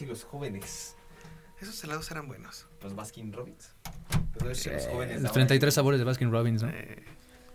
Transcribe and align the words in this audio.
Sí, 0.00 0.06
los 0.06 0.24
jóvenes. 0.24 0.96
Esos 1.60 1.84
helados 1.84 2.10
eran 2.10 2.26
buenos. 2.26 2.64
Los 2.82 2.96
Baskin 2.96 3.34
Robbins. 3.34 3.74
Los 4.42 4.66
jóvenes. 4.90 5.16
Los 5.16 5.24
ahora- 5.26 5.32
33 5.32 5.74
sabores 5.74 5.98
de 6.00 6.06
Baskin 6.06 6.32
Robbins, 6.32 6.62
¿no? 6.62 6.70
Eh, 6.70 7.04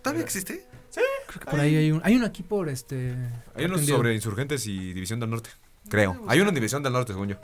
¿Todavía 0.04 0.24
existe? 0.24 0.64
Creo 0.94 1.40
que 1.40 1.50
por 1.50 1.60
ahí 1.60 1.76
hay 1.76 1.92
un, 1.92 2.02
hay 2.04 2.16
uno 2.16 2.28
aquí 2.28 2.44
por 2.44 2.70
este. 2.70 3.16
Hay 3.56 3.66
unos 3.66 3.80
Parque 3.80 3.92
sobre 3.92 4.14
Insurgentes 4.14 4.68
y 4.68 4.94
División 4.94 5.20
del 5.20 5.32
Norte. 5.32 5.50
Creo. 5.90 6.24
Hay 6.28 6.40
uno 6.40 6.50
en 6.50 6.54
División 6.54 6.84
del 6.84 6.94
Norte, 6.94 7.14
según 7.14 7.30
yo. 7.30 7.38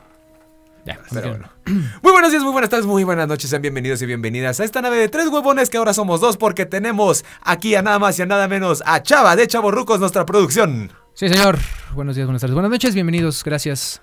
Ya, 0.86 1.00
Pero 1.12 1.30
bueno. 1.30 1.50
Muy 2.04 2.12
buenos 2.12 2.30
días, 2.30 2.44
muy 2.44 2.52
buenas 2.52 2.70
tardes, 2.70 2.86
muy 2.86 3.04
buenas 3.04 3.28
noches. 3.28 3.50
Sean 3.50 3.64
bienvenidos 3.64 4.04
y 4.04 4.06
bienvenidas 4.06 4.60
a 4.60 4.66
esta 4.66 4.84
nave 4.84 4.98
de 4.98 5.10
tres 5.10 5.30
huevones 5.30 5.72
que 5.72 5.78
ahora 5.78 5.96
somos 5.96 6.22
dos 6.22 6.38
porque 6.38 6.68
tenemos 6.68 7.26
aquí 7.42 7.74
a 7.74 7.82
nada 7.82 7.98
más 7.98 8.20
y 8.20 8.22
a 8.22 8.28
nada 8.28 8.48
menos 8.48 8.84
a 8.86 9.02
Chava 9.02 9.36
de 9.36 9.48
Chavorrucos, 9.48 10.00
nuestra 10.00 10.28
producción. 10.28 10.92
Sí, 11.16 11.28
señor. 11.28 11.58
Buenos 11.96 12.16
días, 12.16 12.28
buenas 12.28 12.42
tardes, 12.42 12.54
buenas 12.54 12.70
noches. 12.70 12.94
Bienvenidos, 12.94 13.44
gracias. 13.44 14.00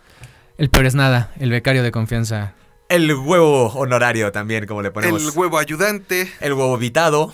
El 0.58 0.70
peor 0.70 0.86
es 0.86 0.94
nada, 0.96 1.32
el 1.38 1.50
becario 1.50 1.84
de 1.84 1.92
confianza. 1.92 2.54
El 2.88 3.14
huevo 3.14 3.66
honorario 3.74 4.32
también, 4.32 4.66
como 4.66 4.82
le 4.82 4.90
ponemos. 4.90 5.22
El 5.22 5.30
huevo 5.38 5.58
ayudante. 5.58 6.32
El 6.40 6.54
huevo 6.54 6.76
vitado. 6.78 7.32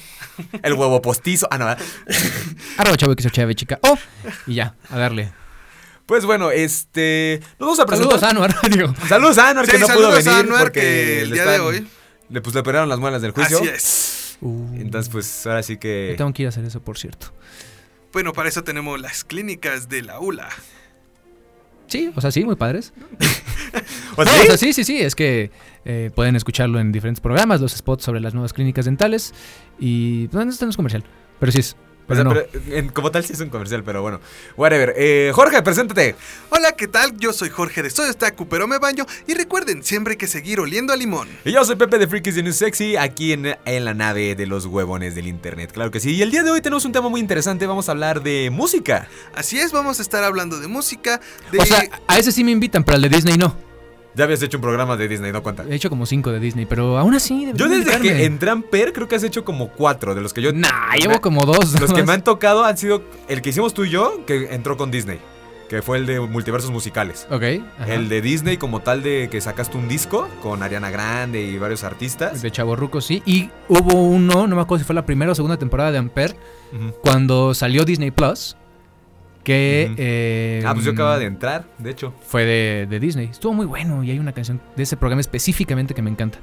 El 0.63 0.75
huevo 0.75 1.01
postizo. 1.01 1.47
Ah, 1.51 1.59
no. 1.59 1.67
Arroba 2.79 2.97
chavo 2.97 3.15
que 3.15 3.31
chave, 3.31 3.55
chica. 3.55 3.79
Oh, 3.83 3.97
y 4.47 4.57
ya, 4.57 4.75
a 4.91 4.99
darle. 4.99 5.33
Pues 6.07 6.27
bueno, 6.27 6.51
este. 6.51 7.41
Nos 7.59 7.67
vamos 7.67 7.81
a 7.81 7.87
presentar. 7.87 8.19
Saludos 8.21 8.23
a 8.25 8.31
Anuar, 8.31 8.71
digo. 8.71 8.95
Saludos 9.09 9.39
a 9.39 9.49
Anuar, 9.51 9.67
que 9.67 9.79
no 9.79 9.87
pudo 9.87 9.97
saludos 9.97 10.15
a 10.27 10.31
venir. 10.31 10.45
Anuar, 10.45 10.63
porque 10.65 10.81
que 10.81 11.23
el 11.23 11.31
le 11.31 11.35
día 11.37 11.47
de 11.47 11.61
hoy- 11.61 11.87
Le, 12.29 12.41
pues, 12.43 12.53
le 12.55 12.61
operaron 12.61 12.89
las 12.89 12.99
muelas 12.99 13.23
del 13.23 13.31
juicio. 13.31 13.59
Así 13.59 13.69
es. 13.69 14.37
Uh, 14.43 14.75
Entonces, 14.75 15.11
pues 15.11 15.47
ahora 15.47 15.63
sí 15.63 15.75
yo 15.75 15.81
que. 15.81 16.15
tengo 16.19 16.33
que 16.35 16.43
ir 16.43 16.47
a 16.47 16.51
hacer 16.51 16.65
eso, 16.65 16.83
por 16.83 16.99
cierto. 16.99 17.33
Bueno, 18.13 18.33
para 18.35 18.49
eso 18.49 18.65
tenemos 18.65 19.01
las 19.01 19.25
clínicas 19.25 19.89
de 19.89 20.03
la 20.03 20.21
ULA. 20.21 20.49
Sí, 21.87 22.11
o 22.15 22.21
sea, 22.21 22.31
sí, 22.31 22.45
muy 22.45 22.57
padres. 22.57 22.93
¿O 24.17 24.25
No, 24.25 24.31
sí? 24.33 24.39
o 24.41 24.45
sea, 24.47 24.57
sí, 24.57 24.73
sí, 24.73 24.85
sí, 24.85 24.99
es 24.99 25.15
que 25.15 25.51
eh, 25.85 26.11
pueden 26.15 26.37
escucharlo 26.37 26.81
en 26.81 26.93
diferentes 26.93 27.21
programas, 27.21 27.61
los 27.61 27.73
spots 27.73 28.05
sobre 28.05 28.21
las 28.21 28.35
nuevas 28.35 28.53
clínicas 28.53 28.85
dentales. 28.87 29.35
Y. 29.79 30.29
No, 30.33 30.43
esto 30.43 30.65
no 30.65 30.71
es 30.71 30.77
comercial, 30.77 31.05
pero 31.39 31.53
sí 31.53 31.59
es. 31.61 31.77
O 32.05 32.07
Pero 32.09 32.17
sea, 32.21 32.25
no. 32.25 32.31
pero, 32.35 32.77
en- 32.77 32.89
como 32.91 33.11
tal 33.11 33.25
sí 33.25 33.33
es 33.33 33.41
un 33.41 33.49
comercial, 33.49 33.83
pero 33.83 34.03
bueno. 34.03 34.21
Whatever. 34.59 34.93
Eh, 34.97 35.33
Jorge, 35.35 35.63
preséntate. 35.63 36.15
Hola, 36.51 36.73
¿qué 36.73 36.87
tal? 36.87 37.17
Yo 37.17 37.33
soy 37.33 37.49
Jorge 37.49 37.83
de 37.83 37.89
Soy 37.89 38.13
Staku, 38.13 38.47
pero 38.47 38.67
me 38.67 38.79
baño. 38.79 39.07
Y 39.27 39.33
recuerden, 39.33 39.83
siempre 39.83 40.13
hay 40.13 40.17
que 40.19 40.27
seguir 40.27 40.61
oliendo 40.61 40.93
a 40.93 40.97
limón. 40.97 41.29
Y 41.47 41.53
yo 41.53 41.65
soy 41.65 41.77
Pepe 41.77 41.97
de 41.99 42.07
Freakies 42.07 42.35
de 42.35 42.43
New 42.43 42.53
Sexy, 42.53 42.97
aquí 42.97 43.33
en, 43.33 43.57
en 43.65 43.85
la 43.87 43.95
nave 43.95 44.35
de 44.35 44.47
los 44.47 44.67
huevones 44.67 45.15
del 45.15 45.27
internet. 45.29 45.73
Claro 45.73 45.91
que 45.91 45.99
sí. 46.01 46.11
Y 46.15 46.21
el 46.21 46.31
día 46.31 46.43
de 46.43 46.51
hoy 46.51 46.61
tenemos 46.61 46.85
un 46.85 46.93
tema 46.93 47.09
muy 47.09 47.21
interesante. 47.21 47.67
Vamos 47.67 47.89
a 47.89 47.93
hablar 47.93 48.23
de 48.23 48.51
música. 48.53 49.09
Así 49.35 49.59
es, 49.59 49.73
vamos 49.73 49.99
a 49.99 50.03
estar 50.03 50.23
hablando 50.25 50.61
de 50.61 50.69
música, 50.69 51.21
de... 51.53 51.59
O 51.59 51.65
sea, 51.65 51.89
a 52.07 52.19
ese 52.19 52.33
sí 52.33 52.45
me 52.45 52.51
invitan, 52.51 52.85
pero 52.85 52.97
al 52.97 53.03
de 53.03 53.09
Disney 53.09 53.39
no. 53.39 53.57
Ya 54.17 54.25
habías 54.25 54.43
hecho 54.43 54.59
un 54.59 54.63
programa 54.63 54.97
de 54.97 55.09
Disney, 55.09 55.33
no 55.33 55.43
cuenta. 55.43 55.65
He 55.69 55.75
hecho 55.75 55.91
como 55.91 56.07
cinco 56.07 56.31
de 56.31 56.39
Disney, 56.41 56.67
pero 56.67 56.99
aún 56.99 57.15
así. 57.15 57.51
Yo 57.55 57.69
desde 57.69 57.99
que 58.01 58.25
entré 58.25 58.51
a 58.51 58.53
Amper 58.53 58.93
creo 58.93 59.09
que 59.09 59.17
has 59.17 59.25
hecho 59.25 59.45
como 59.45 59.71
cuatro 59.71 60.15
de 60.15 60.21
los 60.21 60.33
que 60.33 60.41
yo... 60.41 60.53
Nah, 60.53 60.69
me- 60.93 60.99
llevo 60.99 61.21
como 61.21 61.45
dos. 61.45 61.81
Los 61.81 61.93
que 61.93 62.03
me 62.05 62.13
han 62.13 62.23
tocado 62.23 62.65
han 62.65 62.79
sido 62.79 63.03
el 63.29 63.43
que 63.43 63.51
hicimos 63.51 63.75
tú 63.75 63.85
y 63.85 63.91
yo, 63.91 64.25
que 64.27 64.55
entró 64.55 64.77
con 64.77 64.91
Disney. 64.93 65.19
Que 65.69 65.81
fue 65.83 65.97
el 65.97 66.05
de 66.07 66.21
multiversos 66.21 66.71
musicales. 66.71 67.27
Ok. 67.31 67.43
ajá. 67.81 67.93
El 67.95 68.09
de 68.11 68.21
Disney 68.21 68.59
como 68.59 68.81
tal 68.81 69.03
de 69.03 69.29
que 69.31 69.41
sacaste 69.41 69.77
un 69.79 69.89
disco 69.89 70.29
con 70.43 70.63
Ariana 70.63 70.91
Grande 70.91 71.43
y 71.43 71.59
varios 71.59 71.83
artistas. 71.85 72.43
De 72.43 72.51
Chaborruco, 72.53 73.01
sí. 73.01 73.23
Y 73.27 73.51
hubo 73.69 73.95
uno, 74.01 74.47
no 74.47 74.55
me 74.57 74.63
acuerdo 74.63 74.85
si 74.85 74.87
fue 74.87 74.95
la 74.95 75.07
primera 75.07 75.33
o 75.33 75.35
segunda 75.35 75.57
temporada 75.57 75.91
de 75.91 75.99
Ampere, 75.99 76.37
Ujú. 76.73 76.95
cuando 77.03 77.55
salió 77.55 77.85
Disney 77.85 78.11
Plus. 78.13 78.57
Que. 79.45 79.93
Eh, 79.97 80.63
Ah, 80.67 80.73
pues 80.75 80.85
yo 80.87 80.93
acababa 80.93 81.19
de 81.19 81.27
entrar, 81.27 81.67
de 81.79 81.91
hecho. 81.91 82.15
Fue 82.27 82.45
de, 82.45 82.87
de 82.89 82.99
Disney. 83.01 83.27
Estuvo 83.31 83.53
muy 83.53 83.67
bueno 83.67 84.03
y 84.03 84.11
hay 84.11 84.19
una 84.19 84.33
canción 84.33 84.61
de 84.75 84.83
ese 84.83 84.97
programa 84.97 85.21
específicamente 85.21 85.95
que 85.95 86.03
me 86.03 86.11
encanta. 86.11 86.39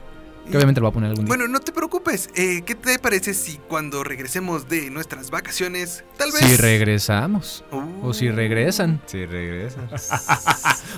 Que 0.50 0.58
obviamente 0.58 0.82
lo 0.82 0.86
voy 0.88 0.92
a 0.92 0.94
poner 0.96 1.10
algún 1.12 1.26
día. 1.26 1.30
Bueno, 1.30 1.48
no 1.48 1.60
te 1.60 1.72
preocupes. 1.72 2.30
eh, 2.36 2.64
¿Qué 2.66 2.74
te 2.76 2.98
parece 3.00 3.34
si 3.36 3.58
cuando 3.70 4.04
regresemos 4.04 4.68
de 4.68 4.90
nuestras 4.90 5.30
vacaciones, 5.30 6.04
tal 6.18 6.32
vez... 6.32 6.42
si 6.42 6.56
regresamos. 6.58 7.64
Uh, 7.72 8.08
O 8.08 8.14
si 8.14 8.30
regresan. 8.32 9.00
Sí, 9.06 9.26
regresa. 9.26 9.88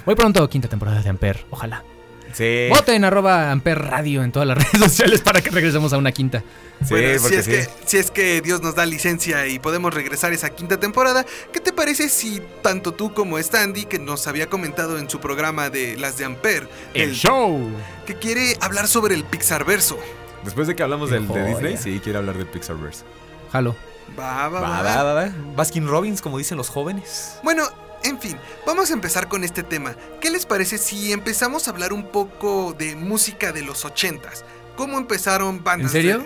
Muy 0.06 0.16
pronto, 0.18 0.50
quinta 0.50 0.68
temporada 0.69 1.02
de 1.02 1.09
Ampere. 1.09 1.46
Ojalá. 1.50 1.84
Sí. 2.33 2.67
Voten 2.69 3.05
arroba 3.05 3.53
Radio 3.63 4.23
en 4.23 4.31
todas 4.31 4.47
las 4.47 4.57
redes 4.73 4.79
sociales 4.91 5.21
para 5.21 5.41
que 5.41 5.49
regresemos 5.51 5.94
a 5.94 5.97
una 5.97 6.11
quinta. 6.11 6.44
Sí, 6.83 6.89
Bueno, 6.95 7.19
si 7.29 7.35
es, 7.35 7.45
sí. 7.45 7.51
que, 7.51 7.67
si 7.85 7.97
es 7.97 8.11
que 8.11 8.41
Dios 8.41 8.61
nos 8.61 8.75
da 8.75 8.85
licencia 8.85 9.47
y 9.47 9.59
podemos 9.59 9.94
regresar 9.94 10.33
esa 10.33 10.49
quinta 10.49 10.79
temporada, 10.79 11.25
¿qué 11.53 11.59
te 11.59 11.71
parece 11.71 12.09
si 12.09 12.41
tanto 12.61 12.91
tú 12.94 13.13
como 13.13 13.38
Standy, 13.41 13.85
que 13.85 13.99
nos 13.99 14.27
había 14.27 14.47
comentado 14.49 14.97
en 14.97 15.09
su 15.09 15.19
programa 15.19 15.69
de 15.69 15.95
las 15.97 16.17
de 16.17 16.25
Ampere, 16.25 16.67
show. 17.13 17.69
que 18.05 18.16
quiere 18.16 18.57
hablar 18.59 18.88
sobre 18.88 19.15
el 19.15 19.23
Pixar 19.23 19.63
verso? 19.63 19.97
Después 20.44 20.67
de 20.67 20.75
que 20.75 20.83
hablamos 20.83 21.09
del 21.09 21.25
de. 21.27 21.45
Disney, 21.45 21.77
sí, 21.77 22.01
quiero 22.03 22.19
hablar 22.19 22.38
de 22.38 22.45
Pixarverse. 22.45 23.03
Jalo. 23.51 23.75
Va, 24.19 24.50
va, 24.50 24.59
Va, 24.59 24.69
va. 24.69 24.81
va, 24.83 25.03
va, 25.03 25.13
va. 25.13 25.31
Baskin 25.55 25.88
Robbins, 25.88 26.21
como 26.21 26.38
dicen 26.38 26.57
los 26.57 26.67
jóvenes. 26.69 27.38
Bueno, 27.44 27.63
en 28.03 28.19
fin, 28.19 28.38
vamos 28.66 28.90
a 28.90 28.94
empezar 28.94 29.28
con 29.28 29.44
este 29.44 29.64
tema. 29.64 29.96
¿Qué 30.22 30.30
les 30.30 30.46
parece 30.46 30.78
si 30.78 31.12
empezamos 31.12 31.68
a 31.68 31.72
hablar 31.72 31.94
un 31.94 32.08
poco 32.08 32.75
de 32.78 32.96
música 32.96 33.52
de 33.52 33.62
los 33.62 33.86
ochentas? 33.86 34.44
¿Cómo 34.75 34.97
empezaron 34.97 35.64
bandas? 35.64 35.88
¿En 35.96 36.02
serio? 36.02 36.18
de- 36.19 36.25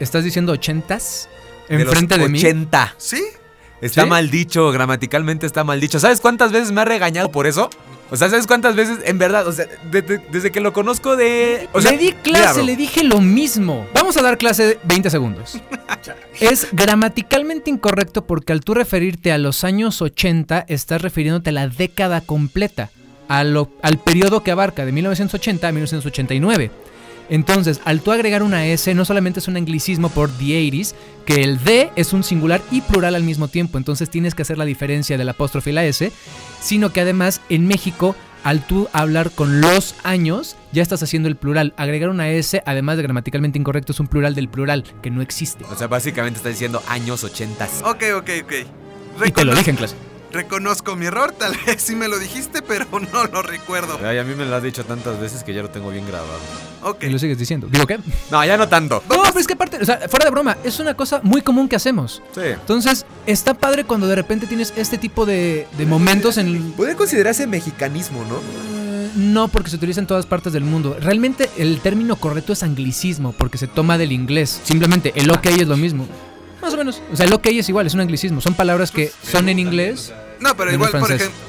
¿Estás 0.00 0.24
diciendo 0.24 0.52
ochentas? 0.52 1.28
De 1.68 1.78
los 1.78 1.94
Enfrente 1.94 2.18
de, 2.18 2.28
mí. 2.28 2.38
80. 2.38 2.94
¿Sí? 2.98 3.24
Está 3.80 4.02
¿Sí? 4.04 4.08
mal 4.08 4.30
dicho, 4.30 4.70
gramaticalmente 4.70 5.46
está 5.46 5.64
mal 5.64 5.80
dicho. 5.80 5.98
¿Sabes 6.00 6.20
cuántas 6.20 6.52
veces 6.52 6.72
me 6.72 6.80
ha 6.80 6.84
regañado 6.84 7.30
por 7.30 7.46
eso? 7.46 7.70
O 8.10 8.16
sea, 8.16 8.28
¿sabes 8.28 8.46
cuántas 8.46 8.76
veces, 8.76 8.98
en 9.06 9.18
verdad, 9.18 9.46
o 9.48 9.52
sea, 9.52 9.66
de- 9.90 10.02
de- 10.02 10.18
desde 10.30 10.52
que 10.52 10.60
lo 10.60 10.72
conozco 10.72 11.16
de... 11.16 11.68
O 11.72 11.80
sea, 11.80 11.90
le 11.92 11.98
di 11.98 12.12
clase, 12.12 12.62
le 12.62 12.76
dije 12.76 13.02
lo 13.02 13.20
mismo. 13.20 13.86
Vamos 13.94 14.16
a 14.16 14.22
dar 14.22 14.38
clase 14.38 14.78
20 14.84 15.10
segundos. 15.10 15.58
es 16.40 16.68
gramaticalmente 16.72 17.70
incorrecto 17.70 18.24
porque 18.26 18.52
al 18.52 18.60
tú 18.60 18.74
referirte 18.74 19.32
a 19.32 19.38
los 19.38 19.64
años 19.64 20.00
80 20.02 20.66
estás 20.68 21.00
refiriéndote 21.02 21.50
a 21.50 21.54
la 21.54 21.68
década 21.68 22.20
completa, 22.20 22.90
a 23.28 23.42
lo- 23.42 23.70
al 23.82 23.98
periodo 23.98 24.42
que 24.44 24.50
abarca 24.50 24.84
de 24.84 24.92
1980 24.92 25.66
a 25.68 25.72
1989. 25.72 26.70
Entonces, 27.28 27.80
al 27.84 28.00
tú 28.00 28.12
agregar 28.12 28.42
una 28.42 28.66
S, 28.66 28.94
no 28.94 29.04
solamente 29.04 29.40
es 29.40 29.48
un 29.48 29.56
anglicismo 29.56 30.08
por 30.10 30.30
the 30.30 30.44
80s, 30.70 30.94
que 31.24 31.42
el 31.42 31.62
D 31.62 31.90
es 31.96 32.12
un 32.12 32.22
singular 32.22 32.60
y 32.70 32.80
plural 32.82 33.14
al 33.14 33.22
mismo 33.22 33.48
tiempo, 33.48 33.78
entonces 33.78 34.10
tienes 34.10 34.34
que 34.34 34.42
hacer 34.42 34.58
la 34.58 34.64
diferencia 34.66 35.16
del 35.16 35.28
apóstrofe 35.28 35.70
y 35.70 35.72
la 35.72 35.84
S, 35.84 36.12
sino 36.60 36.92
que 36.92 37.00
además 37.00 37.40
en 37.48 37.66
México, 37.66 38.14
al 38.42 38.66
tú 38.66 38.88
hablar 38.92 39.30
con 39.30 39.62
los 39.62 39.94
años, 40.04 40.56
ya 40.72 40.82
estás 40.82 41.02
haciendo 41.02 41.28
el 41.28 41.36
plural. 41.36 41.72
Agregar 41.78 42.10
una 42.10 42.28
S, 42.28 42.62
además 42.66 42.98
de 42.98 43.02
gramaticalmente 43.04 43.58
incorrecto, 43.58 43.92
es 43.92 44.00
un 44.00 44.06
plural 44.06 44.34
del 44.34 44.48
plural, 44.48 44.84
que 45.02 45.10
no 45.10 45.22
existe. 45.22 45.64
O 45.70 45.76
sea, 45.76 45.86
básicamente 45.86 46.36
está 46.36 46.50
diciendo 46.50 46.82
años 46.88 47.24
80. 47.24 47.64
Ok, 47.84 48.02
ok, 48.18 48.30
ok. 48.44 48.52
Y 49.26 49.30
te 49.30 49.44
lo 49.44 49.52
Recono- 49.52 49.54
dije 49.56 49.70
en 49.70 49.76
clase. 49.76 49.94
Reconozco 50.34 50.96
mi 50.96 51.06
error, 51.06 51.30
tal 51.30 51.56
vez 51.66 51.80
sí 51.80 51.94
me 51.94 52.08
lo 52.08 52.18
dijiste, 52.18 52.60
pero 52.60 52.86
no 53.12 53.24
lo 53.24 53.40
recuerdo. 53.40 53.98
Ay, 54.04 54.18
a 54.18 54.24
mí 54.24 54.34
me 54.34 54.44
lo 54.44 54.56
has 54.56 54.64
dicho 54.64 54.84
tantas 54.84 55.20
veces 55.20 55.44
que 55.44 55.54
ya 55.54 55.62
lo 55.62 55.70
tengo 55.70 55.90
bien 55.90 56.04
grabado. 56.08 56.40
Ok. 56.82 57.04
Y 57.04 57.10
lo 57.10 57.20
sigues 57.20 57.38
diciendo. 57.38 57.68
¿Digo 57.70 57.86
qué? 57.86 58.00
No, 58.32 58.44
ya 58.44 58.56
no 58.56 58.68
tanto. 58.68 59.00
No, 59.08 59.22
pero 59.22 59.38
es 59.38 59.46
que 59.46 59.52
aparte, 59.52 59.78
o 59.80 59.84
sea, 59.84 60.08
fuera 60.08 60.24
de 60.24 60.32
broma, 60.32 60.56
es 60.64 60.80
una 60.80 60.94
cosa 60.94 61.20
muy 61.22 61.40
común 61.40 61.68
que 61.68 61.76
hacemos. 61.76 62.20
Sí. 62.34 62.40
Entonces, 62.46 63.06
está 63.26 63.54
padre 63.54 63.84
cuando 63.84 64.08
de 64.08 64.16
repente 64.16 64.48
tienes 64.48 64.72
este 64.76 64.98
tipo 64.98 65.24
de, 65.24 65.68
de 65.78 65.86
momentos 65.86 66.36
en... 66.36 66.72
Puede 66.72 66.96
considerarse 66.96 67.46
mexicanismo, 67.46 68.24
¿no? 68.24 68.38
Eh, 68.38 69.10
no, 69.14 69.46
porque 69.46 69.70
se 69.70 69.76
utiliza 69.76 70.00
en 70.00 70.08
todas 70.08 70.26
partes 70.26 70.52
del 70.52 70.64
mundo. 70.64 70.96
Realmente 71.00 71.48
el 71.56 71.78
término 71.80 72.16
correcto 72.16 72.52
es 72.52 72.64
anglicismo, 72.64 73.32
porque 73.32 73.56
se 73.56 73.68
toma 73.68 73.98
del 73.98 74.10
inglés. 74.10 74.60
Simplemente 74.64 75.12
el 75.14 75.30
ok 75.30 75.46
es 75.46 75.68
lo 75.68 75.76
mismo. 75.76 76.08
Más 76.64 76.74
o 76.74 76.76
menos. 76.78 77.02
O 77.12 77.16
sea, 77.16 77.26
ok 77.34 77.46
es 77.46 77.68
igual, 77.68 77.86
es 77.86 77.94
un 77.94 78.00
anglicismo. 78.00 78.40
Son 78.40 78.54
palabras 78.54 78.90
que 78.90 79.12
son 79.22 79.48
en 79.48 79.58
inglés. 79.58 80.12
No, 80.40 80.56
pero 80.56 80.72
igual, 80.72 80.90
por 80.90 81.00
francés. 81.06 81.28
ejemplo. 81.28 81.44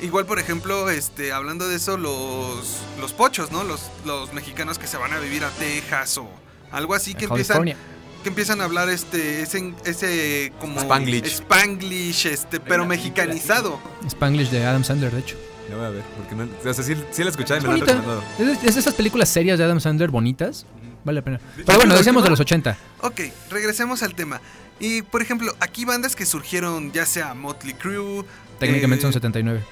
Igual, 0.00 0.26
por 0.26 0.38
ejemplo, 0.38 0.90
este, 0.90 1.32
hablando 1.32 1.66
de 1.68 1.76
eso, 1.76 1.96
los, 1.96 2.78
los 3.00 3.12
pochos, 3.12 3.52
¿no? 3.52 3.64
Los, 3.64 3.90
los 4.04 4.32
mexicanos 4.34 4.78
que 4.78 4.86
se 4.86 4.96
van 4.98 5.12
a 5.12 5.18
vivir 5.18 5.44
a 5.44 5.50
Texas 5.50 6.18
o 6.18 6.28
algo 6.72 6.94
así 6.94 7.14
que 7.14 7.24
empiezan, 7.26 7.64
que 7.64 8.28
empiezan 8.28 8.60
a 8.60 8.64
hablar 8.64 8.88
este, 8.90 9.40
ese, 9.42 9.72
ese 9.86 10.52
como 10.60 10.80
Spanglish. 10.80 11.24
Spanglish, 11.26 12.26
este, 12.26 12.60
pero 12.60 12.84
mexicanizado. 12.84 13.78
Spanglish 14.06 14.50
de 14.50 14.66
Adam 14.66 14.84
Sandler, 14.84 15.12
de 15.12 15.20
hecho. 15.20 15.36
Ya 15.70 15.76
voy 15.76 15.86
a 15.86 15.90
ver, 15.90 16.02
porque 16.18 16.34
no. 16.34 16.44
O 16.70 16.74
sea, 16.74 16.84
sí, 16.84 16.94
sí 17.10 17.24
la 17.24 17.30
escuchaba 17.30 17.60
y 17.60 17.62
me 17.62 17.68
la 17.68 17.74
han 17.74 17.80
bonita. 17.80 17.94
recomendado. 17.94 18.22
Es, 18.38 18.46
de- 18.62 18.68
es 18.68 18.74
de 18.74 18.80
esas 18.80 18.94
películas 18.94 19.28
serias 19.30 19.58
de 19.58 19.64
Adam 19.64 19.80
Sandler 19.80 20.10
bonitas. 20.10 20.66
Vale 21.04 21.16
la 21.20 21.24
pena. 21.24 21.40
Pero 21.66 21.78
bueno, 21.78 21.94
decíamos 21.94 22.24
de 22.24 22.30
los 22.30 22.40
80. 22.40 22.76
Ok, 23.02 23.20
regresemos 23.50 24.02
al 24.02 24.14
tema. 24.14 24.40
Y 24.80 25.02
por 25.02 25.22
ejemplo, 25.22 25.54
aquí 25.60 25.84
bandas 25.84 26.16
que 26.16 26.26
surgieron, 26.26 26.92
ya 26.92 27.06
sea 27.06 27.34
Motley 27.34 27.74
Crue. 27.74 28.24
Técnicamente 28.58 29.00
eh, 29.00 29.02
son 29.02 29.12
79. 29.12 29.62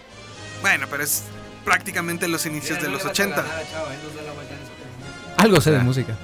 Bueno, 0.61 0.87
pero 0.91 1.03
es 1.03 1.25
prácticamente 1.65 2.29
los 2.29 2.45
inicios 2.47 2.81
de 2.83 2.89
los 2.89 3.05
80. 3.05 3.45
Algo 5.39 5.61
sé 5.61 5.71
de 5.71 5.79
Ah. 5.79 5.83
música. 5.85 6.15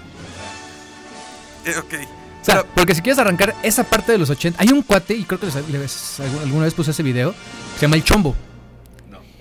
Eh, 1.64 1.74
ok. 1.78 1.94
O 2.40 2.44
sea, 2.44 2.64
porque 2.74 2.94
si 2.94 3.02
quieres 3.02 3.18
arrancar 3.18 3.54
esa 3.62 3.84
parte 3.84 4.12
de 4.12 4.18
los 4.18 4.30
80, 4.30 4.62
hay 4.62 4.70
un 4.70 4.82
cuate, 4.82 5.14
y 5.14 5.24
creo 5.24 5.40
que 5.40 5.46
les- 5.46 5.68
les- 5.70 6.20
alguna 6.20 6.64
vez 6.64 6.74
puse 6.74 6.92
ese 6.92 7.02
video, 7.02 7.32
que 7.32 7.80
se 7.80 7.82
llama 7.82 7.96
El 7.96 8.04
Chombo. 8.04 8.34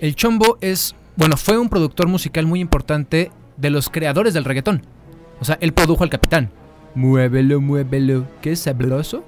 El 0.00 0.14
Chombo 0.14 0.58
es, 0.60 0.94
bueno, 1.16 1.36
fue 1.36 1.58
un 1.58 1.68
productor 1.68 2.06
musical 2.08 2.44
muy 2.46 2.60
importante 2.60 3.30
de 3.56 3.70
los 3.70 3.88
creadores 3.88 4.34
del 4.34 4.44
reggaetón. 4.44 4.84
O 5.40 5.44
sea, 5.44 5.58
él 5.60 5.72
produjo 5.72 6.04
al 6.04 6.10
Capitán. 6.10 6.50
Muévelo, 6.94 7.60
muévelo, 7.60 8.26
qué 8.42 8.56
sabroso. 8.56 9.24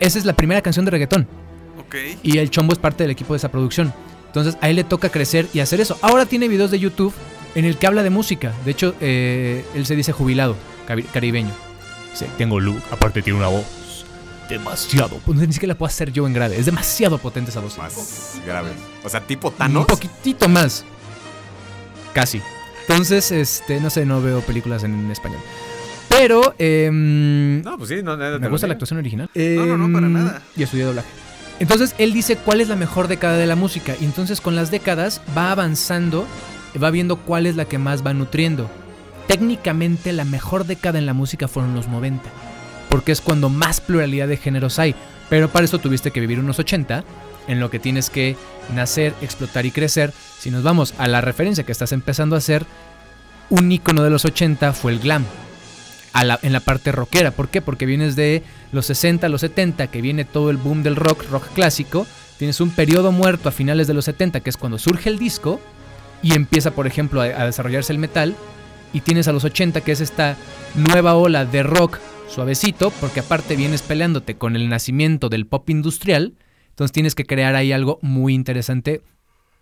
Esa 0.00 0.18
es 0.18 0.24
la 0.24 0.34
primera 0.34 0.60
canción 0.62 0.84
de 0.84 0.90
reggaetón. 0.90 1.26
Ok. 1.78 1.94
Y 2.22 2.38
el 2.38 2.50
Chombo 2.50 2.72
es 2.72 2.78
parte 2.78 3.04
del 3.04 3.10
equipo 3.10 3.32
de 3.34 3.38
esa 3.38 3.50
producción. 3.50 3.92
Entonces 4.26 4.56
a 4.60 4.68
él 4.68 4.76
le 4.76 4.84
toca 4.84 5.08
crecer 5.08 5.46
y 5.52 5.60
hacer 5.60 5.80
eso. 5.80 5.98
Ahora 6.02 6.26
tiene 6.26 6.48
videos 6.48 6.70
de 6.70 6.78
YouTube 6.78 7.12
en 7.54 7.64
el 7.64 7.76
que 7.76 7.86
habla 7.86 8.02
de 8.02 8.10
música. 8.10 8.52
De 8.64 8.70
hecho, 8.70 8.94
eh, 9.00 9.64
él 9.74 9.86
se 9.86 9.96
dice 9.96 10.12
jubilado, 10.12 10.56
caribeño. 11.12 11.50
Dice, 12.12 12.26
tengo 12.38 12.60
look, 12.60 12.80
aparte 12.90 13.22
tiene 13.22 13.38
una 13.38 13.48
voz 13.48 14.04
demasiado. 14.48 15.18
Pues 15.24 15.38
ni 15.38 15.52
siquiera 15.52 15.74
la 15.74 15.78
puedo 15.78 15.88
hacer 15.88 16.12
yo 16.12 16.26
en 16.26 16.32
grave. 16.32 16.58
Es 16.58 16.66
demasiado 16.66 17.18
potente 17.18 17.50
esa 17.50 17.60
voz. 17.60 17.78
Más 17.78 18.40
grave. 18.46 18.70
O 19.04 19.08
sea, 19.08 19.20
tipo 19.20 19.48
Un 19.48 19.54
Thanos. 19.54 19.86
poquitito 19.86 20.48
más. 20.48 20.84
Casi. 22.12 22.40
Entonces, 22.90 23.30
este, 23.30 23.78
no 23.80 23.88
sé, 23.88 24.04
no 24.04 24.20
veo 24.20 24.40
películas 24.40 24.82
en 24.82 25.10
español. 25.12 25.38
Pero, 26.08 26.54
em, 26.58 27.62
No, 27.62 27.78
pues 27.78 27.88
sí, 27.88 28.02
no, 28.02 28.16
no, 28.16 28.38
me 28.40 28.48
gusta 28.48 28.66
la 28.66 28.72
actuación 28.72 28.98
original. 28.98 29.30
No, 29.32 29.66
no, 29.66 29.78
no, 29.78 29.92
para 29.92 30.06
Em, 30.08 30.12
nada. 30.12 30.42
Y 30.56 30.64
estudié 30.64 30.84
doblaje. 30.84 31.08
Entonces 31.60 31.94
él 31.98 32.12
dice 32.12 32.36
cuál 32.36 32.60
es 32.60 32.68
la 32.68 32.74
mejor 32.74 33.06
década 33.06 33.36
de 33.36 33.46
la 33.46 33.54
música. 33.54 33.94
Y 34.00 34.04
entonces 34.04 34.40
con 34.40 34.56
las 34.56 34.72
décadas 34.72 35.20
va 35.38 35.52
avanzando, 35.52 36.26
va 36.82 36.90
viendo 36.90 37.16
cuál 37.16 37.46
es 37.46 37.54
la 37.54 37.64
que 37.66 37.78
más 37.78 38.04
va 38.04 38.12
nutriendo. 38.12 38.68
Técnicamente 39.28 40.12
la 40.12 40.24
mejor 40.24 40.66
década 40.66 40.98
en 40.98 41.06
la 41.06 41.14
música 41.14 41.46
fueron 41.46 41.76
los 41.76 41.86
90. 41.86 42.28
Porque 42.88 43.12
es 43.12 43.20
cuando 43.20 43.48
más 43.50 43.80
pluralidad 43.80 44.26
de 44.26 44.36
géneros 44.36 44.80
hay. 44.80 44.96
Pero 45.28 45.48
para 45.48 45.64
eso 45.64 45.78
tuviste 45.78 46.10
que 46.10 46.18
vivir 46.18 46.40
unos 46.40 46.58
80, 46.58 47.04
en 47.48 47.60
lo 47.60 47.70
que 47.70 47.78
tienes 47.78 48.10
que 48.10 48.36
nacer, 48.74 49.14
explotar 49.20 49.66
y 49.66 49.70
crecer. 49.70 50.12
Si 50.38 50.50
nos 50.50 50.62
vamos 50.62 50.94
a 50.98 51.08
la 51.08 51.20
referencia 51.20 51.64
que 51.64 51.72
estás 51.72 51.92
empezando 51.92 52.34
a 52.34 52.38
hacer, 52.38 52.64
un 53.48 53.70
icono 53.70 54.02
de 54.02 54.10
los 54.10 54.24
80 54.24 54.72
fue 54.72 54.92
el 54.92 55.00
glam. 55.00 55.24
En 56.42 56.52
la 56.52 56.60
parte 56.60 56.92
rockera. 56.92 57.30
¿Por 57.30 57.48
qué? 57.48 57.62
Porque 57.62 57.86
vienes 57.86 58.16
de 58.16 58.42
los 58.72 58.86
60 58.86 59.26
a 59.26 59.30
los 59.30 59.42
70, 59.42 59.86
que 59.88 60.02
viene 60.02 60.24
todo 60.24 60.50
el 60.50 60.56
boom 60.56 60.82
del 60.82 60.96
rock, 60.96 61.24
rock 61.30 61.46
clásico. 61.54 62.06
Tienes 62.36 62.60
un 62.60 62.70
periodo 62.70 63.12
muerto 63.12 63.48
a 63.48 63.52
finales 63.52 63.86
de 63.86 63.94
los 63.94 64.06
70, 64.06 64.40
que 64.40 64.50
es 64.50 64.56
cuando 64.56 64.78
surge 64.78 65.08
el 65.08 65.18
disco. 65.18 65.60
Y 66.22 66.34
empieza, 66.34 66.72
por 66.72 66.86
ejemplo, 66.86 67.20
a 67.20 67.46
desarrollarse 67.46 67.92
el 67.92 67.98
metal. 67.98 68.34
Y 68.92 69.02
tienes 69.02 69.28
a 69.28 69.32
los 69.32 69.44
80, 69.44 69.80
que 69.82 69.92
es 69.92 70.00
esta 70.00 70.36
nueva 70.74 71.14
ola 71.14 71.44
de 71.44 71.62
rock 71.62 71.98
suavecito, 72.28 72.90
porque 73.00 73.20
aparte 73.20 73.56
vienes 73.56 73.82
peleándote 73.82 74.36
con 74.36 74.56
el 74.56 74.68
nacimiento 74.68 75.28
del 75.28 75.46
pop 75.46 75.68
industrial. 75.70 76.34
Entonces 76.70 76.92
tienes 76.92 77.14
que 77.14 77.24
crear 77.26 77.54
ahí 77.54 77.72
algo 77.72 77.98
muy 78.02 78.34
interesante. 78.34 79.02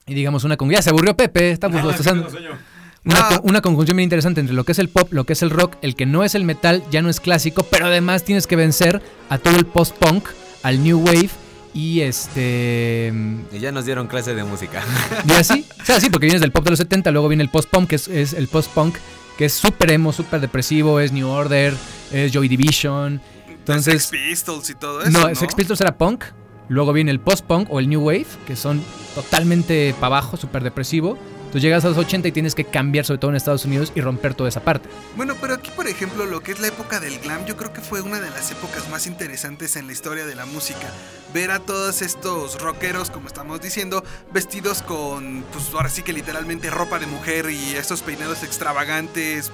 Y 0.07 0.15
digamos 0.15 0.45
una 0.45 0.57
con... 0.57 0.71
Ya 0.71 0.81
se 0.83 0.91
aburrió 0.91 1.17
Pepe, 1.17 1.51
estamos. 1.51 1.83
Una, 3.05 3.21
No. 3.21 3.29
co- 3.29 3.41
una 3.49 3.61
conjunción 3.63 3.97
bien 3.97 4.05
interesante 4.05 4.41
entre 4.41 4.55
lo 4.55 4.65
que 4.65 4.73
es 4.73 4.79
el 4.79 4.89
pop, 4.89 5.13
lo 5.13 5.25
que 5.25 5.33
es 5.33 5.43
el 5.43 5.51
rock, 5.51 5.77
el 5.83 5.95
que 5.95 6.05
no 6.05 6.25
es 6.25 6.35
el 6.35 6.45
metal, 6.45 6.83
ya 6.91 7.01
no 7.01 7.09
es 7.09 7.21
clásico, 7.21 7.63
pero 7.71 7.87
además 7.87 8.25
tienes 8.25 8.47
que 8.47 8.57
vencer 8.57 9.01
a 9.31 9.39
todo 9.39 9.57
el 9.57 9.67
post-punk, 9.67 10.29
al 10.63 10.83
new 10.83 10.99
wave 10.99 11.31
y 11.73 12.01
este... 12.01 13.13
Y 13.53 13.59
ya 13.61 13.73
nos 13.73 13.85
dieron 13.87 14.09
clase 14.09 14.35
de 14.35 14.45
música. 14.45 14.83
Y 15.27 15.33
así, 15.33 15.65
o 15.81 15.85
sea, 15.85 16.01
sí, 16.01 16.11
porque 16.11 16.27
vienes 16.27 16.41
del 16.41 16.53
pop 16.53 16.65
de 16.65 16.71
los 16.71 16.79
70, 16.81 17.11
luego 17.13 17.29
viene 17.29 17.43
el 17.45 17.51
post-punk, 17.51 17.89
que 17.89 17.97
es, 17.97 18.09
es 18.09 18.33
el 18.33 18.49
post-punk, 18.49 18.97
que 19.39 19.45
es 19.47 19.53
súper 19.55 19.93
emo, 19.93 20.13
súper 20.13 20.41
depresivo, 20.41 20.99
es 21.01 21.13
New 21.13 21.29
Order, 21.29 21.75
es 22.13 22.33
Joy 22.33 22.49
Division. 22.49 23.21
Entonces, 23.49 24.05
Sex 24.05 24.11
Pistols 24.23 24.71
y 24.71 24.75
todo 24.75 25.03
eso. 25.03 25.11
no, 25.13 25.29
No, 25.29 25.35
Sex 25.35 25.55
Pistols 25.55 25.81
era 25.81 25.97
punk, 25.97 26.25
luego 26.69 26.93
viene 26.93 27.11
el 27.11 27.21
post-punk 27.21 27.69
o 27.71 27.81
el 27.81 27.89
new 27.89 28.01
wave, 28.01 28.27
que 28.47 28.57
son 28.57 28.83
totalmente 29.15 29.95
para 29.95 30.17
abajo, 30.17 30.37
súper 30.37 30.63
depresivo. 30.63 31.19
Tú 31.53 31.59
llegas 31.59 31.83
a 31.87 31.89
los 31.89 31.97
80 31.97 32.29
y 32.29 32.33
tienes 32.33 32.55
que 32.55 32.65
cambiar, 32.65 33.07
sobre 33.07 33.19
todo 33.19 33.31
en 33.31 33.37
Estados 33.37 33.65
Unidos, 33.65 33.91
y 33.95 34.03
romper 34.03 34.35
toda 34.35 34.51
esa 34.51 34.61
parte. 34.61 34.91
Bueno, 35.17 35.35
pero 35.41 35.55
aquí, 35.55 35.71
por 35.75 35.87
ejemplo, 35.87 36.27
lo 36.27 36.41
que 36.41 36.53
es 36.53 36.61
la 36.61 36.69
época 36.69 37.01
del 37.01 37.19
glam, 37.21 37.47
yo 37.47 37.57
creo 37.57 37.73
que 37.73 37.81
fue 37.81 38.03
una 38.03 38.21
de 38.21 38.29
las 38.29 38.51
épocas 38.51 38.89
más 38.91 39.07
interesantes 39.07 39.77
en 39.77 39.87
la 39.87 39.93
historia 39.93 40.27
de 40.27 40.35
la 40.35 40.45
música. 40.45 40.93
Ver 41.33 41.51
a 41.51 41.61
todos 41.61 42.03
estos 42.03 42.61
rockeros, 42.61 43.09
como 43.09 43.29
estamos 43.29 43.63
diciendo, 43.63 44.05
vestidos 44.31 44.83
con, 44.83 45.43
pues 45.51 45.73
ahora 45.73 45.89
sí 45.89 46.03
que 46.03 46.13
literalmente 46.13 46.69
ropa 46.69 46.99
de 46.99 47.07
mujer 47.07 47.49
y 47.49 47.77
estos 47.77 48.03
peinados 48.03 48.43
extravagantes. 48.43 49.51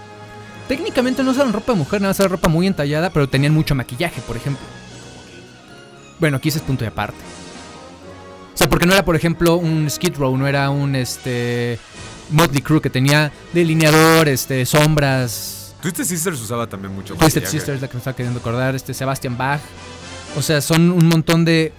Técnicamente 0.67 1.23
no 1.23 1.31
usaban 1.31 1.53
ropa 1.53 1.73
de 1.73 1.79
mujer, 1.79 2.01
nada 2.01 2.11
más 2.11 2.19
era 2.19 2.29
ropa 2.29 2.49
muy 2.49 2.67
entallada, 2.67 3.11
pero 3.11 3.29
tenían 3.29 3.55
mucho 3.55 3.77
maquillaje, 3.77 4.21
por 4.23 4.37
ejemplo. 4.37 4.67
Bueno, 6.19 6.37
aquí 6.37 6.49
ese 6.49 6.59
es 6.59 6.65
punto 6.65 6.83
de 6.85 6.89
aparte. 6.89 7.19
O 8.55 8.57
sea, 8.57 8.69
porque 8.69 8.87
no 8.87 8.93
era, 8.93 9.05
por 9.05 9.17
ejemplo, 9.17 9.57
un 9.57 9.91
Skid 9.91 10.17
Row, 10.17 10.37
no 10.37 10.47
era 10.47 10.71
un 10.71 10.95
este 10.95 11.79
Motley 12.31 12.63
Crue 12.63 12.81
que 12.81 12.91
tenía 12.91 13.33
delineador, 13.53 14.29
este, 14.29 14.65
sombras. 14.65 15.75
Twisted 15.83 16.05
Sisters 16.05 16.41
usaba 16.41 16.67
también 16.69 16.95
mucho 16.95 17.15
Twisted 17.15 17.43
maquillaje. 17.43 17.51
Sisters, 17.59 17.83
la 17.83 17.89
que 17.89 17.95
me 17.95 17.99
estaba 17.99 18.17
queriendo 18.17 18.41
acordar, 18.41 18.75
este 18.75 18.95
Sebastian 18.95 19.37
Bach. 19.37 19.61
O 20.37 20.43
sea, 20.43 20.61
son 20.61 20.91
un 20.93 21.09
montón 21.09 21.45
de 21.45 21.73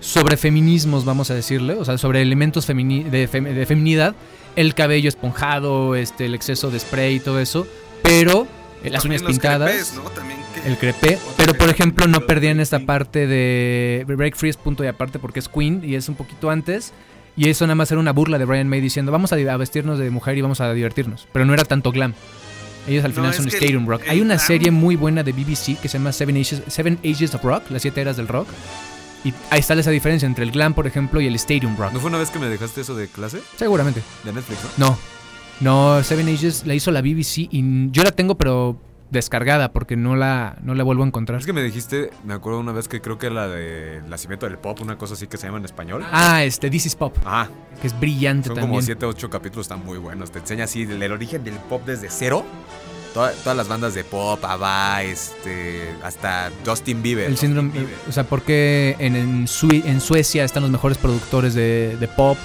sobrefeminismos, 0.00 1.04
vamos 1.04 1.30
a 1.30 1.34
decirle, 1.34 1.74
o 1.74 1.84
sea, 1.84 1.98
sobre 1.98 2.22
elementos 2.22 2.68
femini- 2.68 3.04
de, 3.08 3.28
fem- 3.30 3.52
de 3.52 3.66
feminidad, 3.66 4.14
el 4.56 4.74
cabello 4.74 5.08
esponjado, 5.08 5.94
este, 5.96 6.26
el 6.26 6.34
exceso 6.34 6.70
de 6.70 6.78
spray 6.80 7.16
y 7.16 7.20
todo 7.20 7.40
eso, 7.40 7.66
pero 8.02 8.46
eh, 8.84 8.90
las 8.90 9.04
uñas 9.04 9.22
pintadas. 9.22 9.70
crepes, 9.70 9.94
¿no? 9.94 10.02
También 10.10 10.38
que- 10.40 10.45
El 10.66 10.76
crepé, 10.76 11.16
pero 11.36 11.54
por 11.54 11.70
ejemplo 11.70 12.08
no 12.08 12.22
perdían 12.22 12.58
esta 12.58 12.80
parte 12.80 13.28
de 13.28 14.04
Break 14.06 14.34
Free 14.34 14.50
es 14.50 14.56
punto 14.56 14.82
y 14.82 14.88
aparte 14.88 15.20
porque 15.20 15.38
es 15.38 15.48
Queen 15.48 15.82
y 15.84 15.94
es 15.94 16.08
un 16.08 16.16
poquito 16.16 16.50
antes. 16.50 16.92
Y 17.36 17.48
eso 17.48 17.66
nada 17.66 17.76
más 17.76 17.90
era 17.90 18.00
una 18.00 18.12
burla 18.12 18.36
de 18.38 18.46
Brian 18.46 18.68
May 18.68 18.80
diciendo 18.80 19.12
vamos 19.12 19.32
a, 19.32 19.36
vestirnos 19.36 19.98
de 19.98 20.10
mujer 20.10 20.36
y 20.36 20.40
vamos 20.40 20.60
a 20.60 20.72
divertirnos. 20.72 21.28
Pero 21.32 21.44
no 21.44 21.54
era 21.54 21.64
tanto 21.64 21.92
glam. 21.92 22.14
Ellos 22.88 23.04
al 23.04 23.12
final 23.12 23.32
son 23.32 23.46
Stadium 23.48 23.86
Rock. 23.86 24.02
Hay 24.08 24.20
una 24.20 24.34
glam- 24.36 24.46
serie 24.46 24.70
muy 24.72 24.96
buena 24.96 25.22
de 25.22 25.32
BBC 25.32 25.78
que 25.80 25.88
se 25.88 25.98
llama 25.98 26.12
Seven 26.12 26.36
Ages, 26.36 26.62
Seven 26.66 26.98
Ages 27.04 27.34
of 27.34 27.44
Rock, 27.44 27.70
las 27.70 27.82
siete 27.82 28.00
eras 28.00 28.16
del 28.16 28.26
rock. 28.26 28.48
Y 29.24 29.32
ahí 29.50 29.60
está 29.60 29.74
esa 29.74 29.90
diferencia 29.90 30.26
entre 30.26 30.44
el 30.44 30.50
glam, 30.50 30.74
por 30.74 30.86
ejemplo, 30.86 31.20
y 31.20 31.26
el 31.26 31.34
Stadium 31.36 31.76
Rock. 31.76 31.92
¿No 31.92 32.00
fue 32.00 32.10
una 32.10 32.18
vez 32.18 32.30
que 32.30 32.38
me 32.38 32.48
dejaste 32.48 32.80
eso 32.80 32.94
de 32.94 33.08
clase? 33.08 33.40
Seguramente. 33.56 34.02
De 34.24 34.32
Netflix, 34.32 34.60
¿no? 34.78 34.88
No. 34.88 34.98
No, 35.60 36.02
Seven 36.04 36.28
Ages 36.28 36.66
la 36.66 36.74
hizo 36.74 36.90
la 36.90 37.00
BBC 37.02 37.48
y 37.50 37.90
yo 37.90 38.02
la 38.04 38.12
tengo 38.12 38.36
pero 38.36 38.78
descargada 39.10 39.72
porque 39.72 39.96
no 39.96 40.16
la, 40.16 40.56
no 40.62 40.74
la 40.74 40.82
vuelvo 40.84 41.04
a 41.04 41.06
encontrar. 41.06 41.38
Es 41.40 41.46
que 41.46 41.52
me 41.52 41.62
dijiste, 41.62 42.10
me 42.24 42.34
acuerdo 42.34 42.60
una 42.60 42.72
vez 42.72 42.88
que 42.88 43.00
creo 43.00 43.18
que 43.18 43.30
la 43.30 43.48
de 43.48 44.02
Nacimiento 44.08 44.46
del 44.46 44.58
Pop, 44.58 44.80
una 44.80 44.98
cosa 44.98 45.14
así 45.14 45.26
que 45.26 45.36
se 45.36 45.46
llama 45.46 45.58
en 45.58 45.64
español. 45.64 46.04
Ah, 46.12 46.42
este, 46.44 46.70
This 46.70 46.86
is 46.86 46.96
Pop, 46.96 47.16
Ajá, 47.24 47.48
que 47.80 47.86
es 47.86 47.98
brillante 47.98 48.48
son 48.48 48.56
también. 48.56 48.70
como 48.72 48.82
7 48.82 49.06
o 49.06 49.08
8 49.10 49.30
capítulos, 49.30 49.66
están 49.66 49.84
muy 49.84 49.98
buenos. 49.98 50.30
Te 50.30 50.38
enseña 50.40 50.64
así 50.64 50.82
el, 50.82 51.02
el 51.02 51.12
origen 51.12 51.44
del 51.44 51.54
pop 51.54 51.82
desde 51.86 52.08
cero. 52.10 52.44
Toda- 53.14 53.32
todas 53.32 53.56
las 53.56 53.66
bandas 53.66 53.94
de 53.94 54.04
pop, 54.04 54.44
ABBA, 54.44 55.02
este, 55.04 55.88
hasta 56.02 56.50
Justin 56.66 57.02
Bieber. 57.02 57.24
El 57.30 57.38
síndrome, 57.38 57.70
o 58.06 58.12
sea, 58.12 58.24
porque 58.24 58.94
en, 58.98 59.16
en, 59.16 59.46
Sue- 59.48 59.82
en 59.86 60.02
Suecia 60.02 60.44
están 60.44 60.62
los 60.64 60.70
mejores 60.70 60.98
productores 60.98 61.54
de, 61.54 61.96
de 61.98 62.08
pop. 62.08 62.36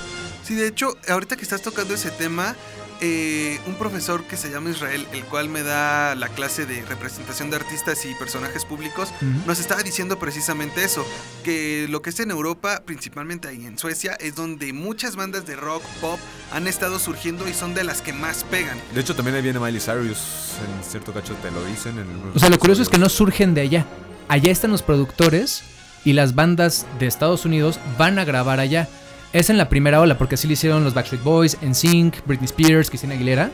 Sí, 0.43 0.55
de 0.55 0.67
hecho, 0.67 0.95
ahorita 1.09 1.35
que 1.35 1.43
estás 1.43 1.61
tocando 1.61 1.93
ese 1.93 2.09
tema, 2.11 2.55
eh, 3.01 3.59
un 3.65 3.75
profesor 3.75 4.23
que 4.25 4.37
se 4.37 4.51
llama 4.51 4.69
Israel, 4.69 5.07
el 5.11 5.23
cual 5.25 5.49
me 5.49 5.63
da 5.63 6.13
la 6.15 6.29
clase 6.29 6.65
de 6.65 6.85
representación 6.85 7.49
de 7.49 7.55
artistas 7.55 8.05
y 8.05 8.13
personajes 8.13 8.63
públicos, 8.63 9.09
nos 9.47 9.59
estaba 9.59 9.81
diciendo 9.81 10.19
precisamente 10.19 10.83
eso, 10.83 11.05
que 11.43 11.87
lo 11.89 12.01
que 12.01 12.11
es 12.11 12.19
en 12.19 12.31
Europa, 12.31 12.83
principalmente 12.85 13.47
ahí 13.47 13.65
en 13.65 13.77
Suecia, 13.77 14.13
es 14.19 14.35
donde 14.35 14.71
muchas 14.71 15.15
bandas 15.15 15.45
de 15.47 15.55
rock, 15.55 15.83
pop 15.99 16.19
han 16.51 16.67
estado 16.67 16.99
surgiendo 16.99 17.47
y 17.49 17.53
son 17.53 17.73
de 17.73 17.83
las 17.83 18.01
que 18.01 18.13
más 18.13 18.43
pegan. 18.43 18.77
De 18.93 19.01
hecho, 19.01 19.15
también 19.15 19.35
ahí 19.35 19.41
viene 19.41 19.59
Miley 19.59 19.81
Cyrus. 19.81 20.19
En 20.61 20.83
cierto 20.83 21.11
cacho 21.11 21.33
te 21.41 21.49
lo 21.49 21.65
dicen. 21.65 21.97
En 21.97 22.07
algunos 22.09 22.35
O 22.35 22.39
sea, 22.39 22.49
lo 22.49 22.59
curioso 22.59 22.81
es 22.81 22.89
que 22.89 22.99
no 22.99 23.09
surgen 23.09 23.53
de 23.53 23.61
allá. 23.61 23.85
Allá 24.27 24.51
están 24.51 24.71
los 24.71 24.83
productores 24.83 25.63
y 26.05 26.13
las 26.13 26.35
bandas 26.35 26.85
de 26.99 27.07
Estados 27.07 27.45
Unidos 27.45 27.79
van 27.97 28.19
a 28.19 28.25
grabar 28.25 28.59
allá. 28.59 28.87
Es 29.33 29.49
en 29.49 29.57
la 29.57 29.69
primera 29.69 30.01
ola, 30.01 30.17
porque 30.17 30.35
así 30.35 30.47
lo 30.47 30.53
hicieron 30.53 30.83
los 30.83 30.93
Backstreet 30.93 31.23
Boys, 31.23 31.57
NSYNC, 31.61 32.25
Britney 32.25 32.45
Spears, 32.45 32.89
Christina 32.89 33.13
Aguilera. 33.13 33.49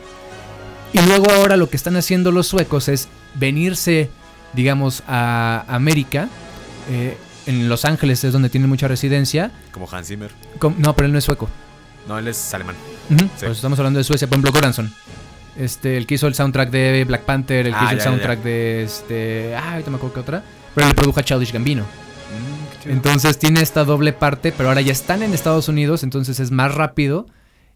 Y 0.92 1.00
luego 1.02 1.30
ahora 1.30 1.56
lo 1.56 1.68
que 1.70 1.76
están 1.76 1.96
haciendo 1.96 2.32
los 2.32 2.46
suecos 2.48 2.88
es 2.88 3.08
venirse, 3.34 4.10
digamos, 4.54 5.02
a 5.06 5.64
América. 5.68 6.28
eh, 6.90 7.16
en 7.46 7.68
Los 7.70 7.84
Ángeles 7.86 8.24
es 8.24 8.32
donde 8.34 8.50
tienen 8.50 8.68
mucha 8.68 8.88
residencia. 8.88 9.50
Como 9.72 9.88
Hans 9.90 10.08
Zimmer. 10.08 10.30
Com- 10.58 10.74
no, 10.78 10.94
pero 10.94 11.06
él 11.06 11.12
no 11.12 11.18
es 11.18 11.24
sueco. 11.24 11.48
No, 12.06 12.18
él 12.18 12.28
es 12.28 12.52
alemán. 12.54 12.76
Pues 13.40 13.52
estamos 13.56 13.78
hablando 13.78 13.98
de 13.98 14.04
Suecia, 14.04 14.26
por 14.28 14.34
ejemplo, 14.34 14.52
Goranson. 14.52 14.92
Este, 15.56 15.96
el 15.96 16.06
que 16.06 16.14
hizo 16.16 16.26
el 16.26 16.34
soundtrack 16.34 16.70
de 16.70 17.04
Black 17.06 17.22
Panther, 17.22 17.66
el 17.66 17.72
que 17.72 17.78
Ah, 17.78 17.84
hizo 17.84 17.92
el 17.92 17.98
ya, 17.98 18.04
ya, 18.04 18.10
soundtrack 18.10 18.42
de 18.42 18.82
este. 18.84 19.54
Ah, 19.56 19.72
ahorita 19.72 19.90
me 19.90 19.96
acuerdo 19.96 20.14
que 20.14 20.20
otra. 20.20 20.42
Pero 20.74 20.88
le 20.88 20.94
produjo 20.94 21.20
a 21.20 21.22
Childish 21.22 21.52
Gambino. 21.52 21.84
Entonces 22.88 23.38
tiene 23.38 23.60
esta 23.60 23.84
doble 23.84 24.12
parte, 24.12 24.52
pero 24.56 24.68
ahora 24.68 24.80
ya 24.80 24.92
están 24.92 25.22
en 25.22 25.34
Estados 25.34 25.68
Unidos, 25.68 26.02
entonces 26.02 26.40
es 26.40 26.50
más 26.50 26.74
rápido. 26.74 27.26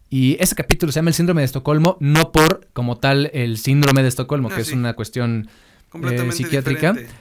Y 0.09 0.37
ese 0.39 0.53
capítulo 0.55 0.91
se 0.91 0.97
llama 0.99 1.09
el 1.09 1.15
síndrome 1.15 1.41
de 1.41 1.45
Estocolmo, 1.45 1.97
no 1.99 2.31
por 2.31 2.67
como 2.73 2.97
tal 2.97 3.31
el 3.33 3.57
síndrome 3.57 4.03
de 4.03 4.09
Estocolmo, 4.09 4.49
Ah, 4.51 4.55
que 4.55 4.61
es 4.61 4.71
una 4.71 4.93
cuestión 4.93 5.49
Eh, 5.95 6.31
psiquiátrica. 6.31 6.93
diferente. 6.93 7.15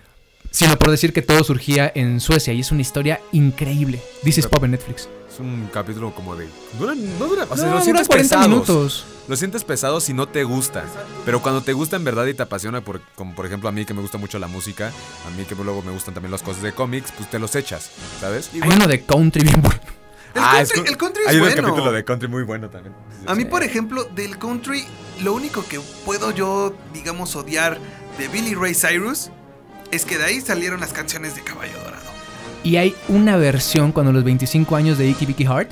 sino 0.51 0.79
por 0.79 0.91
decir 0.91 1.15
que 1.15 1.23
todo 1.23 1.43
surgía 1.45 1.91
en 1.95 2.21
Suecia 2.21 2.53
y 2.53 2.61
es 2.61 2.71
una 2.73 2.83
historia 2.83 3.21
increíble. 3.33 4.01
This 4.23 4.37
is 4.39 4.47
Pop 4.47 4.63
en 4.65 4.73
Netflix. 4.73 5.09
Es 5.33 5.41
un 5.41 5.69
capítulo 5.73 6.15
como 6.15 6.37
de. 6.37 6.49
Dura, 6.79 6.95
no 6.95 7.27
dura. 7.27 7.47
O 7.49 7.57
sea, 7.57 7.67
No, 7.67 7.71
lo 7.75 7.81
dura 7.81 7.85
sientes 7.85 8.07
40 8.09 8.23
pesados. 8.29 8.49
minutos. 8.49 9.05
Lo 9.29 9.37
sientes 9.37 9.65
pesado 9.65 10.01
si 10.01 10.13
no 10.13 10.29
te 10.29 10.45
gusta. 10.45 10.85
Pero 11.25 11.41
cuando 11.41 11.63
te 11.63 11.73
gusta 11.73 11.97
en 11.97 12.05
verdad 12.05 12.27
y 12.27 12.35
te 12.35 12.43
apasiona, 12.43 12.83
por, 12.83 13.01
como 13.15 13.35
por 13.35 13.47
ejemplo 13.47 13.69
a 13.69 13.73
mí 13.73 13.85
que 13.87 13.95
me 13.95 14.03
gusta 14.03 14.19
mucho 14.19 14.39
la 14.39 14.49
música, 14.49 14.89
a 15.27 15.31
mí 15.37 15.45
que 15.45 15.55
luego 15.55 15.81
me 15.83 15.93
gustan 15.93 16.13
también 16.13 16.33
las 16.33 16.43
cosas 16.43 16.63
de 16.63 16.73
cómics, 16.73 17.13
pues 17.17 17.31
te 17.31 17.39
los 17.39 17.55
echas, 17.55 17.91
¿sabes? 18.21 18.51
Hay 18.61 18.69
uno 18.69 18.87
de 18.87 19.05
country 19.05 19.43
bien 19.45 19.63
bueno. 19.63 19.81
El 20.35 20.41
Ah, 20.43 20.53
country, 20.57 20.81
es 20.81 20.91
el 20.91 20.97
country 20.97 21.23
es 21.25 21.29
Hay 21.29 21.37
un 21.37 21.43
bueno. 21.43 21.63
capítulo 21.63 21.93
de 21.93 22.05
country 22.05 22.29
muy 22.29 22.43
bueno 22.43 22.69
también. 22.71 22.95
A 23.27 23.35
mí, 23.35 23.45
por 23.45 23.63
ejemplo, 23.63 24.05
del 24.05 24.39
country, 24.39 24.85
lo 25.23 25.35
único 25.35 25.63
que 25.67 25.79
puedo 26.07 26.31
yo, 26.31 26.75
digamos, 26.95 27.37
odiar 27.37 27.79
de 28.19 28.29
Billy 28.29 28.55
Ray 28.55 28.75
Cyrus 28.75 29.31
es 29.91 30.05
que 30.07 30.17
de 30.19 30.25
ahí 30.25 30.41
salieron 30.41 30.81
las 30.81 30.93
canciones 30.95 31.35
de 31.37 31.43
Caballo 31.43 31.79
Dorado. 31.85 32.12
Y 32.65 32.77
hay 32.77 32.95
una 33.09 33.37
versión 33.37 33.93
cuando 33.93 34.13
los 34.13 34.25
25 34.25 34.77
años 34.77 34.99
de 34.99 35.07
Icky 35.07 35.27
Vicky 35.27 35.47
Hart 35.47 35.71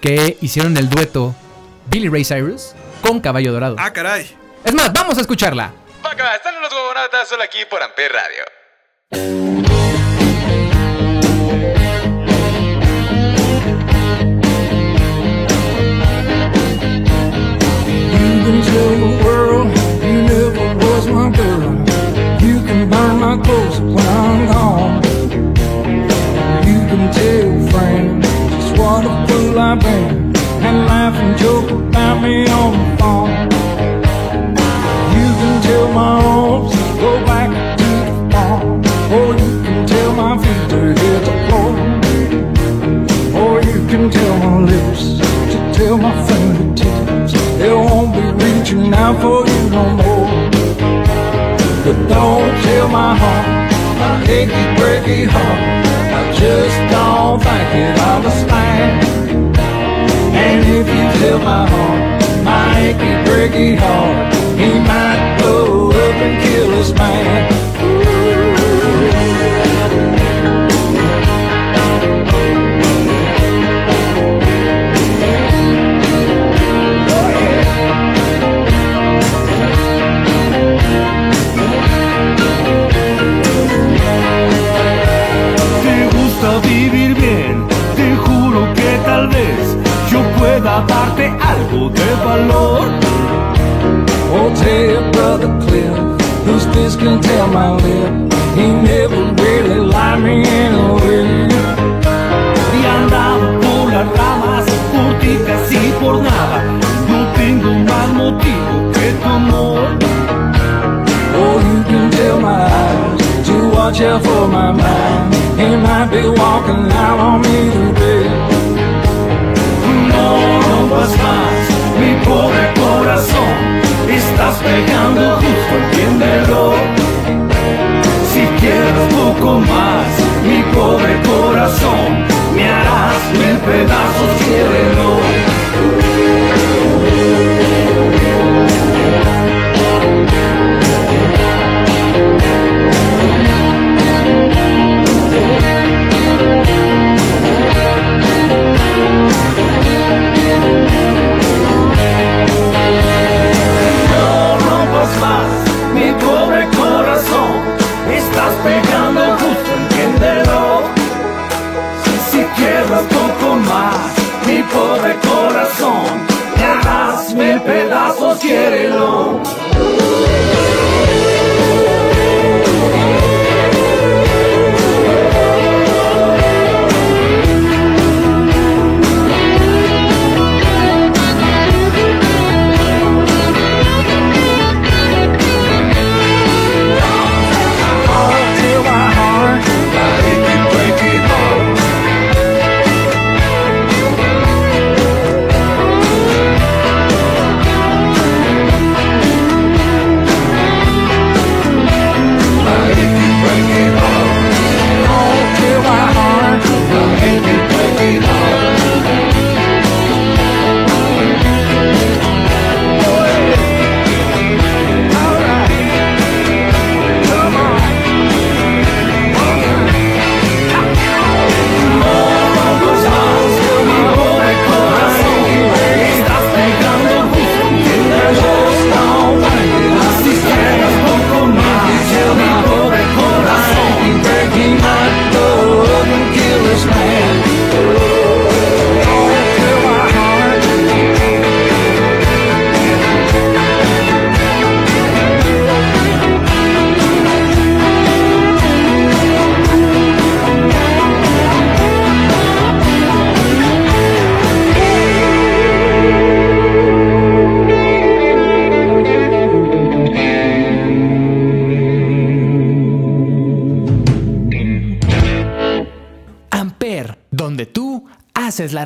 que 0.00 0.36
hicieron 0.40 0.76
el 0.76 0.88
dueto 0.88 1.34
Billy 1.86 2.08
Ray 2.08 2.24
Cyrus 2.24 2.74
con 3.02 3.20
Caballo 3.20 3.52
Dorado. 3.52 3.76
Ah, 3.78 3.92
caray. 3.92 4.30
Es 4.64 4.74
más, 4.74 4.92
vamos 4.92 5.18
a 5.18 5.22
escucharla. 5.22 5.72
Paca, 6.02 6.36
están 6.36 6.60
los 6.60 6.72
huevonatas 6.72 7.28
solo 7.28 7.42
aquí 7.42 7.58
por 7.68 7.82
Amper 7.82 8.12
Radio. 8.12 9.59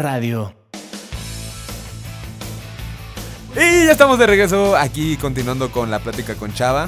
Radio. 0.04 0.54
Y 3.56 3.86
ya 3.86 3.92
estamos 3.92 4.18
de 4.18 4.26
regreso 4.26 4.76
aquí 4.76 5.16
continuando 5.16 5.72
con 5.72 5.90
la 5.90 5.98
plática 5.98 6.34
con 6.34 6.52
Chava. 6.52 6.86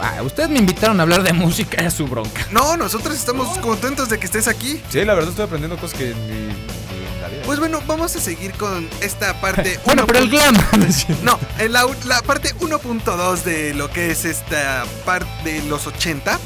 Ah, 0.00 0.22
ustedes 0.22 0.48
me 0.48 0.60
invitaron 0.60 1.00
a 1.00 1.02
hablar 1.02 1.24
de 1.24 1.32
música, 1.32 1.82
es 1.82 1.94
su 1.94 2.06
bronca. 2.06 2.46
No, 2.52 2.76
nosotros 2.76 3.16
estamos 3.16 3.58
contentos 3.58 4.08
de 4.08 4.18
que 4.18 4.26
estés 4.26 4.46
aquí. 4.46 4.80
Sí, 4.90 5.04
la 5.04 5.14
verdad 5.14 5.30
estoy 5.30 5.46
aprendiendo 5.46 5.76
cosas 5.76 5.98
que 5.98 6.14
ni, 6.14 6.46
ni. 6.46 7.44
Pues 7.46 7.58
bueno, 7.58 7.80
vamos 7.86 8.14
a 8.14 8.20
seguir 8.20 8.52
con 8.52 8.88
esta 9.00 9.40
parte. 9.40 9.80
Bueno, 9.84 10.06
pero 10.06 10.20
el 10.20 10.28
glam. 10.30 10.54
No, 11.22 11.38
en 11.58 11.72
la, 11.72 11.84
la 12.04 12.22
parte 12.22 12.54
1.2 12.56 13.42
de 13.42 13.74
lo 13.74 13.90
que 13.90 14.12
es 14.12 14.24
esta 14.24 14.84
parte 15.04 15.50
de 15.50 15.62
los 15.64 15.88
80. 15.88 16.38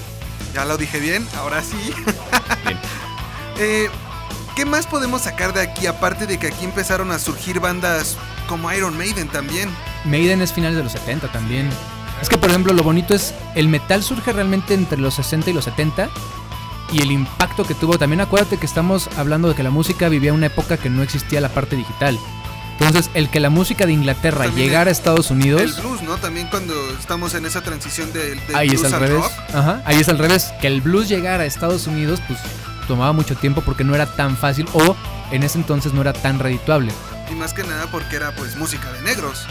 Ya 0.54 0.64
lo 0.64 0.78
dije 0.78 0.98
bien, 0.98 1.26
ahora 1.36 1.62
sí. 1.62 1.92
Eh, 3.62 3.90
¿Qué 4.60 4.66
más 4.66 4.86
podemos 4.86 5.22
sacar 5.22 5.54
de 5.54 5.62
aquí? 5.62 5.86
Aparte 5.86 6.26
de 6.26 6.38
que 6.38 6.48
aquí 6.48 6.66
empezaron 6.66 7.12
a 7.12 7.18
surgir 7.18 7.60
bandas 7.60 8.18
como 8.46 8.70
Iron 8.70 8.94
Maiden 8.94 9.26
también. 9.26 9.70
Maiden 10.04 10.42
es 10.42 10.52
finales 10.52 10.76
de 10.76 10.82
los 10.82 10.92
70 10.92 11.32
también. 11.32 11.70
Es 12.20 12.28
que, 12.28 12.36
por 12.36 12.50
ejemplo, 12.50 12.74
lo 12.74 12.82
bonito 12.82 13.14
es 13.14 13.32
el 13.54 13.68
metal 13.68 14.02
surge 14.02 14.34
realmente 14.34 14.74
entre 14.74 14.98
los 14.98 15.14
60 15.14 15.48
y 15.48 15.52
los 15.54 15.64
70 15.64 16.10
y 16.92 17.00
el 17.00 17.10
impacto 17.10 17.64
que 17.64 17.74
tuvo. 17.74 17.96
También 17.96 18.20
acuérdate 18.20 18.58
que 18.58 18.66
estamos 18.66 19.08
hablando 19.16 19.48
de 19.48 19.54
que 19.54 19.62
la 19.62 19.70
música 19.70 20.10
vivía 20.10 20.34
una 20.34 20.48
época 20.48 20.76
que 20.76 20.90
no 20.90 21.02
existía 21.02 21.40
la 21.40 21.48
parte 21.48 21.74
digital. 21.74 22.18
Entonces, 22.78 23.10
el 23.14 23.30
que 23.30 23.40
la 23.40 23.48
música 23.48 23.86
de 23.86 23.92
Inglaterra 23.92 24.44
También 24.44 24.66
llegara 24.66 24.90
a 24.90 24.92
Estados 24.92 25.30
El 25.30 25.38
Unidos, 25.38 25.80
blues, 25.80 26.02
¿no? 26.02 26.18
También 26.18 26.48
cuando 26.48 26.74
estamos 26.98 27.32
en 27.32 27.46
esa 27.46 27.62
transición 27.62 28.12
del, 28.12 28.38
del 28.46 28.56
ahí 28.56 28.68
blues 28.68 28.80
es 28.84 28.92
al 28.92 29.02
al 29.02 29.08
revés. 29.08 29.22
rock. 29.22 29.32
Ajá, 29.54 29.82
ahí 29.86 30.00
es 30.00 30.08
al 30.10 30.18
revés. 30.18 30.52
Que 30.60 30.66
el 30.66 30.82
blues 30.82 31.08
llegara 31.08 31.44
a 31.44 31.46
Estados 31.46 31.86
Unidos, 31.86 32.20
pues 32.28 32.38
tomaba 32.90 33.12
mucho 33.12 33.36
tiempo 33.36 33.60
porque 33.62 33.84
no 33.84 33.94
era 33.94 34.06
tan 34.06 34.36
fácil 34.36 34.66
o 34.72 34.96
en 35.30 35.44
ese 35.44 35.58
entonces 35.58 35.92
no 35.94 36.00
era 36.00 36.12
tan 36.12 36.38
redituable. 36.40 36.92
Y 37.30 37.34
más 37.34 37.54
que 37.54 37.62
nada 37.62 37.86
porque 37.90 38.16
era 38.16 38.34
pues 38.34 38.56
música 38.56 38.90
de 38.92 39.00
negros. 39.02 39.46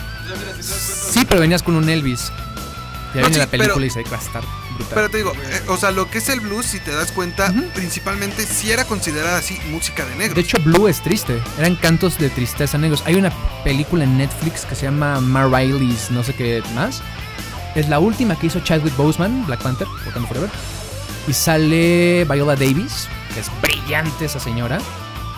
Sí, 1.12 1.25
pero 1.25 1.39
venías 1.41 1.63
con 1.63 1.75
un 1.75 1.89
Elvis. 1.89 2.31
Ya 3.15 3.22
No, 3.22 3.27
viene 3.27 3.34
sí, 3.34 3.39
la 3.39 3.48
película 3.48 3.74
pero- 3.75 3.86
y 3.86 3.89
se 3.89 4.03
va 4.03 4.17
a 4.17 4.22
estar 4.22 4.43
brutal. 4.75 4.93
Pero 4.93 5.10
te 5.10 5.17
digo, 5.17 5.31
eh, 5.34 5.62
o 5.69 5.77
sea, 5.77 5.89
lo 5.91 6.12
que 6.12 6.19
es 6.19 6.29
el 6.29 6.41
blues, 6.41 6.65
si 6.67 6.79
te 6.79 6.91
das 6.91 7.12
cuenta, 7.12 7.51
principalmente 7.74 8.46
sí 8.46 8.72
era 8.72 8.85
considerada 8.85 9.37
así 9.37 9.57
música 9.72 10.05
de 10.05 10.16
negros. 10.16 10.35
De 10.35 10.42
hecho, 10.42 10.59
Blue 10.59 10.87
es 10.87 11.01
triste. 11.01 11.42
Eran 11.57 11.75
cantos 11.77 12.20
de 12.20 12.29
tristeza 12.29 12.77
negros. 12.77 13.01
Hay 13.07 13.16
una 13.16 13.31
película 13.63 14.03
en 14.03 14.18
Netflix 14.18 14.66
que 14.66 14.75
se 14.75 14.83
llama 14.83 15.20
Ma 15.22 15.46
Riley's, 15.48 16.11
no 16.11 16.24
sé 16.24 16.35
qué 16.35 16.61
más. 16.75 17.01
Es 17.75 17.87
la 17.90 17.98
última 18.00 18.37
que 18.37 18.48
hizo 18.48 18.59
Chadwick 18.59 18.96
Boseman, 18.96 19.46
Black 19.48 19.61
Panther, 19.63 19.87
Wakanda 20.05 20.27
Forever. 20.27 20.50
Y 21.27 21.33
sale 21.33 22.25
Viola 22.25 22.55
Davis, 22.55 23.07
que 23.33 23.39
es 23.39 23.51
brillante 23.61 24.25
esa 24.25 24.39
señora. 24.39 24.79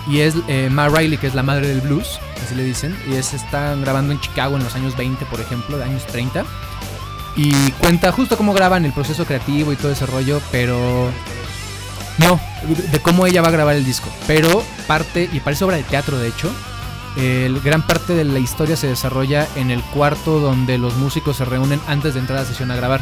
Y 0.07 0.21
es 0.21 0.35
eh, 0.47 0.69
Ma 0.71 0.89
Riley, 0.89 1.17
que 1.17 1.27
es 1.27 1.35
la 1.35 1.43
madre 1.43 1.67
del 1.67 1.81
blues, 1.81 2.19
así 2.43 2.55
le 2.55 2.63
dicen. 2.63 2.97
Y 3.07 3.15
es, 3.15 3.33
están 3.33 3.81
grabando 3.81 4.13
en 4.13 4.19
Chicago 4.19 4.57
en 4.57 4.63
los 4.63 4.75
años 4.75 4.97
20, 4.97 5.25
por 5.25 5.39
ejemplo, 5.39 5.77
de 5.77 5.83
años 5.83 6.05
30. 6.07 6.43
Y 7.35 7.71
cuenta 7.73 8.11
justo 8.11 8.37
cómo 8.37 8.53
graban 8.53 8.83
el 8.85 8.93
proceso 8.93 9.25
creativo 9.25 9.71
y 9.71 9.75
todo 9.75 9.91
ese 9.91 10.05
rollo, 10.05 10.41
pero 10.51 11.11
no, 12.17 12.39
de 12.91 12.99
cómo 12.99 13.25
ella 13.25 13.41
va 13.41 13.47
a 13.47 13.51
grabar 13.51 13.75
el 13.75 13.85
disco. 13.85 14.09
Pero 14.27 14.63
parte, 14.87 15.29
y 15.31 15.39
parece 15.39 15.63
obra 15.63 15.77
de 15.77 15.83
teatro 15.83 16.19
de 16.19 16.27
hecho, 16.27 16.51
el, 17.17 17.59
gran 17.61 17.81
parte 17.85 18.13
de 18.13 18.23
la 18.23 18.39
historia 18.39 18.75
se 18.75 18.87
desarrolla 18.87 19.47
en 19.55 19.71
el 19.71 19.81
cuarto 19.81 20.39
donde 20.39 20.77
los 20.77 20.95
músicos 20.95 21.37
se 21.37 21.45
reúnen 21.45 21.81
antes 21.87 22.13
de 22.13 22.19
entrar 22.19 22.39
a 22.39 22.41
la 22.41 22.47
sesión 22.47 22.71
a 22.71 22.75
grabar. 22.75 23.01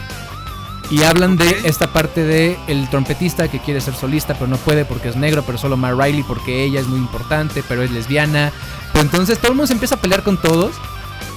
Y 0.89 1.03
hablan 1.03 1.37
de 1.37 1.61
esta 1.65 1.93
parte 1.93 2.23
de 2.23 2.57
el 2.67 2.89
trompetista 2.89 3.47
que 3.47 3.59
quiere 3.59 3.79
ser 3.79 3.93
solista 3.93 4.33
pero 4.33 4.47
no 4.47 4.57
puede 4.57 4.85
porque 4.85 5.09
es 5.09 5.15
negro, 5.15 5.43
pero 5.45 5.57
solo 5.59 5.77
Ma 5.77 5.91
Riley 5.91 6.23
porque 6.23 6.63
ella 6.63 6.79
es 6.79 6.87
muy 6.87 6.97
importante, 6.99 7.63
pero 7.67 7.83
es 7.83 7.91
lesbiana. 7.91 8.51
Pero 8.91 9.03
entonces 9.03 9.37
todo 9.37 9.51
el 9.51 9.55
mundo 9.57 9.67
se 9.67 9.73
empieza 9.73 9.95
a 9.95 10.01
pelear 10.01 10.23
con 10.23 10.37
todos. 10.41 10.71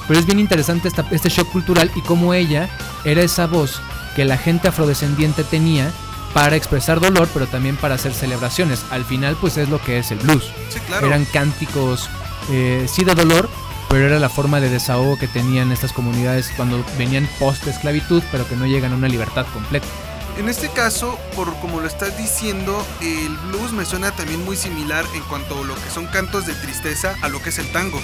Pero 0.08 0.18
es 0.18 0.26
bien 0.26 0.40
interesante 0.40 0.88
esta- 0.88 1.06
este 1.10 1.28
shock 1.28 1.48
cultural 1.52 1.90
y 1.94 2.00
cómo 2.00 2.34
ella 2.34 2.68
era 3.04 3.22
esa 3.22 3.46
voz 3.46 3.80
que 4.16 4.24
la 4.24 4.36
gente 4.36 4.68
afrodescendiente 4.68 5.44
tenía 5.44 5.92
para 6.34 6.56
expresar 6.56 6.98
dolor, 6.98 7.28
pero 7.32 7.46
también 7.46 7.76
para 7.76 7.94
hacer 7.94 8.12
celebraciones. 8.14 8.84
Al 8.90 9.04
final, 9.04 9.36
pues 9.40 9.58
es 9.58 9.68
lo 9.68 9.80
que 9.80 9.98
es 9.98 10.10
el 10.10 10.18
blues. 10.18 10.44
Sí, 10.70 10.80
claro. 10.86 11.06
Eran 11.08 11.24
cánticos, 11.26 12.08
eh, 12.50 12.86
sí 12.90 13.04
de 13.04 13.14
dolor, 13.14 13.48
pero 13.92 14.06
era 14.06 14.18
la 14.18 14.30
forma 14.30 14.58
de 14.58 14.70
desahogo 14.70 15.18
que 15.18 15.28
tenían 15.28 15.70
estas 15.70 15.92
comunidades 15.92 16.50
cuando 16.56 16.82
venían 16.96 17.28
post-esclavitud, 17.38 18.22
pero 18.32 18.48
que 18.48 18.56
no 18.56 18.64
llegan 18.64 18.94
a 18.94 18.96
una 18.96 19.06
libertad 19.06 19.44
completa. 19.52 19.86
En 20.38 20.48
este 20.48 20.70
caso, 20.70 21.18
por 21.36 21.54
como 21.56 21.78
lo 21.78 21.86
estás 21.86 22.16
diciendo, 22.16 22.82
el 23.02 23.36
blues 23.48 23.72
me 23.72 23.84
suena 23.84 24.10
también 24.12 24.42
muy 24.46 24.56
similar 24.56 25.04
en 25.14 25.20
cuanto 25.24 25.60
a 25.60 25.66
lo 25.66 25.74
que 25.74 25.90
son 25.90 26.06
cantos 26.06 26.46
de 26.46 26.54
tristeza 26.54 27.14
a 27.20 27.28
lo 27.28 27.42
que 27.42 27.50
es 27.50 27.58
el 27.58 27.70
tango. 27.70 28.00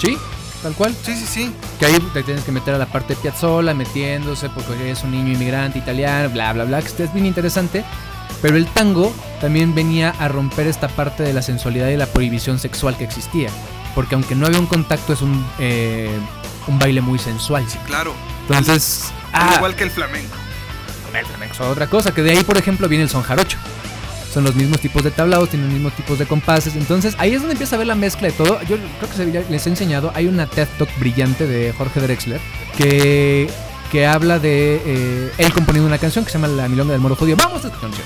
Sí, 0.00 0.16
tal 0.62 0.72
cual. 0.74 0.94
Sí, 1.02 1.16
sí, 1.16 1.26
sí. 1.26 1.52
Que 1.80 1.86
ahí 1.86 1.98
te 2.12 2.22
tienes 2.22 2.44
que 2.44 2.52
meter 2.52 2.72
a 2.72 2.78
la 2.78 2.86
parte 2.86 3.16
de 3.16 3.20
Piazzolla, 3.20 3.74
metiéndose 3.74 4.48
porque 4.50 4.74
eres 4.74 5.02
un 5.02 5.10
niño 5.10 5.32
inmigrante 5.32 5.80
italiano, 5.80 6.30
bla, 6.30 6.52
bla, 6.52 6.62
bla, 6.62 6.80
que 6.80 7.02
es 7.02 7.12
bien 7.12 7.26
interesante. 7.26 7.84
Pero 8.40 8.56
el 8.56 8.66
tango 8.66 9.12
también 9.40 9.74
venía 9.74 10.10
a 10.10 10.28
romper 10.28 10.68
esta 10.68 10.86
parte 10.86 11.24
de 11.24 11.32
la 11.32 11.42
sensualidad 11.42 11.88
y 11.88 11.96
la 11.96 12.06
prohibición 12.06 12.60
sexual 12.60 12.96
que 12.96 13.02
existía. 13.02 13.50
Porque 13.94 14.14
aunque 14.14 14.34
no 14.34 14.46
había 14.46 14.58
un 14.58 14.66
contacto, 14.66 15.12
es 15.12 15.22
un, 15.22 15.44
eh, 15.58 16.10
un 16.66 16.78
baile 16.78 17.00
muy 17.00 17.18
sensual. 17.18 17.64
Claro. 17.86 18.14
Entonces, 18.48 19.12
ah, 19.32 19.54
igual 19.56 19.74
que 19.76 19.84
el 19.84 19.90
flamenco. 19.90 20.36
el 21.14 21.26
flamenco 21.26 21.54
es 21.54 21.60
otra 21.60 21.86
cosa, 21.86 22.12
que 22.12 22.22
de 22.22 22.32
ahí, 22.32 22.44
por 22.44 22.58
ejemplo, 22.58 22.88
viene 22.88 23.04
el 23.04 23.10
son 23.10 23.22
jarocho. 23.22 23.58
Son 24.32 24.42
los 24.42 24.56
mismos 24.56 24.80
tipos 24.80 25.04
de 25.04 25.12
tablados, 25.12 25.50
tienen 25.50 25.68
los 25.68 25.74
mismos 25.74 25.92
tipos 25.92 26.18
de 26.18 26.26
compases. 26.26 26.74
Entonces, 26.74 27.14
ahí 27.18 27.34
es 27.34 27.40
donde 27.40 27.52
empieza 27.52 27.76
a 27.76 27.78
ver 27.78 27.86
la 27.86 27.94
mezcla 27.94 28.26
de 28.26 28.32
todo. 28.32 28.60
Yo 28.62 28.76
creo 28.98 29.32
que 29.32 29.44
les 29.48 29.66
he 29.66 29.70
enseñado. 29.70 30.10
Hay 30.16 30.26
una 30.26 30.46
TED 30.46 30.66
Talk 30.76 30.88
brillante 30.98 31.46
de 31.46 31.72
Jorge 31.72 32.00
Drexler 32.00 32.40
que, 32.76 33.48
que 33.92 34.06
habla 34.08 34.40
de 34.40 34.82
eh, 34.84 35.32
él 35.38 35.52
componiendo 35.52 35.86
una 35.86 35.98
canción 35.98 36.24
que 36.24 36.32
se 36.32 36.38
llama 36.38 36.48
La 36.48 36.68
Milonga 36.68 36.92
del 36.92 37.00
Moro 37.00 37.14
Judío. 37.14 37.36
Vamos 37.36 37.64
a 37.64 37.68
esta 37.68 37.78
canción. 37.78 38.04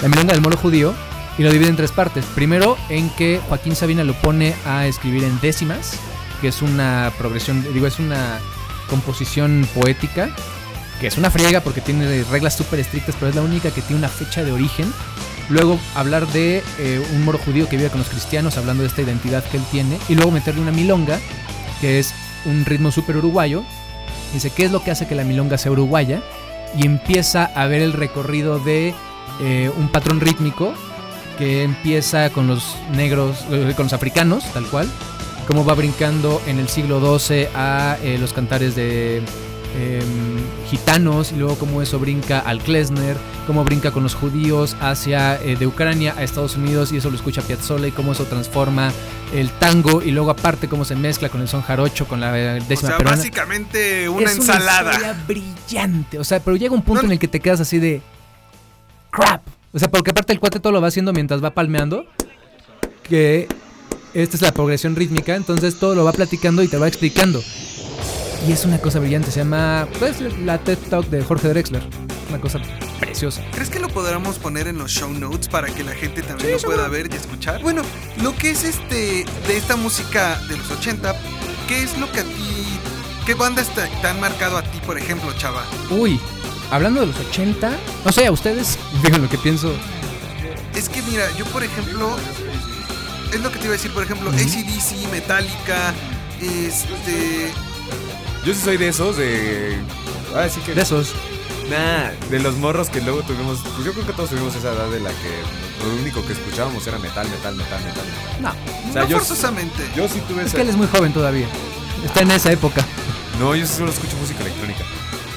La 0.00 0.08
Milonga 0.08 0.32
del 0.32 0.40
Moro 0.40 0.56
Judío. 0.56 0.94
Y 1.38 1.44
lo 1.44 1.52
divide 1.52 1.68
en 1.68 1.76
tres 1.76 1.92
partes. 1.92 2.24
Primero, 2.34 2.76
en 2.88 3.10
que 3.10 3.40
Joaquín 3.48 3.76
Sabina 3.76 4.04
lo 4.04 4.14
pone 4.14 4.54
a 4.66 4.86
escribir 4.86 5.24
en 5.24 5.40
décimas, 5.40 5.98
que 6.40 6.48
es 6.48 6.62
una 6.62 7.12
progresión, 7.16 7.64
digo, 7.72 7.86
es 7.86 7.98
una 7.98 8.40
composición 8.88 9.68
poética 9.74 10.34
que 11.00 11.06
es 11.06 11.16
una 11.16 11.30
friega 11.30 11.60
porque 11.60 11.80
tiene 11.80 12.24
reglas 12.24 12.56
súper 12.56 12.80
estrictas, 12.80 13.14
pero 13.18 13.30
es 13.30 13.36
la 13.36 13.42
única 13.42 13.70
que 13.70 13.82
tiene 13.82 13.98
una 13.98 14.08
fecha 14.08 14.42
de 14.42 14.52
origen. 14.52 14.92
Luego 15.48 15.78
hablar 15.94 16.26
de 16.28 16.62
eh, 16.78 17.06
un 17.14 17.24
moro 17.24 17.38
judío 17.38 17.68
que 17.68 17.76
vive 17.76 17.88
con 17.88 18.00
los 18.00 18.08
cristianos, 18.08 18.58
hablando 18.58 18.82
de 18.82 18.88
esta 18.88 19.02
identidad 19.02 19.44
que 19.44 19.56
él 19.56 19.62
tiene. 19.70 19.98
Y 20.08 20.14
luego 20.14 20.30
meterle 20.30 20.60
una 20.60 20.72
milonga, 20.72 21.18
que 21.80 21.98
es 21.98 22.12
un 22.44 22.64
ritmo 22.64 22.90
súper 22.90 23.16
uruguayo. 23.16 23.62
Dice, 24.34 24.50
¿qué 24.50 24.64
es 24.64 24.72
lo 24.72 24.82
que 24.82 24.90
hace 24.90 25.06
que 25.06 25.14
la 25.14 25.24
milonga 25.24 25.56
sea 25.56 25.72
uruguaya? 25.72 26.20
Y 26.76 26.84
empieza 26.84 27.44
a 27.44 27.66
ver 27.66 27.80
el 27.80 27.92
recorrido 27.92 28.58
de 28.58 28.94
eh, 29.40 29.70
un 29.76 29.88
patrón 29.88 30.20
rítmico 30.20 30.74
que 31.38 31.62
empieza 31.62 32.30
con 32.30 32.46
los 32.48 32.76
negros, 32.92 33.44
eh, 33.50 33.72
con 33.76 33.86
los 33.86 33.92
africanos, 33.92 34.44
tal 34.52 34.66
cual. 34.66 34.88
Cómo 35.46 35.64
va 35.64 35.74
brincando 35.74 36.42
en 36.46 36.58
el 36.58 36.68
siglo 36.68 37.00
XII 37.18 37.48
a 37.54 37.96
eh, 38.02 38.18
los 38.18 38.34
cantares 38.34 38.74
de 38.74 39.22
em, 39.78 40.04
gitanos 40.68 41.32
y 41.32 41.36
luego 41.36 41.54
cómo 41.56 41.80
eso 41.80 41.98
brinca 41.98 42.38
al 42.40 42.58
klezmer, 42.60 43.16
cómo 43.46 43.64
brinca 43.64 43.90
con 43.90 44.02
los 44.02 44.14
judíos 44.14 44.76
hacia 44.80 45.40
eh, 45.42 45.56
de 45.56 45.66
Ucrania 45.66 46.14
a 46.18 46.22
Estados 46.22 46.56
Unidos 46.56 46.92
y 46.92 46.98
eso 46.98 47.08
lo 47.08 47.16
escucha 47.16 47.40
Piazzolla 47.40 47.86
y 47.86 47.92
cómo 47.92 48.12
eso 48.12 48.24
transforma 48.24 48.92
el 49.32 49.50
tango 49.52 50.02
y 50.02 50.10
luego 50.10 50.30
aparte 50.30 50.68
cómo 50.68 50.84
se 50.84 50.96
mezcla 50.96 51.28
con 51.30 51.40
el 51.40 51.48
son 51.48 51.62
jarocho, 51.62 52.06
con 52.06 52.20
la 52.20 52.38
eh, 52.38 52.60
O 52.60 52.64
décima 52.64 52.88
sea, 52.90 52.98
peruana. 52.98 53.16
básicamente 53.16 54.08
una 54.10 54.30
Es 54.30 54.36
ensalada. 54.36 54.90
historia 54.92 55.16
brillante. 55.26 56.18
O 56.18 56.24
sea, 56.24 56.40
pero 56.40 56.56
llega 56.56 56.74
un 56.74 56.82
punto 56.82 57.02
No, 57.02 57.08
en 57.08 57.12
el 57.12 57.18
que 57.18 57.28
te 57.28 57.40
quedas 57.40 57.60
así 57.60 57.78
de. 57.78 58.02
Crap. 59.10 59.42
O 59.72 59.78
sea, 59.78 59.90
porque 59.90 60.10
aparte 60.10 60.32
el 60.32 60.40
cuate 60.40 60.60
todo 60.60 60.72
lo 60.72 60.80
va 60.80 60.88
haciendo 60.88 61.12
mientras 61.12 61.42
va 61.42 61.50
palmeando. 61.50 62.06
Que 63.02 63.48
esta 64.14 64.36
es 64.36 64.42
la 64.42 64.52
progresión 64.52 64.96
rítmica. 64.96 65.36
Entonces 65.36 65.78
todo 65.78 65.94
lo 65.94 66.04
va 66.04 66.12
platicando 66.12 66.62
y 66.62 66.68
te 66.68 66.78
va 66.78 66.88
explicando. 66.88 67.42
Y 68.46 68.52
es 68.52 68.64
una 68.64 68.78
cosa 68.78 68.98
brillante. 69.00 69.30
Se 69.30 69.40
llama. 69.40 69.88
Pues 69.98 70.20
la 70.38 70.58
TED 70.58 70.78
Talk 70.90 71.06
de 71.08 71.22
Jorge 71.22 71.48
Drexler. 71.48 71.82
Una 72.28 72.40
cosa 72.40 72.60
preciosa. 73.00 73.42
¿Crees 73.52 73.70
que 73.70 73.80
lo 73.80 73.88
podríamos 73.88 74.38
poner 74.38 74.68
en 74.68 74.78
los 74.78 74.90
show 74.90 75.10
notes 75.10 75.48
para 75.48 75.68
que 75.68 75.82
la 75.82 75.92
gente 75.92 76.22
también 76.22 76.52
lo 76.52 76.58
pueda 76.58 76.88
ver 76.88 77.08
y 77.10 77.16
escuchar? 77.16 77.62
Bueno, 77.62 77.82
lo 78.22 78.34
que 78.36 78.50
es 78.50 78.64
este 78.64 79.24
de 79.46 79.56
esta 79.56 79.76
música 79.76 80.38
de 80.48 80.58
los 80.58 80.70
80, 80.70 81.14
¿qué 81.68 81.82
es 81.82 81.98
lo 81.98 82.10
que 82.12 82.20
a 82.20 82.24
ti 82.24 82.58
qué 83.24 83.34
bandas 83.34 83.74
te, 83.74 83.82
te 84.00 84.06
han 84.06 84.20
marcado 84.20 84.58
a 84.58 84.62
ti, 84.62 84.78
por 84.86 84.98
ejemplo, 84.98 85.32
chava? 85.38 85.64
Uy. 85.90 86.20
Hablando 86.70 87.00
de 87.00 87.06
los 87.06 87.16
80. 87.18 87.70
No 88.04 88.12
sé, 88.12 88.26
a 88.26 88.32
ustedes. 88.32 88.78
Digan 89.02 89.22
lo 89.22 89.28
que 89.28 89.38
pienso. 89.38 89.72
Es 90.74 90.88
que 90.88 91.02
mira, 91.02 91.24
yo 91.36 91.44
por 91.46 91.64
ejemplo 91.64 92.16
es 93.32 93.40
lo 93.40 93.50
que 93.50 93.58
te 93.58 93.64
iba 93.64 93.74
a 93.74 93.76
decir, 93.76 93.92
por 93.92 94.02
ejemplo, 94.04 94.30
ACDC, 94.30 95.10
Metallica, 95.10 95.92
este 96.40 97.52
Yo 98.44 98.54
sí 98.54 98.60
soy 98.62 98.76
de 98.76 98.88
esos, 98.88 99.16
de. 99.16 99.78
Ah, 100.34 100.48
sí 100.48 100.60
que. 100.60 100.74
De 100.74 100.82
esos. 100.82 101.12
Nah, 101.68 102.10
de 102.30 102.38
los 102.40 102.56
morros 102.56 102.88
que 102.90 103.00
luego 103.00 103.22
tuvimos. 103.22 103.58
Pues 103.74 103.84
yo 103.86 103.92
creo 103.92 104.06
que 104.06 104.12
todos 104.12 104.30
tuvimos 104.30 104.54
esa 104.54 104.72
edad 104.72 104.88
de 104.88 105.00
la 105.00 105.10
que 105.10 105.84
lo 105.86 105.94
único 106.00 106.24
que 106.26 106.32
escuchábamos 106.32 106.86
era 106.86 106.98
metal, 106.98 107.28
metal, 107.28 107.54
metal, 107.56 107.80
metal. 107.84 108.04
metal. 108.06 108.40
No, 108.40 108.88
O 108.88 108.92
sea, 108.92 109.02
no 109.02 109.08
yo, 109.08 109.18
forzosamente. 109.18 109.82
yo 109.94 110.08
sí 110.08 110.20
tuve 110.28 110.42
es 110.42 110.48
esa. 110.48 110.56
que 110.56 110.62
él 110.62 110.68
es 110.70 110.76
muy 110.76 110.86
joven 110.86 111.12
todavía. 111.12 111.46
Está 112.04 112.22
en 112.22 112.30
esa 112.30 112.52
época. 112.52 112.84
No, 113.38 113.54
yo 113.54 113.66
solo 113.66 113.90
escucho 113.90 114.16
música 114.16 114.40
electrónica. 114.42 114.84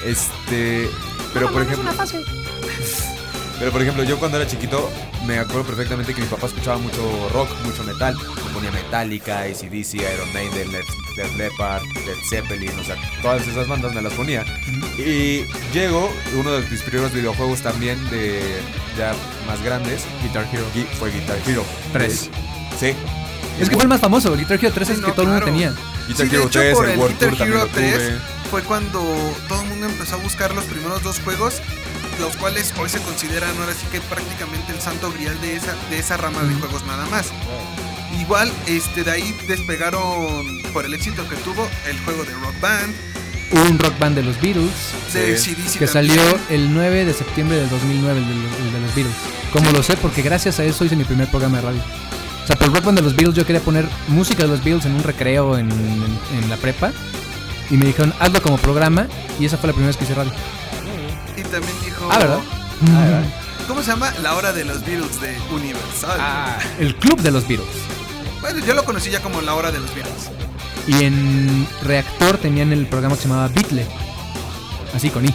Este. 0.06 0.89
Pero 1.34 1.52
por 1.52 1.63
ejemplo. 1.63 1.91
Pero 3.60 3.72
por 3.72 3.82
ejemplo, 3.84 4.04
yo 4.04 4.17
cuando 4.17 4.38
era 4.38 4.48
chiquito 4.48 4.89
me 5.28 5.38
acuerdo 5.38 5.63
perfectamente 5.63 6.15
que 6.15 6.22
mi 6.22 6.28
papá 6.28 6.48
escuchaba 6.48 6.80
mucho 6.80 7.30
rock, 7.32 7.48
mucho 7.63 7.84
metal. 7.84 8.15
Me 8.17 8.54
ponía 8.54 8.72
Metallica, 8.72 9.41
ACDC, 9.41 9.94
Iron 9.96 10.34
Maiden, 10.34 10.72
Led, 10.72 10.84
Led 11.15 11.36
Leppard, 11.38 11.84
Led 11.84 12.17
Zeppelin, 12.28 12.72
o 12.80 12.84
sea, 12.84 12.96
todas 13.22 13.48
esas 13.48 13.67
bandas 13.67 13.94
me 13.94 14.02
las 14.02 14.13
ponía. 14.13 14.44
Y 14.98 15.46
llego, 15.72 16.12
uno 16.39 16.54
de 16.54 16.67
mis 16.67 16.82
primeros 16.82 17.13
videojuegos 17.13 17.62
también 17.62 17.98
de 18.10 18.41
ya 18.98 19.13
más 19.46 19.62
grandes, 19.63 20.06
Guitar 20.24 20.48
Hero, 20.52 20.65
fue 20.98 21.12
Guitar 21.12 21.38
Hero. 21.46 21.63
Tres. 21.94 22.32
Sí. 22.80 22.96
Es 23.60 23.70
que 23.70 23.76
fue 23.76 23.84
el 23.84 23.89
más 23.89 24.02
famoso. 24.02 24.36
Guitar 24.36 24.58
Hero 24.58 24.72
3 24.74 24.89
es 24.89 25.00
no, 25.00 25.08
que 25.08 25.12
todo 25.13 25.24
el 25.24 25.32
mundo 25.34 25.46
tenía. 25.46 25.76
Guitar 26.08 26.28
Sí, 26.28 26.36
Hero 26.36 26.48
hecho, 26.48 26.60
3, 26.60 26.74
por 26.74 26.86
el 26.86 26.91
el 26.94 27.00
World 27.00 27.13
Guitar 27.13 27.30
Tour 27.30 27.38
también 27.38 27.60
Hero 27.60 27.67
lo 27.67 27.72
tuve. 27.72 28.40
3 28.51 28.63
fue 28.63 28.63
cuando 28.63 28.99
todo 29.47 29.61
el 29.61 29.69
mundo 29.69 29.85
empezó 29.87 30.15
a 30.15 30.19
buscar 30.19 30.53
los 30.53 30.65
primeros 30.65 31.01
dos 31.03 31.19
juegos, 31.21 31.61
los 32.19 32.35
cuales 32.37 32.73
hoy 32.79 32.89
se 32.89 32.99
consideran 32.99 33.49
ahora 33.59 33.73
sí 33.73 33.85
que 33.91 34.01
prácticamente 34.01 34.73
el 34.73 34.81
santo 34.81 35.11
grial 35.11 35.39
de 35.41 35.55
esa, 35.55 35.73
de 35.89 35.99
esa 35.99 36.17
rama 36.17 36.43
de 36.43 36.53
juegos 36.55 36.85
nada 36.85 37.05
más. 37.07 37.27
Igual, 38.19 38.51
este, 38.67 39.03
de 39.03 39.11
ahí 39.11 39.35
despegaron 39.47 40.61
por 40.73 40.85
el 40.85 40.93
éxito 40.93 41.27
que 41.29 41.35
tuvo 41.37 41.67
el 41.89 41.97
juego 42.01 42.23
de 42.25 42.33
Rock 42.33 42.59
Band, 42.61 42.93
un 43.53 43.79
rock 43.79 43.97
band 43.99 44.15
de 44.15 44.23
los 44.23 44.39
Beatles 44.41 44.71
de 45.13 45.37
Sí. 45.37 45.55
CDC 45.55 45.79
que 45.79 45.87
también. 45.87 46.17
salió 46.17 46.39
el 46.49 46.73
9 46.73 47.03
de 47.05 47.13
septiembre 47.13 47.57
del 47.57 47.69
2009, 47.69 48.19
el 48.19 48.25
de, 48.27 48.33
el 48.33 48.73
de 48.73 48.79
los 48.81 48.95
Beatles. 48.95 49.15
Como 49.51 49.71
lo 49.71 49.81
sé, 49.83 49.97
porque 49.97 50.21
gracias 50.21 50.59
a 50.59 50.63
eso 50.63 50.85
hice 50.85 50.95
mi 50.95 51.03
primer 51.03 51.27
programa 51.29 51.57
de 51.57 51.63
radio. 51.63 51.81
O 52.43 52.47
sea, 52.47 52.55
por 52.55 52.67
el 52.67 52.73
rock 52.75 52.85
band 52.85 52.97
de 52.99 53.03
los 53.03 53.15
Beatles 53.15 53.35
yo 53.35 53.45
quería 53.45 53.61
poner 53.61 53.87
música 54.07 54.43
de 54.43 54.49
los 54.49 54.63
Beatles 54.63 54.85
en 54.85 54.93
un 54.93 55.03
recreo 55.03 55.57
en, 55.57 55.69
en- 55.71 56.19
en 56.43 56.49
la 56.49 56.55
prepa. 56.57 56.91
Y 57.71 57.77
me 57.77 57.86
dijeron, 57.86 58.13
hazlo 58.19 58.41
como 58.41 58.57
programa. 58.57 59.07
Y 59.39 59.45
esa 59.45 59.57
fue 59.57 59.67
la 59.67 59.73
primera 59.73 59.88
vez 59.88 59.97
que 59.97 60.03
hice 60.03 60.13
radio. 60.13 60.31
Y 61.36 61.41
también 61.43 61.73
dijo... 61.84 62.07
Ah, 62.12 62.19
¿verdad? 62.19 62.39
¿Cómo 63.67 63.81
se 63.81 63.91
llama? 63.91 64.13
La 64.21 64.36
hora 64.36 64.51
de 64.51 64.65
los 64.65 64.86
Beatles 64.86 65.21
de 65.21 65.38
Universal. 65.49 66.17
Ah, 66.19 66.60
el 66.79 66.95
club 66.95 67.21
de 67.21 67.31
los 67.31 67.47
Beatles. 67.47 67.69
Bueno, 68.41 68.60
yo 68.65 68.73
lo 68.73 68.84
conocí 68.84 69.10
ya 69.10 69.21
como 69.21 69.41
la 69.41 69.53
hora 69.53 69.71
de 69.71 69.79
los 69.79 69.93
Beatles. 69.95 70.29
Y 70.88 71.03
en 71.05 71.67
Reactor 71.84 72.38
tenían 72.38 72.73
el 72.73 72.88
programa 72.88 73.15
que 73.15 73.21
se 73.21 73.27
llamaba 73.29 73.47
Beatle. 73.47 73.86
Así 74.93 75.10
con 75.10 75.25
I. 75.25 75.34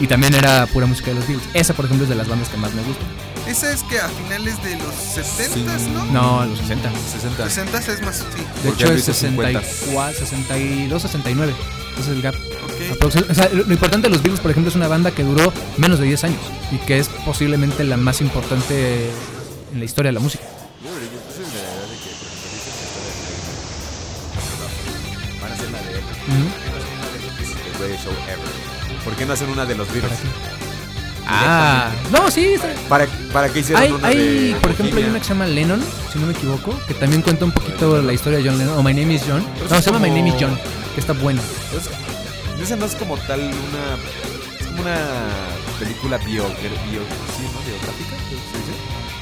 Y 0.00 0.06
también 0.06 0.34
era 0.34 0.66
pura 0.66 0.86
música 0.86 1.10
de 1.10 1.16
los 1.16 1.28
Beatles. 1.28 1.48
Esa, 1.54 1.74
por 1.74 1.84
ejemplo, 1.84 2.04
es 2.04 2.08
de 2.08 2.16
las 2.16 2.26
bandas 2.26 2.48
que 2.48 2.56
más 2.56 2.74
me 2.74 2.82
gustan. 2.82 3.06
Esa 3.46 3.72
es 3.72 3.82
que 3.84 3.98
a 3.98 4.08
finales 4.08 4.62
de 4.62 4.76
los 4.76 4.94
70 4.94 5.78
¿no? 5.88 6.04
No, 6.06 6.46
los 6.46 6.58
60. 6.58 6.90
60. 7.12 7.48
60 7.50 7.78
es 7.92 8.02
más, 8.02 8.16
sí. 8.18 8.24
De 8.62 8.68
Porque 8.70 8.84
hecho, 8.84 8.92
es 8.92 9.00
hizo 9.00 9.14
50. 9.14 9.60
64, 9.62 10.26
62, 10.26 11.02
69. 11.02 11.54
Ese 11.92 12.00
es 12.00 12.08
el 12.08 12.22
gap. 12.22 12.34
Ok. 12.34 12.98
Aproxim- 13.00 13.30
O 13.30 13.34
sea, 13.34 13.48
lo 13.48 13.62
importante 13.72 14.06
de 14.08 14.10
los 14.10 14.22
Beatles, 14.22 14.40
por 14.40 14.50
ejemplo, 14.52 14.68
es 14.70 14.76
una 14.76 14.88
banda 14.88 15.10
que 15.10 15.24
duró 15.24 15.52
menos 15.78 15.98
de 15.98 16.06
10 16.06 16.24
años 16.24 16.40
y 16.70 16.76
que 16.78 16.98
es 16.98 17.08
posiblemente 17.24 17.82
la 17.84 17.96
más 17.96 18.20
importante 18.20 19.10
en 19.72 19.78
la 19.78 19.84
historia 19.84 20.10
de 20.10 20.14
la 20.14 20.20
música. 20.20 20.44
A 25.42 25.48
Ever. 28.32 29.04
¿Por 29.04 29.14
qué 29.14 29.26
no 29.26 29.32
hacen 29.32 29.50
una 29.50 29.64
de 29.66 29.74
los 29.74 29.90
Beatles? 29.92 30.18
Ah, 31.26 31.90
no, 32.10 32.30
sí. 32.30 32.54
¿Para, 32.88 33.06
¿Para 33.32 33.48
qué 33.52 33.60
hicieron 33.60 33.82
Hay, 33.82 33.90
una 33.92 34.08
hay, 34.08 34.52
de 34.52 34.56
por 34.60 34.70
ejemplo, 34.72 34.98
hay 34.98 35.04
una 35.04 35.18
que 35.18 35.24
se 35.24 35.32
llama 35.32 35.46
Lennon, 35.46 35.80
si 36.12 36.18
no 36.18 36.26
me 36.26 36.32
equivoco, 36.32 36.74
que 36.88 36.94
también 36.94 37.22
cuenta 37.22 37.44
un 37.44 37.52
poquito 37.52 38.00
la 38.02 38.12
historia 38.12 38.38
de 38.38 38.48
John 38.48 38.58
Lennon. 38.58 38.78
O 38.78 38.82
My 38.82 38.92
Name 38.94 39.14
is 39.14 39.22
John. 39.26 39.44
Pero 39.54 39.68
No, 39.70 39.80
se 39.80 39.90
llama 39.90 39.98
My 40.00 40.10
Name 40.10 40.28
is 40.30 40.34
John, 40.40 40.58
que 40.94 41.00
está 41.00 41.12
buena. 41.12 41.40
Es- 41.76 42.62
esa 42.62 42.76
no 42.76 42.84
es 42.86 42.94
como 42.96 43.16
tal 43.18 43.40
una. 43.40 43.96
Es 44.60 44.66
como 44.66 44.82
una 44.82 44.98
película 45.78 46.18
bio, 46.18 46.44
bio- 46.44 47.06
sí, 47.36 47.42
¿no? 47.42 47.60
biográfica, 47.64 48.16
¿se 48.28 48.58
dice? 48.58 48.69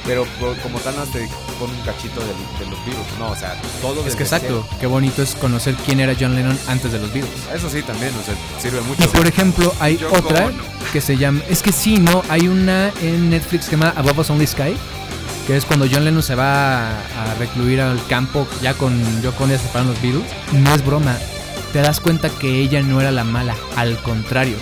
Pero 0.09 0.25
como 0.63 0.79
tal 0.79 0.95
no 0.95 1.03
te 1.03 1.29
pone 1.59 1.71
un 1.71 1.81
cachito 1.85 2.19
de, 2.19 2.65
los 2.65 2.83
Beatles. 2.83 3.19
No, 3.19 3.29
o 3.29 3.35
sea, 3.35 3.55
todo 3.79 4.03
Es 4.07 4.15
que 4.15 4.23
exacto, 4.23 4.65
cero. 4.67 4.77
qué 4.79 4.87
bonito 4.87 5.21
es 5.21 5.35
conocer 5.35 5.75
quién 5.85 5.99
era 5.99 6.15
John 6.19 6.35
Lennon 6.35 6.57
antes 6.67 6.91
de 6.91 6.97
los 6.97 7.13
Beatles. 7.13 7.31
Eso 7.53 7.69
sí, 7.69 7.83
también, 7.83 8.11
o 8.19 8.25
sea, 8.25 8.33
sirve 8.59 8.79
Y 8.79 8.83
mucho. 8.85 9.07
por 9.11 9.27
ejemplo, 9.27 9.71
hay 9.79 10.03
otra 10.11 10.49
que 10.91 10.99
se 10.99 11.15
llama. 11.15 11.41
Es 11.47 11.61
que 11.61 11.71
sí, 11.71 11.99
¿no? 11.99 12.23
Hay 12.27 12.47
una 12.47 12.91
en 13.03 13.29
Netflix 13.29 13.65
que 13.65 13.69
se 13.69 13.77
llama 13.77 13.93
Above 13.95 14.17
Us 14.17 14.31
Only 14.31 14.47
Sky. 14.47 14.75
Que 15.45 15.55
es 15.55 15.65
cuando 15.65 15.85
John 15.91 16.03
Lennon 16.03 16.23
se 16.23 16.33
va 16.33 16.89
a, 16.89 17.35
recluir 17.37 17.79
al 17.79 18.03
campo 18.07 18.47
ya 18.63 18.73
con 18.73 18.93
Ono 18.93 19.47
ya 19.47 19.57
se 19.59 19.63
separan 19.67 19.89
los 19.89 20.01
Beatles. 20.01 20.25
No 20.53 20.73
es 20.73 20.83
broma. 20.83 21.15
Te 21.71 21.81
das 21.81 21.99
cuenta 21.99 22.29
que 22.29 22.61
ella 22.61 22.81
no 22.81 22.99
era 22.99 23.11
la 23.11 23.23
mala. 23.23 23.55
Al 23.75 23.95
contrario. 23.97 24.57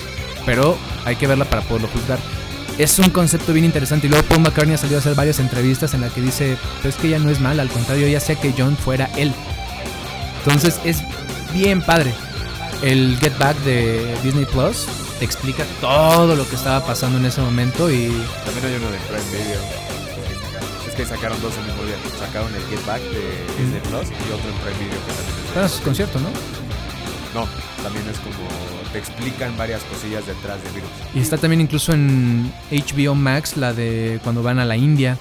Pero 0.45 0.77
hay 1.05 1.15
que 1.15 1.25
verla 1.25 1.45
para 1.45 1.61
poderlo 1.61 1.87
juzgar. 1.87 2.19
Es 2.77 2.99
un 2.99 3.09
concepto 3.09 3.53
bien 3.53 3.65
interesante. 3.65 4.07
Y 4.07 4.09
luego 4.09 4.25
Paul 4.27 4.41
McCartney 4.41 4.75
ha 4.75 4.77
salido 4.77 4.97
a 4.97 5.01
hacer 5.01 5.15
varias 5.15 5.39
entrevistas 5.39 5.93
en 5.93 6.01
las 6.01 6.13
que 6.13 6.21
dice: 6.21 6.57
Pero 6.77 6.89
es 6.89 6.95
que 6.95 7.07
ella 7.07 7.19
no 7.19 7.29
es 7.29 7.39
mala. 7.39 7.63
Al 7.63 7.69
contrario, 7.69 8.05
ella 8.05 8.19
hacía 8.19 8.35
que 8.35 8.53
John 8.55 8.77
fuera 8.77 9.09
él. 9.17 9.33
Entonces 10.39 10.79
es 10.83 10.99
bien 11.53 11.81
padre. 11.81 12.13
El 12.83 13.17
Get 13.19 13.37
Back 13.39 13.57
de 13.63 14.15
Disney 14.23 14.45
Plus 14.45 14.85
te 15.17 15.25
explica 15.25 15.65
todo 15.81 16.35
lo 16.35 16.47
que 16.47 16.55
estaba 16.55 16.85
pasando 16.85 17.17
en 17.17 17.25
ese 17.25 17.41
momento 17.41 17.89
y 17.91 18.09
También 18.45 18.65
hay 18.65 18.75
uno 18.75 18.91
de 18.91 18.97
Prime 18.99 19.31
Video. 19.31 19.59
Es 20.87 20.93
que 20.93 21.05
sacaron 21.05 21.41
dos 21.41 21.53
el 21.57 21.65
mismo 21.65 21.83
día. 21.83 21.95
Sacaron 22.19 22.53
el 22.53 22.61
Get 22.69 22.85
Back 22.85 23.01
de 23.01 23.63
Disney 23.63 23.81
Plus 23.89 24.07
y 24.09 24.31
otro 24.31 24.49
en 24.49 24.57
Prime 24.61 24.77
Video 24.77 24.99
que 25.05 25.13
también 25.13 25.65
es 25.65 25.81
conciertos, 25.81 26.21
¿no? 26.21 26.29
No, 27.37 27.47
también 27.83 28.05
es 28.09 28.17
como. 28.19 28.35
Te 28.91 28.97
explican 28.99 29.55
varias 29.57 29.83
cosillas 29.83 30.25
detrás 30.25 30.63
de 30.63 30.71
Virus. 30.71 30.89
Y 31.13 31.19
está 31.19 31.37
también 31.37 31.61
incluso 31.61 31.93
en 31.93 32.51
HBO 32.71 33.13
Max 33.15 33.57
la 33.57 33.73
de 33.73 34.19
cuando 34.23 34.41
van 34.41 34.57
a 34.59 34.65
la 34.65 34.75
India 34.77 35.17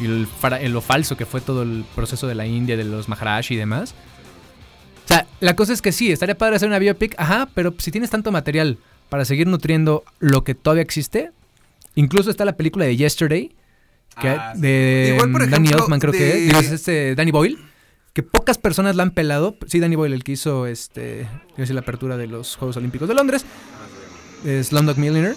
y 0.00 0.04
el, 0.04 0.28
lo 0.72 0.80
falso 0.80 1.16
que 1.16 1.24
fue 1.24 1.40
todo 1.40 1.62
el 1.62 1.84
proceso 1.94 2.26
de 2.26 2.34
la 2.34 2.44
India, 2.46 2.76
de 2.76 2.84
los 2.84 3.08
Maharaj 3.08 3.50
y 3.52 3.56
demás. 3.56 3.94
O 5.04 5.08
sea, 5.08 5.26
la 5.40 5.54
cosa 5.56 5.72
es 5.72 5.80
que 5.80 5.92
sí, 5.92 6.10
estaría 6.12 6.36
padre 6.36 6.56
hacer 6.56 6.68
una 6.68 6.78
biopic, 6.78 7.14
ajá, 7.18 7.48
pero 7.54 7.74
si 7.78 7.90
tienes 7.90 8.10
tanto 8.10 8.30
material 8.32 8.78
para 9.08 9.24
seguir 9.24 9.46
nutriendo 9.46 10.02
lo 10.18 10.44
que 10.44 10.54
todavía 10.54 10.82
existe, 10.82 11.30
incluso 11.94 12.30
está 12.30 12.44
la 12.44 12.56
película 12.56 12.84
de 12.86 12.96
Yesterday, 12.96 13.54
que 14.20 14.28
Ah, 14.28 14.52
sí. 14.54 14.60
de 14.62 15.12
Igual, 15.14 15.30
por 15.32 15.48
Danny 15.48 15.68
Elfman 15.68 16.00
creo 16.00 16.12
que 16.12 16.18
de- 16.24 16.50
es 16.58 16.70
este 16.72 17.14
Danny 17.14 17.30
Boyle, 17.30 17.58
que 18.14 18.22
pocas 18.22 18.58
personas 18.58 18.94
la 18.94 19.02
han 19.02 19.10
pelado, 19.10 19.56
sí 19.66 19.80
Danny 19.80 19.96
Boyle 19.96 20.14
el 20.14 20.22
que 20.22 20.32
hizo 20.32 20.66
este, 20.66 21.28
la 21.56 21.80
apertura 21.80 22.16
de 22.16 22.28
los 22.28 22.54
Juegos 22.54 22.76
Olímpicos 22.76 23.08
de 23.08 23.14
Londres, 23.14 23.44
es 24.44 24.68
Slumdog 24.68 24.96
Millionaire. 24.98 25.36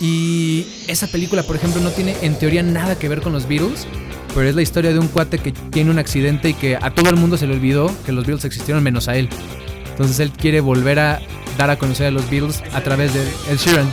Y 0.00 0.66
esa 0.86 1.06
película, 1.06 1.42
por 1.42 1.56
ejemplo, 1.56 1.80
no 1.80 1.90
tiene 1.90 2.14
en 2.20 2.38
teoría 2.38 2.62
nada 2.62 2.98
que 2.98 3.08
ver 3.08 3.22
con 3.22 3.32
los 3.32 3.48
Beatles, 3.48 3.86
pero 4.34 4.46
es 4.46 4.54
la 4.54 4.60
historia 4.60 4.92
de 4.92 4.98
un 4.98 5.08
cuate 5.08 5.38
que 5.38 5.50
tiene 5.50 5.90
un 5.90 5.98
accidente 5.98 6.50
y 6.50 6.54
que 6.54 6.76
a 6.76 6.94
todo 6.94 7.08
el 7.08 7.16
mundo 7.16 7.38
se 7.38 7.46
le 7.46 7.54
olvidó 7.54 7.90
que 8.04 8.12
los 8.12 8.26
Beatles 8.26 8.44
existieron 8.44 8.82
menos 8.82 9.08
a 9.08 9.16
él. 9.16 9.30
Entonces 9.90 10.20
él 10.20 10.30
quiere 10.30 10.60
volver 10.60 10.98
a 10.98 11.20
dar 11.56 11.70
a 11.70 11.78
conocer 11.78 12.08
a 12.08 12.10
los 12.10 12.28
Beatles 12.30 12.62
a 12.74 12.82
través 12.82 13.14
de 13.14 13.22
Ed 13.50 13.56
Sheeran. 13.56 13.90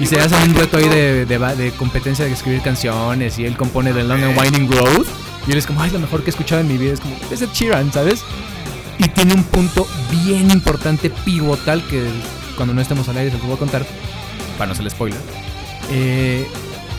Y 0.00 0.06
se 0.06 0.20
hace 0.20 0.36
un 0.36 0.54
reto 0.54 0.78
ahí 0.78 0.88
de, 0.88 1.26
de, 1.26 1.38
de 1.38 1.70
competencia 1.72 2.24
de 2.24 2.32
escribir 2.32 2.62
canciones 2.62 3.38
y 3.38 3.44
él 3.44 3.56
compone 3.56 3.92
The 3.92 4.04
Long 4.04 4.22
and 4.22 4.38
Winding 4.38 4.72
Road. 4.72 5.06
Y 5.48 5.52
él 5.52 5.58
es 5.58 5.66
como, 5.66 5.80
ay, 5.80 5.90
lo 5.90 5.98
mejor 5.98 6.20
que 6.20 6.26
he 6.26 6.30
escuchado 6.30 6.60
en 6.60 6.68
mi 6.68 6.76
vida. 6.76 6.92
Es 6.92 7.00
como, 7.00 7.16
es 7.30 7.40
Ed 7.40 7.48
Sheeran, 7.54 7.90
¿sabes? 7.90 8.22
Y 8.98 9.08
tiene 9.08 9.32
un 9.32 9.44
punto 9.44 9.86
bien 10.10 10.50
importante, 10.50 11.08
pivotal, 11.10 11.82
que 11.88 12.04
cuando 12.56 12.74
no 12.74 12.82
estemos 12.82 13.08
al 13.08 13.16
aire 13.16 13.30
se 13.30 13.38
los 13.38 13.46
voy 13.46 13.56
a 13.56 13.58
contar, 13.58 13.86
para 14.58 14.68
no 14.68 14.74
ser 14.74 14.90
spoiler. 14.90 15.18
eh, 15.90 16.46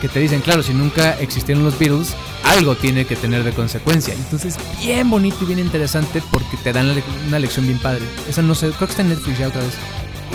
que 0.00 0.08
te 0.08 0.18
dicen, 0.18 0.40
claro, 0.40 0.62
si 0.62 0.72
nunca 0.72 1.12
existieron 1.20 1.62
los 1.62 1.78
Beatles, 1.78 2.14
algo 2.44 2.74
tiene 2.74 3.04
que 3.04 3.16
tener 3.16 3.44
de 3.44 3.52
consecuencia. 3.52 4.14
Entonces, 4.14 4.56
bien 4.80 5.10
bonito 5.10 5.36
y 5.42 5.46
bien 5.46 5.58
interesante 5.58 6.22
porque 6.32 6.56
te 6.56 6.72
dan 6.72 6.90
una 7.28 7.38
lección 7.38 7.66
bien 7.66 7.78
padre. 7.78 8.00
Esa 8.28 8.40
no 8.42 8.54
sé, 8.54 8.68
creo 8.68 8.78
que 8.88 8.92
está 8.92 9.02
en 9.02 9.10
Netflix 9.10 9.38
ya 9.38 9.48
otra 9.48 9.60
vez. 9.60 9.74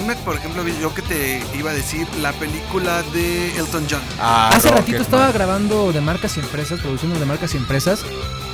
Una, 0.04 0.14
por 0.16 0.36
ejemplo, 0.36 0.64
yo 0.82 0.94
que 0.94 1.02
te 1.02 1.42
iba 1.58 1.72
a 1.72 1.74
decir, 1.74 2.06
la 2.22 2.34
película 2.34 3.02
de 3.14 3.56
Elton 3.58 3.86
John. 3.90 4.02
Ah, 4.20 4.50
Hace 4.54 4.70
ratito 4.70 5.02
estaba 5.02 5.32
grabando 5.32 5.92
de 5.94 6.02
marcas 6.02 6.36
y 6.38 6.42
empresas, 6.42 6.80
produciendo 6.82 7.18
de 7.20 7.26
marcas 7.26 7.54
y 7.54 7.58
empresas. 7.58 8.02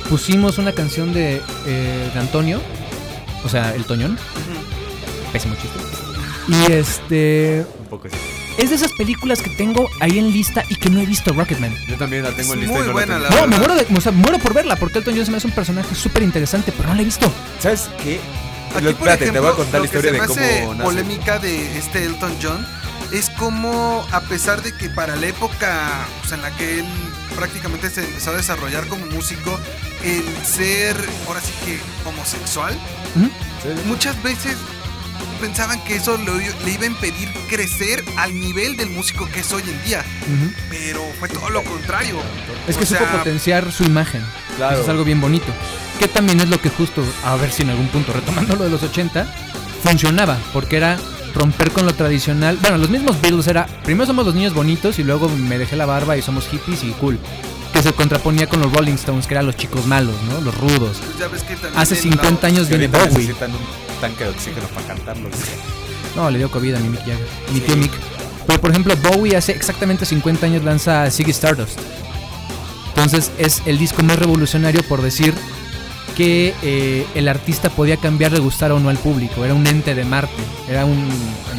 Pusimos 0.08 0.58
una 0.58 0.72
canción 0.72 1.12
de, 1.12 1.42
eh, 1.66 2.10
de 2.12 2.18
Antonio, 2.20 2.60
o 3.44 3.48
sea, 3.48 3.74
el 3.74 3.84
Toñón. 3.84 4.18
Pésimo 5.32 5.54
chiste. 5.56 5.78
Y 6.48 6.72
este. 6.72 7.64
Un 7.80 7.86
poco 7.86 8.08
sí. 8.08 8.16
Es 8.58 8.68
de 8.68 8.76
esas 8.76 8.92
películas 8.92 9.40
que 9.40 9.48
tengo 9.50 9.88
ahí 10.00 10.18
en 10.18 10.30
lista 10.30 10.62
y 10.68 10.76
que 10.76 10.90
no 10.90 11.00
he 11.00 11.06
visto 11.06 11.32
Rocketman. 11.32 11.74
Yo 11.88 11.96
también 11.96 12.22
la 12.22 12.30
tengo 12.32 12.52
en 12.52 12.60
lista. 12.60 12.74
y 12.74 12.78
muy 12.78 12.86
no 12.86 12.92
buena 12.92 13.14
tengo. 13.18 13.30
la- 13.30 13.40
No, 13.40 13.46
me 13.46 13.56
muero, 13.56 13.74
de, 13.74 13.86
o 13.96 14.00
sea, 14.00 14.12
muero 14.12 14.38
por 14.38 14.52
verla 14.52 14.76
porque 14.76 14.98
Elton 14.98 15.14
John 15.16 15.24
se 15.24 15.30
me 15.30 15.36
hace 15.38 15.46
un 15.46 15.54
personaje 15.54 15.94
súper 15.94 16.22
interesante, 16.22 16.72
pero 16.76 16.90
no 16.90 16.94
la 16.94 17.00
he 17.00 17.04
visto. 17.06 17.32
¿Sabes 17.60 17.88
qué? 18.02 18.20
Aquí, 18.74 18.84
por 18.84 18.92
espérate, 18.92 19.24
ejemplo, 19.24 19.32
te 19.32 19.40
voy 19.40 19.52
a 19.52 19.56
contar 19.56 19.80
la 19.80 19.86
historia 19.86 20.12
de 20.12 20.18
cómo 20.18 20.34
nace. 20.34 20.82
polémica 20.82 21.38
de 21.38 21.78
este 21.78 22.04
Elton 22.04 22.36
John 22.42 22.66
es 23.12 23.28
como, 23.30 24.06
a 24.10 24.20
pesar 24.22 24.62
de 24.62 24.72
que 24.72 24.88
para 24.88 25.16
la 25.16 25.26
época 25.26 26.06
pues, 26.20 26.32
en 26.32 26.42
la 26.42 26.50
que 26.56 26.80
él 26.80 26.86
prácticamente 27.36 27.90
se 27.90 28.04
empezó 28.04 28.30
a 28.30 28.34
desarrollar 28.36 28.86
como 28.86 29.04
músico, 29.06 29.58
el 30.02 30.24
ser, 30.44 30.96
ahora 31.26 31.40
sí 31.40 31.52
que 31.64 31.78
homosexual, 32.08 32.74
muchas 33.86 34.20
veces 34.22 34.56
pensaban 35.40 35.82
que 35.84 35.96
eso 35.96 36.16
lo- 36.18 36.36
le 36.36 36.70
iba 36.72 36.82
a 36.84 36.86
impedir 36.86 37.28
crecer 37.48 38.04
al 38.16 38.38
nivel 38.38 38.76
del 38.76 38.90
músico 38.90 39.28
que 39.32 39.40
es 39.40 39.52
hoy 39.52 39.62
en 39.66 39.84
día. 39.84 40.04
Pero 40.70 41.02
fue 41.18 41.28
todo 41.28 41.50
lo 41.50 41.62
contrario. 41.64 42.16
Es 42.68 42.76
que 42.76 42.84
O 42.84 42.86
supo 42.86 43.00
sea, 43.00 43.18
potenciar 43.18 43.70
su 43.72 43.84
imagen. 43.84 44.22
Claro. 44.56 44.74
Eso 44.74 44.82
es 44.82 44.88
algo 44.88 45.04
bien 45.04 45.20
bonito. 45.20 45.46
Que 45.98 46.08
también 46.08 46.40
es 46.40 46.48
lo 46.48 46.60
que 46.60 46.68
justo, 46.70 47.04
a 47.24 47.36
ver 47.36 47.50
si 47.52 47.62
en 47.62 47.70
algún 47.70 47.88
punto, 47.88 48.12
retomando 48.12 48.56
lo 48.56 48.64
de 48.64 48.70
los 48.70 48.82
80, 48.82 49.26
funcionaba. 49.82 50.38
Porque 50.52 50.76
era 50.76 50.98
romper 51.34 51.70
con 51.70 51.86
lo 51.86 51.94
tradicional. 51.94 52.58
Bueno, 52.60 52.76
los 52.78 52.90
mismos 52.90 53.20
Beatles 53.20 53.46
era, 53.46 53.66
primero 53.84 54.06
somos 54.06 54.26
los 54.26 54.34
niños 54.34 54.52
bonitos 54.54 54.98
y 54.98 55.04
luego 55.04 55.28
me 55.28 55.58
dejé 55.58 55.76
la 55.76 55.86
barba 55.86 56.16
y 56.16 56.22
somos 56.22 56.46
hippies 56.48 56.82
y 56.84 56.90
cool. 56.92 57.18
Que 57.72 57.82
se 57.82 57.92
contraponía 57.94 58.46
con 58.48 58.60
los 58.60 58.70
Rolling 58.70 58.94
Stones, 58.94 59.26
que 59.26 59.32
eran 59.34 59.46
los 59.46 59.56
chicos 59.56 59.86
malos, 59.86 60.14
¿no? 60.28 60.40
Los 60.42 60.54
rudos. 60.58 60.98
pues 61.02 61.18
ya 61.18 61.28
ves 61.28 61.42
que 61.42 61.54
también 61.54 61.80
Hace 61.80 61.94
en 61.94 62.02
50 62.02 62.32
los- 62.32 62.44
años 62.44 62.68
viene 62.68 62.86
Bowie. 62.88 63.06
necesitan 63.06 63.50
tanque 64.02 64.24
de 64.24 64.30
oxígeno 64.30 64.66
para 64.74 64.86
cantarlo. 64.88 65.30
No, 66.16 66.28
le 66.28 66.38
dio 66.38 66.50
COVID 66.50 66.74
a 66.74 66.78
mi 66.80 66.88
Mick 66.88 67.00
Jagger. 67.00 67.26
Mi 67.54 67.60
tío 67.60 67.76
Mick. 67.76 67.92
Pero 68.48 68.60
por 68.60 68.70
ejemplo, 68.70 68.96
Bowie 68.96 69.36
hace 69.36 69.52
exactamente 69.52 70.04
50 70.04 70.44
años 70.44 70.64
lanza 70.64 71.08
Ziggy 71.08 71.30
Stardust. 71.30 71.78
Entonces 72.88 73.30
es 73.38 73.62
el 73.64 73.78
disco 73.78 74.02
más 74.02 74.18
revolucionario 74.18 74.82
por 74.82 75.02
decir 75.02 75.34
que 76.14 76.54
eh, 76.62 77.06
el 77.14 77.28
artista 77.28 77.70
podía 77.70 77.96
cambiar 77.96 78.32
de 78.32 78.38
gustar 78.40 78.72
o 78.72 78.80
no 78.80 78.88
al 78.88 78.98
público. 78.98 79.44
Era 79.44 79.54
un 79.54 79.66
ente 79.66 79.94
de 79.94 80.04
Marte. 80.04 80.42
Era 80.68 80.84
un 80.84 81.08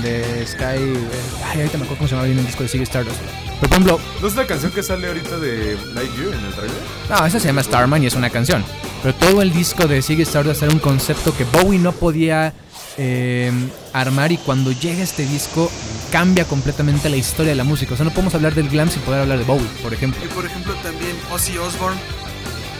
de 0.01 0.45
Sky. 0.47 0.63
eh, 0.63 0.97
Ay, 1.45 1.59
ahorita 1.59 1.77
me 1.77 1.83
acuerdo 1.85 1.97
cómo 1.97 2.07
se 2.07 2.11
llamaba 2.15 2.27
bien 2.27 2.39
el 2.39 2.45
disco 2.45 2.63
de 2.63 2.69
Ziggy 2.69 2.83
Stardust. 2.83 3.17
Por 3.59 3.69
ejemplo, 3.69 3.99
¿No 4.21 4.27
es 4.27 4.35
la 4.35 4.45
canción 4.45 4.71
que 4.71 4.83
sale 4.83 5.07
ahorita 5.07 5.37
de 5.39 5.77
Like 5.93 6.11
You 6.17 6.29
en 6.31 6.45
el 6.45 6.53
trailer? 6.53 6.77
no, 7.09 7.25
esa 7.25 7.39
se 7.39 7.47
llama 7.47 7.63
Starman 7.63 8.03
y 8.03 8.07
es 8.07 8.15
una 8.15 8.29
canción. 8.29 8.63
Pero 9.01 9.15
todo 9.15 9.41
el 9.41 9.53
disco 9.53 9.87
de 9.87 10.01
Ziggy 10.01 10.23
Stardust 10.23 10.63
era 10.63 10.71
un 10.71 10.79
concepto 10.79 11.35
que 11.35 11.43
Bowie 11.45 11.79
no 11.79 11.91
podía 11.93 12.53
eh, 12.97 13.51
armar 13.93 14.31
y 14.31 14.37
cuando 14.37 14.71
llega 14.71 15.01
este 15.03 15.25
disco 15.25 15.71
cambia 16.11 16.45
completamente 16.45 17.09
la 17.09 17.15
historia 17.17 17.51
de 17.51 17.55
la 17.55 17.63
música. 17.63 17.93
O 17.93 17.97
sea, 17.97 18.03
no 18.05 18.11
podemos 18.11 18.35
hablar 18.35 18.53
del 18.53 18.69
glam 18.69 18.89
sin 18.89 19.01
poder 19.01 19.21
hablar 19.21 19.37
de 19.39 19.45
Bowie, 19.45 19.65
por 19.81 19.93
ejemplo. 19.93 20.21
Y 20.23 20.27
por 20.27 20.45
ejemplo 20.45 20.73
también 20.83 21.11
Ozzy 21.31 21.57
Osbourne. 21.57 21.99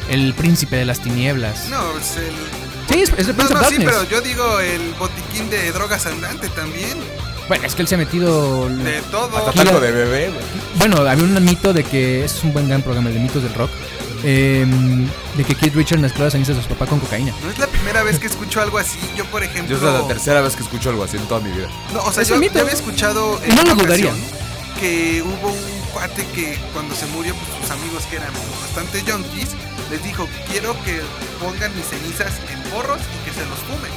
El 0.10 0.34
príncipe 0.34 0.76
de 0.76 0.86
las 0.86 1.00
tinieblas. 1.00 1.68
No, 1.70 1.98
es 1.98 2.18
el... 2.18 2.34
Sí, 2.89 3.02
es, 3.02 3.13
es 3.18 3.28
el 3.30 3.38
No, 3.38 3.48
no, 3.50 3.63
sí, 3.70 3.76
pero 3.80 4.04
yo 4.10 4.22
digo 4.22 4.60
el 4.60 4.94
botiquín 5.00 5.50
de 5.50 5.72
drogas 5.72 6.06
andante 6.06 6.50
también. 6.50 6.98
Bueno, 7.48 7.66
es 7.66 7.76
que 7.76 7.82
él 7.82 7.88
se 7.88 7.96
ha 7.96 7.98
metido... 7.98 8.68
De 8.70 9.02
todo. 9.12 9.36
Hasta 9.38 9.52
taco 9.63 9.80
de 9.80 9.92
bebé, 9.92 10.30
güey. 10.30 10.46
Bueno, 10.76 10.98
había 10.98 11.24
un 11.24 11.44
mito 11.46 11.74
de 11.74 11.84
que... 11.84 12.24
Es 12.26 12.44
un 12.44 12.54
buen 12.54 12.68
gran 12.68 12.82
programa, 12.82 13.10
el 13.10 13.16
de 13.16 13.22
mitos 13.22 13.44
del 13.44 13.54
rock. 13.54 13.70
eh, 14.24 14.66
de 15.36 15.44
que 15.44 15.56
Keith 15.56 15.74
Richards 15.76 16.02
mezcló 16.02 16.24
las 16.26 16.34
cenizas 16.34 16.56
de 16.58 16.63
su 16.63 16.70
papá 16.70 16.86
con 16.86 17.00
cocaína. 17.00 17.34
No 17.44 17.50
es 17.50 17.58
la 17.60 17.68
primera 17.68 18.04
vez 18.04 18.20
que 18.20 18.28
escucho 18.28 18.62
algo 18.62 18.78
así. 18.78 19.00
Yo, 19.18 19.26
por 19.26 19.44
ejemplo. 19.44 19.78
Yo 19.78 19.88
es 19.88 19.94
la 20.02 20.08
tercera 20.08 20.42
vez 20.42 20.56
que 20.56 20.63
escucho 20.63 20.89
algo 20.89 21.04
así 21.04 21.18
en 21.18 21.26
toda 21.28 21.42
mi 21.42 21.52
vida. 21.52 21.68
No, 21.94 22.02
o 22.04 22.12
sea, 22.12 22.24
Es 22.24 22.30
yo, 22.30 22.42
yo 22.42 22.60
había 22.62 22.74
escuchado 22.74 23.39
Y 23.48 23.54
no 23.54 23.63
lo 23.63 23.76
dudaría. 23.76 24.13
que 24.80 25.22
hubo 25.22 25.50
un 25.50 25.82
cuate 25.94 26.26
que 26.34 26.58
cuando 26.74 26.96
se 26.96 27.06
murió, 27.08 27.34
pues 27.36 27.62
sus 27.62 27.72
amigos 27.72 28.04
que 28.10 28.16
eran 28.18 28.32
bastante 28.62 29.02
junkies, 29.12 29.50
les 29.89 30.04
dijo, 30.04 30.28
quiero 30.50 30.74
que 30.84 31.02
pongan 31.39 31.76
mis 31.76 31.86
cenizas 31.86 32.34
en 32.52 32.62
porros 32.72 33.00
y 33.02 33.26
que 33.26 33.34
se 33.34 33.46
los 33.46 33.60
fumen. 33.60 33.91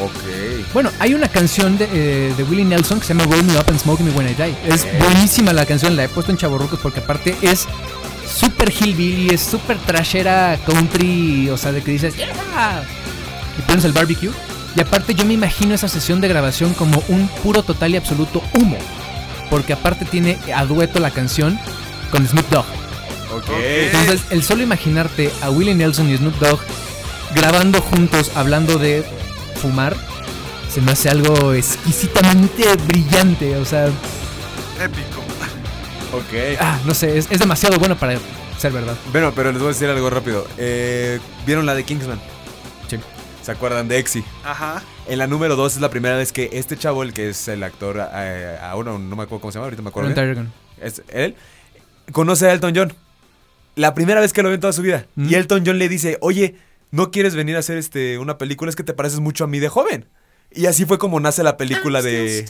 Ok. 0.00 0.72
Bueno, 0.72 0.90
hay 1.00 1.14
una 1.14 1.28
canción 1.28 1.76
de, 1.76 1.88
eh, 1.92 2.34
de 2.36 2.42
Willie 2.44 2.64
Nelson 2.64 3.00
que 3.00 3.06
se 3.06 3.14
llama 3.14 3.24
Roll 3.24 3.42
Me 3.44 3.58
Up 3.58 3.64
and 3.68 3.80
Smoke 3.80 4.00
Me 4.00 4.10
When 4.12 4.28
I 4.28 4.34
Die. 4.34 4.56
Es 4.64 4.86
buenísima 4.98 5.52
la 5.52 5.66
canción, 5.66 5.96
la 5.96 6.04
he 6.04 6.08
puesto 6.08 6.30
en 6.30 6.38
chaborrucos 6.38 6.78
porque 6.78 7.00
aparte 7.00 7.36
es 7.42 7.66
súper 8.28 8.70
hillbilly, 8.70 9.30
es 9.34 9.40
súper 9.40 9.76
trashera 9.78 10.58
country, 10.66 11.50
o 11.50 11.56
sea, 11.56 11.72
de 11.72 11.82
que 11.82 11.90
dices, 11.90 12.16
¡Yeah! 12.16 12.84
Y 13.58 13.62
pones 13.62 13.84
el 13.84 13.92
barbecue. 13.92 14.30
Y 14.76 14.80
aparte 14.80 15.14
yo 15.14 15.24
me 15.24 15.34
imagino 15.34 15.74
esa 15.74 15.88
sesión 15.88 16.20
de 16.20 16.28
grabación 16.28 16.74
como 16.74 17.02
un 17.08 17.26
puro, 17.42 17.64
total 17.64 17.94
y 17.94 17.96
absoluto 17.96 18.42
humo. 18.54 18.76
Porque 19.50 19.72
aparte 19.72 20.04
tiene 20.04 20.38
a 20.54 20.64
dueto 20.64 21.00
la 21.00 21.10
canción 21.10 21.58
con 22.12 22.26
Snoop 22.26 22.48
Dogg. 22.50 22.66
Ok. 23.34 23.48
Entonces, 23.58 24.22
el 24.30 24.42
solo 24.42 24.62
imaginarte 24.62 25.30
a 25.42 25.50
Willie 25.50 25.74
Nelson 25.74 26.08
y 26.08 26.16
Snoop 26.16 26.34
Dogg 26.38 26.60
grabando 27.34 27.80
juntos, 27.80 28.32
hablando 28.34 28.78
de 28.78 29.04
fumar, 29.60 29.96
se 30.70 30.80
me 30.80 30.92
hace 30.92 31.08
algo 31.10 31.52
exquisitamente 31.52 32.74
brillante. 32.86 33.56
O 33.56 33.64
sea, 33.64 33.86
Épico. 33.86 35.20
Ok. 36.12 36.58
ah, 36.60 36.78
no 36.84 36.94
sé, 36.94 37.18
es, 37.18 37.30
es 37.30 37.38
demasiado 37.38 37.78
bueno 37.78 37.96
para 37.96 38.18
ser 38.58 38.72
verdad. 38.72 38.96
Bueno, 39.12 39.32
pero 39.34 39.50
les 39.52 39.60
voy 39.60 39.70
a 39.70 39.72
decir 39.72 39.88
algo 39.88 40.08
rápido. 40.08 40.46
Eh, 40.56 41.20
¿Vieron 41.46 41.66
la 41.66 41.74
de 41.74 41.84
Kingsman? 41.84 42.20
Sí. 42.88 42.98
¿Se 43.42 43.52
acuerdan 43.52 43.88
de 43.88 43.98
Exy? 43.98 44.24
Ajá. 44.44 44.82
En 45.06 45.18
la 45.18 45.26
número 45.26 45.56
2 45.56 45.76
es 45.76 45.80
la 45.80 45.90
primera 45.90 46.16
vez 46.16 46.32
que 46.32 46.50
este 46.52 46.76
chavo, 46.76 47.02
el 47.02 47.12
que 47.12 47.30
es 47.30 47.48
el 47.48 47.62
actor, 47.62 47.98
eh, 48.14 48.58
ahora 48.62 48.92
no 48.92 48.98
me 49.16 49.22
acuerdo 49.22 49.40
cómo 49.40 49.52
se 49.52 49.56
llama, 49.58 49.66
ahorita 49.66 49.82
me 49.82 49.88
acuerdo. 49.88 50.14
Bien. 50.14 50.52
Es 50.80 51.02
él. 51.08 51.34
Conoce 52.12 52.46
a 52.48 52.52
Elton 52.52 52.72
John. 52.74 52.92
La 53.78 53.94
primera 53.94 54.20
vez 54.20 54.32
que 54.32 54.42
lo 54.42 54.48
ve 54.48 54.56
en 54.56 54.60
toda 54.60 54.72
su 54.72 54.82
vida. 54.82 55.06
Mm. 55.14 55.28
Y 55.30 55.34
Elton 55.34 55.62
John 55.64 55.78
le 55.78 55.88
dice, 55.88 56.18
oye, 56.20 56.56
¿no 56.90 57.10
quieres 57.10 57.34
venir 57.34 57.56
a 57.56 57.60
hacer 57.60 57.78
este, 57.78 58.18
una 58.18 58.36
película? 58.36 58.68
Es 58.68 58.76
que 58.76 58.82
te 58.82 58.92
pareces 58.92 59.20
mucho 59.20 59.44
a 59.44 59.46
mí 59.46 59.60
de 59.60 59.68
joven. 59.68 60.06
Y 60.50 60.66
así 60.66 60.84
fue 60.84 60.98
como 60.98 61.20
nace 61.20 61.42
la 61.42 61.56
película 61.56 62.02
de... 62.02 62.44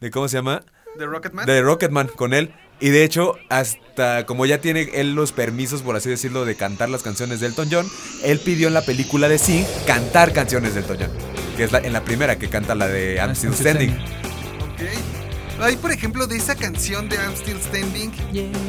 de 0.00 0.10
¿Cómo 0.10 0.28
se 0.28 0.38
llama? 0.38 0.64
¿De 0.98 1.06
Rocketman? 1.06 1.46
De 1.46 1.60
Rocketman 1.60 2.08
con 2.08 2.32
él. 2.32 2.54
Y 2.80 2.90
de 2.90 3.04
hecho, 3.04 3.34
hasta 3.50 4.26
como 4.26 4.46
ya 4.46 4.58
tiene 4.58 4.88
él 4.94 5.14
los 5.14 5.32
permisos, 5.32 5.82
por 5.82 5.96
así 5.96 6.08
decirlo, 6.08 6.44
de 6.44 6.54
cantar 6.54 6.88
las 6.88 7.02
canciones 7.02 7.40
de 7.40 7.46
Elton 7.48 7.68
John, 7.70 7.86
él 8.24 8.40
pidió 8.40 8.68
en 8.68 8.74
la 8.74 8.82
película 8.82 9.28
de 9.28 9.38
Sing 9.38 9.64
cantar 9.86 10.32
canciones 10.32 10.74
de 10.74 10.80
Elton 10.80 10.96
John. 11.00 11.10
Que 11.56 11.64
es 11.64 11.72
la, 11.72 11.78
en 11.78 11.92
la 11.92 12.02
primera 12.04 12.36
que 12.38 12.48
canta 12.48 12.74
la 12.74 12.88
de 12.88 13.16
I'm 13.16 13.30
Ah, 13.30 13.34
Still 13.34 13.52
Still 13.52 13.68
Standing. 13.68 13.90
Ok. 13.92 15.23
Hay, 15.60 15.76
por 15.76 15.92
ejemplo, 15.92 16.26
de 16.26 16.36
esa 16.36 16.54
canción 16.54 17.08
de 17.08 17.16
I'm 17.16 17.34
Still 17.36 17.60
Standing, 17.60 18.12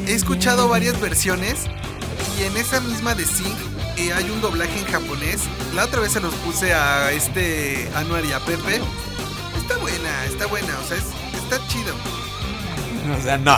he 0.06 0.12
escuchado 0.12 0.68
varias 0.68 0.98
versiones 1.00 1.66
y 2.38 2.44
en 2.44 2.56
esa 2.56 2.80
misma 2.80 3.14
de 3.14 3.24
Sing 3.24 3.54
eh, 3.96 4.12
hay 4.12 4.30
un 4.30 4.40
doblaje 4.40 4.78
en 4.78 4.84
japonés. 4.86 5.40
La 5.74 5.84
otra 5.84 6.00
vez 6.00 6.12
se 6.12 6.20
los 6.20 6.32
puse 6.36 6.72
a 6.74 7.10
este 7.12 7.88
Anuar 7.94 8.24
y 8.24 8.32
a 8.32 8.40
Pepe. 8.40 8.80
Está 9.58 9.76
buena, 9.78 10.24
está 10.26 10.46
buena, 10.46 10.78
o 10.78 10.86
sea, 10.88 10.96
es- 10.96 11.42
está 11.42 11.58
chido. 11.68 11.92
O 13.18 13.22
sea, 13.22 13.38
no. 13.38 13.56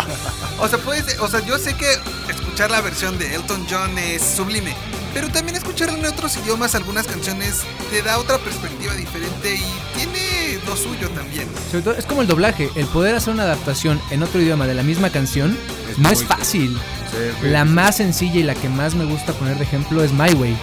O 0.60 0.68
sea, 0.68 0.78
puedes, 0.78 1.18
o 1.20 1.28
sea, 1.28 1.44
yo 1.44 1.58
sé 1.58 1.74
que 1.74 1.90
escuchar 2.30 2.70
la 2.70 2.80
versión 2.80 3.18
de 3.18 3.34
Elton 3.34 3.66
John 3.70 3.96
es 3.98 4.22
sublime, 4.22 4.74
pero 5.14 5.28
también 5.30 5.56
escuchar 5.56 5.88
en 5.90 6.04
otros 6.04 6.36
idiomas 6.36 6.74
algunas 6.74 7.06
canciones 7.06 7.62
te 7.90 8.02
da 8.02 8.18
otra 8.18 8.38
perspectiva 8.38 8.94
diferente 8.94 9.54
y 9.54 9.98
tiene 9.98 10.60
lo 10.66 10.76
suyo 10.76 11.08
también. 11.10 11.48
Sobre 11.70 11.82
todo, 11.82 11.94
es 11.94 12.04
como 12.04 12.22
el 12.22 12.28
doblaje. 12.28 12.70
El 12.74 12.86
poder 12.86 13.14
hacer 13.14 13.34
una 13.34 13.44
adaptación 13.44 14.00
en 14.10 14.22
otro 14.22 14.40
idioma 14.40 14.66
de 14.66 14.74
la 14.74 14.82
misma 14.82 15.10
canción 15.10 15.58
Es 15.90 15.98
no 15.98 16.10
es 16.10 16.24
fácil. 16.24 16.78
Sí. 17.10 17.48
La 17.48 17.64
más 17.64 17.96
sencilla 17.96 18.40
y 18.40 18.42
la 18.42 18.54
que 18.54 18.68
más 18.68 18.94
me 18.94 19.04
gusta 19.04 19.32
poner 19.32 19.56
de 19.56 19.64
ejemplo 19.64 20.02
es 20.02 20.12
My 20.12 20.32
Way. 20.34 20.56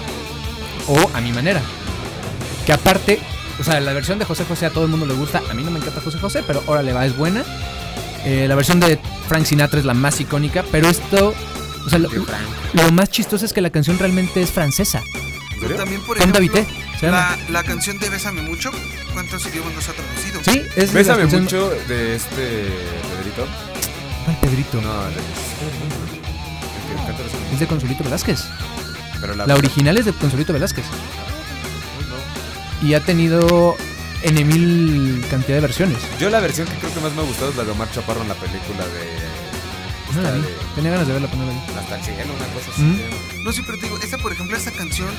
O 0.88 1.10
A 1.13 1.21
Mi 1.21 1.32
Manera. 1.32 1.62
Que 2.65 2.74
aparte, 2.74 3.19
o 3.60 3.63
sea, 3.63 3.80
la 3.80 3.93
versión 3.93 4.19
de 4.19 4.26
José 4.26 4.45
José 4.45 4.67
a 4.67 4.69
todo 4.69 4.86
el 4.86 4.91
mundo 4.91 5.06
le 5.06 5.13
gusta. 5.13 5.41
A 5.50 5.54
mí 5.54 5.63
no 5.63 5.71
me 5.71 5.80
encanta 5.80 6.02
José 6.02 6.19
José, 6.19 6.43
pero 6.45 6.63
órale 6.67 6.93
va, 6.93 7.06
es 7.06 7.17
buena. 7.17 7.43
Eh, 8.25 8.47
la 8.47 8.55
versión 8.55 8.79
de 8.79 8.97
Frank 9.27 9.45
Sinatra 9.45 9.79
es 9.79 9.85
la 9.85 9.93
más 9.93 10.19
icónica, 10.19 10.63
pero 10.71 10.89
esto... 10.89 11.35
O 11.85 11.89
sea, 11.89 11.99
lo, 11.99 12.09
lo 12.73 12.91
más 12.91 13.09
chistoso 13.09 13.45
es 13.45 13.53
que 13.53 13.61
la 13.61 13.69
canción 13.69 13.99
realmente 13.99 14.41
es 14.41 14.49
francesa. 14.51 15.01
También, 15.77 16.01
por 16.01 16.17
ejemplo, 16.17 16.41
la, 17.01 17.38
la 17.49 17.63
canción 17.63 17.97
de 17.99 18.09
Bésame 18.09 18.41
Mucho, 18.41 18.71
¿cuántos 19.13 19.45
idiomas 19.45 19.73
nos 19.75 19.88
ha 19.89 19.93
traducido? 19.93 20.39
Sí, 20.43 20.61
es 20.75 20.91
de 20.91 20.97
Bésame 20.97 21.23
las 21.23 21.31
canciones- 21.31 21.53
mucho 21.53 21.69
de 21.88 22.15
este 22.15 22.67
Pedrito. 23.17 23.47
¿Cuál 24.25 24.38
Pedrito? 24.41 24.81
No, 24.81 25.03
de... 25.03 25.09
el 25.11 25.15
que 27.49 27.53
Es 27.53 27.59
de 27.59 27.67
Consolito 27.67 28.03
Velázquez. 28.03 28.43
Pero 29.21 29.35
La 29.35 29.55
original 29.55 29.95
es 29.97 30.05
de 30.05 30.13
Consolito 30.13 30.51
Velázquez. 30.53 30.85
Y 32.81 32.93
ha 32.95 32.99
tenido 33.01 33.75
N 34.23 34.43
mil 34.45 35.23
cantidad 35.30 35.56
de 35.58 35.62
versiones. 35.62 35.97
Yo 36.19 36.30
la 36.30 36.39
versión 36.39 36.67
que 36.67 36.75
creo 36.75 36.93
que 36.93 36.99
más 36.99 37.13
me 37.13 37.21
ha 37.21 37.25
gustado 37.25 37.51
es 37.51 37.56
la 37.58 37.63
de 37.63 37.71
Omar 37.71 37.91
Chaparro 37.91 38.21
en 38.21 38.30
la 38.30 38.36
película 38.36 38.86
de... 38.88 40.15
No 40.15 40.21
la 40.21 40.32
vi. 40.32 40.41
de- 40.41 40.47
Tenía 40.75 40.91
ganas 40.91 41.08
de 41.08 41.13
verla, 41.13 41.28
pero 41.30 41.41
no 41.43 41.47
la 41.47 41.54
vi. 41.54 41.80
Hasta 41.80 41.97
el 41.97 42.04
cielo, 42.04 42.34
una 42.34 42.47
cosa 42.54 42.71
así. 42.71 42.82
¿Mm? 42.82 43.43
No, 43.43 43.51
sí, 43.51 43.62
pero 43.65 43.78
te 43.78 43.84
digo, 43.86 43.99
esa, 43.99 44.17
por 44.17 44.32
ejemplo, 44.32 44.58
esa 44.58 44.71
canción, 44.71 45.10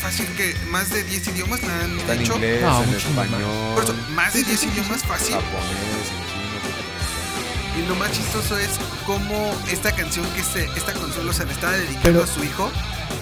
fácil 0.00 0.26
que 0.36 0.54
más 0.70 0.90
de 0.90 1.02
10 1.04 1.28
idiomas 1.28 1.62
la 1.64 1.80
han 1.80 1.98
Está 1.98 2.14
en 2.14 2.22
inglés, 2.22 2.62
No, 2.62 2.82
en 2.82 2.90
mucho 2.90 3.10
más. 3.10 3.24
español, 3.26 3.74
Por 3.74 3.84
eso, 3.84 3.94
más 4.14 4.34
de 4.34 4.42
10 4.44 4.62
idiomas 4.64 5.02
fácil. 5.04 5.34
japonés, 5.34 6.06
en 6.12 6.22
chino. 6.30 7.84
Y 7.84 7.88
lo 7.88 7.94
más 7.96 8.12
chistoso 8.12 8.56
es 8.58 8.70
cómo 9.06 9.54
esta 9.70 9.92
canción 9.94 10.24
que 10.34 10.42
se, 10.44 10.64
esta 10.76 10.92
consola 10.92 11.32
se 11.32 11.44
le 11.46 11.52
estaba 11.52 11.72
dedicando 11.72 12.02
Pero- 12.02 12.22
a 12.24 12.26
su 12.26 12.44
hijo, 12.44 12.70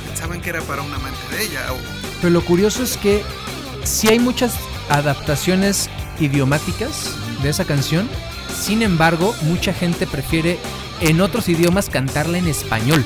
pensaban 0.09 0.41
que 0.43 0.51
era 0.51 0.61
para 0.63 0.83
un 0.83 0.93
amante 0.93 1.19
de 1.37 1.45
ella. 1.45 1.73
o- 1.73 1.79
Pero 2.21 2.31
lo 2.31 2.45
curioso 2.45 2.83
es 2.83 2.97
que 2.97 3.23
si 3.85 4.09
hay 4.09 4.19
muchas 4.19 4.55
adaptaciones 4.89 5.89
idiomáticas 6.21 7.11
de 7.43 7.51
esa 7.51 7.65
canción, 7.65 8.09
Sin 8.57 8.83
embargo, 8.83 9.35
mucha 9.43 9.73
gente 9.75 10.07
prefiere 10.07 10.59
en 11.01 11.21
otros 11.21 11.49
idiomas 11.49 11.89
cantarla 11.91 12.39
en 12.39 12.47
español. 12.47 13.05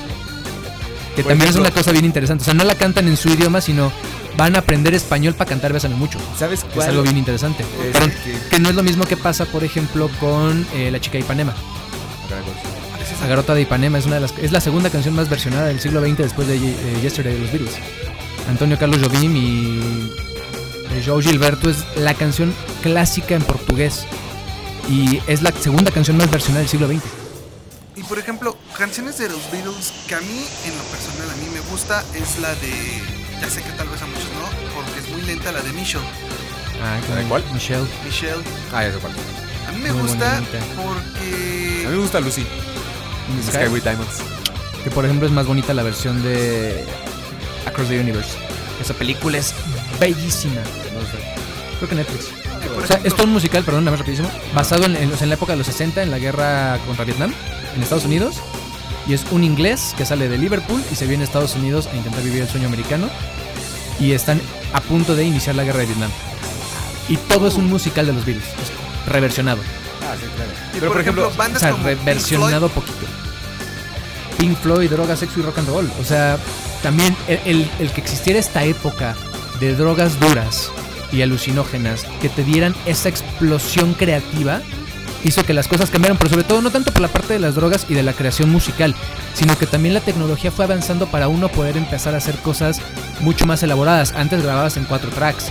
Que 1.17 1.23
Por 1.23 1.31
también 1.33 1.49
es 1.51 1.57
una 1.57 1.71
cosa 1.71 1.91
bien 1.91 2.05
interesante. 2.05 2.43
O 2.43 2.45
sea, 2.45 2.55
no 2.55 2.65
la 2.65 2.75
cantan 2.75 3.09
en 3.09 3.17
su 3.17 3.29
idioma, 3.31 3.61
sino 3.63 3.91
van 4.37 4.55
a 4.57 4.59
aprender 4.61 4.93
español 4.95 5.35
para 5.35 5.49
cantar 5.49 5.73
Bésame 5.73 5.95
mucho. 5.97 6.19
¿Sabes 6.39 6.61
Es 6.61 6.67
cuál? 6.75 6.91
algo 6.91 7.03
bien 7.03 7.17
interesante. 7.17 7.65
Es 7.83 7.93
Perdón, 7.93 8.13
que- 8.23 8.39
que 8.51 8.59
no 8.61 8.69
es 8.69 8.75
lo 8.75 8.83
mismo 8.83 9.07
que 9.07 9.17
pasa, 9.17 9.47
por 9.47 9.65
ejemplo, 9.65 10.11
con 10.21 10.67
eh, 10.75 10.91
La 10.93 11.01
chica 11.01 11.15
de 11.15 11.21
Ipanema. 11.21 11.55
¿Es? 13.01 13.21
La 13.21 13.27
garota 13.27 13.55
de 13.55 13.63
Ipanema 13.63 13.99
es 13.99 14.05
una 14.07 14.17
de 14.17 14.21
las 14.21 14.35
es 14.39 14.53
la 14.53 14.61
segunda 14.61 14.91
canción 14.91 15.15
más 15.15 15.29
versionada 15.31 15.67
del 15.69 15.81
siglo 15.81 16.01
XX 16.03 16.19
después 16.19 16.47
de 16.47 16.57
eh, 16.57 16.75
Yesterday 17.03 17.33
de 17.35 17.41
los 17.41 17.51
Beatles. 17.53 17.75
Antonio 18.51 18.79
Carlos 18.79 19.01
Jobim 19.03 19.35
y 19.35 20.13
eh, 20.93 21.03
João 21.05 21.21
Gilberto 21.23 21.69
es 21.71 21.85
la 21.97 22.15
canción 22.15 22.55
clásica 22.83 23.35
en 23.35 23.43
portugués 23.43 24.05
y 24.89 25.21
es 25.27 25.43
la 25.43 25.53
segunda 25.53 25.91
canción 25.91 26.17
más 26.17 26.31
versionada 26.31 26.61
del 26.61 26.69
siglo 26.69 26.87
XX. 26.89 27.03
Y 27.97 28.03
por 28.05 28.19
ejemplo, 28.19 28.57
canciones 28.77 29.19
de 29.19 29.29
los 29.29 29.51
Beatles 29.51 29.93
que 30.07 30.15
a 30.15 30.21
mí, 30.21 30.45
en 30.65 30.77
lo 30.77 30.85
personal, 30.85 31.29
a 31.31 31.37
mí 31.37 31.47
me 31.53 31.61
gusta 31.71 32.05
es 32.15 32.39
la 32.41 32.55
de. 32.57 33.03
Ya 33.41 33.49
sé 33.51 33.63
que 33.63 33.71
tal 33.71 33.89
vez 33.89 34.01
a 34.03 34.07
muchos 34.07 34.25
no, 34.35 34.75
porque 34.75 34.99
es 35.01 35.09
muy 35.11 35.23
lenta 35.23 35.53
la 35.53 35.61
de 35.61 35.73
Michelle. 35.73 36.05
Ah, 36.83 36.99
¿La 37.11 37.17
de 37.17 37.25
cuál? 37.25 37.45
Michelle. 37.53 37.87
Michelle. 38.05 38.43
Ah, 38.73 38.85
ya 38.85 38.93
sé 38.93 38.99
cuál. 38.99 39.13
A 39.69 39.73
mí 39.73 39.81
me 39.83 39.93
Muy 39.93 40.03
gusta 40.03 40.35
bonita. 40.41 40.59
porque. 40.77 41.85
A 41.87 41.89
mí 41.91 41.97
me 41.97 42.03
gusta 42.03 42.21
Lucy. 42.21 42.47
Sky 43.47 43.53
Sky, 43.65 43.69
with 43.69 43.83
Diamonds. 43.83 44.19
que 44.83 44.91
por 44.91 45.05
ejemplo 45.05 45.27
es 45.27 45.33
más 45.33 45.47
bonita 45.47 45.75
la 45.75 45.83
versión 45.83 46.23
de 46.23 46.85
Across 47.67 47.89
the 47.89 48.01
Universe. 48.01 48.31
Esa 48.81 48.95
película 48.95 49.39
es 49.39 49.55
bellísima. 50.01 50.61
Creo 51.79 51.89
que 51.89 51.95
Netflix. 51.95 52.27
O 52.83 52.87
sea, 52.87 53.01
es 53.05 53.15
todo 53.15 53.25
un 53.27 53.33
musical, 53.33 53.63
perdón, 53.65 53.85
nada 53.85 53.93
más 53.93 54.01
rapidísimo, 54.01 54.31
basado 54.55 54.85
en, 54.87 54.97
en- 54.97 55.13
en 55.21 55.29
la 55.29 55.35
época 55.35 55.53
de 55.53 55.59
los 55.59 55.67
60, 55.67 56.03
en 56.03 56.11
la 56.11 56.19
guerra 56.19 56.79
contra 56.87 57.05
Vietnam, 57.05 57.33
en 57.77 57.83
Estados 57.83 58.05
Unidos. 58.05 58.37
Y 59.07 59.15
es 59.15 59.25
un 59.31 59.43
inglés 59.45 59.95
que 59.97 60.05
sale 60.05 60.29
de 60.29 60.37
Liverpool 60.37 60.83
y 60.93 60.95
se 60.95 61.07
viene 61.07 61.23
a 61.23 61.27
Estados 61.27 61.55
Unidos 61.55 61.89
a 61.93 61.97
intentar 61.97 62.23
vivir 62.23 62.43
el 62.43 62.49
sueño 62.49 62.67
americano. 62.69 63.09
Y 64.01 64.13
están 64.13 64.41
a 64.73 64.81
punto 64.81 65.15
de 65.17 65.25
iniciar 65.25 65.55
la 65.57 65.65
guerra 65.65 65.81
de 65.81 65.87
Vietnam. 65.87 66.11
Y 67.09 67.17
todo 67.17 67.49
es 67.49 67.55
un 67.55 67.69
musical 67.69 68.07
de 68.07 68.13
los 68.13 68.25
Beatles, 68.27 68.45
es 68.47 69.11
reversionado. 69.11 69.61
Ah, 70.03 70.15
sí, 70.21 70.27
claro. 70.37 70.51
Pero 70.75 70.93
por 70.93 71.01
ejemplo, 71.01 71.29
O 71.29 71.31
bandas 71.37 71.61
sea, 71.61 71.71
como 71.71 71.85
Pink 71.85 71.99
reversionado 72.01 72.69
poquito. 72.69 73.07
Pink 74.39 74.57
Floyd, 74.59 74.91
droga, 74.91 75.17
sexo 75.17 75.41
y 75.41 75.43
rock 75.43 75.59
and 75.59 75.69
roll. 75.69 75.91
O 76.01 76.05
sea, 76.05 76.39
también 76.83 77.17
el, 77.29 77.41
el- 77.45 77.71
el 77.81 77.91
que 77.91 78.01
existiera 78.01 78.39
esta 78.39 78.63
época 78.65 79.17
de 79.61 79.75
drogas 79.75 80.19
duras 80.21 80.71
y 81.13 81.23
alucinógenas 81.23 82.05
que 82.21 82.29
te 82.29 82.45
dieran 82.45 82.75
esa 82.87 83.09
explosión 83.09 83.95
creativa 83.95 84.61
hizo 85.25 85.45
que 85.45 85.55
las 85.55 85.69
cosas 85.69 85.91
cambiaran, 85.91 86.17
pero 86.17 86.31
sobre 86.31 86.45
todo 86.45 86.63
no 86.63 86.71
tanto 86.71 86.93
por 86.93 87.03
la 87.03 87.09
parte 87.09 87.33
de 87.33 87.39
las 87.39 87.55
drogas 87.55 87.87
y 87.89 87.95
de 87.95 88.03
la 88.03 88.13
creación 88.13 88.51
musical, 88.51 88.95
sino 89.35 89.59
que 89.59 89.67
también 89.67 89.95
la 89.95 90.01
tecnología 90.01 90.51
fue 90.51 90.65
avanzando 90.65 91.07
para 91.07 91.29
uno 91.29 91.49
poder 91.49 91.77
empezar 91.77 92.15
a 92.15 92.19
hacer 92.19 92.37
cosas 92.37 92.81
mucho 93.21 93.47
más 93.47 93.63
elaboradas. 93.63 94.13
Antes 94.13 94.43
grababas 94.43 94.77
en 94.77 94.85
cuatro 94.85 95.11
tracks. 95.11 95.47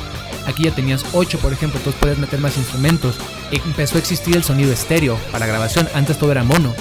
Aquí 0.46 0.64
ya 0.64 0.72
tenías 0.72 1.04
ocho, 1.12 1.38
por 1.40 1.52
ejemplo, 1.52 1.78
entonces 1.78 2.00
puedes 2.00 2.18
meter 2.18 2.40
más 2.40 2.58
instrumentos. 2.58 3.16
Empezó 3.52 3.98
a 3.98 4.00
existir 4.00 4.36
el 4.36 4.44
sonido 4.44 4.72
estéreo 4.72 5.18
para 5.32 5.46
grabación. 5.46 5.90
Antes 5.94 6.18
todo 6.18 6.32
era 6.32 6.44
mono. 6.44 6.74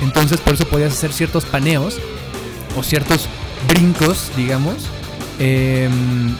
Entonces 0.00 0.40
por 0.40 0.54
eso 0.54 0.66
podías 0.66 0.92
hacer 0.92 1.12
ciertos 1.12 1.46
paneos 1.46 1.98
o 2.76 2.82
ciertos 2.82 3.26
brincos, 3.66 4.30
digamos, 4.36 4.74
em, 5.38 6.36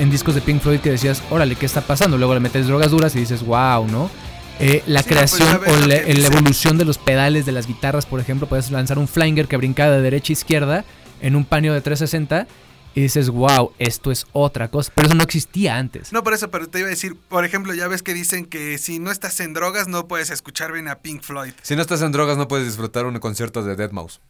en 0.00 0.10
discos 0.10 0.34
de 0.34 0.40
Pink 0.40 0.60
Floyd 0.60 0.80
que 0.80 0.90
decías, 0.90 1.22
órale, 1.30 1.54
¿qué 1.54 1.66
está 1.66 1.82
pasando? 1.82 2.18
Luego 2.18 2.34
le 2.34 2.40
metes 2.40 2.66
drogas 2.66 2.90
duras 2.90 3.14
y 3.14 3.20
dices, 3.20 3.44
wow, 3.44 3.86
¿no? 3.86 4.10
Eh, 4.58 4.82
la 4.86 5.02
Sí, 5.02 5.08
no, 5.14 5.14
pues, 5.14 5.30
creación 5.36 5.60
o 5.66 5.86
la, 5.86 6.00
que 6.00 6.14
la 6.14 6.14
dicen. 6.14 6.32
evolución 6.32 6.78
de 6.78 6.84
los 6.84 6.98
pedales 6.98 7.46
de 7.46 7.52
las 7.52 7.66
guitarras, 7.66 8.04
por 8.06 8.18
ejemplo, 8.20 8.48
puedes 8.48 8.70
lanzar 8.70 8.98
un 8.98 9.06
flanger 9.08 9.46
que 9.46 9.56
brincaba 9.56 9.92
de 9.92 10.02
derecha 10.02 10.32
a 10.32 10.34
izquierda 10.34 10.84
en 11.22 11.36
un 11.36 11.44
paneo 11.44 11.72
de 11.72 11.80
360 11.80 12.46
y 12.94 13.02
dices, 13.02 13.30
wow, 13.30 13.72
esto 13.78 14.10
es 14.10 14.26
otra 14.32 14.68
cosa. 14.68 14.90
Pero 14.94 15.06
eso 15.06 15.14
no 15.14 15.22
existía 15.22 15.76
antes. 15.76 16.12
No 16.12 16.24
por 16.24 16.34
eso, 16.34 16.50
pero 16.50 16.68
te 16.68 16.80
iba 16.80 16.88
a 16.88 16.90
decir, 16.90 17.14
por 17.28 17.44
ejemplo, 17.44 17.72
ya 17.72 17.86
ves 17.88 18.02
que 18.02 18.12
dicen 18.14 18.46
que 18.46 18.78
si 18.78 18.98
no 18.98 19.10
estás 19.12 19.38
en 19.40 19.52
drogas 19.54 19.86
no 19.86 20.08
puedes 20.08 20.30
escuchar 20.30 20.72
bien 20.72 20.88
a 20.88 20.96
Pink 20.96 21.22
Floyd. 21.22 21.52
si 21.62 21.76
no 21.76 21.82
estás 21.82 22.02
en 22.02 22.10
drogas 22.12 22.36
no 22.36 22.48
puedes 22.48 22.66
disfrutar 22.66 23.06
un 23.06 23.18
concierto 23.18 23.62
de 23.62 23.76
Dead 23.76 23.92
Mouse. 23.92 24.20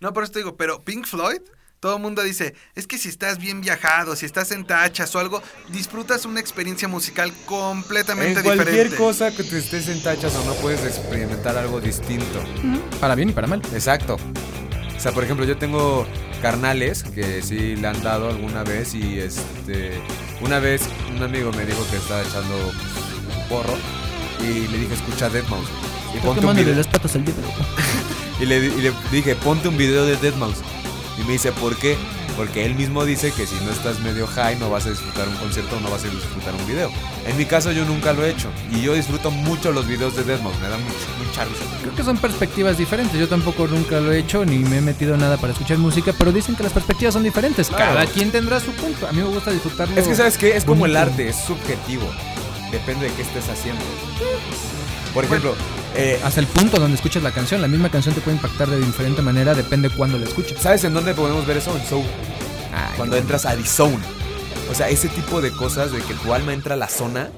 No, 0.00 0.12
por 0.12 0.22
eso 0.24 0.32
te 0.32 0.38
digo, 0.40 0.56
pero 0.56 0.82
Pink 0.82 1.04
Floyd, 1.06 1.40
todo 1.84 1.96
el 1.96 2.02
mundo 2.02 2.22
dice, 2.22 2.54
es 2.74 2.86
que 2.86 2.96
si 2.96 3.10
estás 3.10 3.36
bien 3.36 3.60
viajado, 3.60 4.16
si 4.16 4.24
estás 4.24 4.52
en 4.52 4.64
tachas 4.64 5.14
o 5.14 5.18
algo, 5.18 5.42
disfrutas 5.68 6.24
una 6.24 6.40
experiencia 6.40 6.88
musical 6.88 7.30
completamente 7.44 8.38
En 8.38 8.42
cualquier 8.42 8.68
diferente. 8.68 8.96
cosa 8.96 9.30
que 9.36 9.44
te 9.44 9.58
estés 9.58 9.88
en 9.88 10.02
tachas 10.02 10.34
o 10.34 10.42
no 10.46 10.54
puedes 10.54 10.82
experimentar 10.82 11.58
algo 11.58 11.82
distinto. 11.82 12.42
Para 13.00 13.14
bien 13.14 13.28
y 13.28 13.32
para 13.34 13.48
mal. 13.48 13.60
Exacto. 13.74 14.16
O 14.96 14.98
sea, 14.98 15.12
por 15.12 15.24
ejemplo, 15.24 15.44
yo 15.44 15.58
tengo 15.58 16.06
carnales 16.40 17.02
que 17.02 17.42
sí 17.42 17.76
le 17.76 17.86
han 17.86 18.02
dado 18.02 18.30
alguna 18.30 18.64
vez 18.64 18.94
y 18.94 19.18
este 19.18 20.00
una 20.40 20.60
vez 20.60 20.88
un 21.14 21.22
amigo 21.22 21.52
me 21.52 21.66
dijo 21.66 21.86
que 21.90 21.98
estaba 21.98 22.22
echando 22.22 22.54
pues, 22.56 23.36
un 23.36 23.48
porro 23.50 23.76
y 24.40 24.68
le 24.68 24.78
dije 24.78 24.94
escucha 24.94 25.28
Dead 25.28 25.46
Mouse 25.48 25.68
y 26.14 26.18
Creo 26.18 26.34
que 26.34 26.40
ponte 26.40 26.46
un 26.46 26.56
video 26.56 26.76
las 26.76 26.86
patas 26.86 27.14
al 27.14 27.24
y 28.40 28.46
le, 28.46 28.56
y 28.58 28.80
le 28.80 28.92
dije 29.12 29.36
ponte 29.36 29.68
un 29.68 29.76
video 29.76 30.06
de 30.06 30.16
Dead 30.16 30.34
Mouse 30.36 30.62
y 31.18 31.24
me 31.24 31.32
dice 31.32 31.52
¿por 31.52 31.76
qué? 31.76 31.96
Porque 32.36 32.64
él 32.64 32.74
mismo 32.74 33.04
dice 33.04 33.30
que 33.30 33.46
si 33.46 33.54
no 33.64 33.70
estás 33.70 34.00
medio 34.00 34.26
high 34.26 34.58
no 34.58 34.68
vas 34.68 34.86
a 34.86 34.90
disfrutar 34.90 35.28
un 35.28 35.36
concierto, 35.36 35.78
no 35.80 35.90
vas 35.90 36.04
a 36.04 36.08
disfrutar 36.08 36.54
un 36.54 36.66
video. 36.66 36.90
En 37.26 37.36
mi 37.36 37.44
caso 37.44 37.70
yo 37.70 37.84
nunca 37.84 38.12
lo 38.12 38.24
he 38.24 38.30
hecho 38.30 38.48
y 38.72 38.82
yo 38.82 38.94
disfruto 38.94 39.30
mucho 39.30 39.70
los 39.70 39.86
videos 39.86 40.16
de 40.16 40.24
Dead 40.24 40.40
Mouse, 40.40 40.58
me 40.60 40.68
da 40.68 40.76
mucho, 40.78 40.96
mucha 41.24 41.44
risa. 41.44 41.64
Creo 41.80 41.94
que 41.94 42.02
son 42.02 42.16
perspectivas 42.16 42.76
diferentes. 42.76 43.18
Yo 43.18 43.28
tampoco 43.28 43.68
nunca 43.68 44.00
lo 44.00 44.12
he 44.12 44.18
hecho 44.18 44.44
ni 44.44 44.58
me 44.58 44.78
he 44.78 44.80
metido 44.80 45.16
nada 45.16 45.36
para 45.36 45.52
escuchar 45.52 45.78
música, 45.78 46.12
pero 46.18 46.32
dicen 46.32 46.56
que 46.56 46.64
las 46.64 46.72
perspectivas 46.72 47.14
son 47.14 47.22
diferentes. 47.22 47.68
Claro. 47.68 47.94
Cada 47.94 48.06
quien 48.06 48.32
tendrá 48.32 48.58
su 48.58 48.72
punto. 48.72 49.06
A 49.06 49.12
mí 49.12 49.22
me 49.22 49.28
gusta 49.28 49.52
disfrutarlo. 49.52 49.96
Es 49.96 50.08
que 50.08 50.14
sabes 50.14 50.36
qué, 50.36 50.56
es 50.56 50.64
como 50.64 50.86
el 50.86 50.96
arte, 50.96 51.28
es 51.28 51.36
subjetivo. 51.36 52.10
Depende 52.72 53.08
de 53.08 53.12
qué 53.14 53.22
estés 53.22 53.48
haciendo. 53.48 53.84
Por 55.14 55.24
ejemplo, 55.24 55.54
eh, 55.94 56.20
Hasta 56.24 56.40
el 56.40 56.46
punto 56.48 56.78
donde 56.78 56.96
escuchas 56.96 57.22
la 57.22 57.30
canción. 57.30 57.62
La 57.62 57.68
misma 57.68 57.88
canción 57.88 58.14
te 58.14 58.20
puede 58.20 58.36
impactar 58.36 58.68
de 58.68 58.78
diferente 58.80 59.22
manera, 59.22 59.54
depende 59.54 59.88
cuándo 59.90 60.18
la 60.18 60.26
escuches. 60.26 60.60
¿sabes 60.60 60.82
en 60.84 60.92
dónde 60.92 61.14
podemos 61.14 61.46
ver 61.46 61.56
eso? 61.58 61.76
En 61.76 61.86
Soul. 61.86 62.04
Ay, 62.74 62.94
Cuando 62.96 63.16
entras 63.16 63.46
a 63.46 63.54
The 63.56 63.64
Zone. 63.64 63.98
O 64.70 64.74
sea, 64.74 64.88
ese 64.88 65.08
tipo 65.08 65.40
de 65.40 65.50
cosas 65.52 65.92
de 65.92 66.00
que 66.00 66.14
tu 66.14 66.34
alma 66.34 66.52
entra 66.52 66.74
a 66.74 66.76
la 66.76 66.88
zona 66.88 67.28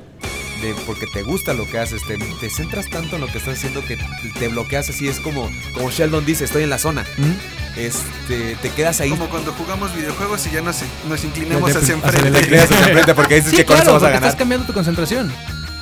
de 0.63 0.75
porque 0.87 1.07
te 1.13 1.23
gusta 1.23 1.53
lo 1.53 1.69
que 1.71 1.79
haces, 1.79 2.01
te, 2.07 2.17
te 2.17 2.49
centras 2.49 2.89
tanto 2.89 3.17
en 3.17 3.21
lo 3.21 3.27
que 3.27 3.37
estás 3.37 3.59
haciendo 3.59 3.85
que 3.85 3.99
te 4.39 4.49
bloqueas 4.49 4.89
así, 4.89 5.07
es 5.07 5.21
como, 5.21 5.51
como 5.75 5.91
Sheldon 5.91 6.25
dice, 6.25 6.45
estoy 6.45 6.63
en 6.63 6.71
la 6.71 6.79
zona. 6.79 7.05
¿Mm? 7.19 7.79
Este, 7.79 8.57
te 8.63 8.71
quedas 8.71 9.01
ahí. 9.03 9.11
Como 9.11 9.29
cuando 9.29 9.53
jugamos 9.53 9.95
videojuegos 9.95 10.47
y 10.47 10.51
ya 10.53 10.63
nos, 10.63 10.77
nos 11.07 11.23
inclinamos 11.25 11.75
De- 11.75 11.79
hacia 11.81 11.95
enfrente. 11.95 12.59
Hacia 12.59 12.79
enfrente 12.79 13.15
porque 13.15 13.35
dices 13.35 13.51
Sí, 13.51 13.57
que 13.59 13.65
con 13.67 13.77
claro, 13.77 13.91
eso 13.91 13.95
vas 14.01 14.03
a 14.05 14.07
ganar. 14.07 14.23
estás 14.23 14.37
cambiando 14.39 14.67
tu 14.67 14.73
concentración. 14.73 15.31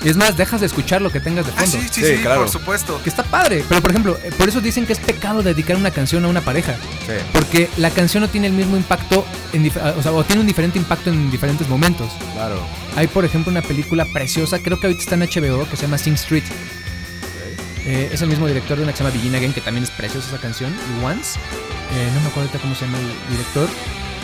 Y 0.04 0.10
es 0.10 0.16
más, 0.16 0.36
dejas 0.36 0.60
de 0.60 0.66
escuchar 0.66 1.00
lo 1.00 1.10
que 1.10 1.18
tengas 1.18 1.46
de 1.46 1.52
Ah, 1.52 1.62
fondo. 1.62 1.78
sí, 1.78 1.88
sí, 1.90 2.02
Sí, 2.02 2.16
sí, 2.16 2.22
claro. 2.22 2.40
por 2.42 2.50
supuesto. 2.50 3.00
Que 3.02 3.08
está 3.08 3.22
padre. 3.22 3.64
Pero 3.66 3.80
por 3.80 3.90
ejemplo, 3.90 4.18
eh, 4.22 4.30
por 4.36 4.48
eso 4.48 4.60
dicen 4.60 4.84
que 4.86 4.92
es 4.92 4.98
pecado 4.98 5.42
dedicar 5.42 5.76
una 5.76 5.90
canción 5.90 6.24
a 6.24 6.28
una 6.28 6.42
pareja. 6.42 6.74
Sí. 7.06 7.12
Porque 7.32 7.70
la 7.78 7.88
canción 7.90 8.22
no 8.22 8.28
tiene 8.28 8.48
el 8.48 8.52
mismo 8.52 8.76
impacto, 8.76 9.24
en 9.54 9.66
o 9.96 10.02
sea, 10.02 10.12
o 10.12 10.22
tiene 10.24 10.42
un 10.42 10.46
diferente 10.46 10.78
impacto 10.78 11.08
en 11.10 11.30
diferentes 11.30 11.66
momentos. 11.68 12.12
Claro. 12.34 12.60
Hay, 12.96 13.06
por 13.06 13.24
ejemplo, 13.24 13.50
una 13.50 13.62
película 13.62 14.04
preciosa, 14.12 14.58
creo 14.58 14.78
que 14.78 14.88
ahorita 14.88 15.02
está 15.02 15.14
en 15.14 15.22
HBO, 15.22 15.68
que 15.68 15.76
se 15.76 15.82
llama 15.82 15.96
Sing 15.96 16.14
Street. 16.14 16.44
Eh, 17.86 18.10
es 18.12 18.22
el 18.22 18.28
mismo 18.28 18.46
director 18.46 18.76
de 18.76 18.82
una 18.82 18.92
que 18.92 18.98
se 18.98 19.04
llama 19.04 19.14
Begin 19.16 19.34
Again, 19.34 19.52
que 19.52 19.60
también 19.60 19.84
es 19.84 19.90
preciosa 19.90 20.28
esa 20.28 20.38
canción, 20.38 20.70
y 21.00 21.04
Once. 21.04 21.38
Eh, 21.94 22.10
no 22.14 22.20
me 22.20 22.26
acuerdo 22.28 22.48
ahorita 22.48 22.58
cómo 22.58 22.74
se 22.74 22.84
llama 22.86 22.98
el 22.98 23.30
director. 23.36 23.68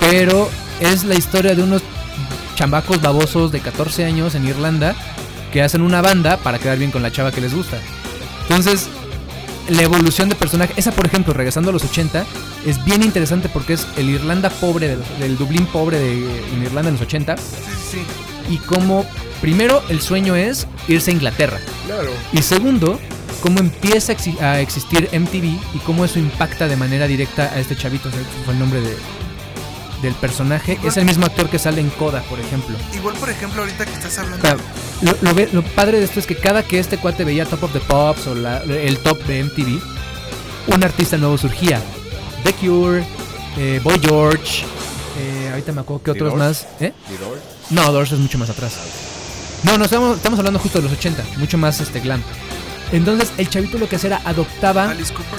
Pero 0.01 0.51
es 0.81 1.05
la 1.05 1.15
historia 1.15 1.55
de 1.55 1.63
unos 1.63 1.83
chambacos 2.55 3.01
babosos 3.03 3.53
de 3.53 3.61
14 3.61 4.05
años 4.05 4.35
en 4.35 4.47
Irlanda 4.47 4.95
que 5.51 5.63
hacen 5.63 5.83
una 5.83 6.01
banda 6.03 6.37
para 6.39 6.59
quedar 6.59 6.79
bien 6.79 6.91
con 6.91 7.03
la 7.03 7.11
chava 7.13 7.33
que 7.33 7.41
les 7.41 7.55
gusta. 7.55 7.79
Entonces, 8.43 8.89
la 9.69 9.83
evolución 9.83 10.29
de 10.29 10.35
personaje, 10.35 10.73
esa 10.77 10.91
por 10.93 11.07
ejemplo, 11.07 11.33
regresando 11.33 11.71
a 11.71 11.73
los 11.73 11.85
80, 11.85 12.25
es 12.67 12.85
bien 12.85 13.03
interesante 13.03 13.49
porque 13.49 13.75
es 13.75 13.87
el 13.97 14.11
Irlanda 14.11 14.51
pobre, 14.51 14.97
del 15.19 15.37
Dublín 15.39 15.67
pobre 15.67 15.99
de, 15.99 16.13
en 16.55 16.63
Irlanda 16.63 16.89
en 16.89 16.95
los 16.95 17.03
80, 17.03 17.37
Sí, 17.37 17.43
sí, 17.93 17.99
sí. 18.49 18.55
y 18.55 18.59
cómo, 18.59 19.05
primero, 19.41 19.83
el 19.89 20.01
sueño 20.01 20.35
es 20.35 20.67
irse 20.89 21.11
a 21.11 21.15
Inglaterra. 21.15 21.61
Claro. 21.87 22.11
Y 22.33 22.43
segundo, 22.43 22.99
cómo 23.43 23.61
empieza 23.61 24.13
a 24.13 24.17
exi- 24.17 24.41
a 24.41 24.61
existir 24.61 25.09
MTV 25.13 25.45
y 25.75 25.79
cómo 25.87 26.05
eso 26.05 26.19
impacta 26.19 26.67
de 26.67 26.77
manera 26.77 27.07
directa 27.07 27.45
a 27.55 27.61
este 27.61 27.77
chavito. 27.77 28.09
o 28.09 28.13
sea, 28.13 28.21
fue 28.45 28.55
el 28.55 28.61
nombre 28.61 28.81
de, 28.81 28.97
del 30.03 30.15
personaje. 30.15 30.79
Es 30.83 30.97
el 30.97 31.05
mismo 31.05 31.27
actor 31.27 31.49
que 31.49 31.59
sale 31.61 31.81
en 31.81 31.91
Coda, 31.91 32.23
por 32.23 32.41
ejemplo. 32.41 32.77
Igual, 32.95 33.15
por 33.17 33.31
ejemplo, 33.31 33.63
ahorita 33.63 33.85
que 33.87 33.93
estás 33.93 34.19
hablando. 34.19 34.43
sea, 34.43 34.57
lo, 35.03 35.17
lo 35.21 35.35
ve- 35.35 35.49
lo 35.53 35.63
padre 35.63 35.99
de 35.99 36.05
esto 36.05 36.21
es 36.21 36.27
que 36.27 36.37
cada 36.37 36.63
que 36.63 36.79
este 36.79 36.99
cuate 36.99 37.25
veía 37.25 37.47
Top 37.47 37.65
of 37.65 37.73
the 37.73 37.81
Pops 37.81 38.27
o 38.27 38.35
la- 38.35 38.59
el 38.63 38.99
top 38.99 39.19
de 39.27 39.41
MTV, 39.45 39.81
un 40.69 40.85
artista 40.85 41.17
nuevo 41.17 41.39
surgía. 41.39 41.81
The 42.45 42.53
Cure, 42.55 43.05
eh, 43.59 43.81
Boy 43.83 43.99
George, 44.03 44.63
eh, 45.19 45.49
ahorita 45.51 45.73
me 45.73 45.81
acuerdo 45.83 46.03
que 46.05 46.11
otros 46.13 46.35
más. 46.37 46.67
¿eh? 46.81 46.93
No, 47.71 47.93
Doors 47.93 48.13
es 48.13 48.19
mucho 48.19 48.39
más 48.39 48.51
atrás. 48.51 48.73
No, 49.63 49.77
no, 49.77 49.85
estamos, 49.85 50.17
estamos 50.17 50.39
hablando 50.39 50.59
justo 50.59 50.79
de 50.79 50.85
los 50.89 50.93
80, 50.97 51.23
mucho 51.37 51.59
más 51.59 51.81
este 51.81 52.01
glam. 52.01 52.23
Entonces 52.93 53.31
el 53.37 53.49
chavito 53.49 53.79
lo 53.79 53.89
que 53.89 53.97
hacía 53.97 54.09
era 54.09 54.21
adoptaba. 54.25 54.91
Alice 54.91 55.13
Cooper. 55.13 55.39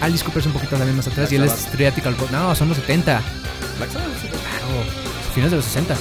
Alice 0.00 0.24
Cooper 0.24 0.40
es 0.40 0.46
un 0.46 0.52
poquito 0.52 0.76
también 0.76 0.96
más 0.96 1.06
atrás 1.06 1.30
Black 1.30 1.32
y 1.32 1.36
él 1.36 1.44
es 1.44 1.52
Sabbath. 1.52 1.70
Triatical 1.72 2.14
Bo- 2.14 2.28
No, 2.30 2.54
son 2.54 2.68
los 2.68 2.76
70. 2.78 3.22
Black 3.78 3.92
Sabbath. 3.92 4.08
Claro, 4.20 4.84
finales 5.34 5.50
de 5.52 5.56
los 5.56 5.64
60. 5.64 5.94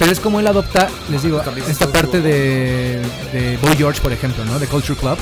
Pero 0.00 0.12
es 0.12 0.18
como 0.18 0.40
él 0.40 0.46
adopta, 0.46 0.88
les 1.10 1.22
digo, 1.22 1.42
esta 1.68 1.92
parte 1.92 2.22
de, 2.22 3.02
de 3.34 3.58
Boy 3.58 3.76
George, 3.76 4.00
por 4.00 4.14
ejemplo, 4.14 4.46
¿no? 4.46 4.58
De 4.58 4.66
Culture 4.66 4.98
Club. 4.98 5.18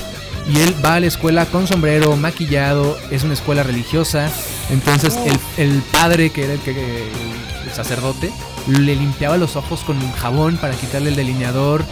Y 0.49 0.61
él 0.61 0.73
va 0.83 0.95
a 0.95 1.01
la 1.01 1.07
escuela 1.07 1.47
con 1.47 1.67
sombrero, 1.67 2.17
maquillado, 2.17 2.97
es 3.11 3.25
una 3.25 3.35
escuela 3.35 3.65
religiosa. 3.65 4.31
Entonces 4.71 5.17
el, 5.17 5.37
el 5.57 5.83
padre, 5.83 6.31
que 6.31 6.45
era 6.45 6.53
el, 6.53 6.61
que, 6.61 6.71
el 6.71 7.73
sacerdote, 7.75 8.31
le 8.69 8.95
limpiaba 8.95 9.37
los 9.37 9.57
ojos 9.57 9.81
con 9.81 9.99
jabón 10.13 10.59
para 10.59 10.75
quitarle 10.75 11.11
el 11.11 11.17
delineador. 11.17 11.85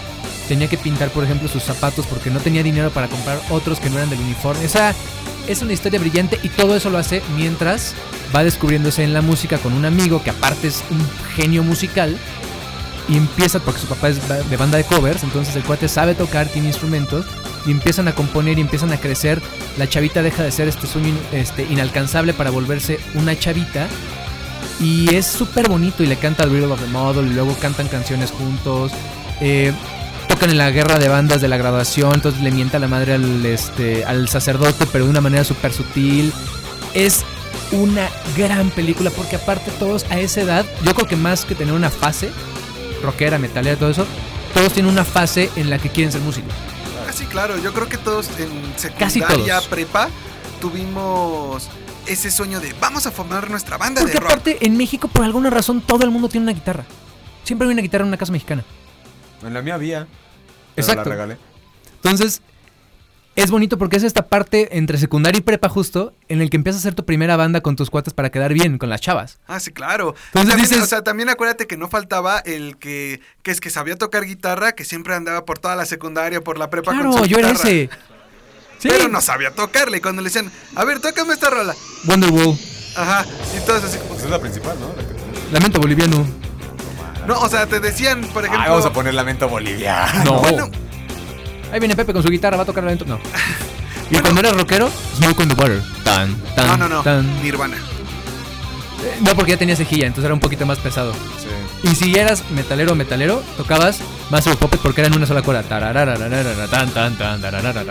Tenía 0.47 0.68
que 0.68 0.78
pintar, 0.78 1.11
por 1.11 1.24
ejemplo, 1.24 1.49
sus 1.49 1.64
zapatos 1.64 2.07
porque 2.07 2.30
no 2.30 2.39
tenía 2.39 2.62
dinero 2.62 2.93
para 2.93 3.09
comprar 3.09 3.41
otros 3.51 3.80
que 3.80 3.91
no 3.91 3.97
eran 3.97 4.11
del 4.11 4.20
uniforme. 4.20 4.64
Esa 4.64 4.95
es 5.49 5.61
una 5.61 5.72
historia 5.72 5.99
brillante 5.99 6.39
y 6.45 6.51
todo 6.51 6.76
eso 6.76 6.89
lo 6.91 6.99
hace 6.99 7.20
mientras 7.34 7.95
va 8.34 8.45
descubriéndose 8.45 9.03
en 9.03 9.12
la 9.12 9.22
música 9.22 9.59
con 9.59 9.72
un 9.72 9.84
amigo 9.87 10.22
que 10.22 10.30
aparte 10.30 10.68
es 10.68 10.84
un 10.91 11.05
genio 11.34 11.64
musical 11.64 12.16
y 13.09 13.16
empieza, 13.16 13.61
porque 13.61 13.80
su 13.80 13.86
papá 13.86 14.09
es 14.09 14.20
de 14.28 14.57
banda 14.57 14.78
de 14.78 14.84
covers, 14.84 15.22
entonces 15.22 15.54
el 15.57 15.62
cuate 15.62 15.88
sabe 15.88 16.14
tocar, 16.14 16.48
tiene 16.48 16.68
instrumentos 16.68 17.24
y 17.64 17.70
empiezan 17.70 18.09
a 18.09 18.14
componer 18.14 18.59
y 18.59 18.61
empiezan 18.61 18.92
a 18.92 18.98
crecer. 18.98 19.40
La 19.78 19.88
chavita 19.88 20.22
deja 20.22 20.42
de 20.42 20.50
ser 20.50 20.68
este 20.68 20.86
sueño 20.86 21.14
este, 21.32 21.64
inalcanzable 21.64 22.32
para 22.32 22.50
volverse 22.50 22.98
una 23.14 23.38
chavita 23.38 23.86
y 24.80 25.14
es 25.14 25.26
súper 25.26 25.68
bonito 25.68 26.02
y 26.02 26.07
le 26.07 26.16
canta 26.16 26.44
el 26.44 26.50
Riddle 26.50 26.72
of 26.72 26.80
the 26.80 26.88
Model 26.88 27.26
y 27.26 27.34
luego 27.34 27.54
cantan 27.61 27.88
canciones 27.88 28.30
juntos. 28.30 28.92
Eh, 29.40 29.72
tocan 30.28 30.50
en 30.50 30.59
la 30.59 30.70
guerra 30.70 30.98
de 30.98 31.09
bandas 31.09 31.40
de 31.40 31.48
la 31.48 31.57
graduación, 31.57 32.14
entonces 32.14 32.42
le 32.42 32.50
mienta 32.50 32.78
la 32.78 32.88
madre 32.88 33.14
al, 33.14 33.46
este, 33.46 34.04
al 34.04 34.28
sacerdote, 34.28 34.86
pero 34.92 35.04
de 35.04 35.11
una 35.11 35.20
manera 35.20 35.44
súper 35.44 35.72
sutil. 35.72 36.32
Es 36.92 37.24
una 37.72 38.09
gran 38.36 38.70
película 38.70 39.11
porque 39.11 39.36
aparte 39.36 39.70
todos 39.78 40.04
a 40.11 40.18
esa 40.18 40.40
edad, 40.40 40.66
yo 40.84 40.94
creo 40.94 41.07
que 41.07 41.16
más 41.16 41.44
que 41.44 41.54
tener 41.54 41.74
una 41.74 41.90
fase 41.90 42.30
rockera, 43.03 43.38
metalera, 43.38 43.76
todo 43.76 43.90
eso, 43.90 44.07
todos 44.55 44.72
tienen 44.72 44.90
una 44.92 45.05
fase 45.05 45.51
en 45.57 45.70
la 45.70 45.78
que 45.78 45.88
quieren 45.90 46.12
ser 46.12 46.20
músicos. 46.22 46.53
Ah, 47.09 47.12
sí, 47.12 47.24
claro. 47.26 47.57
Yo 47.59 47.72
creo 47.72 47.88
que 47.88 47.99
todos 47.99 48.28
en 48.38 48.51
Casi 48.99 49.20
secundaria, 49.20 49.57
todos. 49.57 49.68
prepa, 49.68 50.09
tuvimos 50.61 51.68
ese 52.07 52.30
sueño 52.30 52.61
de 52.61 52.72
vamos 52.80 53.07
a 53.07 53.11
formar 53.11 53.51
nuestra 53.51 53.76
banda 53.78 54.01
Porque 54.01 54.14
de 54.14 54.20
rock. 54.20 54.30
aparte 54.30 54.64
en 54.66 54.76
México 54.76 55.09
por 55.09 55.24
alguna 55.24 55.51
razón 55.51 55.80
todo 55.80 56.05
el 56.05 56.11
mundo 56.11 56.28
tiene 56.28 56.44
una 56.44 56.53
guitarra. 56.53 56.84
Siempre 57.44 57.66
hay 57.68 57.72
una 57.72 57.82
guitarra 57.82 58.03
en 58.03 58.09
una 58.09 58.16
casa 58.16 58.32
mexicana. 58.32 58.64
En 59.42 59.55
la 59.55 59.62
mía 59.62 59.74
había. 59.74 60.07
pero 60.74 60.86
Exacto. 60.86 61.09
La 61.11 61.14
regalé. 61.16 61.36
Entonces, 61.97 62.42
es 63.37 63.51
bonito 63.51 63.78
porque 63.78 63.97
es 63.97 64.03
esta 64.03 64.26
parte 64.26 64.76
entre 64.78 64.99
secundaria 64.99 65.39
y 65.39 65.43
prepa 65.43 65.68
justo 65.68 66.12
en 66.28 66.41
el 66.41 66.51
que 66.51 66.57
empiezas 66.57 66.80
a 66.80 66.82
hacer 66.82 66.95
tu 66.95 67.05
primera 67.05 67.37
banda 67.37 67.61
con 67.61 67.76
tus 67.76 67.91
cuates 67.91 68.12
para 68.14 68.30
quedar 68.30 68.53
bien 68.55 68.78
con 68.78 68.89
las 68.89 69.01
chavas. 69.01 69.39
Ah, 69.47 69.61
sí, 69.61 69.70
claro. 69.72 70.14
Entonces 70.26 70.49
también, 70.51 70.70
dices- 70.70 70.82
O 70.82 70.87
sea, 70.87 71.03
también 71.03 71.28
acuérdate 71.28 71.66
que 71.66 71.76
no 71.76 71.89
faltaba 71.89 72.39
el 72.41 72.76
que, 72.78 73.20
que 73.43 73.51
es 73.51 73.61
que 73.61 73.70
sabía 73.70 73.97
tocar 73.97 74.24
guitarra, 74.24 74.72
que 74.72 74.84
siempre 74.84 75.14
andaba 75.14 75.45
por 75.45 75.59
toda 75.59 75.76
la 75.76 75.87
secundaria, 75.87 76.41
por 76.41 76.59
la 76.59 76.70
prepa 76.70 76.93
con 76.93 77.01
Claro, 77.11 77.18
su 77.18 77.26
yo 77.26 77.39
era 77.39 77.51
ese. 77.53 77.91
Sí. 78.78 78.89
Pero 78.91 79.09
no 79.09 79.20
sabía 79.20 79.51
tocarle. 79.53 79.99
Y 79.99 80.01
cuando 80.01 80.20
le 80.22 80.28
decían, 80.28 80.51
a 80.74 80.84
ver, 80.84 81.01
tócame 81.01 81.32
esta 81.34 81.49
rola. 81.51 81.74
Wonderwall. 82.07 82.59
Ajá. 82.97 83.24
Y 83.57 83.64
todos 83.66 83.84
así 83.84 83.99
como. 83.99 84.11
Pues 84.11 84.24
es 84.24 84.30
la 84.30 84.39
principal, 84.41 84.76
¿no? 84.80 84.89
La 84.89 85.03
que- 85.03 85.53
Lamento 85.53 85.80
boliviano. 85.80 86.26
No, 87.26 87.39
o 87.41 87.49
sea, 87.49 87.66
te 87.66 87.80
decían, 87.80 88.20
por 88.32 88.45
ejemplo. 88.45 88.62
Ay, 88.64 88.70
vamos 88.70 88.87
a 88.87 88.93
poner 88.93 89.12
lamento 89.14 89.49
boliviano. 89.49 90.24
No. 90.24 90.41
Bueno, 90.41 90.70
Ahí 91.73 91.79
viene 91.81 91.97
Pepe 91.97 92.12
con 92.12 92.23
su 92.23 92.29
guitarra, 92.31 92.57
va 92.57 92.62
a 92.62 92.67
tocar 92.67 92.85
lamento. 92.85 93.05
No. 93.07 93.19
Y 94.09 94.19
cuando 94.19 94.41
era 94.41 94.53
rockero, 94.53 94.89
Smoke 95.17 95.41
on 95.43 95.49
the 95.49 95.55
Water. 95.55 95.83
Tan, 96.05 96.33
tan, 96.55 96.67
no, 96.69 96.77
no, 96.77 96.89
no. 96.89 97.03
tan. 97.03 97.43
Nirvana. 97.43 97.77
Eh, 97.77 99.19
No, 99.21 99.35
porque 99.35 99.51
ya 99.51 99.57
tenía 99.59 99.75
cejilla, 99.75 100.07
entonces 100.07 100.27
era 100.27 100.35
un 100.35 100.39
poquito 100.39 100.64
más 100.64 100.79
pesado. 100.79 101.12
Sí. 101.12 101.89
Y 101.91 101.95
si 101.97 102.17
eras 102.17 102.45
metalero 102.53 102.93
o 102.93 102.95
metalero, 102.95 103.43
tocabas 103.57 103.99
Master 104.31 104.53
of 104.53 104.61
Puppets 104.61 104.81
porque 104.83 105.01
era 105.01 105.09
en 105.09 105.17
una 105.17 105.27
sola 105.27 105.43
cuerda. 105.43 105.64
Tan, 105.64 105.93
tan, 106.93 107.17
tan. 107.19 107.41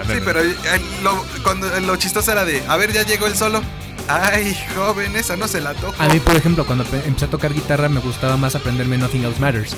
Sí, 0.08 0.14
pero 0.24 0.40
eh, 0.42 0.56
lo, 1.04 1.22
cuando, 1.44 1.68
lo 1.82 1.96
chistoso 1.98 2.32
era 2.32 2.46
de, 2.46 2.64
a 2.66 2.78
ver, 2.78 2.94
ya 2.94 3.04
llegó 3.04 3.28
el 3.28 3.36
solo. 3.36 3.62
Ay, 4.08 4.58
joven, 4.76 5.16
esa 5.18 5.36
no 5.36 5.48
se 5.50 5.60
la 5.60 5.74
toco. 5.74 5.96
A 6.02 6.08
mí, 6.08 6.20
por 6.22 6.36
ejemplo, 6.38 6.66
cuando 6.66 6.86
pe- 6.86 7.04
empecé 7.06 7.26
a 7.26 7.30
tocar 7.30 7.54
guitarra, 7.54 7.90
me 7.90 8.00
gustaba 8.00 8.38
más 8.38 8.56
aprenderme 8.56 8.98
Nothing 8.98 9.26
Else 9.26 9.40
Matters. 9.42 9.76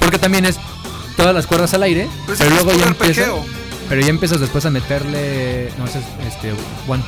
Porque 0.00 0.18
también 0.18 0.46
es 0.46 0.56
todas 1.16 1.34
las 1.34 1.46
cuerdas 1.46 1.72
al 1.74 1.82
aire, 1.82 2.08
Pues 2.26 2.38
pero 2.38 2.50
luego 2.50 2.72
ya 2.72 2.86
empiezas. 2.86 3.30
Pero 3.88 4.00
ya 4.00 4.08
empiezas 4.08 4.40
después 4.40 4.64
a 4.66 4.70
meterle. 4.70 5.70
No 5.78 5.86
sé, 5.86 5.98
este. 6.26 6.52
One. 6.88 7.02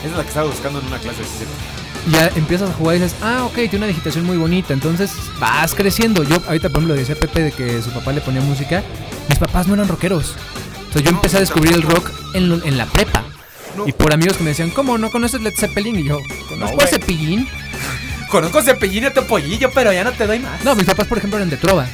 Esa 0.00 0.10
es 0.10 0.16
la 0.16 0.22
que 0.22 0.28
estaba 0.28 0.48
buscando 0.48 0.80
en 0.80 0.86
una 0.86 0.98
clase. 0.98 1.22
sí, 1.22 1.44
ya 2.10 2.26
empiezas 2.34 2.70
a 2.70 2.72
jugar 2.72 2.96
y 2.96 2.98
dices, 2.98 3.16
ah, 3.22 3.44
ok, 3.44 3.54
tiene 3.54 3.76
una 3.78 3.86
digitación 3.86 4.24
muy 4.24 4.36
bonita. 4.36 4.72
Entonces 4.74 5.12
vas 5.38 5.72
creciendo. 5.74 6.24
Yo 6.24 6.42
ahorita, 6.48 6.68
por 6.68 6.78
ejemplo, 6.78 6.94
decía 6.94 7.14
Pepe 7.14 7.42
de 7.42 7.52
que 7.52 7.80
su 7.80 7.90
papá 7.90 8.12
le 8.12 8.20
ponía 8.20 8.40
música. 8.40 8.82
Mis 9.28 9.38
papás 9.38 9.68
no 9.68 9.74
eran 9.74 9.86
rockeros. 9.86 10.34
Entonces 10.78 11.02
yo 11.04 11.12
No, 11.12 11.18
empecé 11.18 11.36
a 11.36 11.40
descubrir 11.40 11.74
el 11.74 11.82
rock 11.82 12.10
en, 12.34 12.48
lo- 12.48 12.64
en 12.64 12.76
la 12.76 12.86
prepa. 12.86 13.22
No. 13.76 13.86
Y 13.86 13.92
por 13.92 14.12
amigos 14.12 14.36
que 14.36 14.42
me 14.42 14.50
decían, 14.50 14.70
¿cómo 14.70 14.98
no 14.98 15.10
conoces 15.12 15.40
Led 15.40 15.54
Zeppelin? 15.56 16.00
Y 16.00 16.04
yo, 16.08 16.18
¿conozco 16.48 16.74
güey. 16.74 16.86
a 16.88 16.90
Cepillín? 16.90 17.48
Conozco 18.28 18.62
cepillín 18.62 19.04
de 19.04 19.10
tu 19.10 19.22
pollillo, 19.26 19.70
pero 19.74 19.92
ya 19.92 20.04
no 20.04 20.12
te 20.12 20.26
doy 20.26 20.38
más. 20.40 20.64
No, 20.64 20.74
mis 20.74 20.86
papás, 20.86 21.06
por 21.06 21.18
ejemplo, 21.18 21.36
eran 21.38 21.50
de 21.50 21.56
Trova. 21.58 21.86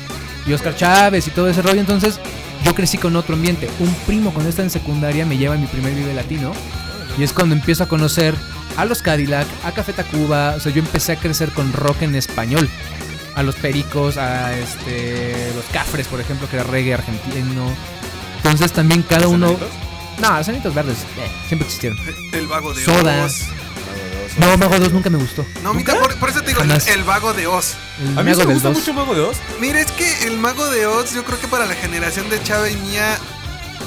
Y 0.48 0.52
Oscar 0.52 0.74
Chávez 0.74 1.26
y 1.26 1.30
todo 1.30 1.48
ese 1.48 1.62
rollo. 1.62 1.80
Entonces 1.80 2.18
yo 2.64 2.74
crecí 2.74 2.98
con 2.98 3.16
otro 3.16 3.34
ambiente. 3.34 3.68
Un 3.80 3.94
primo 4.06 4.32
cuando 4.32 4.50
está 4.50 4.62
en 4.62 4.70
secundaria 4.70 5.26
me 5.26 5.36
lleva 5.36 5.54
a 5.54 5.58
mi 5.58 5.66
primer 5.66 5.94
Vive 5.94 6.14
Latino. 6.14 6.52
Y 7.18 7.22
es 7.22 7.32
cuando 7.32 7.54
empiezo 7.54 7.84
a 7.84 7.88
conocer 7.88 8.34
a 8.76 8.84
los 8.84 9.02
Cadillac, 9.02 9.46
a 9.64 9.72
Café 9.72 9.92
Tacuba. 9.92 10.54
O 10.56 10.60
sea, 10.60 10.72
yo 10.72 10.80
empecé 10.80 11.12
a 11.12 11.16
crecer 11.16 11.50
con 11.50 11.72
rock 11.72 12.02
en 12.02 12.14
español. 12.14 12.68
A 13.34 13.42
los 13.42 13.54
Pericos, 13.56 14.16
a 14.16 14.56
este, 14.56 15.52
los 15.54 15.64
Cafres, 15.66 16.08
por 16.08 16.20
ejemplo, 16.20 16.48
que 16.48 16.56
era 16.56 16.64
reggae 16.64 16.94
argentino. 16.94 17.70
Entonces 18.38 18.72
también 18.72 19.02
cada 19.02 19.28
uno... 19.28 19.56
No, 20.20 20.42
Sonitos 20.42 20.74
Verdes, 20.74 20.98
eh, 21.16 21.30
siempre 21.46 21.66
existieron. 21.66 21.96
El 22.32 22.48
vago 22.48 22.74
de 22.74 22.84
Soda. 22.84 23.28
Oz. 24.30 24.38
No, 24.38 24.56
Mago 24.56 24.78
2 24.78 24.92
nunca 24.92 25.10
me 25.10 25.18
gustó. 25.18 25.44
No, 25.62 25.70
a 25.70 25.74
mí 25.74 25.82
por, 25.84 26.14
por 26.16 26.28
eso 26.30 26.40
te 26.42 26.48
digo, 26.48 26.60
el, 26.62 26.68
Jamás. 26.68 26.86
el 26.88 27.02
vago 27.04 27.32
de 27.34 27.46
Oz. 27.46 27.74
El 28.00 28.18
A 28.18 28.22
mí 28.22 28.30
Mago 28.30 28.44
me 28.46 28.54
gusta 28.54 28.68
2. 28.68 28.78
mucho 28.78 28.92
Mago 28.94 29.14
de 29.14 29.20
Oz. 29.22 29.36
Mira, 29.60 29.80
es 29.80 29.90
que 29.92 30.26
el 30.26 30.38
mago 30.38 30.66
de 30.70 30.86
Oz, 30.86 31.14
yo 31.14 31.24
creo 31.24 31.40
que 31.40 31.48
para 31.48 31.66
la 31.66 31.74
generación 31.74 32.28
de 32.30 32.42
Chava 32.42 32.68
y 32.70 32.76
mía, 32.76 33.18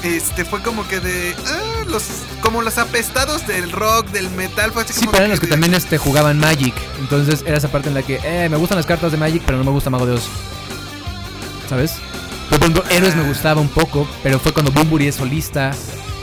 este 0.02 0.44
fue 0.44 0.60
como 0.62 0.86
que 0.88 1.00
de. 1.00 1.34
ah, 1.46 1.84
los, 1.86 2.04
como 2.40 2.62
los 2.62 2.78
apestados 2.78 3.46
del 3.46 3.70
rock, 3.72 4.08
del 4.08 4.30
metal, 4.30 4.72
fue 4.72 4.82
así 4.82 4.92
Sí, 4.94 5.00
como 5.00 5.12
pero 5.12 5.24
eran 5.24 5.30
los 5.30 5.40
que 5.40 5.46
de- 5.46 5.52
también 5.52 5.74
este, 5.74 5.96
jugaban 5.98 6.38
Magic. 6.38 6.74
Entonces 7.00 7.42
era 7.46 7.56
esa 7.58 7.70
parte 7.70 7.88
en 7.88 7.94
la 7.94 8.02
que, 8.02 8.18
eh, 8.24 8.48
me 8.48 8.56
gustan 8.56 8.76
las 8.76 8.86
cartas 8.86 9.12
de 9.12 9.18
Magic, 9.18 9.42
pero 9.46 9.58
no 9.58 9.64
me 9.64 9.70
gusta 9.70 9.90
Mago 9.90 10.06
de 10.06 10.12
Oz. 10.14 10.24
¿Sabes? 11.68 11.94
Por 12.50 12.58
ejemplo, 12.58 12.84
Héroes 12.90 13.16
me 13.16 13.22
gustaba 13.22 13.60
un 13.60 13.68
poco, 13.68 14.06
pero 14.22 14.38
fue 14.38 14.52
cuando 14.52 14.70
Bumburi 14.72 15.06
es 15.06 15.14
solista. 15.14 15.70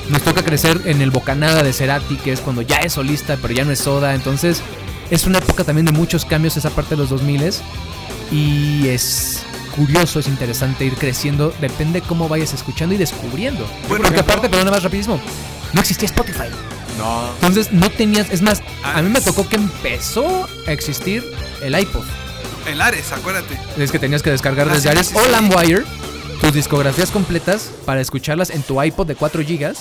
Nos 0.09 0.21
toca 0.23 0.43
crecer 0.43 0.81
en 0.85 1.01
el 1.01 1.11
Bocanada 1.11 1.61
de 1.63 1.71
Cerati, 1.73 2.15
que 2.17 2.31
es 2.31 2.39
cuando 2.39 2.61
ya 2.63 2.77
es 2.77 2.93
solista, 2.93 3.37
pero 3.41 3.53
ya 3.53 3.63
no 3.63 3.71
es 3.71 3.79
Soda. 3.79 4.15
Entonces, 4.15 4.61
es 5.11 5.25
una 5.25 5.37
época 5.37 5.63
también 5.63 5.85
de 5.85 5.91
muchos 5.91 6.25
cambios 6.25 6.57
esa 6.57 6.69
parte 6.71 6.91
de 6.95 6.97
los 6.97 7.09
2000 7.09 7.53
Y 8.31 8.87
es 8.87 9.43
curioso, 9.75 10.19
es 10.19 10.27
interesante 10.27 10.85
ir 10.85 10.95
creciendo. 10.95 11.53
Depende 11.61 12.01
cómo 12.01 12.27
vayas 12.27 12.53
escuchando 12.53 12.95
y 12.95 12.97
descubriendo. 12.97 13.65
Bueno, 13.87 14.03
Porque 14.03 14.19
ejemplo- 14.19 14.21
aparte, 14.21 14.49
pero 14.49 14.63
nada 14.63 14.71
más 14.75 14.83
rapidísimo, 14.83 15.19
no 15.73 15.81
existía 15.81 16.07
Spotify. 16.07 16.49
No. 16.97 17.29
Entonces 17.35 17.71
no 17.71 17.89
tenías, 17.89 18.29
es 18.29 18.41
más, 18.41 18.61
a 18.83 19.01
mí 19.01 19.09
me 19.09 19.21
tocó 19.21 19.47
que 19.47 19.55
empezó 19.55 20.47
a 20.67 20.71
existir 20.71 21.23
el 21.61 21.79
iPod. 21.79 22.03
El 22.67 22.81
Ares, 22.81 23.11
acuérdate. 23.13 23.57
Es 23.77 23.91
que 23.91 23.99
tenías 23.99 24.21
que 24.21 24.31
descargar 24.31 24.67
Ah, 24.69 24.73
desde 24.73 24.83
sí, 24.83 24.87
Ares 24.89 25.07
sí, 25.07 25.13
o 25.15 25.23
sí. 25.23 25.29
LimeWire 25.33 25.83
tus 26.41 26.53
discografías 26.53 27.11
completas 27.11 27.69
para 27.85 28.01
escucharlas 28.01 28.49
en 28.49 28.63
tu 28.63 28.81
iPod 28.81 29.07
de 29.07 29.15
4 29.15 29.41
GB 29.41 29.73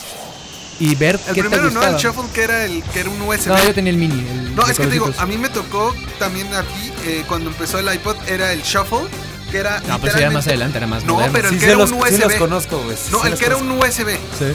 y 0.80 0.94
ver 0.94 1.18
El 1.28 1.34
qué 1.34 1.42
te 1.42 1.48
primero, 1.48 1.62
¿no? 1.64 1.70
gustaba. 1.80 1.88
El 1.96 2.02
shuffle 2.02 2.24
que 2.32 2.42
era 2.42 2.64
el 2.64 2.82
que 2.84 3.00
era 3.00 3.10
un 3.10 3.20
USB. 3.22 3.48
no, 3.48 3.64
yo 3.64 3.74
tenía 3.74 3.90
el 3.92 3.98
mini. 3.98 4.26
el 4.28 4.54
No, 4.54 4.62
es 4.66 4.76
que 4.78 4.84
te 4.86 4.90
digo, 4.92 5.10
a 5.18 5.26
mí 5.26 5.36
me 5.38 5.48
tocó 5.48 5.94
también 6.18 6.46
aquí, 6.54 6.92
eh, 7.06 7.24
cuando 7.26 7.50
empezó 7.50 7.78
el 7.78 7.92
iPod, 7.92 8.16
era 8.28 8.52
el 8.52 8.62
shuffle, 8.62 9.08
que 9.50 9.58
era. 9.58 9.80
No, 9.88 9.98
pues 9.98 10.14
era 10.14 10.30
más 10.30 10.46
adelante, 10.46 10.78
era 10.78 10.86
más 10.86 11.04
No, 11.04 11.14
moderno. 11.14 11.32
pero 11.34 11.48
el 11.48 11.54
Sí, 11.54 11.60
que 11.60 11.66
era 11.66 11.76
los, 11.78 11.90
un 11.92 12.02
sí 12.06 12.14
USB. 12.14 12.20
los 12.24 12.34
conozco, 12.34 12.78
güey. 12.78 12.96
No, 13.10 13.20
sí 13.22 13.26
el 13.28 13.38
que 13.38 13.46
era 13.46 13.54
conozco. 13.56 13.74
un 13.74 13.88
USB. 13.88 14.08
Sí. 14.38 14.52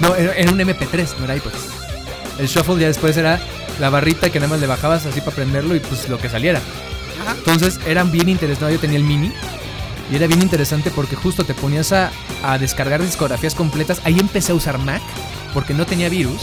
No, 0.00 0.14
era, 0.16 0.32
era 0.34 0.50
un 0.50 0.58
MP3, 0.58 1.06
no 1.18 1.24
era 1.26 1.36
iPod. 1.36 1.52
El 2.38 2.46
shuffle 2.48 2.78
ya 2.80 2.86
después 2.88 3.16
era 3.16 3.40
la 3.78 3.90
barrita 3.90 4.30
que 4.30 4.40
nada 4.40 4.50
más 4.50 4.60
le 4.60 4.66
bajabas 4.66 5.06
así 5.06 5.20
para 5.20 5.36
prenderlo 5.36 5.74
y 5.76 5.80
pues 5.80 6.08
lo 6.08 6.18
que 6.18 6.28
saliera. 6.28 6.60
Ajá. 7.22 7.34
Entonces 7.36 7.78
eran 7.86 8.10
bien 8.10 8.28
interesantes. 8.28 8.74
Yo 8.76 8.80
tenía 8.80 8.96
el 8.96 9.04
mini 9.04 9.32
y 10.10 10.16
era 10.16 10.26
bien 10.26 10.42
interesante 10.42 10.90
porque 10.90 11.16
justo 11.16 11.44
te 11.44 11.54
ponías 11.54 11.92
a, 11.92 12.10
a 12.42 12.58
descargar 12.58 13.02
discografías 13.02 13.54
completas. 13.54 14.00
Ahí 14.04 14.18
empecé 14.18 14.52
a 14.52 14.54
usar 14.54 14.78
Mac 14.78 15.02
porque 15.54 15.74
no 15.74 15.86
tenía 15.86 16.08
virus. 16.08 16.42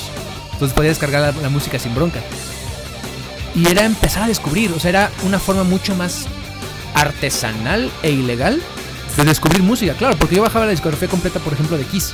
Entonces 0.53 0.74
podía 0.76 0.89
descargar 0.89 1.22
la, 1.36 1.41
la 1.41 1.49
música 1.49 1.78
sin 1.78 1.93
bronca. 1.93 2.22
Y 3.53 3.68
era 3.68 3.86
empezar 3.86 4.24
a 4.24 4.28
descubrir. 4.28 4.72
O 4.72 4.80
sea, 4.80 4.89
era 4.89 5.11
una 5.24 5.39
forma 5.39 5.63
mucho 5.63 5.95
más 5.95 6.28
artesanal 6.93 7.91
e 8.03 8.11
ilegal 8.11 8.61
de 9.18 9.24
descubrir 9.24 9.63
música. 9.63 9.93
Claro, 9.93 10.15
porque 10.18 10.36
yo 10.36 10.41
bajaba 10.43 10.65
la 10.65 10.72
discografía 10.72 11.07
completa, 11.07 11.39
por 11.39 11.53
ejemplo, 11.53 11.78
de 11.78 11.84
Kiss. 11.86 12.13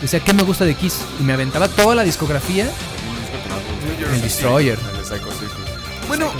Decía, 0.00 0.20
¿qué 0.20 0.32
me 0.32 0.42
gusta 0.42 0.64
de 0.64 0.74
Kiss? 0.74 1.00
Y 1.20 1.22
me 1.22 1.32
aventaba 1.32 1.68
toda 1.68 1.94
la 1.94 2.04
discografía. 2.04 2.68
El 4.12 4.22
Destroyer. 4.22 4.78
El 4.98 5.04
Psycho 5.04 5.30
Circus. 5.32 5.64
Bueno, 6.06 6.30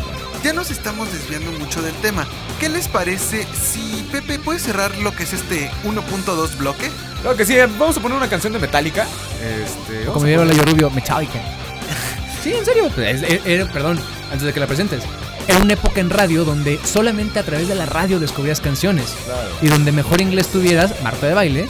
ya 0.43 0.53
nos 0.53 0.70
estamos 0.70 1.12
desviando 1.12 1.51
mucho 1.53 1.82
del 1.82 1.95
tema. 1.97 2.26
¿Qué 2.61 2.68
les 2.68 2.89
parece 2.89 3.47
si 3.55 4.05
Pepe 4.12 4.39
puede 4.39 4.59
cerrar 4.59 4.97
lo 4.99 5.14
que 5.14 5.24
es 5.24 5.32
este 5.32 5.70
1.2 5.84 6.57
bloque? 6.57 6.91
Claro 7.22 7.36
que 7.36 7.45
sí, 7.45 7.57
vamos 7.78 7.97
a 7.97 8.01
poner 8.01 8.16
una 8.16 8.28
canción 8.28 8.53
de 8.53 8.59
Metallica. 8.59 9.07
Este, 9.43 10.05
Como 10.07 10.20
a 10.24 10.28
diría 10.28 10.39
poner- 10.39 10.57
Layo 10.57 10.64
Rubio, 10.70 10.91
Metallica. 10.91 11.41
sí, 12.43 12.53
en 12.55 12.64
serio. 12.64 12.86
Es- 12.97 13.68
perdón, 13.72 13.99
antes 14.30 14.43
de 14.43 14.53
que 14.53 14.61
la 14.61 14.66
presentes. 14.66 15.03
Era 15.49 15.59
una 15.59 15.72
época 15.72 16.01
en 16.01 16.11
radio 16.11 16.45
donde 16.45 16.78
solamente 16.84 17.39
a 17.39 17.43
través 17.43 17.68
de 17.68 17.74
la 17.74 17.86
radio 17.86 18.20
descubrías 18.20 18.61
canciones. 18.61 19.14
Claro. 19.24 19.49
Y 19.62 19.68
donde 19.68 19.93
mejor 19.93 20.20
inglés 20.20 20.49
tuvieras, 20.49 20.93
Marta 21.03 21.26
de 21.26 21.32
baile, 21.34 21.68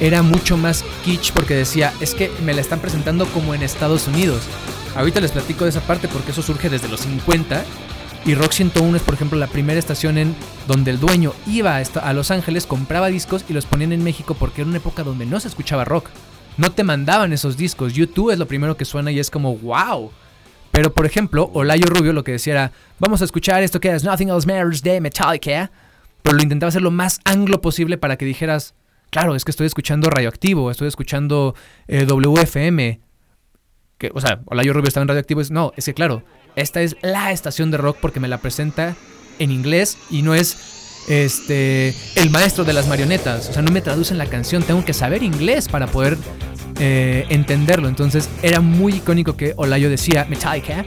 era 0.00 0.22
mucho 0.22 0.56
más 0.56 0.82
kitsch 1.04 1.32
porque 1.32 1.54
decía, 1.54 1.92
es 2.00 2.14
que 2.14 2.32
me 2.42 2.54
la 2.54 2.62
están 2.62 2.80
presentando 2.80 3.26
como 3.26 3.54
en 3.54 3.62
Estados 3.62 4.06
Unidos. 4.06 4.42
Ahorita 4.96 5.20
les 5.20 5.30
platico 5.32 5.64
de 5.64 5.70
esa 5.70 5.80
parte 5.82 6.08
porque 6.08 6.30
eso 6.30 6.40
surge 6.40 6.70
desde 6.70 6.88
los 6.88 7.00
50. 7.00 7.64
Y 8.24 8.34
Rock 8.34 8.52
101 8.52 8.96
es, 8.96 9.02
por 9.02 9.14
ejemplo, 9.14 9.38
la 9.38 9.46
primera 9.46 9.78
estación 9.78 10.18
en 10.18 10.34
donde 10.66 10.90
el 10.90 11.00
dueño 11.00 11.32
iba 11.46 11.76
a, 11.76 12.12
Los 12.12 12.30
Ángeles, 12.30 12.66
compraba 12.66 13.08
discos 13.08 13.44
y 13.48 13.52
los 13.52 13.64
ponían 13.64 13.92
en 13.92 14.04
México 14.04 14.34
porque 14.34 14.60
era 14.60 14.68
una 14.68 14.78
época 14.78 15.02
donde 15.02 15.24
no 15.24 15.40
se 15.40 15.48
escuchaba 15.48 15.84
rock. 15.84 16.08
No 16.56 16.72
te 16.72 16.84
mandaban 16.84 17.32
esos 17.32 17.56
discos. 17.56 17.94
YouTube 17.94 18.30
es 18.30 18.38
lo 18.38 18.46
primero 18.46 18.76
que 18.76 18.84
suena 18.84 19.12
y 19.12 19.18
es 19.18 19.30
como, 19.30 19.56
wow. 19.56 20.10
Pero, 20.72 20.92
por 20.92 21.06
ejemplo, 21.06 21.50
Olayo 21.54 21.86
Rubio 21.86 22.12
lo 22.12 22.24
que 22.24 22.32
decía 22.32 22.52
era, 22.52 22.72
vamos 22.98 23.22
a 23.22 23.24
escuchar 23.24 23.62
esto 23.62 23.80
que 23.80 23.92
es 23.92 24.04
Nothing 24.04 24.28
Else 24.28 24.46
Matters 24.46 24.82
de 24.82 25.00
Metallica. 25.00 25.70
Pero 26.22 26.36
lo 26.36 26.42
intentaba 26.42 26.68
hacer 26.68 26.82
lo 26.82 26.90
más 26.90 27.20
anglo 27.24 27.60
posible 27.60 27.96
para 27.96 28.16
que 28.16 28.26
dijeras, 28.26 28.74
claro, 29.10 29.34
es 29.34 29.44
que 29.44 29.52
estoy 29.52 29.66
escuchando 29.66 30.10
Radioactivo, 30.10 30.70
estoy 30.70 30.88
escuchando 30.88 31.54
eh, 31.86 32.04
WFM. 32.04 33.00
Que, 33.96 34.10
o 34.14 34.20
sea, 34.20 34.40
Olayo 34.46 34.72
Rubio 34.72 34.88
estaba 34.88 35.02
en 35.02 35.08
Radioactivo. 35.08 35.40
Es, 35.40 35.50
no, 35.50 35.72
es 35.76 35.86
que 35.86 35.94
claro, 35.94 36.24
esta 36.60 36.80
es 36.82 36.96
la 37.02 37.32
estación 37.32 37.70
de 37.70 37.76
rock 37.76 37.98
porque 38.00 38.20
me 38.20 38.28
la 38.28 38.38
presenta 38.38 38.96
en 39.38 39.50
inglés 39.50 39.98
y 40.10 40.22
no 40.22 40.34
es 40.34 41.04
este 41.08 41.94
el 42.16 42.30
maestro 42.30 42.64
de 42.64 42.72
las 42.72 42.86
marionetas. 42.86 43.48
O 43.48 43.52
sea, 43.52 43.62
no 43.62 43.70
me 43.70 43.80
traducen 43.80 44.18
la 44.18 44.26
canción, 44.26 44.62
tengo 44.62 44.84
que 44.84 44.92
saber 44.92 45.22
inglés 45.22 45.68
para 45.68 45.86
poder 45.86 46.18
eh, 46.78 47.26
entenderlo. 47.28 47.88
Entonces 47.88 48.28
era 48.42 48.60
muy 48.60 48.96
icónico 48.96 49.36
que 49.36 49.54
Olayo 49.56 49.90
decía 49.90 50.26
Metallica. 50.28 50.84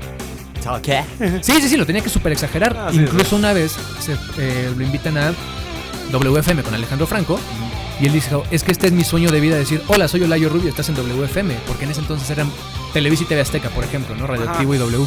Sí, 1.42 1.54
sí, 1.60 1.70
sí, 1.70 1.78
lo 1.78 1.86
tenía 1.86 2.02
que 2.04 2.10
super 2.10 2.32
exagerar. 2.32 2.76
Ah, 2.78 2.90
sí, 2.92 3.00
Incluso 3.00 3.36
una 3.36 3.52
vez 3.54 3.76
se, 4.00 4.14
eh, 4.38 4.72
lo 4.76 4.84
invitan 4.84 5.18
a 5.18 5.34
WFM 6.12 6.62
con 6.64 6.74
Alejandro 6.74 7.08
Franco. 7.08 7.40
Y 8.00 8.08
él 8.08 8.14
dijo, 8.14 8.44
es 8.52 8.64
que 8.64 8.72
este 8.72 8.88
es 8.88 8.94
mi 8.94 9.04
sueño 9.04 9.30
de 9.30 9.40
vida, 9.40 9.56
decir, 9.56 9.82
hola, 9.88 10.08
soy 10.08 10.24
Olayo 10.24 10.50
Rubio, 10.50 10.70
estás 10.70 10.90
en 10.90 10.96
WFM. 10.96 11.56
Porque 11.68 11.86
en 11.86 11.92
ese 11.92 12.02
entonces 12.02 12.30
eran 12.30 12.52
Televisa 12.94 13.24
y 13.24 13.26
TV 13.28 13.42
Azteca, 13.42 13.70
por 13.70 13.84
ejemplo, 13.84 14.16
¿no? 14.16 14.28
Radioactivo 14.28 14.76
y 14.76 14.78
W. 14.78 15.06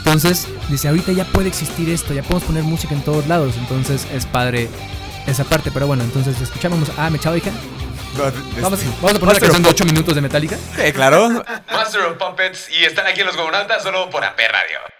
Entonces, 0.00 0.48
dice, 0.68 0.88
ahorita 0.88 1.12
ya 1.12 1.24
puede 1.24 1.48
existir 1.48 1.88
esto, 1.88 2.12
ya 2.12 2.22
podemos 2.22 2.44
poner 2.44 2.62
música 2.64 2.94
en 2.94 3.02
todos 3.02 3.26
lados. 3.26 3.54
Entonces 3.58 4.06
es 4.12 4.26
padre 4.26 4.68
esa 5.26 5.44
parte. 5.44 5.70
Pero 5.70 5.86
bueno, 5.86 6.02
entonces 6.02 6.40
escuchábamos 6.40 6.90
a 6.98 7.10
Metallica. 7.10 7.50
Vamos, 8.60 8.80
vamos 9.00 9.16
a 9.16 9.20
poner 9.20 9.34
la 9.34 9.40
canción 9.40 9.62
de 9.62 9.68
8 9.68 9.84
minutos 9.84 10.14
de 10.14 10.20
Metallica. 10.20 10.56
Sí, 10.76 10.92
claro. 10.92 11.44
Master 11.70 12.02
of 12.02 12.16
Puppets 12.16 12.68
y 12.70 12.84
están 12.84 13.06
aquí 13.06 13.20
en 13.20 13.26
los 13.26 13.36
Gobernantes 13.36 13.82
solo 13.82 14.10
por 14.10 14.24
AP 14.24 14.38
Radio. 14.50 14.99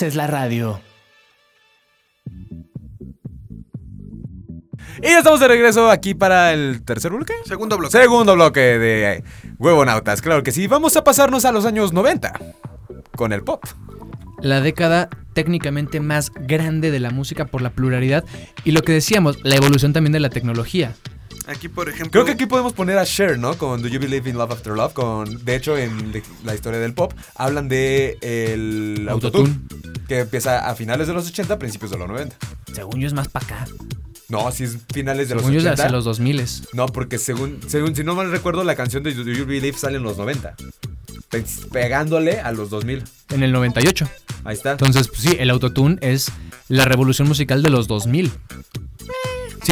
Haces 0.00 0.16
la 0.16 0.26
radio. 0.26 0.80
Y 5.02 5.02
ya 5.02 5.18
estamos 5.18 5.40
de 5.40 5.48
regreso 5.48 5.90
aquí 5.90 6.14
para 6.14 6.54
el 6.54 6.82
tercer 6.86 7.12
bloque. 7.12 7.34
Segundo 7.44 7.76
bloque. 7.76 7.92
Segundo 7.92 8.34
bloque 8.34 8.60
de 8.60 9.22
Huevonautas, 9.58 10.22
claro 10.22 10.42
que 10.42 10.52
sí. 10.52 10.66
Vamos 10.68 10.96
a 10.96 11.04
pasarnos 11.04 11.44
a 11.44 11.52
los 11.52 11.66
años 11.66 11.92
90 11.92 12.32
con 13.14 13.34
el 13.34 13.42
pop. 13.42 13.62
La 14.40 14.62
década 14.62 15.10
técnicamente 15.34 16.00
más 16.00 16.32
grande 16.34 16.90
de 16.90 17.00
la 17.00 17.10
música 17.10 17.44
por 17.44 17.60
la 17.60 17.68
pluralidad 17.68 18.24
y 18.64 18.70
lo 18.70 18.80
que 18.80 18.92
decíamos, 18.92 19.36
la 19.44 19.56
evolución 19.56 19.92
también 19.92 20.12
de 20.12 20.20
la 20.20 20.30
tecnología. 20.30 20.94
Aquí, 21.46 21.68
por 21.68 21.88
ejemplo. 21.88 22.10
Creo 22.10 22.24
que 22.24 22.32
aquí 22.32 22.46
podemos 22.46 22.72
poner 22.72 22.98
a 22.98 23.04
Cher, 23.04 23.38
¿no? 23.38 23.56
Con 23.58 23.82
Do 23.82 23.88
You 23.88 23.98
Believe 24.00 24.28
in 24.30 24.36
Love 24.38 24.52
After 24.52 24.72
Love. 24.74 24.92
Con, 24.92 25.44
de 25.44 25.56
hecho, 25.56 25.76
en 25.76 26.22
la 26.44 26.54
historia 26.54 26.78
del 26.78 26.94
pop 26.94 27.12
hablan 27.34 27.68
de 27.68 28.18
el 28.22 29.08
autotune, 29.08 29.58
que 30.06 30.20
empieza 30.20 30.68
a 30.70 30.74
finales 30.74 31.06
de 31.08 31.14
los 31.14 31.26
80, 31.28 31.58
principios 31.58 31.90
de 31.90 31.98
los 31.98 32.08
90. 32.08 32.36
Según 32.74 33.00
yo 33.00 33.06
es 33.06 33.12
más 33.14 33.28
para 33.28 33.46
acá. 33.46 33.66
No, 34.28 34.52
si 34.52 34.62
es 34.64 34.78
finales 34.92 35.28
de 35.28 35.34
Según 35.34 35.50
yo 35.52 35.56
los 35.56 35.64
es 35.64 35.70
80. 35.72 35.82
hacia 35.82 35.90
los 35.92 36.04
2000 36.04 36.44
No, 36.72 36.86
porque 36.86 37.18
según, 37.18 37.58
según, 37.66 37.96
si 37.96 38.04
no 38.04 38.14
mal 38.14 38.30
recuerdo, 38.30 38.62
la 38.62 38.76
canción 38.76 39.02
de 39.02 39.12
Do 39.12 39.24
You 39.24 39.44
Believe 39.44 39.76
sale 39.76 39.96
en 39.96 40.04
los 40.04 40.18
90. 40.18 40.54
Pe- 41.30 41.44
Pegándole 41.72 42.38
a 42.40 42.52
los 42.52 42.70
2000. 42.70 43.02
en 43.30 43.42
el 43.42 43.50
98. 43.52 44.08
Ahí 44.44 44.54
está. 44.54 44.72
Entonces, 44.72 45.08
pues 45.08 45.20
sí, 45.22 45.36
el 45.38 45.50
autotune 45.50 45.98
es 46.00 46.30
la 46.68 46.84
revolución 46.84 47.26
musical 47.26 47.60
de 47.62 47.70
los 47.70 47.88
2000. 47.88 48.30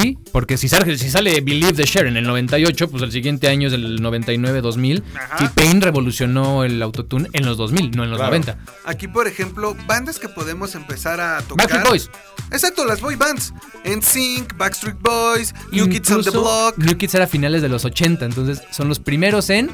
Sí, 0.01 0.19
porque 0.33 0.57
si 0.57 0.69
sale, 0.69 0.97
si 0.97 1.11
sale 1.11 1.41
Believe 1.41 1.73
the 1.73 1.85
Share 1.85 2.07
en 2.07 2.17
el 2.17 2.25
98, 2.25 2.89
pues 2.91 3.03
el 3.03 3.11
siguiente 3.13 3.49
año 3.49 3.69
es 3.69 3.75
el 3.75 4.01
99-2000. 4.01 5.03
Ajá. 5.17 5.45
Y 5.45 5.49
Payne 5.49 5.81
revolucionó 5.81 6.65
el 6.65 6.81
autotune 6.83 7.29
en 7.33 7.45
los 7.47 7.57
2000, 7.57 7.91
no 7.93 8.05
en 8.05 8.11
los 8.11 8.19
Claro. 8.19 8.31
90. 8.31 8.59
Aquí, 8.85 9.09
por 9.09 9.27
ejemplo, 9.27 9.77
bandas 9.87 10.19
que 10.19 10.29
podemos 10.29 10.75
empezar 10.75 11.21
a 11.21 11.41
tocar. 11.43 11.67
Backstreet 11.69 11.85
Boys. 11.89 12.11
Exacto, 12.53 12.85
las 12.85 13.01
boy 13.01 13.17
bands. 13.17 13.53
NSYNC, 13.85 14.57
Backstreet 14.57 14.97
Boys, 15.01 15.55
New 15.73 15.89
Kids 15.89 16.11
on 16.11 16.23
the 16.23 16.29
Incluso 16.29 16.43
Block. 16.43 16.79
New 16.79 16.97
Kids 16.97 17.15
era 17.15 17.25
a 17.25 17.29
finales 17.29 17.63
de 17.63 17.69
los 17.69 17.85
80, 17.85 18.25
entonces 18.25 18.63
son 18.71 18.89
los 18.89 19.01
primeros 19.01 19.51
en 19.51 19.71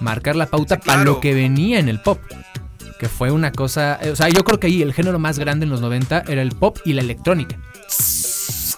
marcar 0.00 0.36
la 0.36 0.46
pauta 0.46 0.76
Sí, 0.76 0.82
para 0.86 1.04
lo 1.04 1.20
que 1.20 1.34
venía 1.34 1.78
en 1.78 1.88
el 1.88 2.00
pop. 2.00 2.18
Que 2.98 3.08
fue 3.10 3.30
una 3.30 3.52
cosa. 3.52 3.98
eh, 4.00 4.10
O 4.10 4.16
sea, 4.16 4.28
yo 4.30 4.42
creo 4.42 4.58
que 4.58 4.68
ahí 4.68 4.80
el 4.80 4.94
género 4.94 5.18
más 5.18 5.38
grande 5.38 5.64
en 5.64 5.70
los 5.70 5.82
90 5.82 6.24
era 6.28 6.40
el 6.40 6.52
pop 6.52 6.78
y 6.84 6.94
la 6.94 7.02
electrónica. 7.02 7.58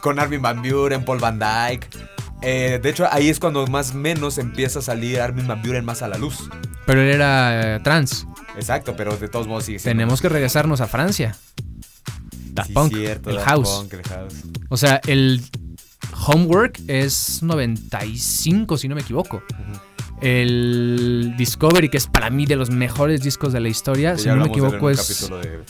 Con 0.01 0.19
Armin 0.19 0.43
Van 0.43 0.63
Buren, 0.63 1.05
Paul 1.05 1.19
Van 1.19 1.39
Dyke. 1.39 1.89
Eh, 2.41 2.79
de 2.83 2.89
hecho, 2.89 3.07
ahí 3.11 3.29
es 3.29 3.41
cuando 3.41 3.67
más 3.67 3.93
o 3.93 3.95
menos 3.95 4.39
empieza 4.39 4.79
a 4.79 4.83
salir 4.83 5.21
Armin 5.21 5.47
Van 5.47 5.61
Buren 5.63 5.85
más 5.85 6.03
a 6.03 6.09
la 6.09 6.19
luz. 6.19 6.49
Pero 6.87 7.01
él 7.03 7.11
era 7.11 7.77
eh, 7.77 7.81
trans. 7.81 8.27
Exacto, 8.57 8.95
pero 8.97 9.17
de 9.17 9.29
todos 9.29 9.47
modos 9.47 9.65
sigue 9.65 9.79
siendo. 9.79 9.99
Tenemos 9.99 10.21
que 10.21 10.29
regresarnos 10.29 10.81
a 10.81 10.87
Francia. 10.87 11.37
Daft 12.53 12.69
Sí, 12.69 12.73
Punk, 12.75 12.93
cierto, 12.95 13.31
el 13.31 13.37
Daft 13.37 13.49
house. 13.49 13.69
Punk, 13.71 13.93
el 13.95 14.03
house. 14.05 14.35
O 14.69 14.77
sea, 14.77 15.01
el 15.07 15.43
Homework 16.27 16.81
es 16.87 17.43
95, 17.43 18.77
si 18.79 18.89
no 18.89 18.95
me 18.95 19.01
equivoco. 19.03 19.43
El 20.21 21.35
Discovery, 21.37 21.89
que 21.89 21.97
es 21.97 22.07
para 22.07 22.31
mí 22.31 22.47
de 22.47 22.57
los 22.57 22.71
mejores 22.71 23.23
discos 23.23 23.53
de 23.53 23.61
la 23.61 23.69
historia, 23.69 24.19
si 24.19 24.29
no 24.29 24.37
me 24.37 24.47
equivoco, 24.47 24.91
es. 24.91 25.29
de. 25.31 25.63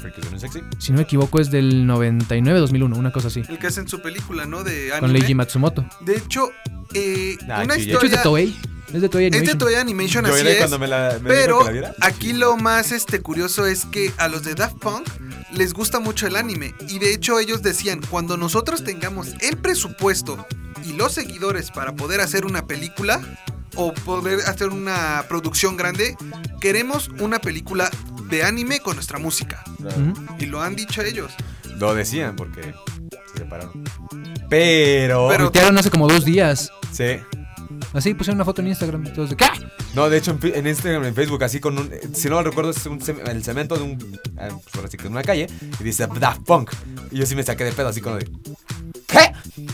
Si 0.78 0.92
no 0.92 0.96
me 0.99 1.03
equivoco, 1.05 1.40
es 1.40 1.51
del 1.51 1.86
99-2001, 1.86 2.96
una 2.96 3.12
cosa 3.12 3.28
así. 3.28 3.42
El 3.49 3.59
que 3.59 3.66
hacen 3.66 3.88
su 3.88 4.01
película, 4.01 4.46
¿no? 4.46 4.64
De 4.64 4.90
Con. 4.99 5.12
Leiji 5.12 5.34
Matsumoto. 5.34 5.84
De 6.01 6.16
hecho, 6.16 6.51
eh, 6.94 7.36
Ah, 7.49 7.62
una 7.64 7.74
sí, 7.74 7.86
ya. 7.86 7.86
De 7.86 7.92
hecho, 7.92 8.07
es 8.07 8.11
de 8.11 8.16
historia. 8.16 8.55
Es 8.93 9.03
de 9.03 9.09
Toei 9.09 9.26
Es 9.26 9.32
de 9.32 9.39
Animation. 9.39 9.59
Toei 9.59 9.74
Animation, 9.76 10.24
Yo 10.24 10.32
así 10.32 10.41
era 10.41 10.51
es. 10.51 10.57
cuando 10.59 10.78
me 10.78 10.86
la, 10.89 11.18
me 11.22 11.28
Pero 11.28 11.55
dijo 11.55 11.59
que 11.61 11.64
la 11.66 11.70
viera. 11.72 11.95
aquí 12.01 12.32
lo 12.32 12.57
más 12.57 12.91
este, 12.93 13.20
curioso 13.20 13.66
es 13.66 13.84
que 13.86 14.12
a 14.16 14.28
los 14.28 14.43
de 14.45 14.55
Daft 14.55 14.78
Punk 14.78 15.07
les 15.53 15.74
gusta 15.74 16.01
mucho 16.01 16.26
el 16.26 16.36
anime. 16.36 16.74
Y 16.89 16.99
de 16.99 17.12
hecho 17.12 17.39
ellos 17.39 17.62
decían, 17.62 18.01
cuando 18.11 18.36
nosotros 18.36 18.84
tengamos 18.84 19.28
el 19.41 19.57
presupuesto 19.59 20.47
y 20.84 20.93
los 20.95 21.12
seguidores 21.12 21.70
para 21.70 21.95
poder 21.95 22.20
hacer 22.20 22.47
una 22.47 22.66
película 22.66 23.20
o 23.76 23.93
poder 23.93 24.41
hacer 24.47 24.68
una 24.70 25.24
producción 25.28 25.76
grande, 25.76 26.16
queremos 26.61 27.11
una 27.20 27.41
película 27.41 27.91
de 28.30 28.43
anime 28.43 28.80
con 28.80 28.95
nuestra 28.97 29.18
música. 29.18 29.62
Y 30.39 30.47
lo 30.47 30.62
han 30.62 30.76
dicho 30.76 31.03
ellos. 31.03 31.32
Lo 31.78 31.95
decían 31.95 32.34
porque 32.36 32.74
se 33.32 33.39
separaron. 33.39 33.84
Pero. 34.49 35.28
Pero- 35.28 35.78
hace 35.78 35.91
como 35.91 36.09
dos 36.09 36.24
días. 36.24 36.70
Sí. 36.93 37.18
Así 37.93 38.14
pusieron 38.14 38.36
una 38.36 38.45
foto 38.45 38.61
en 38.61 38.68
Instagram. 38.68 39.07
y 39.07 39.12
todos 39.12 39.30
de, 39.30 39.36
¿qué? 39.36 39.47
No, 39.95 40.11
de 40.11 40.18
hecho 40.18 40.32
en, 40.43 40.55
en 40.55 40.66
Instagram, 40.66 41.05
en 41.05 41.14
Facebook, 41.14 41.43
así 41.45 41.61
con 41.61 41.78
un. 41.78 41.91
Si 42.12 42.28
no 42.28 42.36
lo 42.36 42.43
recuerdo, 42.43 42.70
es 42.70 42.84
un 42.86 43.01
el 43.26 43.45
cemento 43.45 43.76
de 43.76 43.82
un. 43.82 44.20
ah, 44.39 44.49
pues 44.62 44.74
ahora 44.74 44.89
sí 44.89 44.97
que 44.97 45.05
de 45.05 45.09
una 45.09 45.22
calle. 45.22 45.47
Y 45.80 45.84
dice 45.84 46.07
Daft 46.07 46.43
Punk. 46.43 46.72
Y 47.11 47.18
yo 47.18 47.26
sí 47.26 47.34
me 47.34 47.43
saqué 47.43 47.64
de 47.64 47.72
pedo, 47.72 47.89
así 47.89 48.01
como 48.01 48.16
de. 48.16 48.28
¿Qué? 49.07 49.32
Sí. 49.55 49.66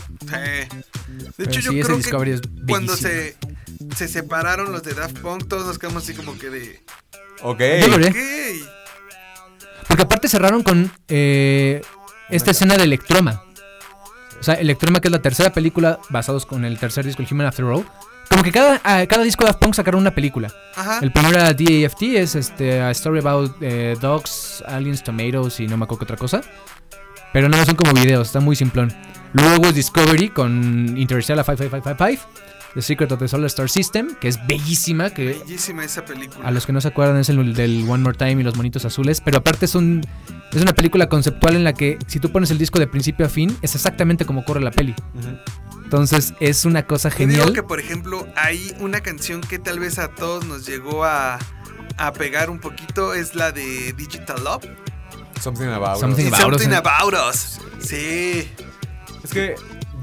De 1.37 1.43
hecho, 1.43 1.61
sí, 1.61 1.67
yo 1.67 1.71
ese 1.71 1.81
creo 1.81 1.97
Discovery 1.97 2.31
es 2.31 2.41
que 2.41 2.49
cuando 2.67 2.95
se, 2.95 3.35
se 3.95 4.07
separaron 4.07 4.71
los 4.71 4.81
de 4.83 4.93
Daft 4.93 5.19
Punk, 5.19 5.47
todos 5.47 5.67
nos 5.67 5.77
quedamos 5.77 6.03
así 6.03 6.13
como 6.13 6.37
que 6.37 6.49
de... 6.49 6.83
Ok. 7.41 7.59
Yo 7.81 7.87
lo 7.89 7.97
¿Qué? 7.99 8.09
vi. 8.11 8.65
Porque 9.87 10.03
aparte 10.03 10.27
cerraron 10.29 10.63
con 10.63 10.91
eh, 11.09 11.81
esta 12.29 12.51
escena 12.51 12.77
de 12.77 12.85
Electroma. 12.85 13.43
O 14.39 14.43
sea, 14.43 14.55
Electroma, 14.55 14.99
que 14.99 15.07
es 15.07 15.11
la 15.11 15.21
tercera 15.21 15.51
película 15.51 15.99
basados 16.09 16.45
con 16.45 16.65
el 16.65 16.77
tercer 16.77 17.05
disco, 17.05 17.21
el 17.21 17.27
Human 17.31 17.47
After 17.47 17.65
All. 17.65 17.85
Como 18.29 18.43
que 18.43 18.51
cada, 18.51 18.81
a 18.83 19.05
cada 19.05 19.23
disco 19.23 19.43
de 19.43 19.49
Daft 19.49 19.59
Punk 19.59 19.75
sacaron 19.75 20.01
una 20.01 20.13
película. 20.13 20.51
Ajá. 20.75 20.99
El 21.01 21.11
primero 21.11 21.35
era 21.35 21.53
DAFT, 21.53 22.01
es 22.15 22.35
este, 22.35 22.81
A 22.81 22.91
Story 22.91 23.19
About 23.19 23.55
eh, 23.61 23.95
Dogs, 24.01 24.63
Aliens, 24.67 25.03
Tomatoes 25.03 25.59
y 25.59 25.67
no 25.67 25.77
me 25.77 25.83
acuerdo 25.83 25.99
qué 25.99 26.13
otra 26.13 26.17
cosa. 26.17 26.41
Pero 27.33 27.49
no, 27.49 27.63
son 27.65 27.75
como 27.75 27.93
videos, 27.93 28.27
está 28.27 28.39
muy 28.39 28.55
simplón. 28.55 28.93
Luego 29.33 29.67
es 29.67 29.75
Discovery 29.75 30.29
con 30.29 30.97
Interstellar 30.97 31.43
55555, 31.45 32.23
The 32.75 32.81
Secret 32.81 33.11
of 33.11 33.19
the 33.19 33.27
Solar 33.27 33.47
Star 33.47 33.69
System, 33.69 34.15
que 34.19 34.27
es 34.27 34.37
bellísima, 34.47 35.09
que 35.09 35.39
Bellísima 35.45 35.83
esa 35.83 36.05
película. 36.05 36.47
a 36.47 36.51
los 36.51 36.65
que 36.65 36.73
no 36.73 36.81
se 36.81 36.89
acuerdan 36.89 37.17
es 37.17 37.29
el 37.29 37.53
del 37.53 37.85
One 37.89 38.03
More 38.03 38.17
Time 38.17 38.33
y 38.41 38.43
los 38.43 38.55
monitos 38.55 38.85
azules, 38.85 39.21
pero 39.21 39.37
aparte 39.37 39.65
es 39.65 39.75
un 39.75 40.01
es 40.51 40.61
una 40.61 40.73
película 40.73 41.07
conceptual 41.09 41.55
en 41.55 41.63
la 41.63 41.73
que 41.73 41.97
si 42.07 42.19
tú 42.19 42.31
pones 42.31 42.51
el 42.51 42.57
disco 42.57 42.77
de 42.79 42.87
principio 42.87 43.25
a 43.25 43.29
fin 43.29 43.57
es 43.61 43.75
exactamente 43.75 44.25
como 44.25 44.45
corre 44.45 44.61
la 44.61 44.71
peli. 44.71 44.93
Entonces 45.83 46.33
es 46.39 46.65
una 46.65 46.85
cosa 46.85 47.09
genial. 47.11 47.53
que, 47.53 47.63
por 47.63 47.79
ejemplo, 47.79 48.27
hay 48.35 48.73
una 48.79 49.01
canción 49.01 49.41
que 49.41 49.59
tal 49.59 49.79
vez 49.79 49.99
a 49.99 50.09
todos 50.09 50.45
nos 50.45 50.65
llegó 50.65 51.03
a, 51.05 51.39
a 51.97 52.13
pegar 52.13 52.49
un 52.49 52.59
poquito, 52.59 53.13
es 53.13 53.35
la 53.35 53.51
de 53.51 53.93
Digital 53.93 54.43
Love. 54.43 54.65
Something 55.41 55.67
about. 55.67 55.99
Something 55.99 56.25
Us. 56.27 56.33
About 56.33 56.53
Us, 56.55 56.61
Something. 56.61 56.75
About 56.75 57.13
Us. 57.29 57.59
Sí. 57.79 58.49
Es 59.23 59.31
que. 59.31 59.55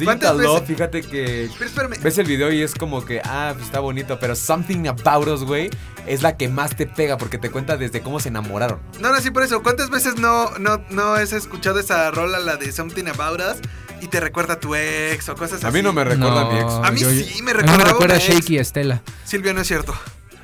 ¿Cuántas 0.05 0.33
Digital 0.33 0.39
Love, 0.39 0.61
veces? 0.63 0.69
fíjate 0.69 1.03
que. 1.03 1.51
Pero 1.59 1.65
espérame. 1.71 1.95
Ves 2.03 2.19
el 2.19 2.27
video 2.27 2.53
y 2.53 2.63
es 2.63 2.75
como 2.75 3.05
que, 3.05 3.21
ah, 3.25 3.53
pues 3.55 3.67
está 3.67 3.81
bonito, 3.81 4.19
pero 4.19 4.35
Something 4.35 4.87
About 4.89 5.29
Us, 5.29 5.45
güey, 5.45 5.71
es 6.07 6.23
la 6.23 6.37
que 6.37 6.49
más 6.49 6.75
te 6.77 6.87
pega 6.87 7.17
porque 7.19 7.39
te 7.39 7.51
cuenta 7.51 7.77
desde 7.77 8.01
cómo 8.01 8.19
se 8.21 8.29
enamoraron. 8.29 8.81
No, 9.01 9.13
no, 9.13 9.21
sí, 9.21 9.31
por 9.31 9.43
eso. 9.43 9.63
¿Cuántas 9.63 9.91
veces 9.91 10.17
no, 10.17 10.51
no, 10.59 10.83
no 10.91 11.15
has 11.15 11.33
escuchado 11.33 11.79
esa 11.79 12.11
rola, 12.11 12.39
la 12.41 12.57
de 12.57 12.73
Something 12.73 13.07
About 13.07 13.41
Us, 13.41 13.59
y 14.01 14.09
te 14.09 14.19
recuerda 14.21 14.55
a 14.55 14.61
tu 14.61 14.75
ex 14.75 15.29
o 15.29 15.35
cosas 15.35 15.59
así? 15.59 15.67
A 15.67 15.71
mí 15.71 15.83
no 15.83 15.93
me 15.93 16.05
recuerda 16.05 16.41
a 16.43 16.51
mi 16.53 16.59
ex. 16.59 16.73
A 16.73 16.91
mí 16.91 17.01
yo- 17.01 17.11
sí, 17.11 17.43
me 17.43 17.51
a 17.53 17.55
mí 17.55 17.63
me 17.63 17.85
recuerda 17.85 18.15
a 18.17 18.19
una. 18.19 18.27
Shaky 18.27 18.59
a 18.59 18.61
Estela. 18.63 19.03
Silvia, 19.25 19.53
no 19.53 19.61
es 19.61 19.69
cierto. 19.69 19.95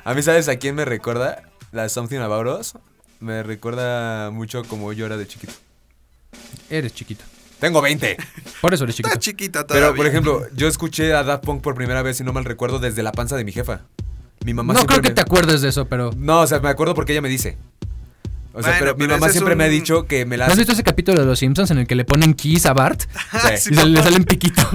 A 0.05 0.13
mí, 0.13 0.21
¿sabes 0.23 0.47
a 0.47 0.55
quién 0.57 0.75
me 0.75 0.85
recuerda? 0.85 1.43
La 1.71 1.83
de 1.83 1.89
Something 1.89 2.19
About 2.19 2.59
Us. 2.59 2.73
Me 3.19 3.43
recuerda 3.43 4.29
mucho 4.31 4.63
como 4.63 4.93
yo 4.93 5.05
era 5.05 5.17
de 5.17 5.27
chiquito. 5.27 5.53
Eres 6.69 6.93
chiquito. 6.93 7.25
Tengo 7.59 7.81
20. 7.81 8.17
Por 8.61 8.73
eso 8.73 8.83
eres 8.85 8.95
chiquito. 8.95 9.09
Está 9.09 9.19
chiquita 9.19 9.67
todavía. 9.67 9.87
Pero, 9.87 9.95
por 9.97 10.07
ejemplo, 10.07 10.47
yo 10.55 10.67
escuché 10.67 11.13
a 11.13 11.23
Daft 11.23 11.43
Punk 11.43 11.61
por 11.61 11.75
primera 11.75 12.01
vez, 12.01 12.17
si 12.17 12.23
no 12.23 12.31
mal 12.33 12.45
recuerdo, 12.45 12.79
desde 12.79 13.03
la 13.03 13.11
panza 13.11 13.35
de 13.35 13.43
mi 13.43 13.51
jefa. 13.51 13.81
Mi 14.45 14.53
mamá 14.53 14.73
no 14.73 14.85
creo 14.85 15.01
que 15.01 15.09
me- 15.09 15.15
te 15.15 15.21
acuerdes 15.21 15.61
de 15.61 15.69
eso, 15.69 15.85
pero 15.85 16.11
No, 16.15 16.41
o 16.41 16.47
sea, 16.47 16.59
me 16.59 16.69
acuerdo 16.69 16.93
porque 16.95 17.11
ella 17.11 17.21
me 17.21 17.27
dice. 17.29 17.57
O 18.53 18.63
sea, 18.63 18.71
Bueno, 18.71 18.77
pero 18.79 18.93
mi 18.95 18.99
pero 19.01 19.13
mamá 19.15 19.25
ese 19.27 19.27
es 19.27 19.33
siempre 19.33 19.55
me 19.55 19.63
ha 19.65 19.67
un- 19.67 19.73
dicho 19.73 20.05
que 20.07 20.25
me 20.25 20.37
la 20.37 20.47
¿No 20.47 20.53
has 20.53 20.57
visto 20.57 20.73
ese 20.73 20.83
capítulo 20.83 21.19
de 21.19 21.25
Los 21.25 21.39
Simpsons 21.39 21.69
en 21.71 21.77
el 21.79 21.87
que 21.87 21.95
le 21.95 22.05
ponen 22.05 22.33
keys 22.33 22.65
a 22.65 22.73
Bart 22.73 23.01
Sí, 23.57 23.69
y 23.71 23.75
se- 23.75 23.85
le 23.85 24.01
salen 24.01 24.23
piquitos? 24.23 24.65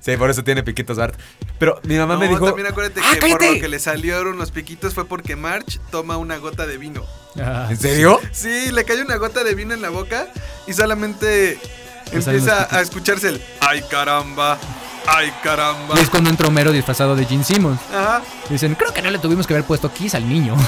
sí, 0.00 0.16
por 0.16 0.30
eso 0.30 0.42
tiene 0.42 0.62
piquitos 0.62 0.96
Bart. 0.96 1.14
Pero 1.58 1.80
mi 1.84 1.96
mamá 1.96 2.14
No, 2.14 2.20
me 2.20 2.28
dijo. 2.28 2.46
también 2.46 2.66
acuérdate 2.66 3.00
¡Ah, 3.04 3.10
que 3.14 3.20
por 3.20 3.38
cállate! 3.38 3.54
lo 3.56 3.60
que 3.60 3.68
le 3.68 3.78
salieron 3.78 4.36
los 4.38 4.50
piquitos 4.50 4.94
fue 4.94 5.04
porque 5.06 5.36
March 5.36 5.78
toma 5.90 6.16
una 6.16 6.38
gota 6.38 6.66
de 6.66 6.76
vino. 6.78 7.04
Ah, 7.38 7.68
¿En 7.70 7.76
serio? 7.78 8.18
Sí, 8.32 8.72
le 8.72 8.84
cae 8.84 9.00
una 9.02 9.16
gota 9.16 9.44
de 9.44 9.54
vino 9.54 9.74
en 9.74 9.82
la 9.82 9.90
boca 9.90 10.26
y 10.66 10.72
solamente 10.72 11.58
empieza 12.16 12.68
a 12.70 12.80
escucharse 12.80 13.28
el 13.28 13.42
¡Ay 13.60 13.82
caramba! 13.90 14.58
¡Ay 15.06 15.32
caramba! 15.42 15.94
Y 15.96 16.00
es 16.00 16.10
cuando 16.10 16.30
entra 16.30 16.48
Homero 16.48 16.72
disfrazado 16.72 17.14
de 17.16 17.24
Gene 17.26 17.44
Simmons. 17.44 17.80
Ajá. 17.92 18.22
Dicen, 18.48 18.74
creo 18.74 18.92
que 18.92 19.02
no 19.02 19.10
le 19.10 19.18
tuvimos 19.18 19.46
que 19.46 19.54
haber 19.54 19.66
puesto 19.66 19.92
keys 19.92 20.14
al 20.14 20.28
niño. 20.28 20.56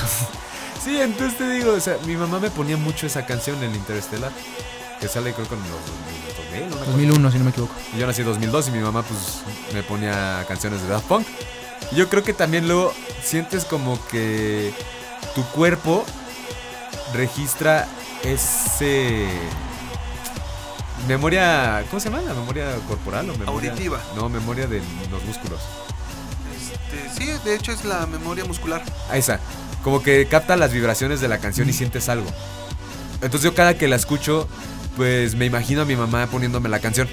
Sí, 0.86 1.00
entonces 1.00 1.36
te 1.36 1.48
digo, 1.50 1.72
o 1.72 1.80
sea, 1.80 1.96
mi 2.06 2.14
mamá 2.14 2.38
me 2.38 2.48
ponía 2.48 2.76
mucho 2.76 3.08
esa 3.08 3.26
canción 3.26 3.60
en 3.64 3.74
Interstellar. 3.74 4.30
Que 5.00 5.08
sale 5.08 5.32
creo 5.32 5.48
con 5.48 5.58
los 5.58 5.68
2000, 5.68 6.62
una 6.62 6.78
cosa 6.78 6.90
2001, 6.92 7.30
si 7.32 7.38
no 7.38 7.44
me 7.44 7.50
equivoco. 7.50 7.74
Y 7.92 7.98
yo 7.98 8.06
nací 8.06 8.20
en 8.20 8.28
2002 8.28 8.68
y 8.68 8.70
mi 8.70 8.78
mamá 8.78 9.02
pues 9.02 9.42
me 9.74 9.82
ponía 9.82 10.44
canciones 10.46 10.82
de 10.82 10.86
Daft 10.86 11.06
Punk. 11.08 11.26
Y 11.90 11.96
yo 11.96 12.08
creo 12.08 12.22
que 12.22 12.32
también 12.34 12.68
luego 12.68 12.94
sientes 13.20 13.64
como 13.64 13.98
que 14.06 14.72
tu 15.34 15.42
cuerpo 15.46 16.04
registra 17.12 17.88
ese 18.22 19.26
memoria, 21.06 21.84
¿cómo 21.90 22.00
se 22.00 22.10
llama? 22.10 22.22
La 22.22 22.34
memoria 22.34 22.74
corporal 22.88 23.30
o 23.30 23.36
memoria 23.36 23.70
Auditiva. 23.70 24.00
No, 24.14 24.28
memoria 24.28 24.66
de 24.66 24.80
los 25.10 25.24
músculos. 25.24 25.60
Este, 26.56 27.24
sí, 27.24 27.30
de 27.44 27.54
hecho 27.54 27.72
es 27.72 27.84
la 27.84 28.06
memoria 28.06 28.44
muscular. 28.44 28.82
Ahí 29.10 29.20
está. 29.20 29.40
Como 29.82 30.02
que 30.02 30.26
capta 30.26 30.56
las 30.56 30.72
vibraciones 30.72 31.20
de 31.20 31.28
la 31.28 31.38
canción 31.38 31.68
y 31.68 31.72
sientes 31.72 32.08
algo. 32.08 32.30
Entonces 33.22 33.42
yo 33.42 33.54
cada 33.54 33.78
que 33.78 33.88
la 33.88 33.96
escucho, 33.96 34.48
pues 34.96 35.34
me 35.34 35.46
imagino 35.46 35.82
a 35.82 35.84
mi 35.84 35.96
mamá 35.96 36.26
poniéndome 36.26 36.68
la 36.68 36.80
canción. 36.80 37.08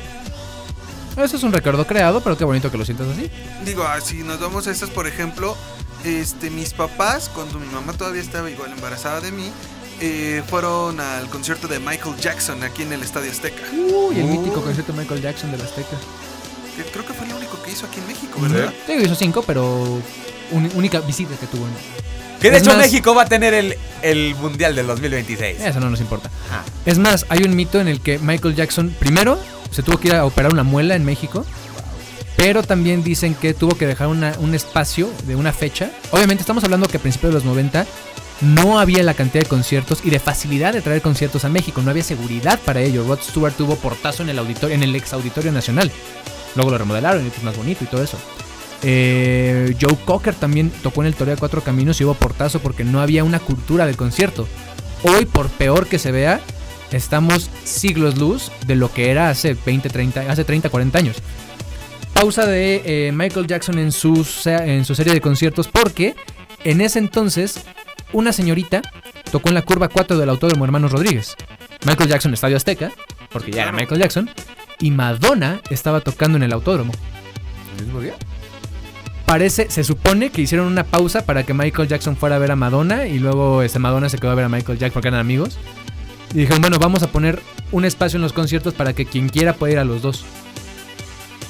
Eso 1.17 1.37
es 1.37 1.43
un 1.43 1.53
recuerdo 1.53 1.85
creado, 1.85 2.21
pero 2.21 2.37
qué 2.37 2.43
bonito 2.43 2.71
que 2.71 2.77
lo 2.77 2.85
sientas 2.85 3.07
así. 3.07 3.29
Digo, 3.65 3.83
ah, 3.83 4.01
si 4.01 4.23
nos 4.23 4.39
vamos 4.39 4.65
a 4.67 4.71
estas, 4.71 4.89
por 4.89 5.05
ejemplo, 5.05 5.55
este, 6.03 6.49
mis 6.49 6.73
papás, 6.73 7.29
cuando 7.29 7.59
mi 7.59 7.67
mamá 7.67 7.93
todavía 7.93 8.21
estaba 8.21 8.49
igual 8.49 8.71
embarazada 8.71 9.21
de 9.21 9.31
mí, 9.31 9.51
eh, 10.01 10.43
fueron 10.49 10.99
al 10.99 11.29
concierto 11.29 11.67
de 11.67 11.79
Michael 11.79 12.15
Jackson 12.19 12.63
aquí 12.63 12.83
en 12.83 12.93
el 12.93 13.03
Estadio 13.03 13.31
Azteca. 13.31 13.61
Uy, 13.71 14.17
el 14.19 14.25
Uh. 14.25 14.27
mítico 14.39 14.61
concierto 14.61 14.91
de 14.93 14.99
Michael 14.99 15.21
Jackson 15.21 15.51
de 15.51 15.57
la 15.57 15.63
Azteca. 15.65 15.97
Que 16.75 16.83
creo 16.91 17.05
que 17.05 17.13
fue 17.13 17.27
el 17.27 17.33
único 17.33 17.61
que 17.61 17.71
hizo 17.71 17.85
aquí 17.85 17.99
en 17.99 18.07
México, 18.07 18.39
¿verdad? 18.41 18.73
Digo, 18.87 19.01
hizo 19.01 19.15
cinco, 19.15 19.43
pero 19.45 19.83
un- 20.51 20.71
única 20.75 20.99
visita 21.01 21.35
que 21.39 21.45
tuvo. 21.47 21.65
Que 22.41 22.49
de 22.51 22.57
Es 22.57 22.63
hecho 22.63 22.71
más- 22.71 22.79
México 22.79 23.13
va 23.15 23.21
a 23.23 23.25
tener 23.27 23.53
el, 23.53 23.77
el 24.01 24.35
Mundial 24.35 24.75
del 24.75 24.87
2026. 24.87 25.61
Eso 25.61 25.79
no 25.79 25.89
nos 25.89 26.01
importa. 26.01 26.29
Es 26.85 26.97
más, 26.97 27.25
hay 27.29 27.43
un 27.43 27.55
mito 27.55 27.79
en 27.79 27.87
el 27.87 28.01
que 28.01 28.19
Michael 28.19 28.55
Jackson 28.55 28.93
primero 28.99 29.39
se 29.71 29.83
tuvo 29.83 29.97
que 29.99 30.09
ir 30.09 30.15
a 30.15 30.25
operar 30.25 30.51
una 30.51 30.63
muela 30.63 30.95
en 30.95 31.05
México. 31.05 31.45
Pero 32.35 32.63
también 32.63 33.03
dicen 33.03 33.35
que 33.35 33.53
tuvo 33.53 33.77
que 33.77 33.85
dejar 33.85 34.07
una- 34.07 34.33
un 34.39 34.55
espacio 34.55 35.09
de 35.27 35.35
una 35.35 35.53
fecha. 35.53 35.91
Obviamente 36.09 36.41
estamos 36.41 36.63
hablando 36.63 36.87
que 36.87 36.97
a 36.97 36.99
principios 36.99 37.31
de 37.31 37.35
los 37.35 37.45
90 37.45 37.85
no 38.43 38.79
había 38.79 39.03
la 39.03 39.13
cantidad 39.13 39.43
de 39.43 39.49
conciertos 39.49 40.01
y 40.03 40.09
de 40.09 40.19
facilidad 40.19 40.73
de 40.73 40.81
traer 40.81 41.01
conciertos 41.01 41.45
a 41.45 41.49
México. 41.49 41.81
No 41.81 41.91
había 41.91 42.03
seguridad 42.03 42.59
para 42.59 42.81
ello. 42.81 43.05
Rod 43.07 43.19
Stewart 43.21 43.55
tuvo 43.55 43.75
portazo 43.75 44.23
en 44.23 44.29
el 44.29 44.39
auditorio, 44.39 44.75
en 44.75 44.83
el 44.83 44.95
ex 44.95 45.13
auditorio 45.13 45.51
nacional. 45.51 45.91
Luego 46.55 46.71
lo 46.71 46.77
remodelaron 46.77 47.23
y 47.23 47.27
es 47.27 47.43
más 47.43 47.57
bonito 47.57 47.83
y 47.83 47.87
todo 47.87 48.03
eso. 48.03 48.17
Eh, 48.83 49.75
Joe 49.79 49.97
Cocker 50.05 50.35
también 50.35 50.69
tocó 50.69 51.01
en 51.01 51.07
el 51.07 51.15
Toreo 51.15 51.35
de 51.35 51.39
Cuatro 51.39 51.63
Caminos 51.63 51.99
y 52.01 52.03
hubo 52.03 52.13
portazo 52.15 52.59
porque 52.59 52.83
no 52.83 53.01
había 53.01 53.23
una 53.23 53.39
cultura 53.39 53.85
del 53.85 53.95
concierto. 53.95 54.47
Hoy, 55.03 55.25
por 55.25 55.49
peor 55.49 55.87
que 55.87 55.99
se 55.99 56.11
vea, 56.11 56.41
estamos 56.91 57.49
siglos 57.63 58.17
luz 58.17 58.51
de 58.67 58.75
lo 58.75 58.91
que 58.91 59.09
era 59.09 59.29
hace 59.29 59.55
20, 59.65 59.89
30, 59.89 60.21
hace 60.29 60.43
30, 60.43 60.69
40 60.69 60.97
años. 60.97 61.17
Pausa 62.13 62.45
de 62.45 62.81
eh, 62.85 63.11
Michael 63.11 63.47
Jackson 63.47 63.79
en 63.79 63.91
su, 63.91 64.27
en 64.45 64.85
su 64.85 64.95
serie 64.95 65.13
de 65.13 65.21
conciertos 65.21 65.67
porque 65.67 66.15
en 66.63 66.81
ese 66.81 66.99
entonces 66.99 67.59
una 68.13 68.31
señorita 68.31 68.81
tocó 69.31 69.49
en 69.49 69.55
la 69.55 69.63
curva 69.63 69.89
4 69.89 70.17
del 70.17 70.29
Autódromo 70.29 70.65
Hermanos 70.65 70.91
Rodríguez. 70.91 71.35
Michael 71.85 72.09
Jackson 72.09 72.33
Estadio 72.33 72.57
Azteca, 72.57 72.91
porque 73.31 73.51
ya 73.51 73.63
era 73.63 73.71
Michael 73.71 73.99
Jackson, 73.99 74.29
y 74.79 74.91
Madonna 74.91 75.59
estaba 75.69 76.01
tocando 76.01 76.37
en 76.37 76.43
el 76.43 76.53
autódromo. 76.53 76.93
¿El 77.77 77.85
mismo 77.85 77.99
día? 77.99 78.13
Parece, 79.25 79.69
se 79.69 79.83
supone 79.83 80.29
que 80.29 80.41
hicieron 80.41 80.67
una 80.67 80.83
pausa 80.83 81.25
para 81.25 81.43
que 81.43 81.53
Michael 81.53 81.87
Jackson 81.87 82.15
fuera 82.15 82.35
a 82.35 82.39
ver 82.39 82.51
a 82.51 82.55
Madonna 82.55 83.07
y 83.07 83.19
luego 83.19 83.61
este 83.63 83.79
Madonna 83.79 84.09
se 84.09 84.17
quedó 84.17 84.31
a 84.31 84.35
ver 84.35 84.45
a 84.45 84.49
Michael 84.49 84.77
Jackson 84.77 84.93
porque 84.93 85.07
eran 85.07 85.19
amigos. 85.19 85.57
Y 86.33 86.39
dijeron, 86.39 86.61
bueno, 86.61 86.77
vamos 86.79 87.03
a 87.03 87.11
poner 87.11 87.41
un 87.71 87.85
espacio 87.85 88.17
en 88.17 88.21
los 88.21 88.33
conciertos 88.33 88.73
para 88.73 88.93
que 88.93 89.05
quien 89.05 89.29
quiera 89.29 89.53
pueda 89.53 89.73
ir 89.73 89.79
a 89.79 89.85
los 89.85 90.01
dos. 90.01 90.25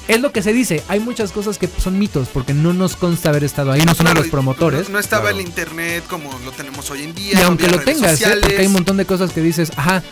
Es 0.06 0.20
lo 0.20 0.32
que 0.32 0.42
se 0.42 0.52
dice, 0.52 0.82
hay 0.88 1.00
muchas 1.00 1.32
cosas 1.32 1.56
que 1.56 1.66
son 1.66 1.98
mitos 1.98 2.28
porque 2.28 2.52
no 2.52 2.74
nos 2.74 2.94
consta 2.96 3.30
haber 3.30 3.42
estado 3.44 3.72
ahí, 3.72 3.80
no 3.80 3.94
somos 3.94 4.12
Claro, 4.12 4.20
los 4.20 4.30
promotores. 4.30 4.88
No, 4.88 4.94
no 4.94 4.98
estaba 4.98 5.22
Claro. 5.30 5.38
el 5.38 5.46
internet 5.46 6.04
como 6.08 6.30
lo 6.44 6.52
tenemos 6.52 6.90
hoy 6.90 7.04
en 7.04 7.14
día. 7.14 7.32
Y 7.32 7.36
no 7.36 7.44
aunque 7.44 7.68
lo 7.68 7.80
tengas, 7.80 8.20
¿eh? 8.20 8.36
porque 8.40 8.58
hay 8.58 8.66
un 8.66 8.72
montón 8.74 8.98
de 8.98 9.06
cosas 9.06 9.32
que 9.32 9.40
dices, 9.40 9.72
ajá, 9.76 10.02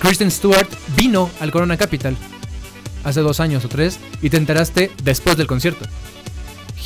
Kristen 0.00 0.30
Stewart 0.30 0.68
vino 0.96 1.30
al 1.40 1.50
Corona 1.50 1.76
Capital 1.76 2.16
hace 3.02 3.20
dos 3.20 3.40
años 3.40 3.64
o 3.64 3.68
tres 3.68 3.98
y 4.22 4.30
te 4.30 4.36
enteraste 4.36 4.92
después 5.02 5.36
del 5.36 5.46
concierto. 5.48 5.84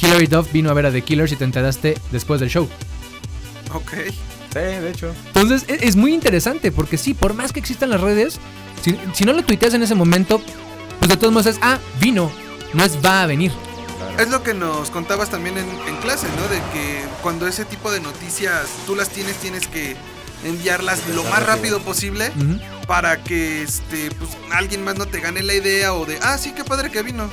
Hilary 0.01 0.27
Duff 0.27 0.51
vino 0.53 0.71
a 0.71 0.75
ver 0.75 0.87
a 0.87 0.93
The 0.93 1.03
Killers 1.03 1.33
y 1.33 1.37
te 1.37 1.45
enteraste 1.45 1.99
después 2.13 2.41
del 2.41 2.49
show. 2.49 2.69
Ok. 3.75 3.93
Sí, 4.53 4.59
de 4.61 4.91
hecho. 4.91 5.13
Entonces 5.27 5.65
e- 5.69 5.87
es, 5.87 5.97
muy 5.97 6.15
interesante 6.15 6.73
porque 6.73 6.97
sí, 6.97 7.13
por 7.13 7.35
más 7.35 7.53
que 7.53 7.61
existan 7.61 7.91
las 7.91 8.01
redes, 8.01 8.39
si, 8.83 8.97
si 9.13 9.25
no 9.25 9.33
lo 9.35 9.43
tuiteas 9.43 9.75
en 9.75 9.83
ese 9.83 9.95
momento, 9.95 10.41
pues 11.09 11.17
de 11.17 11.21
todos 11.23 11.33
modos 11.33 11.47
es, 11.47 11.59
ah, 11.63 11.79
vino, 12.01 12.31
no 12.75 12.85
es 12.85 12.99
va 13.03 13.23
a 13.23 13.27
venir. 13.27 13.51
Es 14.19 14.29
lo 14.29 14.43
que 14.43 14.53
nos 14.53 14.91
contabas 14.91 15.31
también 15.31 15.57
en, 15.57 15.67
en 15.89 15.97
clase, 16.03 16.27
¿no? 16.37 16.43
De 16.49 16.61
que 16.73 17.03
cuando 17.23 17.47
ese 17.47 17.65
tipo 17.65 17.91
de 17.91 18.01
noticias 18.01 18.67
tú 18.87 18.95
las 18.95 19.09
tienes, 19.09 19.37
tienes 19.37 19.67
que 19.69 19.97
enviarlas 20.45 21.01
lo 21.15 21.25
más 21.25 21.47
rápido 21.47 21.81
posible 21.81 22.31
para 22.87 23.25
que 23.25 23.63
este 23.63 24.11
pues 24.19 24.31
alguien 24.53 24.85
más 24.85 24.97
no 24.97 25.07
te 25.07 25.21
gane 25.21 25.43
la 25.43 25.55
idea 25.55 25.95
o 25.95 26.05
de, 26.05 26.19
ah, 26.23 26.37
sí, 26.37 26.53
qué 26.55 26.63
padre 26.63 26.91
que 26.91 27.03
vino. 27.03 27.31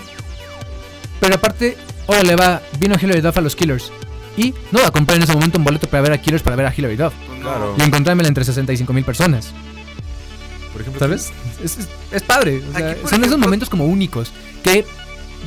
Pero 1.20 1.36
aparte, 1.36 1.78
oh, 2.06 2.24
le 2.24 2.38
va, 2.38 2.62
vino 2.80 2.96
Hilary 3.00 3.20
Duff 3.20 3.38
a 3.38 3.42
los 3.42 3.58
Killers. 3.58 3.92
Y 4.38 4.54
no 4.72 4.80
va 4.80 4.88
a 4.88 4.92
comprar 4.92 5.18
en 5.18 5.24
ese 5.24 5.34
momento 5.34 5.58
un 5.58 5.66
boleto 5.66 5.90
para 5.90 6.02
ver 6.02 6.14
a 6.14 6.18
Killers 6.18 6.44
para 6.44 6.56
ver 6.56 6.68
a 6.68 6.74
Hilary 6.76 6.96
Duff. 6.96 7.14
Pues. 7.28 7.42
Claro. 7.42 7.76
Y 7.78 7.82
encontrármela 7.84 8.30
entre 8.30 8.46
65 8.46 8.94
mil 8.94 9.04
personas. 9.04 9.54
Por 10.76 10.82
ejemplo, 10.82 11.00
¿Sabes? 11.00 11.32
Es, 11.64 11.78
es- 11.78 11.90
es 12.12 12.22
padre. 12.24 12.62
o 12.70 12.78
sea, 12.78 12.96
son 13.08 13.24
esos 13.24 13.38
momentos 13.38 13.70
como 13.70 13.86
únicos. 13.86 14.34
Que 14.62 14.84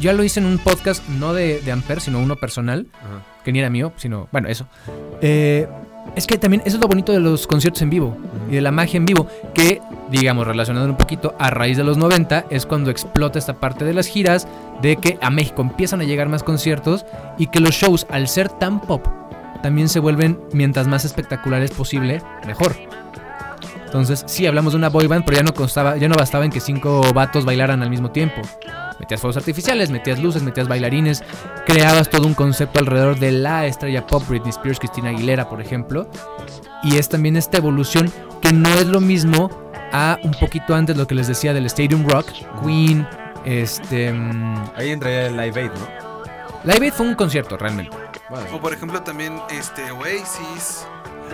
ya 0.01 0.15
lo 0.15 0.25
hice 0.25 0.41
en 0.41 0.47
un 0.47 0.57
podcast, 0.59 1.07
no 1.09 1.35
de, 1.35 1.61
de 1.61 1.71
Ampere, 1.71 2.01
sino 2.01 2.19
uno 2.19 2.37
personal. 2.37 2.87
Ajá. 2.95 3.23
Que 3.45 3.53
ni 3.53 3.59
era 3.59 3.69
mío, 3.69 3.93
sino. 3.97 4.27
Bueno, 4.33 4.49
eso. 4.49 4.67
Eh, 5.21 5.69
es 6.17 6.27
que 6.27 6.39
también 6.39 6.63
eso 6.65 6.77
es 6.77 6.81
lo 6.81 6.89
bonito 6.89 7.13
de 7.13 7.21
los 7.21 7.47
conciertos 7.47 7.83
en 7.83 7.91
vivo 7.91 8.17
y 8.51 8.55
de 8.55 8.61
la 8.63 8.71
magia 8.71 8.97
en 8.97 9.05
vivo. 9.05 9.27
Que, 9.55 9.83
digamos, 10.11 10.47
relacionado 10.47 10.87
un 10.87 10.97
poquito 10.97 11.35
a 11.39 11.51
raíz 11.51 11.77
de 11.77 11.85
los 11.85 11.99
90, 11.99 12.47
es 12.49 12.65
cuando 12.65 12.91
explota 12.91 13.39
esta 13.39 13.61
parte 13.61 13.85
de 13.85 13.93
las 13.93 14.07
giras. 14.07 14.49
De 14.81 14.97
que 14.97 15.19
a 15.21 15.29
México 15.31 15.61
empiezan 15.61 16.01
a 16.01 16.05
llegar 16.05 16.29
más 16.31 16.43
conciertos 16.43 17.05
y 17.37 17.49
que 17.49 17.61
los 17.61 17.75
shows, 17.75 18.07
al 18.11 18.29
ser 18.29 18.49
tan 18.49 18.81
pop, 18.81 19.05
también 19.63 19.89
se 19.89 19.99
vuelven, 19.99 20.39
mientras 20.53 20.87
más 20.87 21.05
espectaculares 21.05 21.73
posible, 21.73 22.23
mejor. 22.47 22.77
Entonces, 23.89 24.23
sí, 24.27 24.47
hablamos 24.47 24.75
de 24.75 24.77
una 24.77 24.91
boy 24.91 25.07
band, 25.07 25.25
pero 25.25 25.39
ya 25.39 25.43
no 25.43 25.55
constaba, 25.55 25.97
ya 25.97 26.09
no 26.09 26.15
bastaba 26.15 26.45
en 26.45 26.51
que 26.51 26.61
cinco 26.61 27.01
vatos 27.15 27.47
bailaran 27.47 27.83
al 27.83 27.89
mismo 27.89 28.11
tiempo. 28.11 28.43
Metías 29.01 29.19
fuegos 29.19 29.39
artificiales, 29.39 29.89
metías 29.91 30.19
luces, 30.19 30.43
metías 30.43 30.69
bailarines, 30.69 31.25
creabas 31.67 32.11
todo 32.11 32.27
un 32.27 32.35
concepto 32.35 32.81
alrededor 32.81 33.19
de 33.19 33.33
la 33.33 33.65
estrella 33.65 34.07
pop, 34.07 34.23
Britney 34.29 34.51
Spears, 34.51 34.79
Christina 34.79 35.09
Aguilera, 35.09 35.49
por 35.49 35.63
ejemplo. 35.63 36.11
Y 36.83 36.99
es 36.99 37.09
también 37.09 37.37
esta 37.37 37.57
evolución 37.57 38.13
que 38.43 38.53
no 38.53 38.69
es 38.75 38.87
lo 38.87 39.01
mismo 39.01 39.51
a 39.93 40.19
un 40.23 40.33
poquito 40.33 40.75
antes 40.75 40.97
lo 40.97 41.07
que 41.07 41.15
les 41.15 41.27
decía 41.27 41.55
del 41.55 41.65
Stadium 41.67 42.07
Rock, 42.07 42.27
Queen, 42.63 43.09
este... 43.47 44.13
mm, 44.13 44.65
Ahí 44.77 44.91
entraría 44.91 45.29
el 45.29 45.37
Live 45.37 45.61
Aid, 45.63 45.71
¿no? 45.71 46.09
Live 46.65 46.87
Aid 46.87 46.93
fue 46.93 47.07
un 47.07 47.15
concierto, 47.15 47.57
realmente. 47.57 47.97
O 48.53 48.61
por 48.61 48.75
ejemplo 48.75 49.01
también 49.03 49.41
este 49.51 49.91
Oasis. 49.91 50.87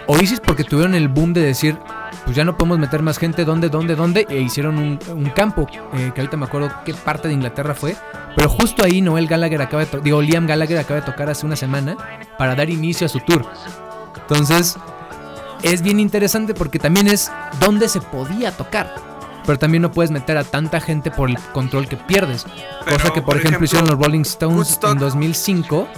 Oasis 0.07 0.40
porque 0.40 0.64
tuvieron 0.64 0.95
el 0.95 1.09
boom 1.09 1.32
de 1.32 1.42
decir, 1.42 1.78
pues 2.24 2.36
ya 2.36 2.45
no 2.45 2.57
podemos 2.57 2.78
meter 2.78 3.03
más 3.03 3.18
gente, 3.18 3.45
¿dónde, 3.45 3.68
dónde, 3.68 3.95
dónde? 3.95 4.26
E 4.28 4.40
hicieron 4.40 4.78
un, 4.78 5.30
campo, 5.34 5.66
eh, 5.95 6.12
que 6.14 6.20
ahorita 6.20 6.36
me 6.36 6.47
acuerdo 6.47 6.70
qué 6.84 6.95
parte 6.95 7.28
de 7.28 7.34
Inglaterra 7.34 7.74
fue, 7.74 7.97
pero 8.36 8.49
justo 8.49 8.84
ahí 8.84 9.01
Noel 9.01 9.26
Gallagher 9.26 9.62
acaba 9.62 9.84
de, 9.84 10.01
digo, 10.01 10.20
Liam 10.20 10.47
Gallagher 10.47 10.78
acaba 10.78 11.01
de 11.01 11.07
tocar 11.07 11.30
hace 11.30 11.47
una 11.47 11.57
semana 11.57 11.97
para 12.38 12.55
dar 12.55 12.70
inicio 12.70 13.07
a 13.07 13.09
su 13.09 13.20
tour. 13.20 13.47
Entonces, 14.16 14.76
es 15.62 15.82
bien 15.82 16.01
interesante 16.01 16.55
porque 16.55 16.78
también 16.78 17.09
es 17.09 17.30
dónde 17.59 17.88
se 17.88 18.01
podía 18.01 18.53
tocar. 18.53 19.14
Pero 19.47 19.59
también 19.59 19.82
no 19.82 19.92
puedes 19.92 20.11
meter 20.11 20.38
a 20.38 20.45
tanta 20.45 20.80
gente 20.80 21.11
por 21.11 21.28
el 21.28 21.38
control 21.53 21.86
que 21.88 21.97
pierdes. 21.97 22.45
Pero, 22.84 22.97
Cosa 22.97 23.12
que, 23.12 23.20
por, 23.20 23.24
por 23.24 23.36
ejemplo, 23.36 23.49
ejemplo, 23.49 23.64
hicieron 23.66 23.88
los 23.90 23.99
Rolling 23.99 24.22
Stones 24.22 24.57
Woodstock. 24.57 24.90
en 24.92 24.99
2005, 24.99 25.88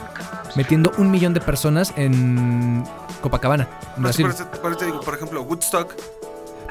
metiendo 0.56 0.92
un 0.98 1.10
millón 1.10 1.32
de 1.34 1.40
personas 1.40 1.92
en 1.96 2.84
Copacabana, 3.20 3.68
en 3.96 4.02
Brasil. 4.02 4.26
por 4.26 4.34
eso- 4.34 4.50
por 4.50 4.70
eso 4.72 4.78
te 4.80 4.84
digo, 4.86 5.00
por 5.00 5.14
ejemplo, 5.14 5.42
Woodstock. 5.42 5.94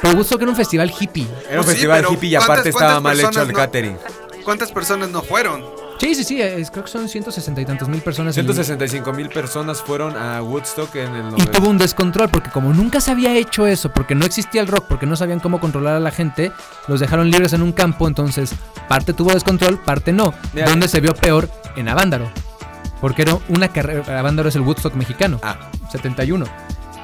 Pero 0.02 0.14
Woodstock 0.16 0.42
era 0.42 0.52
un 0.52 0.58
festival 0.58 0.92
hippie. 1.00 1.24
Era 1.50 1.60
un 1.60 1.66
Pues 1.66 1.78
festival 1.78 2.06
hippie 2.12 2.30
y 2.32 2.36
aparte 2.36 2.48
¿cuántas- 2.54 2.68
estaba 2.68 3.00
mal 3.00 3.20
hecho 3.20 3.42
el 3.42 3.48
no? 3.48 3.54
catering. 3.54 3.98
¿Cuántas 4.44 4.72
personas 4.72 5.10
no 5.10 5.22
fueron? 5.22 5.64
Sí, 6.00 6.14
sí, 6.14 6.24
sí, 6.24 6.42
es- 6.42 6.70
creo 6.72 6.84
que 6.84 6.92
son 6.92 7.08
160 7.08 7.62
y 7.62 7.66
tantos 7.66 7.88
mil 7.88 8.02
personas. 8.02 8.38
en- 8.38 8.44
165 8.46 9.14
mil 9.14 9.30
personas 9.30 9.82
fueron 9.82 10.16
a 10.18 10.42
Woodstock 10.42 10.94
en 10.96 11.16
el 11.16 11.34
Y 11.38 11.46
tuvo 11.46 11.70
un 11.70 11.78
descontrol 11.78 12.30
porque 12.30 12.50
como 12.50 12.74
nunca 12.74 13.00
se 13.00 13.12
había 13.12 13.34
hecho 13.36 13.66
eso, 13.66 13.92
porque 13.92 14.14
no 14.14 14.26
existía 14.26 14.62
el 14.62 14.68
rock, 14.68 14.86
porque 14.90 15.06
no 15.06 15.16
sabían 15.16 15.40
cómo 15.40 15.60
controlar 15.62 15.96
a 15.96 16.00
la 16.00 16.12
gente, 16.12 16.52
los 16.88 17.00
dejaron 17.00 17.32
libres 17.32 17.54
en 17.54 17.62
un 17.62 17.72
campo, 17.72 18.08
entonces 18.08 18.52
parte 18.90 19.14
tuvo 19.14 19.34
descontrol, 19.34 19.80
parte 19.80 20.12
no. 20.12 20.34
Mira, 20.54 20.68
¿Dónde 20.70 20.88
se 20.88 21.00
vio 21.00 21.14
peor? 21.14 21.50
En 21.76 21.88
Avándaro. 21.90 22.30
Porque 23.02 23.22
era 23.24 23.38
una 23.50 23.70
carrera, 23.70 24.20
Avándaro 24.20 24.50
es 24.50 24.56
el 24.56 24.62
Woodstock 24.62 24.96
mexicano, 24.96 25.40
Ah. 25.44 25.58
71. 25.92 26.46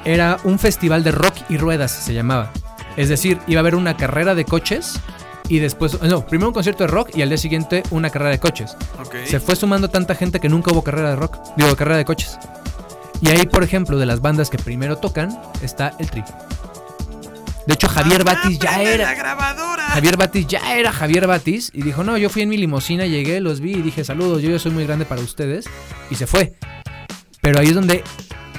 Era 0.04 0.38
un 0.44 0.58
festival 0.58 1.04
de 1.04 1.12
rock 1.12 1.34
y 1.48 1.56
ruedas, 1.58 1.92
se 1.92 2.12
llamaba. 2.12 2.50
Es 2.96 3.08
decir, 3.08 3.38
iba 3.46 3.60
a 3.60 3.62
haber 3.62 3.74
una 3.76 3.96
carrera 3.96 4.34
de 4.34 4.44
coches 4.44 5.00
y 5.48 5.58
después, 5.58 6.00
no, 6.02 6.26
primero 6.26 6.48
un 6.48 6.54
concierto 6.54 6.84
de 6.84 6.88
rock 6.88 7.10
y 7.14 7.22
al 7.22 7.28
día 7.28 7.38
siguiente 7.38 7.82
una 7.90 8.10
carrera 8.10 8.30
de 8.30 8.40
coches. 8.40 8.76
Ok. 9.00 9.16
Se 9.24 9.40
fue 9.40 9.56
sumando 9.56 9.88
tanta 9.88 10.14
gente 10.14 10.40
que 10.40 10.48
nunca 10.48 10.72
hubo 10.72 10.82
carrera 10.82 11.10
de 11.10 11.16
rock, 11.16 11.38
digo, 11.56 11.74
carrera 11.76 11.96
de 11.98 12.04
coches. 12.04 12.38
Y 13.20 13.30
ahí, 13.30 13.46
por 13.46 13.62
ejemplo, 13.62 13.98
de 13.98 14.06
las 14.06 14.20
bandas 14.20 14.50
que 14.50 14.58
primero 14.58 14.96
tocan, 14.98 15.30
está 15.62 15.94
el 15.98 16.10
Tri. 16.10 16.24
De 17.66 17.74
hecho, 17.74 17.88
Javier 17.88 18.24
Mamá, 18.24 18.40
Batis 18.42 18.58
ya 18.58 18.82
era. 18.82 19.14
la. 19.14 19.82
Javier 19.90 20.16
Batis 20.16 20.46
ya 20.48 20.76
era 20.76 20.92
Javier 20.92 21.26
Batis 21.28 21.70
y 21.72 21.82
dijo, 21.82 22.02
no, 22.02 22.18
yo 22.18 22.28
fui 22.28 22.42
en 22.42 22.48
mi 22.48 22.56
limusina, 22.56 23.06
llegué, 23.06 23.40
los 23.40 23.60
vi 23.60 23.72
y 23.74 23.82
dije, 23.82 24.02
saludos, 24.04 24.42
yo 24.42 24.50
ya 24.50 24.58
soy 24.58 24.72
muy 24.72 24.84
grande 24.84 25.04
para 25.04 25.20
ustedes 25.20 25.66
y 26.10 26.16
se 26.16 26.26
fue. 26.26 26.54
Pero 27.40 27.60
ahí 27.60 27.68
es 27.68 27.74
donde 27.74 28.02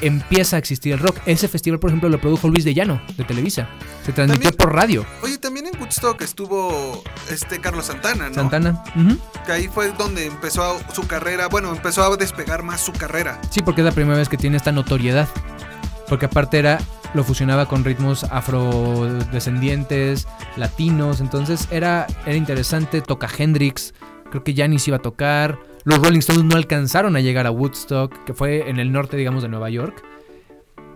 empieza 0.08 0.56
a 0.56 0.60
existir 0.60 0.94
el 0.94 1.00
rock. 1.00 1.18
Ese 1.26 1.48
festival, 1.48 1.80
por 1.80 1.90
ejemplo, 1.90 2.10
lo 2.10 2.20
produjo 2.20 2.48
Luis 2.48 2.64
de 2.64 2.74
Llano, 2.74 3.02
de 3.18 3.24
Televisa. 3.24 3.70
Se 4.06 4.12
transmitió 4.14 4.52
También- 4.52 4.58
por 4.58 4.74
radio. 4.76 5.06
Oye, 5.24 5.38
también 5.38 5.68
en 5.68 5.80
Woodstock 5.80 6.22
estuvo 6.22 7.04
este 7.30 7.60
Carlos 7.60 7.86
Santana, 7.86 8.30
¿no? 8.30 8.36
Santana. 8.36 8.84
Que 9.46 9.52
ahí 9.52 9.68
fue 9.68 9.92
donde 9.94 10.26
empezó 10.26 10.80
su 10.94 11.08
carrera, 11.08 11.48
bueno, 11.48 11.72
empezó 11.72 12.04
a 12.04 12.16
despegar 12.18 12.64
más 12.64 12.82
su 12.82 12.92
carrera. 12.94 13.40
Sí, 13.50 13.62
porque 13.62 13.82
es 13.82 13.86
la 13.86 13.92
primera 13.92 14.18
vez 14.18 14.30
que 14.30 14.38
tiene 14.38 14.58
esta 14.58 14.72
notoriedad. 14.72 15.28
Porque 16.10 16.26
aparte 16.26 16.60
era, 16.60 16.80
lo 17.14 17.24
fusionaba 17.24 17.68
con 17.68 17.84
ritmos 17.84 18.24
afrodescendientes, 18.26 20.28
latinos. 20.58 21.22
Entonces 21.22 21.68
era, 21.72 22.08
era 22.26 22.36
interesante. 22.36 23.02
Toca 23.02 23.30
Hendrix. 23.38 23.94
Creo 24.30 24.44
que 24.44 24.54
Janis 24.56 24.88
iba 24.88 24.98
a 24.98 25.02
tocar. 25.02 25.60
Los 25.86 26.00
Rolling 26.00 26.20
Stones 26.20 26.46
no 26.46 26.56
alcanzaron 26.56 27.16
a 27.16 27.20
llegar 27.20 27.46
a 27.46 27.52
Woodstock, 27.52 28.24
que 28.24 28.34
fue 28.34 28.70
en 28.70 28.80
el 28.80 28.92
norte, 28.92 29.18
digamos, 29.18 29.44
de 29.44 29.50
Nueva 29.50 29.70
York. 29.70 30.04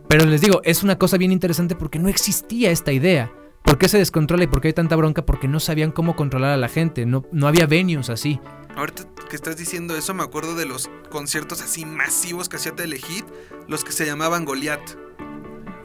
Pero 0.07 0.25
les 0.25 0.39
digo, 0.39 0.61
es 0.63 0.83
una 0.83 0.97
cosa 0.97 1.17
bien 1.17 1.33
interesante 1.33 1.75
porque 1.75 1.99
no 1.99 2.07
existía 2.07 2.71
esta 2.71 2.93
idea. 2.93 3.31
¿Por 3.63 3.77
qué 3.77 3.89
se 3.89 3.97
descontrola 3.97 4.45
y 4.45 4.47
por 4.47 4.61
qué 4.61 4.69
hay 4.69 4.73
tanta 4.73 4.95
bronca? 4.95 5.25
Porque 5.25 5.49
no 5.49 5.59
sabían 5.59 5.91
cómo 5.91 6.15
controlar 6.15 6.51
a 6.51 6.57
la 6.57 6.69
gente. 6.69 7.05
No, 7.05 7.25
no 7.33 7.47
había 7.47 7.65
venues 7.65 8.09
así. 8.09 8.39
Ahorita 8.77 9.03
que 9.29 9.35
estás 9.35 9.57
diciendo 9.57 9.97
eso, 9.97 10.13
me 10.13 10.23
acuerdo 10.23 10.55
de 10.55 10.65
los 10.65 10.89
conciertos 11.09 11.61
así 11.61 11.85
masivos 11.85 12.47
que 12.47 12.55
hacía 12.55 12.73
Telehit, 12.73 13.25
los 13.67 13.83
que 13.83 13.91
se 13.91 14.05
llamaban 14.05 14.45
Goliath. 14.45 15.06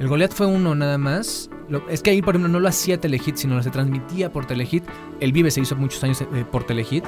El 0.03 0.09
Goliath 0.09 0.33
fue 0.33 0.47
uno 0.47 0.75
nada 0.75 0.99
más. 0.99 1.49
Lo- 1.69 1.89
es 1.89 2.03
que 2.03 2.11
ahí, 2.11 2.21
por 2.23 2.35
ejemplo, 2.35 2.51
no 2.51 2.59
lo 2.59 2.69
hacía 2.69 3.01
Telehit, 3.01 3.37
sino 3.37 3.63
se 3.63 3.71
transmitía 3.71 4.33
por 4.33 4.47
Telehit. 4.47 4.83
El 5.21 5.31
Vive 5.31 5.49
se 5.53 5.61
hizo 5.61 5.77
muchos 5.77 6.03
años 6.03 6.21
eh, 6.23 6.45
por 6.51 6.65
Telehit. 6.65 7.05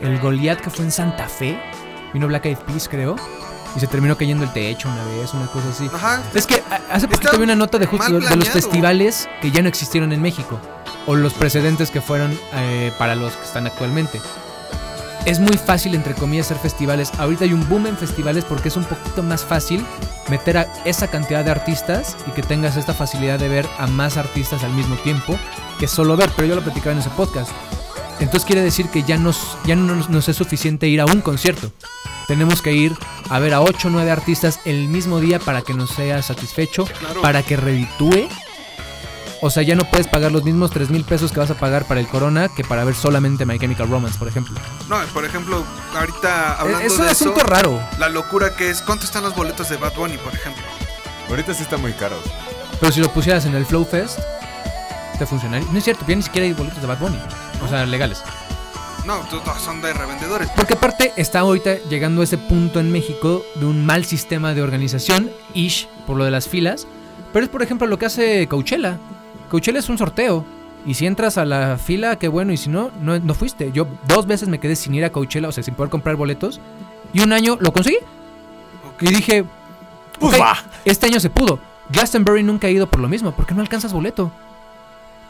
El 0.00 0.16
Goliath 0.20 0.60
que 0.60 0.70
fue 0.70 0.84
en 0.84 0.92
Santa 0.92 1.26
Fe, 1.26 1.60
vino 2.14 2.28
Black 2.28 2.46
Eyed 2.46 2.58
Peas, 2.58 2.88
creo. 2.88 3.16
Y 3.74 3.80
se 3.80 3.88
terminó 3.88 4.16
cayendo 4.16 4.44
el 4.44 4.52
techo 4.52 4.88
una 4.88 5.04
vez, 5.06 5.34
una 5.34 5.46
cosa 5.48 5.70
así. 5.70 5.90
Ajá. 5.92 6.22
Es 6.32 6.46
que 6.46 6.62
hace 6.88 7.08
poquito 7.08 7.36
vi 7.36 7.42
una 7.42 7.56
nota 7.56 7.80
de 7.80 7.86
justo 7.86 8.20
de, 8.20 8.36
los 8.36 8.48
festivales 8.48 9.28
que 9.42 9.50
ya 9.50 9.60
no 9.60 9.68
existieron 9.68 10.12
en 10.12 10.22
México. 10.22 10.60
O 11.06 11.16
los 11.16 11.34
precedentes 11.34 11.90
que 11.90 12.00
fueron 12.00 12.38
eh, 12.54 12.92
para 12.96 13.16
los 13.16 13.32
que 13.32 13.44
están 13.44 13.66
actualmente. 13.66 14.20
Es 15.26 15.38
muy 15.38 15.56
fácil, 15.58 15.94
entre 15.94 16.14
comillas, 16.14 16.46
hacer 16.46 16.58
festivales. 16.58 17.12
Ahorita 17.18 17.44
hay 17.44 17.52
un 17.52 17.68
boom 17.68 17.86
en 17.86 17.96
festivales 17.96 18.44
porque 18.44 18.68
es 18.68 18.76
un 18.76 18.84
poquito 18.84 19.22
más 19.22 19.44
fácil 19.44 19.84
meter 20.28 20.58
a 20.58 20.72
esa 20.84 21.08
cantidad 21.08 21.44
de 21.44 21.50
artistas 21.50 22.16
y 22.26 22.30
que 22.32 22.42
tengas 22.42 22.76
esta 22.76 22.94
facilidad 22.94 23.38
de 23.38 23.48
ver 23.48 23.66
a 23.78 23.86
más 23.86 24.16
artistas 24.16 24.64
al 24.64 24.72
mismo 24.72 24.96
tiempo 24.96 25.38
que 25.78 25.86
solo 25.86 26.16
ver. 26.16 26.30
Pero 26.36 26.48
yo 26.48 26.54
lo 26.56 26.62
platicaba 26.62 26.92
en 26.92 26.98
ese 27.00 27.10
podcast. 27.10 27.50
Entonces 28.18 28.44
quiere 28.44 28.62
decir 28.62 28.88
que 28.88 29.02
ya, 29.02 29.18
nos, 29.18 29.56
ya 29.64 29.76
no 29.76 29.94
nos, 29.94 30.28
es 30.28 30.36
suficiente 30.36 30.88
ir 30.88 31.00
a 31.00 31.06
un 31.06 31.20
concierto. 31.20 31.70
Tenemos 32.26 32.62
que 32.62 32.72
ir 32.72 32.92
a 33.28 33.38
ver 33.38 33.54
a 33.54 33.60
8 33.60 33.88
o 33.88 33.90
9 33.90 34.10
artistas 34.10 34.60
el 34.64 34.88
mismo 34.88 35.20
día 35.20 35.38
para 35.38 35.62
que 35.62 35.74
nos 35.74 35.90
sea 35.90 36.22
satisfecho, 36.22 36.84
Claro. 36.98 37.22
para 37.22 37.42
que 37.42 37.56
reditúe. 37.56 38.28
O 39.42 39.48
sea, 39.50 39.62
ya 39.62 39.74
no 39.74 39.84
puedes 39.84 40.06
pagar 40.06 40.32
los 40.32 40.44
mismos 40.44 40.70
3 40.70 40.90
mil 40.90 41.04
pesos 41.04 41.32
que 41.32 41.40
vas 41.40 41.50
a 41.50 41.54
pagar 41.54 41.86
para 41.86 42.00
el 42.00 42.06
Corona 42.06 42.48
que 42.48 42.62
para 42.62 42.84
ver 42.84 42.94
solamente 42.94 43.46
My 43.46 43.58
Chemical 43.58 43.88
Romance, 43.88 44.18
por 44.18 44.28
ejemplo. 44.28 44.54
No, 44.88 44.98
por 45.14 45.24
ejemplo, 45.24 45.64
ahorita 45.94 46.60
hablando 46.60 46.86
es 46.86 46.92
un 46.92 47.06
de 47.06 47.12
eso, 47.12 47.30
asunto 47.30 47.42
raro. 47.42 47.80
la 47.98 48.10
locura 48.10 48.54
que 48.54 48.68
es, 48.68 48.82
¿cuánto 48.82 49.06
están 49.06 49.22
los 49.22 49.34
boletos 49.34 49.70
de 49.70 49.78
Bad 49.78 49.94
Bunny, 49.94 50.18
por 50.18 50.34
ejemplo? 50.34 50.62
Ahorita 51.28 51.54
sí 51.54 51.62
están 51.62 51.80
muy 51.80 51.92
caros. 51.92 52.20
Pero 52.78 52.92
si 52.92 53.00
lo 53.00 53.10
pusieras 53.12 53.46
en 53.46 53.54
el 53.54 53.64
Flow 53.64 53.84
Fest, 53.84 54.18
te 55.18 55.24
funcionaría. 55.24 55.66
No 55.70 55.78
es 55.78 55.84
cierto, 55.84 56.04
ya 56.06 56.16
ni 56.16 56.22
siquiera 56.22 56.46
hay 56.46 56.52
boletos 56.52 56.80
de 56.80 56.86
Bad 56.86 56.98
Bunny. 56.98 57.18
O 57.64 57.68
sea, 57.68 57.86
legales. 57.86 58.22
No, 59.06 59.22
son 59.58 59.80
de 59.80 59.92
revendedores. 59.94 60.48
Porque 60.54 60.74
aparte 60.74 61.12
está 61.16 61.40
ahorita 61.40 61.76
llegando 61.88 62.20
a 62.20 62.24
ese 62.24 62.36
punto 62.36 62.80
en 62.80 62.92
México 62.92 63.44
de 63.54 63.64
un 63.64 63.86
mal 63.86 64.04
sistema 64.04 64.52
de 64.52 64.62
organización, 64.62 65.30
ish, 65.54 65.88
por 66.06 66.16
lo 66.16 66.24
de 66.24 66.30
las 66.30 66.48
filas. 66.48 66.86
Pero 67.32 67.44
es 67.44 67.50
por 67.50 67.62
ejemplo 67.62 67.86
lo 67.86 67.98
que 67.98 68.06
hace 68.06 68.46
Coachella. 68.48 68.98
Coachella 69.50 69.78
es 69.80 69.88
un 69.88 69.98
sorteo. 69.98 70.44
Y 70.86 70.94
si 70.94 71.06
entras 71.06 71.36
a 71.36 71.44
la 71.44 71.76
fila, 71.76 72.16
qué 72.16 72.28
bueno. 72.28 72.52
Y 72.52 72.56
si 72.56 72.70
no, 72.70 72.90
no, 73.02 73.18
no 73.18 73.34
fuiste. 73.34 73.70
Yo 73.72 73.86
dos 74.08 74.26
veces 74.26 74.48
me 74.48 74.58
quedé 74.60 74.76
sin 74.76 74.94
ir 74.94 75.04
a 75.04 75.12
Coachella, 75.12 75.48
o 75.48 75.52
sea, 75.52 75.62
sin 75.62 75.74
poder 75.74 75.90
comprar 75.90 76.16
boletos. 76.16 76.60
Y 77.12 77.20
un 77.20 77.32
año 77.34 77.58
lo 77.60 77.72
conseguí. 77.72 77.98
Y 79.00 79.10
dije, 79.10 79.44
Pues 80.18 80.34
"Ok, 80.36 80.40
va". 80.40 80.56
este 80.84 81.06
año 81.06 81.20
se 81.20 81.28
pudo. 81.28 81.58
Glastonbury 81.90 82.42
nunca 82.42 82.68
ha 82.68 82.70
ido 82.70 82.86
por 82.88 83.00
lo 83.00 83.08
mismo, 83.08 83.32
porque 83.32 83.52
no 83.54 83.60
alcanzas 83.60 83.92
boleto. 83.92 84.30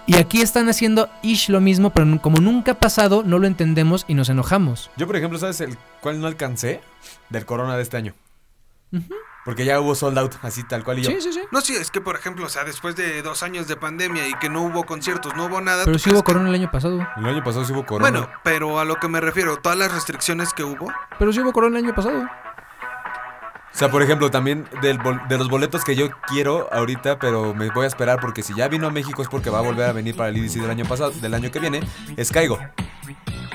Y 0.07 0.17
aquí 0.17 0.41
están 0.43 0.69
haciendo 0.69 1.09
ish 1.23 1.49
lo 1.49 1.61
mismo, 1.61 1.91
pero 1.91 2.21
como 2.21 2.39
nunca 2.41 2.73
ha 2.73 2.75
pasado, 2.79 3.23
no 3.25 3.39
lo 3.39 3.47
entendemos 3.47 4.05
y 4.09 4.15
nos 4.15 4.29
enojamos. 4.29 4.91
Yo, 4.97 5.07
por 5.07 5.17
ejemplo, 5.17 5.39
¿sabes 5.39 5.61
el 5.61 5.79
cuál 6.01 6.21
no 6.21 6.27
alcancé? 6.27 6.81
Del 7.29 7.47
Corona 7.47 7.77
de 7.77 7.83
este 7.83 7.97
año. 7.97 8.15
Porque 9.51 9.65
ya 9.65 9.81
hubo 9.81 9.97
sold 9.97 10.17
out, 10.17 10.35
así 10.43 10.63
tal 10.63 10.85
cual 10.85 11.01
y 11.01 11.03
yo. 11.03 11.11
Sí, 11.11 11.21
sí, 11.21 11.33
sí. 11.33 11.41
No, 11.51 11.61
sí, 11.61 11.75
es 11.75 11.91
que 11.91 12.01
por 12.01 12.15
ejemplo, 12.15 12.47
o 12.47 12.49
sea, 12.49 12.63
después 12.63 12.95
de 12.95 13.21
dos 13.21 13.43
años 13.43 13.67
de 13.67 13.75
pandemia 13.75 14.29
y 14.29 14.35
que 14.35 14.49
no 14.49 14.63
hubo 14.63 14.85
conciertos, 14.85 15.35
no 15.35 15.47
hubo 15.47 15.61
nada. 15.61 15.85
Pero 15.87 15.97
¿tú 15.97 15.99
sí 15.99 16.11
hubo 16.11 16.15
crees 16.15 16.23
que- 16.23 16.33
corona 16.35 16.49
el 16.51 16.55
año 16.55 16.71
pasado. 16.71 17.05
El 17.17 17.27
año 17.27 17.43
pasado 17.43 17.65
sí 17.65 17.73
hubo 17.73 17.85
Corona. 17.85 18.11
Bueno, 18.13 18.29
pero 18.45 18.79
a 18.79 18.85
lo 18.85 18.95
que 19.01 19.09
me 19.09 19.21
refiero, 19.21 19.57
todas 19.57 19.77
las 19.77 19.91
restricciones 19.93 20.55
que 20.55 20.63
hubo. 20.63 20.87
Pero 21.19 21.33
sí 21.33 21.41
hubo 21.41 21.53
corona 21.53 21.79
el 21.81 21.85
año 21.87 21.95
pasado. 21.97 22.29
O 23.73 23.79
sea, 23.81 23.91
por 23.91 24.03
ejemplo, 24.03 24.31
también 24.31 24.67
del 24.83 24.99
bol- 24.99 25.21
de 25.29 25.39
los 25.39 25.49
boletos 25.49 25.85
que 25.85 25.95
yo 25.97 26.09
quiero 26.29 26.69
ahorita, 26.73 27.19
pero 27.19 27.55
me 27.55 27.71
voy 27.71 27.85
a 27.85 27.89
esperar 27.89 28.19
porque 28.21 28.43
si 28.43 28.55
ya 28.55 28.69
vino 28.69 28.89
a 28.89 28.91
México 28.91 29.23
es 29.23 29.29
porque 29.29 29.49
va 29.49 29.59
a 29.59 29.63
volver 29.63 29.89
a 29.89 29.93
venir 29.93 30.15
para 30.17 30.29
el 30.31 30.37
EDC 30.37 30.61
del 30.61 30.71
año 30.71 30.85
pasado, 30.85 31.13
del 31.13 31.33
año 31.35 31.51
que 31.51 31.61
viene, 31.61 31.81
es 32.17 32.31
Caigo. 32.31 32.59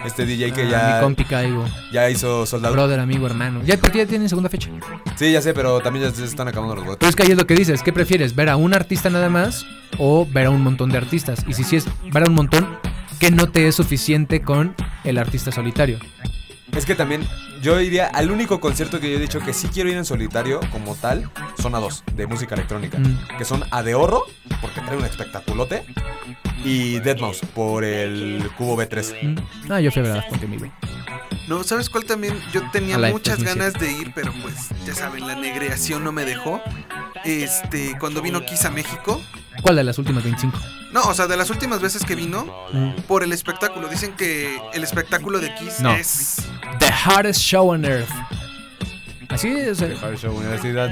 Este 0.05 0.25
DJ 0.25 0.51
que 0.51 0.61
Ah, 0.63 0.69
ya, 0.69 0.95
Mi 0.97 1.03
compi 1.03 1.25
Caigo. 1.25 1.65
ya 1.91 2.09
hizo 2.09 2.45
sold 2.45 2.65
out. 2.65 2.73
Brother, 2.73 2.99
amigo, 2.99 3.25
hermano. 3.25 3.61
Ya, 3.65 3.77
porque 3.77 3.99
ya 3.99 4.05
tienen 4.05 4.29
segunda 4.29 4.49
fecha. 4.49 4.69
Sí, 5.15 5.31
ya 5.31 5.41
sé, 5.41 5.53
pero 5.53 5.79
también 5.81 6.05
ya 6.09 6.15
se 6.15 6.23
están 6.23 6.47
acabando 6.47 6.75
los 6.75 6.83
Pero 6.83 6.91
boletos. 6.93 7.09
es 7.09 7.15
que 7.15 7.23
ahí 7.23 7.31
es 7.31 7.37
lo 7.37 7.45
que 7.47 7.55
dices. 7.55 7.81
¿Qué 7.83 7.91
prefieres? 7.91 8.35
¿Ver 8.35 8.49
a 8.49 8.55
un 8.55 8.73
artista 8.73 9.09
nada 9.09 9.29
más 9.29 9.65
o 9.97 10.27
ver 10.31 10.45
a 10.47 10.49
un 10.51 10.61
montón 10.63 10.91
de 10.91 10.97
artistas? 10.99 11.43
Y 11.47 11.53
si 11.53 11.63
sí 11.63 11.75
es 11.77 11.87
ver 12.11 12.23
a 12.23 12.27
un 12.27 12.35
montón, 12.35 12.67
que 13.19 13.31
no 13.31 13.49
te 13.49 13.67
es 13.67 13.75
suficiente 13.75 14.41
con 14.41 14.75
el 15.03 15.17
artista 15.17 15.51
solitario. 15.51 15.97
Es 16.75 16.85
que 16.85 16.93
también 16.95 17.25
yo 17.61 17.79
iría 17.79 18.07
al 18.07 18.31
único 18.31 18.59
concierto 18.59 18.99
que 18.99 19.09
yo 19.09 19.17
he 19.17 19.19
dicho 19.21 19.39
que 19.39 19.53
sí 19.53 19.69
quiero 19.73 19.89
ir 19.89 19.95
en 19.95 20.03
solitario 20.03 20.59
como 20.71 20.95
tal, 20.95 21.31
son 21.57 21.73
a 21.73 21.79
dos, 21.79 22.03
de 22.15 22.27
música 22.27 22.53
electrónica. 22.55 22.99
Mm. 22.99 23.37
Que 23.37 23.45
son 23.45 23.63
a 23.71 23.81
de 23.81 23.95
Horro, 23.95 24.25
porque 24.59 24.81
trae 24.81 24.97
un 24.97 25.05
espectaculote, 25.05 25.85
y 26.65 26.99
Deadmau5 26.99 27.47
por 27.49 27.83
el 27.85 28.49
Cubo 28.57 28.75
B3. 28.77 29.23
Mm. 29.23 29.71
Ah, 29.71 29.79
yo 29.79 29.91
fui 29.91 30.01
a 30.01 30.05
ver 30.13 30.23
en 30.41 30.51
vivo. 30.51 30.71
No, 31.47 31.63
¿sabes 31.63 31.89
cuál 31.89 32.05
también? 32.05 32.37
Yo 32.51 32.61
tenía 32.71 32.95
Alive 32.95 33.11
muchas 33.13 33.37
2007. 33.37 33.59
ganas 33.59 33.79
de 33.79 33.91
ir, 34.01 34.11
pero 34.15 34.33
pues, 34.41 34.55
ya 34.85 34.95
saben, 34.95 35.27
la 35.27 35.35
negreación 35.35 36.03
no 36.03 36.11
me 36.11 36.25
dejó. 36.25 36.59
Este, 37.23 37.95
cuando 37.99 38.21
vino 38.21 38.43
Kiss 38.45 38.65
a 38.65 38.71
México. 38.71 39.21
¿Cuál 39.61 39.75
de 39.77 39.83
las 39.83 39.97
últimas 39.97 40.23
25? 40.23 40.57
No, 40.91 41.03
o 41.03 41.13
sea, 41.13 41.27
de 41.27 41.37
las 41.37 41.49
últimas 41.49 41.81
veces 41.81 42.03
que 42.03 42.15
vino, 42.15 42.45
Mm. 42.71 43.01
por 43.07 43.23
el 43.23 43.31
espectáculo. 43.31 43.87
Dicen 43.87 44.13
que 44.15 44.59
el 44.73 44.83
espectáculo 44.83 45.39
de 45.39 45.53
Kiss 45.55 45.79
No. 45.81 45.93
es. 45.95 46.37
The 46.79 46.91
hardest 46.91 47.41
show 47.41 47.69
on 47.71 47.85
earth. 47.85 48.09
Así 49.29 49.47
es. 49.49 49.79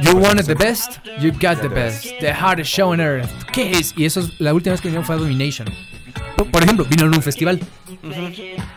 You 0.01 0.17
wanted 0.17 0.45
the 0.45 0.55
best, 0.55 0.99
you 1.19 1.31
got 1.31 1.61
the 1.61 1.67
best. 1.69 2.05
The 2.19 2.31
hardest 2.33 2.71
show 2.71 2.91
on 2.91 2.99
earth. 2.99 3.29
¿Qué 3.51 3.71
es? 3.71 3.93
Y 3.97 4.05
eso 4.05 4.19
es 4.21 4.39
la 4.39 4.53
última 4.53 4.73
vez 4.73 4.81
que 4.81 4.87
vinieron 4.87 5.05
fue 5.05 5.15
a 5.15 5.17
Domination. 5.19 5.67
Por, 6.35 6.49
por 6.49 6.63
ejemplo, 6.63 6.85
vino 6.85 7.05
en 7.05 7.13
un 7.15 7.21
festival. 7.21 7.59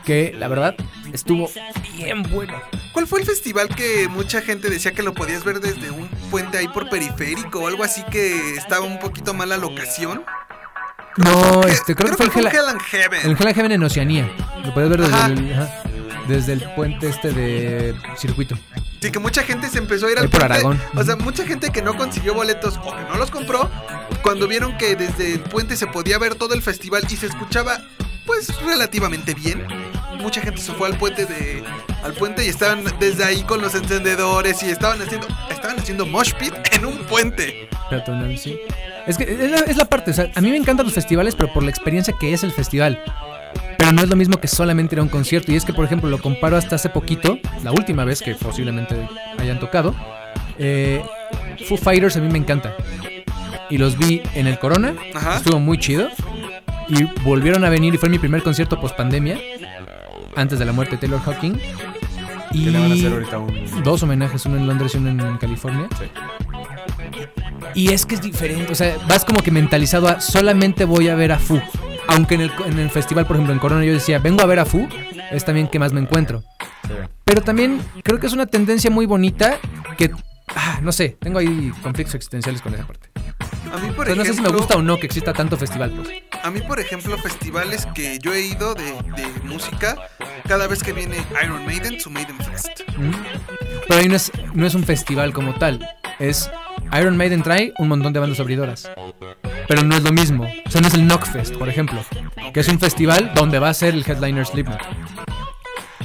Que 0.04 0.34
la 0.38 0.48
verdad 0.48 0.74
estuvo 1.12 1.50
bien 1.96 2.22
bueno. 2.24 2.54
¿Cuál 2.92 3.07
fue 3.07 3.20
el 3.20 3.26
festival 3.26 3.68
que 3.68 4.09
mucha 4.09 4.40
gente 4.40 4.70
decía 4.70 4.92
que 4.92 5.02
lo 5.02 5.14
podías 5.14 5.44
ver 5.44 5.61
desde 5.61 5.90
un 5.90 6.07
puente 6.30 6.59
ahí 6.59 6.68
por 6.68 6.88
periférico 6.88 7.61
o 7.61 7.66
algo 7.68 7.82
así 7.84 8.02
que 8.11 8.54
estaba 8.57 8.84
un 8.84 8.98
poquito 8.98 9.34
mal 9.34 9.48
la 9.48 9.57
locación? 9.57 10.22
No, 11.16 11.62
Que- 11.62 11.70
este, 11.72 11.94
creo, 11.94 12.11
que 12.11 12.16
fue 12.16 12.26
el 12.26 12.30
fue 12.30 12.42
Hell, 12.42 12.48
Hell 12.48 12.68
and 12.68 12.80
Heaven. 12.82 13.20
el 13.24 13.30
Hell 13.32 13.46
and 13.48 13.54
Heaven 13.57 13.72
en 13.72 13.82
Oceanía. 13.82 14.30
Lo 14.64 14.74
puedes 14.74 14.90
ver 14.90 15.00
desde 15.00 15.14
Ajá. 15.14 15.26
el, 15.28 15.52
ajá, 15.54 15.82
desde 16.29 16.53
el 16.55 16.62
puente 16.74 17.09
este 17.09 17.33
de 17.33 17.95
circuito. 18.16 18.59
Sí, 19.01 19.11
que 19.11 19.18
mucha 19.18 19.43
gente 19.43 19.68
se 19.68 19.79
empezó 19.79 20.07
a 20.07 20.12
ir 20.12 20.18
al 20.18 20.29
por 20.29 20.41
puente. 20.41 20.55
Aragón. 20.55 20.81
O 20.95 21.05
sea, 21.05 21.16
mucha 21.16 21.47
gente 21.47 21.70
que 21.70 21.83
no 21.83 21.97
consiguió 21.97 22.35
boletos 22.35 22.77
o 22.79 22.97
que 22.97 23.03
no 23.05 23.16
los 23.16 23.31
compró, 23.31 23.70
cuando 24.22 24.49
vieron 24.49 24.77
que 24.79 24.97
desde 24.97 25.35
el 25.35 25.41
puente 25.41 25.77
se 25.77 25.87
podía 25.87 26.18
ver 26.18 26.35
todo 26.35 26.55
el 26.55 26.62
festival 26.62 27.05
y 27.09 27.16
se 27.16 27.27
escuchaba, 27.27 27.81
pues, 28.24 28.49
relativamente 28.62 29.35
bien. 29.35 29.66
Mucha 30.18 30.41
gente 30.41 30.61
se 30.61 30.72
fue 30.72 30.89
al 30.89 30.99
puente 30.99 31.27
de 31.27 31.62
al 32.03 32.14
puente 32.14 32.45
y 32.45 32.49
estaban 32.49 32.85
desde 32.99 33.24
ahí 33.24 33.43
con 33.43 33.61
los 33.61 33.74
encendedores 33.74 34.62
y 34.62 34.70
estaban 34.70 35.01
haciendo 35.03 35.27
estaban 35.51 35.79
haciendo 35.79 36.07
mosh 36.07 36.33
pit 36.35 36.55
en 36.72 36.87
un 36.87 36.99
puente. 37.05 37.68
Peatonal, 37.91 38.39
sí. 38.39 38.59
Es 39.07 39.18
que 39.18 39.24
es 39.24 39.51
la, 39.51 39.59
es 39.59 39.77
la 39.77 39.85
parte, 39.85 40.11
o 40.11 40.14
sea, 40.14 40.31
a 40.35 40.41
mí 40.41 40.51
me 40.51 40.57
encantan 40.57 40.87
los 40.87 40.95
festivales, 40.95 41.35
pero 41.37 41.53
por 41.53 41.62
la 41.62 41.70
experiencia 41.70 42.14
que 42.18 42.33
es 42.33 42.43
el 42.43 42.51
festival. 42.51 43.01
Pero 43.79 43.93
no 43.93 44.03
es 44.03 44.09
lo 44.09 44.16
mismo 44.16 44.39
que 44.39 44.49
solamente 44.49 44.95
ir 44.95 45.01
a 45.01 45.03
un 45.03 45.09
concierto. 45.09 45.53
Y 45.53 45.57
es 45.57 45.64
que, 45.64 45.72
por 45.72 45.85
ejemplo, 45.85 46.09
lo 46.09 46.18
comparo 46.20 46.57
hasta 46.57 46.77
hace 46.77 46.89
poquito, 46.89 47.39
la 47.62 47.72
última 47.72 48.05
vez 48.05 48.22
que 48.22 48.35
posiblemente 48.35 48.97
hayan 49.39 49.61
tocado. 49.61 49.95
eh, 50.59 51.03
Foo 51.68 51.77
Fighters 51.77 52.16
a 52.16 52.20
mí 52.20 52.29
me 52.31 52.39
encanta. 52.39 52.74
y 53.70 53.79
los 53.79 53.99
vi 53.99 54.22
en 54.35 54.47
el 54.47 54.59
Corona. 54.59 54.95
Ajá. 55.14 55.37
Estuvo 55.37 55.59
muy 55.59 55.79
chido. 55.79 56.09
Y 56.89 57.03
volvieron 57.24 57.64
a 57.64 57.68
venir 57.68 57.95
y 57.95 57.99
fue 57.99 58.09
mi 58.09 58.18
primer 58.18 58.43
concierto 58.43 58.81
post 58.81 58.97
pandemia. 58.97 59.39
Antes 60.37 60.59
de 60.59 60.64
la 60.64 60.72
muerte 60.72 60.97
de 60.97 61.01
Taylor 61.01 61.20
Hawking. 61.20 61.59
Y 62.53 62.70
van 62.70 62.91
a 62.91 62.95
hacer 62.95 63.12
ahorita 63.12 63.39
un. 63.39 63.83
dos 63.83 64.03
homenajes, 64.03 64.47
uno 64.47 64.57
en 64.57 64.66
Londres 64.66 64.95
y 64.95 64.99
uno 64.99 65.29
en 65.29 65.37
California. 65.39 65.89
Sí. 65.99 66.05
Y 67.74 67.91
es 67.93 68.07
que 68.07 68.14
es 68.14 68.22
diferente, 68.22 68.72
o 68.72 68.74
sea, 68.74 68.97
vas 69.09 69.24
como 69.24 69.43
que 69.43 69.51
mentalizado 69.51 70.09
a 70.09 70.20
solamente 70.20 70.85
voy 70.85 71.09
a 71.09 71.14
ver 71.14 71.33
a 71.33 71.39
Fu. 71.39 71.61
Aunque 72.09 72.34
en 72.36 72.42
el, 72.42 72.52
en 72.66 72.78
el 72.78 72.90
festival, 72.90 73.26
por 73.26 73.36
ejemplo, 73.36 73.52
en 73.52 73.59
Corona 73.59 73.84
yo 73.84 73.92
decía, 73.92 74.18
vengo 74.18 74.42
a 74.42 74.46
ver 74.46 74.59
a 74.61 74.64
Fu, 74.64 74.88
es 75.30 75.44
también 75.44 75.68
que 75.68 75.78
más 75.78 75.92
me 75.92 76.00
encuentro. 76.00 76.42
Sí. 76.86 76.92
Pero 77.24 77.42
también 77.42 77.80
creo 78.04 78.20
que 78.20 78.26
es 78.28 78.32
una 78.32 78.46
tendencia 78.46 78.90
muy 78.90 79.07
bonita 79.07 79.59
que, 79.98 80.11
ah, 80.54 80.78
no 80.82 80.92
sé, 80.92 81.16
tengo 81.20 81.38
ahí 81.40 81.72
conflictos 81.82 82.14
existenciales 82.14 82.62
con 82.62 82.74
esa 82.74 82.86
parte. 82.86 83.11
A 83.72 83.78
mí, 83.78 83.90
por 83.90 84.09
Entonces, 84.09 84.16
no 84.16 84.24
sé 84.24 84.32
si 84.34 84.40
me 84.40 84.48
ejemplo- 84.48 84.59
gusta 84.59 84.76
o 84.76 84.82
no 84.82 84.98
que 84.98 85.07
exista 85.07 85.32
tanto 85.32 85.57
festival, 85.57 85.90
pues. 85.90 86.09
A 86.42 86.50
mí, 86.50 86.61
por 86.61 86.78
ejemplo, 86.78 87.18
festivales 87.18 87.86
que 87.94 88.18
yo 88.20 88.32
he 88.32 88.42
ido 88.42 88.74
de, 88.74 88.84
de 89.16 89.26
música, 89.42 89.96
cada 90.46 90.68
vez 90.68 90.82
que 90.84 90.92
viene 90.92 91.16
Iron 91.42 91.66
Maiden, 91.66 91.98
su 92.00 92.09
Maiden 92.11 92.36
Fest. 92.38 92.82
¿Mm? 92.96 93.11
Pero 93.88 94.00
ahí 94.00 94.09
no 94.09 94.14
es, 94.14 94.30
no 94.54 94.66
es 94.66 94.74
un 94.74 94.84
festival 94.84 95.32
como 95.32 95.54
tal. 95.54 95.86
Es 96.20 96.48
Iron 96.99 97.16
Maiden 97.16 97.43
trae 97.43 97.72
un 97.78 97.89
montón 97.89 98.12
de 98.12 98.20
bandas 98.20 98.41
abridoras. 98.41 98.91
Pero 99.68 99.82
no 99.82 99.97
es 99.97 100.03
lo 100.03 100.12
mismo. 100.12 100.49
O 100.66 100.70
sea, 100.70 100.80
no 100.80 100.89
es 100.89 100.95
el 100.95 101.03
Knockfest, 101.03 101.57
por 101.57 101.68
ejemplo. 101.68 102.01
Que 102.53 102.61
es 102.61 102.68
un 102.68 102.78
festival 102.78 103.32
donde 103.34 103.59
va 103.59 103.70
a 103.70 103.74
ser 103.74 103.95
el 103.95 104.05
headliner 104.09 104.47
Slipknot. 104.47 104.80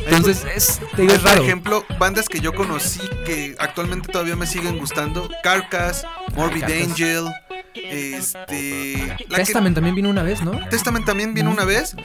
Entonces, 0.06 0.46
es, 0.56 0.82
te 0.96 1.04
digo, 1.04 1.14
es 1.14 1.20
por 1.20 1.30
raro. 1.30 1.44
ejemplo, 1.44 1.86
bandas 2.00 2.28
que 2.28 2.40
yo 2.40 2.54
conocí 2.54 3.02
que 3.26 3.56
actualmente 3.60 4.12
todavía 4.12 4.36
me 4.36 4.48
siguen 4.48 4.78
gustando: 4.80 5.30
Carcass, 5.44 6.06
Morbid 6.36 6.62
Carcass. 6.62 6.90
Angel, 6.90 7.26
este. 7.74 9.16
que- 9.18 9.26
Testament 9.36 9.76
también 9.76 9.96
vino 9.96 10.10
una 10.10 10.24
vez, 10.24 10.42
¿no? 10.44 10.52
Testament 10.70 11.06
también 11.06 11.34
vino 11.34 11.50
una 11.52 11.66
vez. 11.66 11.96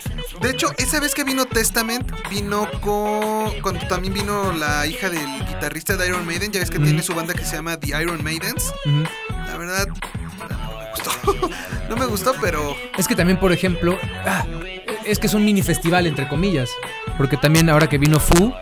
De 0.41 0.51
hecho, 0.51 0.69
esa 0.79 1.01
vez 1.01 1.15
que 1.15 1.25
vino 1.25 1.47
Testament, 1.47 2.11
vino 2.31 2.69
con. 2.81 3.51
Cuando 3.63 3.87
también 3.89 4.15
vino 4.15 4.53
la 4.53 4.87
hija 4.87 5.11
del 5.11 5.27
guitarrista 5.47 5.97
de 5.97 6.07
Iron 6.09 6.27
Maiden. 6.27 6.53
Ya 6.53 6.61
ves 6.61 6.71
que 6.71 6.79
tiene 6.79 7.03
su 7.03 7.15
banda 7.15 7.35
que 7.35 7.45
se 7.45 7.57
llama 7.57 7.79
The 7.79 8.01
Iron 8.01 8.23
Maidens. 8.23 8.73
La 9.47 9.57
verdad, 9.57 9.87
no 9.89 10.77
me 10.79 10.91
gustó. 10.91 11.51
no 11.91 11.97
me 11.97 12.07
gustó, 12.07 12.35
pero. 12.41 12.75
Es 12.99 13.07
que 13.09 13.15
también, 13.15 13.39
por 13.39 13.53
ejemplo, 13.53 13.99
ah, 14.25 14.45
es 15.05 15.19
que 15.19 15.27
es 15.27 15.35
un 15.35 15.45
mini 15.45 15.63
festival, 15.63 16.07
entre 16.07 16.29
comillas. 16.29 16.71
Porque 17.19 17.37
también 17.37 17.69
ahora 17.71 17.89
que 17.89 17.97
vino 17.99 18.21
Fu, 18.21 18.53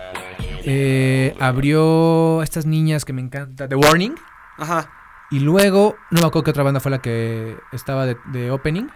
eh, 0.65 1.35
abrió 1.41 2.41
a 2.41 2.45
estas 2.45 2.67
niñas 2.67 3.05
que 3.05 3.13
me 3.13 3.21
encanta, 3.21 3.69
The 3.69 3.75
Warning. 3.75 4.15
Ajá. 4.59 4.89
Y 5.31 5.41
luego, 5.41 5.97
no 6.11 6.21
me 6.21 6.27
acuerdo 6.27 6.45
qué 6.45 6.51
otra 6.51 6.63
banda 6.63 6.81
fue 6.81 6.91
la 6.91 7.01
que 7.01 7.57
estaba 7.73 8.07
de, 8.07 8.17
de 8.27 8.51
opening. 8.51 8.89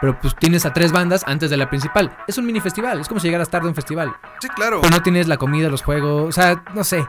Pero 0.00 0.18
pues 0.20 0.34
tienes 0.36 0.66
a 0.66 0.72
tres 0.72 0.92
bandas 0.92 1.24
antes 1.26 1.48
de 1.48 1.56
la 1.56 1.70
principal. 1.70 2.16
Es 2.26 2.36
un 2.38 2.46
mini 2.46 2.60
festival, 2.60 3.00
es 3.00 3.08
como 3.08 3.20
si 3.20 3.28
llegaras 3.28 3.48
tarde 3.48 3.66
a 3.66 3.68
un 3.70 3.74
festival. 3.74 4.14
Sí, 4.40 4.48
claro. 4.48 4.80
Pero 4.82 4.94
no 4.94 5.02
tienes 5.02 5.26
la 5.26 5.36
comida, 5.38 5.70
los 5.70 5.82
juegos, 5.82 6.28
o 6.28 6.32
sea, 6.32 6.62
no 6.74 6.84
sé. 6.84 7.06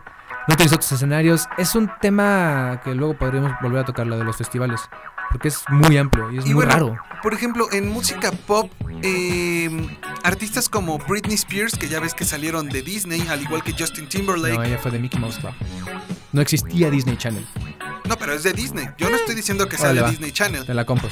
No 0.47 0.55
tienes 0.55 0.71
otros 0.71 0.89
escenarios. 0.93 1.49
Es 1.57 1.75
un 1.75 1.91
tema 1.99 2.79
que 2.81 2.95
luego 2.95 3.15
podríamos 3.15 3.51
volver 3.61 3.81
a 3.81 3.85
tocar, 3.85 4.07
lo 4.07 4.17
de 4.17 4.23
los 4.23 4.37
festivales. 4.37 4.89
Porque 5.31 5.49
es 5.49 5.63
muy 5.69 5.97
amplio 5.97 6.31
y 6.31 6.37
es 6.39 6.45
Y 6.45 6.47
muy 6.49 6.53
bueno, 6.55 6.71
raro. 6.71 6.97
Por 7.21 7.33
ejemplo, 7.33 7.67
en 7.71 7.89
música 7.89 8.31
pop, 8.31 8.71
eh, 9.03 9.69
artistas 10.23 10.69
como 10.69 10.97
Britney 10.99 11.35
Spears, 11.35 11.77
que 11.77 11.87
ya 11.89 11.99
ves 11.99 12.13
que 12.13 12.25
salieron 12.25 12.69
de 12.69 12.81
Disney, 12.81 13.27
al 13.27 13.41
igual 13.41 13.63
que 13.63 13.73
Justin 13.73 14.07
Timberlake. 14.07 14.53
No, 14.53 14.59
No, 14.59 14.65
ella 14.65 14.77
fue 14.77 14.91
de 14.91 14.99
Mickey 14.99 15.19
Mouse 15.19 15.37
Club. 15.37 15.51
No 16.31 16.41
existía 16.41 16.89
Disney 16.89 17.17
Channel. 17.17 17.45
pero 18.19 18.33
es 18.33 18.43
de 18.43 18.53
Disney. 18.53 18.87
Yo 18.97 19.09
no 19.09 19.15
estoy 19.17 19.35
diciendo 19.35 19.67
que 19.67 19.77
sea 19.77 19.93
de 19.93 20.01
va. 20.01 20.09
Disney 20.09 20.31
Channel. 20.31 20.65
Te 20.65 20.73
la 20.73 20.85
compro. 20.85 21.09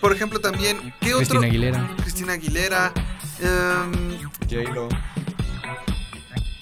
Por 0.00 0.12
ejemplo, 0.12 0.40
también, 0.40 0.94
¿qué 1.00 1.14
otro? 1.14 1.40
Cristina 1.40 1.46
Aguilera. 1.46 1.96
Cristina 2.02 2.32
Aguilera. 2.34 2.92
em, 3.40 4.18
J-Lo. 4.48 4.88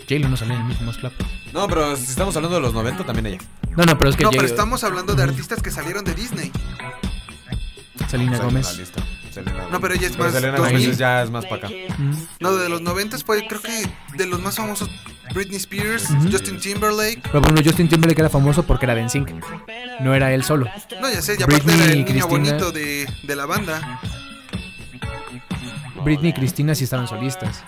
J-Lo 0.09 0.29
no 0.29 0.37
salió 0.37 0.55
en 0.57 0.67
Mickey 0.69 0.85
Mouse 0.85 0.99
Club. 0.99 1.13
No, 1.53 1.67
pero 1.69 1.97
si 1.97 2.05
estamos 2.05 2.35
hablando 2.37 2.57
de 2.57 2.63
los 2.63 2.75
90, 2.75 3.05
también 3.05 3.27
ella. 3.27 3.39
No, 3.77 3.85
no, 3.85 3.99
pero 3.99 4.11
es 4.11 4.17
que 4.17 4.23
no, 4.25 4.31
J- 4.31 4.37
pero 4.39 4.49
estamos 4.49 4.83
hablando 4.85 5.15
de 5.15 5.23
artistas 5.23 5.63
que 5.63 5.71
salieron 5.71 6.05
de 6.05 6.15
Disney. 6.15 6.51
Selena 8.09 8.39
Gómez. 8.39 8.67
Selena 9.33 9.69
No, 9.71 9.81
pero 9.81 9.95
ella 9.95 10.07
es 10.07 10.13
Pero 10.13 10.25
más 10.25 10.33
Selena 10.35 10.59
2000. 10.59 10.81
Gómez 10.81 10.99
ya 10.99 11.23
es 11.23 11.31
más 11.31 11.45
para 11.47 11.57
acá. 11.69 11.69
Mm. 11.99 12.13
No, 12.41 12.55
de 12.57 12.69
los 12.69 12.81
90 12.81 13.19
fue, 13.19 13.47
creo 13.47 13.61
que 13.61 13.87
de 14.17 14.27
los 14.27 14.41
más 14.41 14.57
famosos, 14.57 14.89
Britney 15.35 15.57
Spears. 15.57 16.07
Justin 16.31 16.59
Timberlake. 16.59 17.21
Pero 17.25 17.41
ejemplo, 17.41 17.63
Justin 17.65 17.89
Timberlake 17.89 18.21
era 18.21 18.31
famoso 18.31 18.63
porque 18.63 18.87
era 18.87 18.95
de 18.95 19.03
NSYNC. 19.05 19.31
No 20.01 20.15
era 20.15 20.33
él 20.33 20.45
solo. 20.45 20.67
No, 21.01 21.11
ya 21.13 21.21
sé, 21.21 21.37
ya 21.37 21.45
aparte 21.45 21.65
Britney 21.65 21.85
era 21.85 21.93
el 21.93 21.99
y 22.01 22.05
niño 22.05 22.29
bonito 22.29 22.73
de, 22.73 23.07
de 23.25 23.37
la 23.37 23.47
banda. 23.47 24.01
Britney 26.05 26.31
y 26.31 26.33
Cristina 26.33 26.75
sí 26.75 26.85
estaban 26.85 27.07
solistas. 27.09 27.65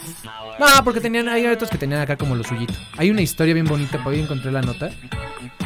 No, 0.59 0.67
porque 0.85 1.01
tenían, 1.01 1.29
hay 1.29 1.47
otros 1.47 1.71
que 1.71 1.79
tenían 1.79 2.01
acá 2.01 2.17
como 2.17 2.35
lo 2.35 2.45
suyito. 2.45 2.75
Hay 2.97 3.11
una 3.11 3.23
historia 3.23 3.55
bien 3.55 3.67
bonita, 3.67 4.03
por 4.03 4.13
ahí 4.13 4.21
encontré 4.21 4.51
la 4.51 4.63
nota, 4.63 4.91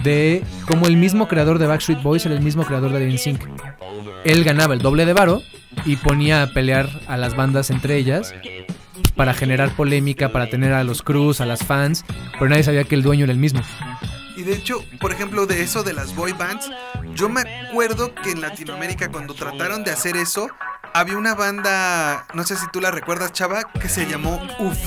de 0.02 0.42
cómo 0.66 0.86
el 0.86 0.96
mismo 0.96 1.28
creador 1.28 1.58
de 1.58 1.66
Backstreet 1.66 2.02
Boys 2.02 2.26
era 2.26 2.34
el 2.34 2.42
mismo 2.42 2.64
creador 2.64 2.92
de 2.92 3.06
NSYNC. 3.06 3.48
Él 4.24 4.44
ganaba 4.44 4.74
el 4.74 4.80
doble 4.80 5.06
de 5.06 5.12
varo 5.12 5.42
y 5.84 5.96
ponía 5.96 6.42
a 6.42 6.46
pelear 6.48 6.88
a 7.06 7.16
las 7.16 7.34
bandas 7.34 7.70
entre 7.70 7.96
ellas 7.96 8.34
para 9.16 9.34
generar 9.34 9.74
polémica, 9.74 10.30
para 10.30 10.48
tener 10.48 10.72
a 10.72 10.84
los 10.84 11.02
crews, 11.02 11.40
a 11.40 11.46
las 11.46 11.64
fans, 11.64 12.04
pero 12.32 12.48
nadie 12.48 12.62
sabía 12.62 12.84
que 12.84 12.94
el 12.94 13.02
dueño 13.02 13.24
era 13.24 13.32
el 13.32 13.38
mismo. 13.38 13.62
Y 14.36 14.42
de 14.42 14.54
hecho, 14.54 14.84
por 15.00 15.12
ejemplo, 15.12 15.46
de 15.46 15.62
eso 15.62 15.82
de 15.82 15.92
las 15.92 16.14
boy 16.14 16.32
bands, 16.32 16.70
yo 17.14 17.28
me 17.28 17.42
acuerdo 17.42 18.14
que 18.14 18.30
en 18.30 18.40
Latinoamérica 18.40 19.10
cuando 19.10 19.34
trataron 19.34 19.84
de 19.84 19.90
hacer 19.90 20.16
eso, 20.16 20.48
había 20.94 21.16
una 21.16 21.34
banda, 21.34 22.26
no 22.34 22.44
sé 22.44 22.56
si 22.56 22.66
tú 22.72 22.80
la 22.80 22.90
recuerdas, 22.90 23.32
chava, 23.32 23.64
que 23.72 23.88
se 23.88 24.06
llamó 24.06 24.40
UF. 24.58 24.78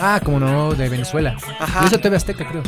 Ah, 0.00 0.20
como 0.22 0.40
no, 0.40 0.74
de 0.74 0.88
Venezuela. 0.88 1.36
Ajá. 1.58 1.80
De 1.80 1.86
eso 1.86 1.98
TV 1.98 2.16
Azteca, 2.16 2.46
creo. 2.46 2.62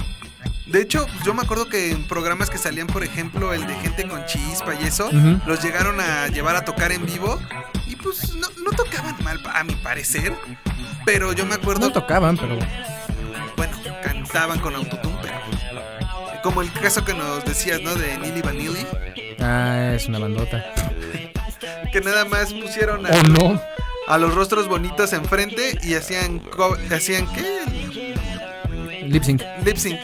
De 0.66 0.82
hecho, 0.82 1.06
yo 1.24 1.32
me 1.32 1.42
acuerdo 1.42 1.68
que 1.68 1.92
en 1.92 2.08
programas 2.08 2.50
que 2.50 2.58
salían, 2.58 2.88
por 2.88 3.04
ejemplo, 3.04 3.52
el 3.52 3.66
de 3.66 3.74
gente 3.76 4.08
con 4.08 4.24
chispa 4.26 4.74
y 4.74 4.84
eso, 4.84 5.08
los 5.46 5.62
llegaron 5.62 6.00
a 6.00 6.26
llevar 6.28 6.56
a 6.56 6.64
tocar 6.64 6.92
en 6.92 7.06
vivo 7.06 7.38
y 7.86 7.94
pues 7.96 8.34
no, 8.34 8.48
no 8.64 8.70
tocaban 8.72 9.16
mal, 9.22 9.40
a 9.54 9.62
mi 9.64 9.74
parecer. 9.76 10.34
Pero 11.04 11.32
yo 11.32 11.46
me 11.46 11.54
acuerdo, 11.54 11.86
No 11.86 11.92
tocaban, 11.92 12.36
pero 12.36 12.58
bueno, 13.56 13.76
cantaban 14.02 14.58
con 14.58 14.74
autotune, 14.74 15.15
como 16.46 16.62
el 16.62 16.70
caso 16.70 17.04
que 17.04 17.12
nos 17.12 17.44
decías, 17.44 17.82
¿no? 17.82 17.92
De 17.96 18.16
Nili 18.18 18.40
Vanilli, 18.40 18.86
ah, 19.40 19.94
es 19.96 20.06
una 20.06 20.20
bandota. 20.20 20.64
que 21.92 22.00
nada 22.00 22.24
más 22.24 22.52
pusieron 22.52 23.04
a, 23.04 23.10
¿O 23.10 23.22
no? 23.24 23.60
a 24.06 24.16
los 24.16 24.32
rostros 24.32 24.68
bonitos 24.68 25.12
enfrente 25.12 25.76
y 25.82 25.94
hacían, 25.94 26.40
hacían 26.94 27.26
¿qué? 27.34 29.02
Lip 29.08 29.24
sync. 29.24 29.42
Lip 29.64 29.76
sync. 29.76 29.98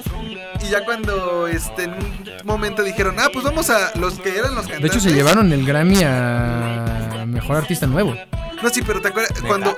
Y 0.61 0.69
ya 0.69 0.85
cuando 0.85 1.47
este, 1.47 1.85
en 1.85 1.93
un 1.93 2.29
momento 2.45 2.83
dijeron, 2.83 3.21
ah, 3.21 3.29
pues 3.33 3.45
vamos 3.45 3.71
a 3.71 3.97
los 3.97 4.19
que 4.19 4.37
eran 4.37 4.57
los 4.57 4.65
cantantes. 4.67 4.83
De 4.83 4.89
hecho, 4.89 4.99
se 4.99 5.15
llevaron 5.15 5.53
el 5.53 5.65
Grammy 5.65 6.03
a 6.03 7.25
Mejor 7.25 7.59
Artista 7.59 7.87
Nuevo. 7.87 8.17
No, 8.61 8.69
sí, 8.69 8.83
pero 8.85 9.01
te 9.01 9.09
acuerdas 9.09 9.41
cuando. 9.47 9.77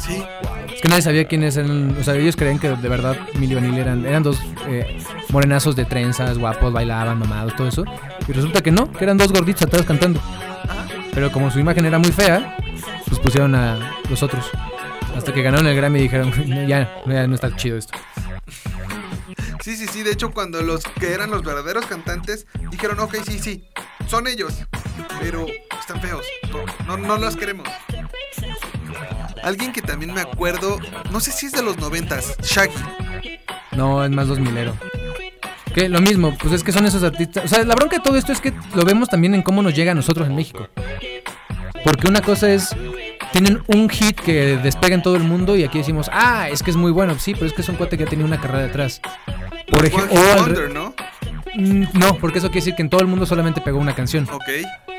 Sí, 0.00 0.24
Es 0.80 0.82
que 0.82 0.88
nadie 0.88 1.02
sabía 1.02 1.26
quiénes 1.26 1.58
eran. 1.58 1.94
O 2.00 2.02
sea, 2.02 2.16
ellos 2.16 2.36
creían 2.36 2.58
que 2.58 2.70
de 2.70 2.88
verdad 2.88 3.14
Milli 3.34 3.54
Vanilli 3.54 3.80
eran, 3.80 4.06
eran 4.06 4.22
dos 4.22 4.40
eh, 4.66 4.98
morenazos 5.28 5.76
de 5.76 5.84
trenzas, 5.84 6.38
guapos, 6.38 6.72
bailaban, 6.72 7.18
mamados, 7.18 7.54
todo 7.54 7.68
eso. 7.68 7.84
Y 8.26 8.32
resulta 8.32 8.62
que 8.62 8.70
no, 8.70 8.90
que 8.90 9.04
eran 9.04 9.18
dos 9.18 9.30
gorditos 9.30 9.60
atrás 9.64 9.82
cantando. 9.84 10.22
Pero 11.12 11.30
como 11.32 11.50
su 11.50 11.60
imagen 11.60 11.84
era 11.84 11.98
muy 11.98 12.10
fea, 12.10 12.56
pues 13.06 13.20
pusieron 13.20 13.54
a 13.54 13.98
los 14.08 14.22
otros. 14.22 14.48
Hasta 15.14 15.34
que 15.34 15.42
ganaron 15.42 15.66
el 15.66 15.76
Grammy 15.76 15.98
y 15.98 16.02
dijeron, 16.04 16.32
"No, 16.46 16.66
ya, 16.66 16.90
ya 17.06 17.26
no 17.26 17.34
está 17.34 17.54
chido 17.56 17.76
esto. 17.76 17.98
sí, 19.60 19.76
sí, 19.76 19.86
sí. 19.86 20.02
De 20.02 20.12
hecho, 20.12 20.30
cuando 20.30 20.62
los 20.62 20.82
que 20.98 21.12
eran 21.12 21.30
los 21.30 21.42
verdaderos 21.42 21.84
cantantes 21.84 22.46
dijeron, 22.70 23.00
ok, 23.00 23.16
sí, 23.26 23.38
sí, 23.38 23.68
son 24.08 24.26
ellos. 24.26 24.54
Pero 25.20 25.44
están 25.78 26.00
feos. 26.00 26.24
No, 26.86 26.96
no, 26.96 27.06
no 27.06 27.18
los 27.18 27.36
queremos. 27.36 27.68
Alguien 29.42 29.72
que 29.72 29.82
también 29.82 30.12
me 30.12 30.20
acuerdo, 30.20 30.78
no 31.10 31.20
sé 31.20 31.32
si 31.32 31.46
es 31.46 31.52
de 31.52 31.62
los 31.62 31.78
noventas, 31.78 32.36
Shaggy. 32.42 32.74
No, 33.72 34.04
es 34.04 34.10
más 34.10 34.28
dos 34.28 34.38
milero. 34.38 34.74
Que 35.74 35.88
lo 35.88 36.00
mismo, 36.00 36.36
pues 36.36 36.52
es 36.52 36.64
que 36.64 36.72
son 36.72 36.84
esos 36.86 37.02
artistas. 37.02 37.44
O 37.44 37.48
sea, 37.48 37.62
la 37.64 37.74
bronca 37.74 37.96
de 37.96 38.02
todo 38.02 38.16
esto 38.16 38.32
es 38.32 38.40
que 38.40 38.52
lo 38.74 38.84
vemos 38.84 39.08
también 39.08 39.34
en 39.34 39.42
cómo 39.42 39.62
nos 39.62 39.74
llega 39.74 39.92
a 39.92 39.94
nosotros 39.94 40.26
en 40.26 40.34
México. 40.34 40.68
Porque 41.84 42.08
una 42.08 42.20
cosa 42.20 42.50
es. 42.50 42.74
Tienen 43.32 43.62
un 43.68 43.88
hit 43.88 44.18
que 44.20 44.56
despega 44.56 44.96
en 44.96 45.02
todo 45.02 45.14
el 45.14 45.22
mundo 45.22 45.54
y 45.54 45.62
aquí 45.62 45.78
decimos, 45.78 46.10
ah, 46.12 46.48
es 46.48 46.64
que 46.64 46.72
es 46.72 46.76
muy 46.76 46.90
bueno. 46.90 47.16
Sí, 47.20 47.34
pero 47.34 47.46
es 47.46 47.52
que 47.52 47.62
es 47.62 47.68
un 47.68 47.76
cuate 47.76 47.96
que 47.96 48.04
ya 48.04 48.10
tenía 48.10 48.24
una 48.24 48.40
carrera 48.40 48.64
detrás. 48.64 49.00
Por 49.70 49.86
ejemplo. 49.86 50.08
Hit 50.10 50.40
Wonder, 50.40 50.74
¿no? 50.74 50.94
No, 51.94 52.16
porque 52.16 52.38
eso 52.38 52.48
quiere 52.48 52.64
decir 52.64 52.74
que 52.74 52.82
en 52.82 52.90
todo 52.90 53.00
el 53.00 53.06
mundo 53.06 53.24
solamente 53.24 53.60
pegó 53.60 53.78
una 53.78 53.94
canción. 53.94 54.28
Ok. 54.30 54.48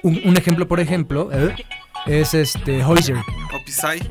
Un, 0.03 0.21
un 0.23 0.37
ejemplo, 0.37 0.67
por 0.67 0.79
ejemplo, 0.79 1.29
¿eh? 1.33 1.55
Es 2.05 2.33
este 2.33 2.83
Hoiser. 2.83 3.17
O 3.17 3.59
Psy. 3.65 4.01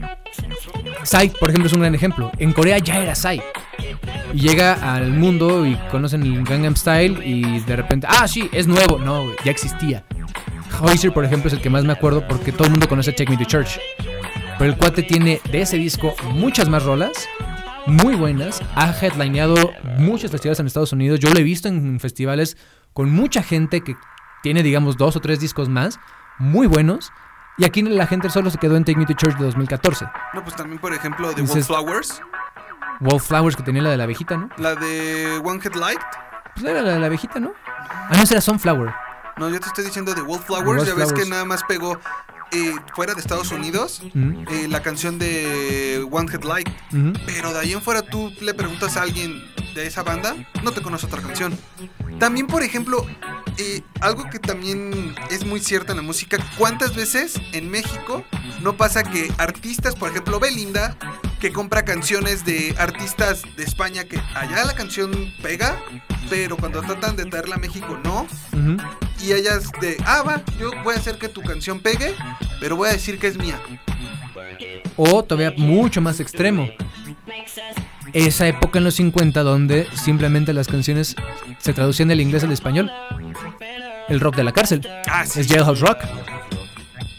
Psy, 1.04 1.28
por 1.40 1.50
ejemplo, 1.50 1.66
es 1.66 1.72
un 1.72 1.80
gran 1.80 1.94
ejemplo. 1.94 2.30
En 2.38 2.52
Corea 2.52 2.78
ya 2.78 3.02
era 3.02 3.14
Psy. 3.14 3.40
Y 4.32 4.40
llega 4.40 4.94
al 4.94 5.10
mundo 5.10 5.66
y 5.66 5.76
conocen 5.90 6.22
el 6.22 6.44
Gangnam 6.44 6.76
Style 6.76 7.20
y 7.24 7.60
de 7.60 7.76
repente, 7.76 8.06
ah, 8.08 8.28
sí, 8.28 8.48
es 8.52 8.66
nuevo. 8.66 8.98
No, 8.98 9.24
ya 9.44 9.50
existía. 9.50 10.04
Hozier, 10.80 11.12
por 11.12 11.24
ejemplo, 11.24 11.48
es 11.48 11.54
el 11.54 11.60
que 11.60 11.70
más 11.70 11.84
me 11.84 11.92
acuerdo 11.92 12.26
porque 12.26 12.52
todo 12.52 12.64
el 12.64 12.70
mundo 12.70 12.88
conoce 12.88 13.12
Take 13.12 13.30
Me 13.30 13.36
to 13.36 13.44
Church. 13.44 13.78
Pero 14.58 14.70
el 14.70 14.76
cuate 14.76 15.02
tiene 15.02 15.40
de 15.50 15.62
ese 15.62 15.76
disco 15.76 16.14
muchas 16.34 16.68
más 16.68 16.84
rolas, 16.84 17.28
muy 17.86 18.14
buenas. 18.14 18.62
Ha 18.74 18.92
headlineado 18.92 19.72
muchos 19.98 20.30
festivales 20.30 20.60
en 20.60 20.66
Estados 20.66 20.92
Unidos. 20.92 21.18
Yo 21.18 21.30
lo 21.30 21.38
he 21.38 21.42
visto 21.42 21.68
en 21.68 21.98
festivales 21.98 22.56
con 22.92 23.10
mucha 23.10 23.42
gente 23.42 23.80
que 23.82 23.96
tiene, 24.42 24.62
digamos, 24.62 24.96
dos 24.96 25.16
o 25.16 25.20
tres 25.20 25.40
discos 25.40 25.68
más, 25.68 25.98
muy 26.38 26.66
buenos. 26.66 27.10
Y 27.60 27.66
aquí 27.66 27.82
la 27.82 28.06
gente 28.06 28.30
solo 28.30 28.48
se 28.50 28.56
quedó 28.56 28.76
en 28.76 28.86
Take 28.86 28.98
Me 28.98 29.04
to 29.04 29.12
Church 29.12 29.36
de 29.36 29.44
2014. 29.44 30.06
No, 30.32 30.42
pues 30.42 30.56
también, 30.56 30.80
por 30.80 30.94
ejemplo, 30.94 31.30
de 31.34 31.42
Wallflowers. 31.42 32.22
Wallflowers, 33.02 33.54
que 33.54 33.62
tenía 33.62 33.82
la 33.82 33.90
de 33.90 33.98
la 33.98 34.04
abejita, 34.04 34.38
¿no? 34.38 34.48
La 34.56 34.74
de 34.74 35.38
One 35.44 35.60
Head 35.62 35.74
Light. 35.74 36.00
Pues 36.54 36.64
era 36.64 36.80
la 36.80 36.92
de 36.92 36.98
la 36.98 37.06
abejita, 37.06 37.38
¿no? 37.38 37.52
Ah, 37.66 38.12
no, 38.16 38.22
era 38.22 38.40
Sunflower. 38.40 38.94
No, 39.36 39.50
yo 39.50 39.60
te 39.60 39.66
estoy 39.66 39.84
diciendo 39.84 40.14
de 40.14 40.22
Wallflowers. 40.22 40.86
Ya 40.86 40.94
ves 40.94 41.12
que 41.12 41.26
nada 41.26 41.44
más 41.44 41.62
pegó 41.64 42.00
eh, 42.50 42.74
fuera 42.94 43.12
de 43.12 43.20
Estados 43.20 43.52
Unidos 43.52 44.00
eh, 44.14 44.66
la 44.66 44.80
canción 44.80 45.18
de 45.18 46.02
One 46.10 46.32
Head 46.32 46.44
Light. 46.44 46.68
ujú. 46.94 47.12
Pero 47.26 47.52
de 47.52 47.60
ahí 47.60 47.72
en 47.74 47.82
fuera 47.82 48.00
tú 48.00 48.32
le 48.40 48.54
preguntas 48.54 48.96
a 48.96 49.02
alguien 49.02 49.34
de 49.74 49.86
esa 49.86 50.02
banda, 50.02 50.36
no 50.62 50.72
te 50.72 50.82
conoce 50.82 51.06
otra 51.06 51.20
canción. 51.20 51.58
También, 52.18 52.46
por 52.46 52.62
ejemplo, 52.62 53.06
eh, 53.58 53.82
algo 54.00 54.28
que 54.30 54.38
también 54.38 55.14
es 55.30 55.44
muy 55.44 55.60
cierto 55.60 55.92
en 55.92 55.98
la 55.98 56.02
música, 56.02 56.38
¿cuántas 56.56 56.94
veces 56.94 57.40
en 57.52 57.70
México 57.70 58.24
no 58.62 58.76
pasa 58.76 59.02
que 59.02 59.30
artistas, 59.38 59.96
por 59.96 60.10
ejemplo 60.10 60.40
Belinda, 60.40 60.96
que 61.40 61.52
compra 61.52 61.84
canciones 61.84 62.44
de 62.44 62.74
artistas 62.78 63.42
de 63.56 63.64
España 63.64 64.04
que 64.04 64.18
allá 64.34 64.64
la 64.64 64.74
canción 64.74 65.12
pega, 65.42 65.80
pero 66.28 66.56
cuando 66.56 66.82
tratan 66.82 67.16
de 67.16 67.24
traerla 67.24 67.56
a 67.56 67.58
México 67.58 67.98
no? 68.04 68.26
Ujú. 68.52 68.76
Y 69.22 69.32
ellas 69.32 69.70
de, 69.80 69.96
ah, 70.06 70.22
va, 70.22 70.42
yo 70.58 70.70
voy 70.82 70.94
a 70.94 70.98
hacer 70.98 71.18
que 71.18 71.28
tu 71.28 71.42
canción 71.42 71.80
pegue, 71.80 72.14
pero 72.60 72.76
voy 72.76 72.88
a 72.88 72.92
decir 72.92 73.18
que 73.18 73.26
es 73.26 73.36
mía. 73.36 73.60
O 74.96 75.22
todavía 75.24 75.52
mucho 75.56 76.00
más 76.00 76.20
extremo. 76.20 76.68
Esa 78.12 78.48
época 78.48 78.78
en 78.78 78.84
los 78.84 78.94
50 78.94 79.42
donde 79.42 79.86
simplemente 79.94 80.52
las 80.52 80.68
canciones 80.68 81.16
se 81.58 81.72
traducían 81.72 82.08
del 82.08 82.20
inglés 82.20 82.44
al 82.44 82.52
español. 82.52 82.90
El 84.08 84.20
rock 84.20 84.36
de 84.36 84.44
la 84.44 84.52
cárcel. 84.52 84.86
Ah, 85.08 85.24
sí. 85.24 85.40
Es 85.40 85.48
Jailhouse 85.48 85.80
Rock. 85.80 85.98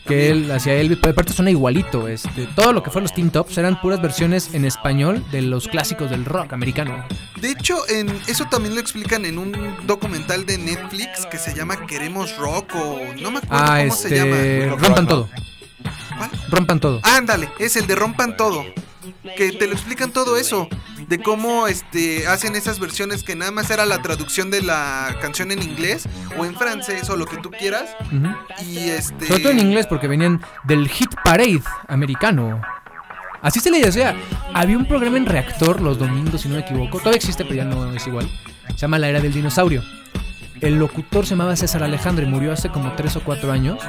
Que 0.06 0.30
él 0.32 0.52
hacía 0.52 0.74
Elvis, 0.74 0.98
pero 1.00 1.12
aparte 1.14 1.32
suena 1.32 1.52
igualito. 1.52 2.08
Este, 2.10 2.46
todo 2.56 2.74
lo 2.74 2.84
que 2.84 2.90
fue 2.90 3.02
los 3.02 3.14
Teen 3.14 3.30
Tops 3.30 3.58
eran 3.58 3.80
puras 3.80 4.02
versiones 4.02 4.54
en 4.54 4.66
español 4.66 5.24
de 5.32 5.42
los 5.44 5.68
clásicos 5.70 6.10
del 6.10 6.26
rock 6.26 6.52
americano. 6.52 7.06
De 7.40 7.52
hecho, 7.52 7.78
en 7.88 8.10
eso 8.28 8.46
también 8.50 8.74
lo 8.76 8.82
explican 8.82 9.24
en 9.26 9.38
un 9.38 9.54
documental 9.86 10.46
de 10.46 10.58
Netflix 10.58 11.26
que 11.28 11.38
se 11.38 11.54
llama 11.56 11.86
Queremos 11.86 12.36
Rock 12.38 12.76
o 12.76 13.00
no 13.22 13.32
me 13.32 13.38
acuerdo 13.38 13.48
Ah, 13.52 13.78
cómo 13.88 13.96
se 13.96 14.08
este. 14.14 14.60
llama. 14.70 14.76
Rompan 14.82 15.08
todo. 15.08 15.30
¿Cuál? 16.18 16.32
Rompan 16.50 16.80
todo. 16.82 17.00
Ándale, 17.04 17.50
es 17.60 17.76
el 17.78 17.88
de 17.88 17.96
Rompan 17.96 18.36
Todo. 18.36 18.66
Que 19.38 19.52
te 19.52 19.68
lo 19.68 19.74
explican 19.74 20.12
todo 20.12 20.38
eso. 20.38 20.68
De 21.08 21.20
cómo 21.20 21.68
este 21.68 22.28
hacen 22.28 22.56
esas 22.56 22.80
versiones 22.80 23.24
que 23.24 23.36
nada 23.36 23.52
más 23.52 23.70
era 23.70 23.86
la 23.86 24.02
traducción 24.02 24.52
de 24.52 24.62
la 24.62 25.16
canción 25.22 25.52
en 25.52 25.62
inglés 25.62 26.08
o 26.38 26.46
en 26.46 26.56
francés 26.56 27.10
o 27.10 27.18
lo 27.18 27.26
que 27.26 27.38
tú 27.38 27.52
quieras. 27.52 27.90
Y 28.66 28.78
este. 28.90 29.28
Sobre 29.28 29.42
todo 29.42 29.52
en 29.52 29.60
inglés 29.60 29.88
porque 29.88 30.08
venían 30.08 30.42
del 30.64 30.88
Hit 30.88 31.14
Parade 31.24 31.64
americano. 31.88 32.62
Así 33.42 33.60
se 33.60 33.72
le 33.72 33.82
decía. 33.82 34.16
Había 34.54 34.78
un 34.78 34.86
programa 34.86 35.18
en 35.18 35.26
Reactor 35.26 35.82
los 35.82 35.98
domingos, 35.98 36.42
si 36.42 36.50
no 36.50 36.56
me 36.56 36.62
equivoco. 36.62 37.00
Todavía 37.00 37.18
existe, 37.18 37.44
pero 37.44 37.56
ya 37.56 37.66
no 37.66 37.94
es 37.94 38.06
igual. 38.06 38.30
Se 38.68 38.78
llama 38.78 39.00
La 39.00 39.10
Era 39.10 39.20
del 39.20 39.34
Dinosaurio. 39.34 39.84
El 40.62 40.76
locutor 40.76 41.26
se 41.26 41.32
llamaba 41.32 41.56
César 41.56 41.82
Alejandro 41.82 42.24
y 42.24 42.28
murió 42.28 42.54
hace 42.54 42.70
como 42.70 42.94
3 42.94 43.16
o 43.16 43.24
4 43.24 43.52
años. 43.52 43.80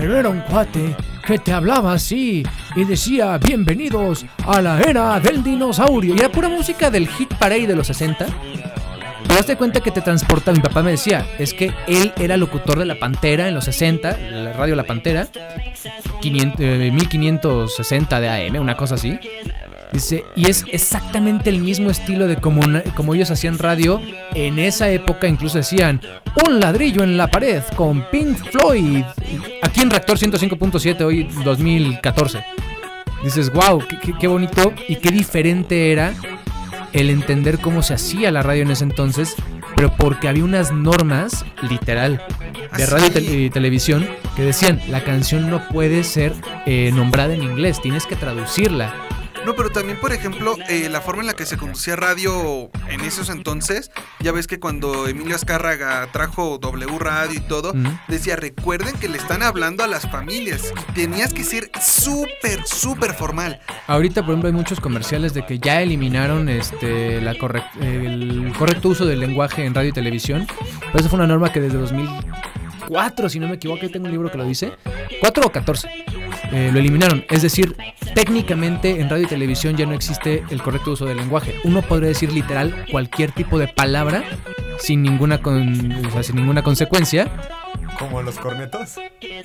Pero 0.00 0.18
era 0.18 0.30
un 0.30 0.40
cuate 0.40 0.96
que 1.26 1.38
te 1.38 1.52
hablaba 1.52 1.92
así 1.92 2.42
y 2.74 2.84
decía 2.84 3.36
bienvenidos 3.36 4.24
a 4.46 4.62
la 4.62 4.80
era 4.80 5.20
del 5.20 5.44
dinosaurio. 5.44 6.14
Y 6.14 6.20
era 6.20 6.30
pura 6.30 6.48
música 6.48 6.90
del 6.90 7.06
Hit 7.06 7.34
Parade 7.34 7.66
de 7.66 7.76
los 7.76 7.88
60. 7.88 8.26
Pero 9.28 9.38
hazte 9.38 9.56
cuenta 9.56 9.80
que 9.80 9.90
te 9.90 10.00
transporta, 10.00 10.52
mi 10.52 10.60
papá 10.60 10.82
me 10.82 10.92
decía, 10.92 11.26
es 11.38 11.52
que 11.52 11.74
él 11.86 12.14
era 12.18 12.38
locutor 12.38 12.78
de 12.78 12.86
La 12.86 12.98
Pantera 12.98 13.46
en 13.46 13.54
los 13.54 13.66
60, 13.66 14.16
la 14.16 14.54
radio 14.54 14.74
La 14.74 14.84
Pantera, 14.84 15.28
500, 16.22 16.60
eh, 16.60 16.90
1560 16.90 18.20
de 18.20 18.28
AM, 18.48 18.58
una 18.58 18.78
cosa 18.78 18.94
así. 18.94 19.18
Dice, 19.92 20.24
y 20.36 20.48
es 20.48 20.64
exactamente 20.70 21.50
el 21.50 21.60
mismo 21.60 21.90
estilo 21.90 22.28
de 22.28 22.36
como, 22.36 22.62
como 22.94 23.14
ellos 23.14 23.30
hacían 23.30 23.58
radio 23.58 24.00
en 24.34 24.60
esa 24.60 24.88
época, 24.88 25.26
incluso 25.26 25.58
decían, 25.58 26.00
un 26.46 26.60
ladrillo 26.60 27.02
en 27.02 27.16
la 27.16 27.28
pared 27.28 27.62
con 27.74 28.08
Pink 28.10 28.36
Floyd, 28.50 29.04
aquí 29.62 29.80
en 29.80 29.90
Reactor 29.90 30.16
105.7, 30.16 31.02
hoy 31.02 31.24
2014. 31.44 32.44
Dices, 33.24 33.52
wow, 33.52 33.82
qué, 34.18 34.28
bonito 34.28 34.72
y 34.88 34.96
qué 34.96 35.10
diferente 35.10 35.92
era 35.92 36.14
el 36.92 37.10
entender 37.10 37.58
cómo 37.58 37.82
se 37.82 37.94
hacía 37.94 38.30
la 38.30 38.42
radio 38.42 38.62
en 38.62 38.70
ese 38.70 38.84
entonces, 38.84 39.34
pero 39.76 39.94
porque 39.96 40.28
había 40.28 40.44
unas 40.44 40.72
normas, 40.72 41.44
literal, 41.68 42.22
de 42.76 42.86
radio 42.86 43.08
y 43.18 43.50
televisión 43.50 44.08
que 44.36 44.42
decían, 44.42 44.80
la 44.88 45.02
canción 45.02 45.50
no 45.50 45.66
puede 45.68 46.04
ser 46.04 46.32
eh, 46.64 46.92
nombrada 46.94 47.34
en 47.34 47.42
inglés, 47.42 47.82
tienes 47.82 48.06
que 48.06 48.16
traducirla. 48.16 49.09
No, 49.46 49.56
pero 49.56 49.70
también, 49.70 49.98
por 49.98 50.12
ejemplo, 50.12 50.56
eh, 50.68 50.88
la 50.90 51.00
forma 51.00 51.22
en 51.22 51.28
la 51.28 51.34
que 51.34 51.46
se 51.46 51.56
conducía 51.56 51.96
radio 51.96 52.70
en 52.88 53.00
esos 53.00 53.30
entonces, 53.30 53.90
ya 54.20 54.32
ves 54.32 54.46
que 54.46 54.60
cuando 54.60 55.08
Emilio 55.08 55.34
Azcárraga 55.34 56.06
trajo 56.12 56.58
W 56.58 56.98
Radio 56.98 57.38
y 57.38 57.40
todo, 57.40 57.72
decía, 58.08 58.36
recuerden 58.36 58.94
que 58.98 59.08
le 59.08 59.18
están 59.18 59.42
hablando 59.42 59.82
a 59.82 59.86
las 59.86 60.10
familias. 60.10 60.72
Y 60.90 60.92
tenías 60.92 61.32
que 61.32 61.44
ser 61.44 61.70
súper, 61.80 62.66
súper 62.66 63.14
formal. 63.14 63.60
Ahorita, 63.86 64.22
por 64.22 64.30
ejemplo, 64.30 64.48
hay 64.48 64.54
muchos 64.54 64.80
comerciales 64.80 65.34
de 65.34 65.46
que 65.46 65.58
ya 65.58 65.80
eliminaron 65.80 66.48
este, 66.48 67.20
la 67.20 67.30
el 67.80 68.52
correcto 68.58 68.90
uso 68.90 69.06
del 69.06 69.20
lenguaje 69.20 69.64
en 69.64 69.74
radio 69.74 69.88
y 69.88 69.92
televisión. 69.92 70.46
Pero 70.80 70.98
esa 70.98 71.08
fue 71.08 71.18
una 71.18 71.26
norma 71.26 71.52
que 71.52 71.60
desde 71.60 71.78
2004, 71.78 73.28
si 73.28 73.40
no 73.40 73.48
me 73.48 73.54
equivoco, 73.54 73.88
tengo 73.88 74.06
un 74.06 74.12
libro 74.12 74.30
que 74.30 74.38
lo 74.38 74.44
dice, 74.44 74.72
4 75.20 75.46
o 75.46 75.50
14, 75.50 75.88
eh, 76.52 76.70
lo 76.72 76.78
eliminaron. 76.78 77.24
Es 77.30 77.42
decir, 77.42 77.76
técnicamente 78.14 79.00
en 79.00 79.08
radio 79.08 79.24
y 79.24 79.26
televisión 79.26 79.76
ya 79.76 79.86
no 79.86 79.94
existe 79.94 80.42
el 80.50 80.62
correcto 80.62 80.92
uso 80.92 81.06
del 81.06 81.16
lenguaje. 81.18 81.54
Uno 81.64 81.82
podría 81.82 82.08
decir 82.08 82.32
literal 82.32 82.86
cualquier 82.90 83.32
tipo 83.32 83.58
de 83.58 83.68
palabra 83.68 84.24
sin 84.78 85.02
ninguna, 85.02 85.42
con- 85.42 85.92
o 86.06 86.10
sea, 86.10 86.22
sin 86.22 86.36
ninguna 86.36 86.62
consecuencia. 86.62 87.30
Como 87.98 88.22
los 88.22 88.38
cornetos. 88.38 88.94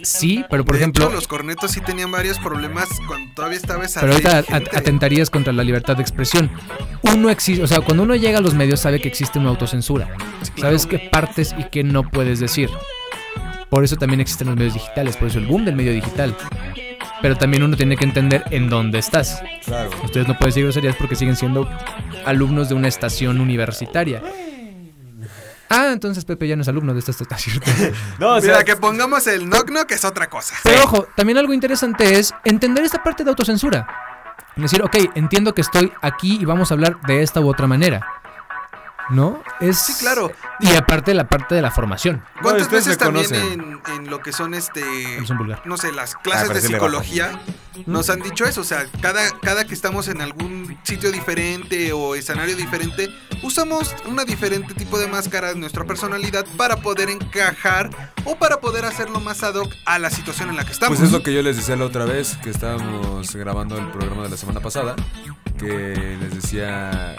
Sí, 0.02 0.46
pero 0.50 0.64
por 0.64 0.76
De 0.76 0.80
ejemplo... 0.82 1.06
hecho, 1.06 1.14
los 1.14 1.28
cornetos 1.28 1.72
sí 1.72 1.82
tenían 1.82 2.10
varios 2.12 2.40
problemas 2.40 2.88
cuando 3.08 3.34
todavía 3.34 3.58
estaba 3.58 3.84
esa 3.84 4.00
Pero 4.00 4.14
ahorita 4.14 4.44
atentarías 4.74 5.30
contra 5.30 5.52
la 5.52 5.64
libertad 5.64 5.98
de 5.98 6.02
expresión. 6.04 6.50
Uno 7.02 7.30
existe, 7.30 7.62
o 7.64 7.68
sea, 7.68 7.82
cuando 7.82 8.04
uno 8.04 8.16
llega 8.16 8.38
a 8.38 8.42
los 8.42 8.54
medios 8.54 8.80
sabe 8.80 9.02
que 9.02 9.10
existe 9.10 9.40
una 9.40 9.50
autocensura. 9.50 10.08
Sabes 10.58 10.86
qué 10.86 11.00
partes 11.00 11.54
y 11.58 11.66
qué 11.66 11.84
no 11.84 12.10
puedes 12.10 12.40
decir. 12.40 12.70
Por 13.70 13.84
eso 13.84 13.98
también 13.98 14.22
existen 14.22 14.48
los 14.48 14.56
medios 14.56 14.76
digitales, 14.76 15.18
por 15.18 15.28
eso 15.28 15.40
el 15.40 15.48
boom 15.48 15.66
del 15.66 15.76
medio 15.76 15.92
digital. 15.92 16.34
Pero 17.26 17.38
también 17.38 17.64
uno 17.64 17.76
tiene 17.76 17.98
que 17.98 18.04
entender 18.04 18.44
en 18.52 18.70
dónde 18.70 19.00
estás. 19.00 19.42
Claro. 19.66 19.90
Ustedes 20.04 20.28
no 20.28 20.36
pueden 20.38 20.50
decir 20.50 20.64
groserías 20.64 20.96
porque 20.96 21.16
siguen 21.16 21.36
siendo 21.36 21.68
alumnos 22.24 22.70
de 22.70 22.76
una 22.76 22.88
estación 22.88 23.42
universitaria. 23.42 24.22
Ah, 25.68 25.90
entonces 25.92 26.24
Pepe 26.24 26.48
ya 26.48 26.56
no 26.56 26.62
es 26.62 26.68
alumno 26.68 26.94
de 26.94 27.00
esta 27.00 27.10
estación. 27.10 27.60
No, 28.20 28.36
o 28.36 28.42
sea, 28.42 28.52
Mira, 28.52 28.64
que 28.64 28.76
pongamos 28.76 29.26
el 29.26 29.50
knock 29.50 29.72
knock 29.72 29.90
es 29.90 30.06
otra 30.06 30.30
cosa. 30.30 30.54
Pero 30.64 30.84
ojo, 30.84 31.08
también 31.16 31.40
algo 31.40 31.52
interesante 31.52 32.20
es 32.20 32.32
entender 32.44 32.84
esta 32.84 33.02
parte 33.02 33.24
de 33.24 33.32
autocensura. 33.32 33.88
Es 34.56 34.62
decir, 34.62 34.84
ok, 34.84 34.96
entiendo 35.16 35.56
que 35.56 35.62
estoy 35.62 35.92
aquí 36.04 36.38
y 36.40 36.46
vamos 36.46 36.70
a 36.70 36.76
hablar 36.76 37.02
de 37.08 37.24
esta 37.24 37.40
u 37.42 37.50
otra 37.50 37.66
manera. 37.66 38.06
¿No? 39.10 39.42
Es... 39.60 39.80
Sí, 39.80 39.94
claro. 40.00 40.32
Y 40.60 40.76
aparte 40.76 41.14
la 41.14 41.28
parte 41.28 41.56
de 41.56 41.62
la 41.62 41.72
formación. 41.72 42.24
¿Cuántas 42.42 42.70
veces 42.70 42.98
también 42.98 43.34
en, 43.36 43.82
en 43.94 44.10
lo 44.10 44.20
que 44.20 44.32
son 44.32 44.54
este 44.54 44.84
no 45.66 45.78
sé, 45.78 45.92
las 45.92 46.16
Ah, 46.16 46.20
clases 46.24 46.54
de 46.54 46.62
psicología 46.62 47.40
nos 47.86 48.10
han 48.10 48.22
dicho 48.22 48.46
eso, 48.46 48.62
o 48.62 48.64
sea, 48.64 48.86
cada, 49.02 49.22
cada 49.42 49.66
que 49.66 49.74
estamos 49.74 50.08
en 50.08 50.22
algún 50.22 50.78
sitio 50.84 51.12
diferente 51.12 51.92
o 51.92 52.16
escenario 52.16 52.56
diferente, 52.56 53.10
usamos 53.44 53.94
una 54.08 54.24
diferente 54.24 54.74
tipo 54.74 54.98
de 54.98 55.08
máscara 55.08 55.50
de 55.50 55.60
nuestra 55.60 55.84
personalidad 55.84 56.46
para 56.58 56.78
poder 56.78 57.10
encajar 57.10 57.90
o 58.24 58.38
para 58.38 58.62
poder 58.62 58.86
hacerlo 58.86 59.20
más 59.20 59.44
ad 59.44 59.56
hoc 59.56 59.74
a 59.86 60.00
la 60.00 60.10
situación 60.10 60.50
en 60.50 60.56
la 60.56 60.66
que 60.66 60.72
estamos. 60.72 60.98
Pues 60.98 61.08
es 61.08 61.14
lo 61.14 61.22
que 61.22 61.34
yo 61.34 61.42
les 61.42 61.58
decía 61.58 61.76
la 61.76 61.86
otra 61.86 62.06
vez 62.06 62.38
que 62.42 62.50
estábamos 62.50 63.36
grabando 63.36 63.78
el 63.78 63.92
programa 63.92 64.24
de 64.24 64.30
la 64.30 64.38
semana 64.38 64.62
pasada, 64.62 64.96
que 65.60 66.18
les 66.20 66.34
decía, 66.34 67.18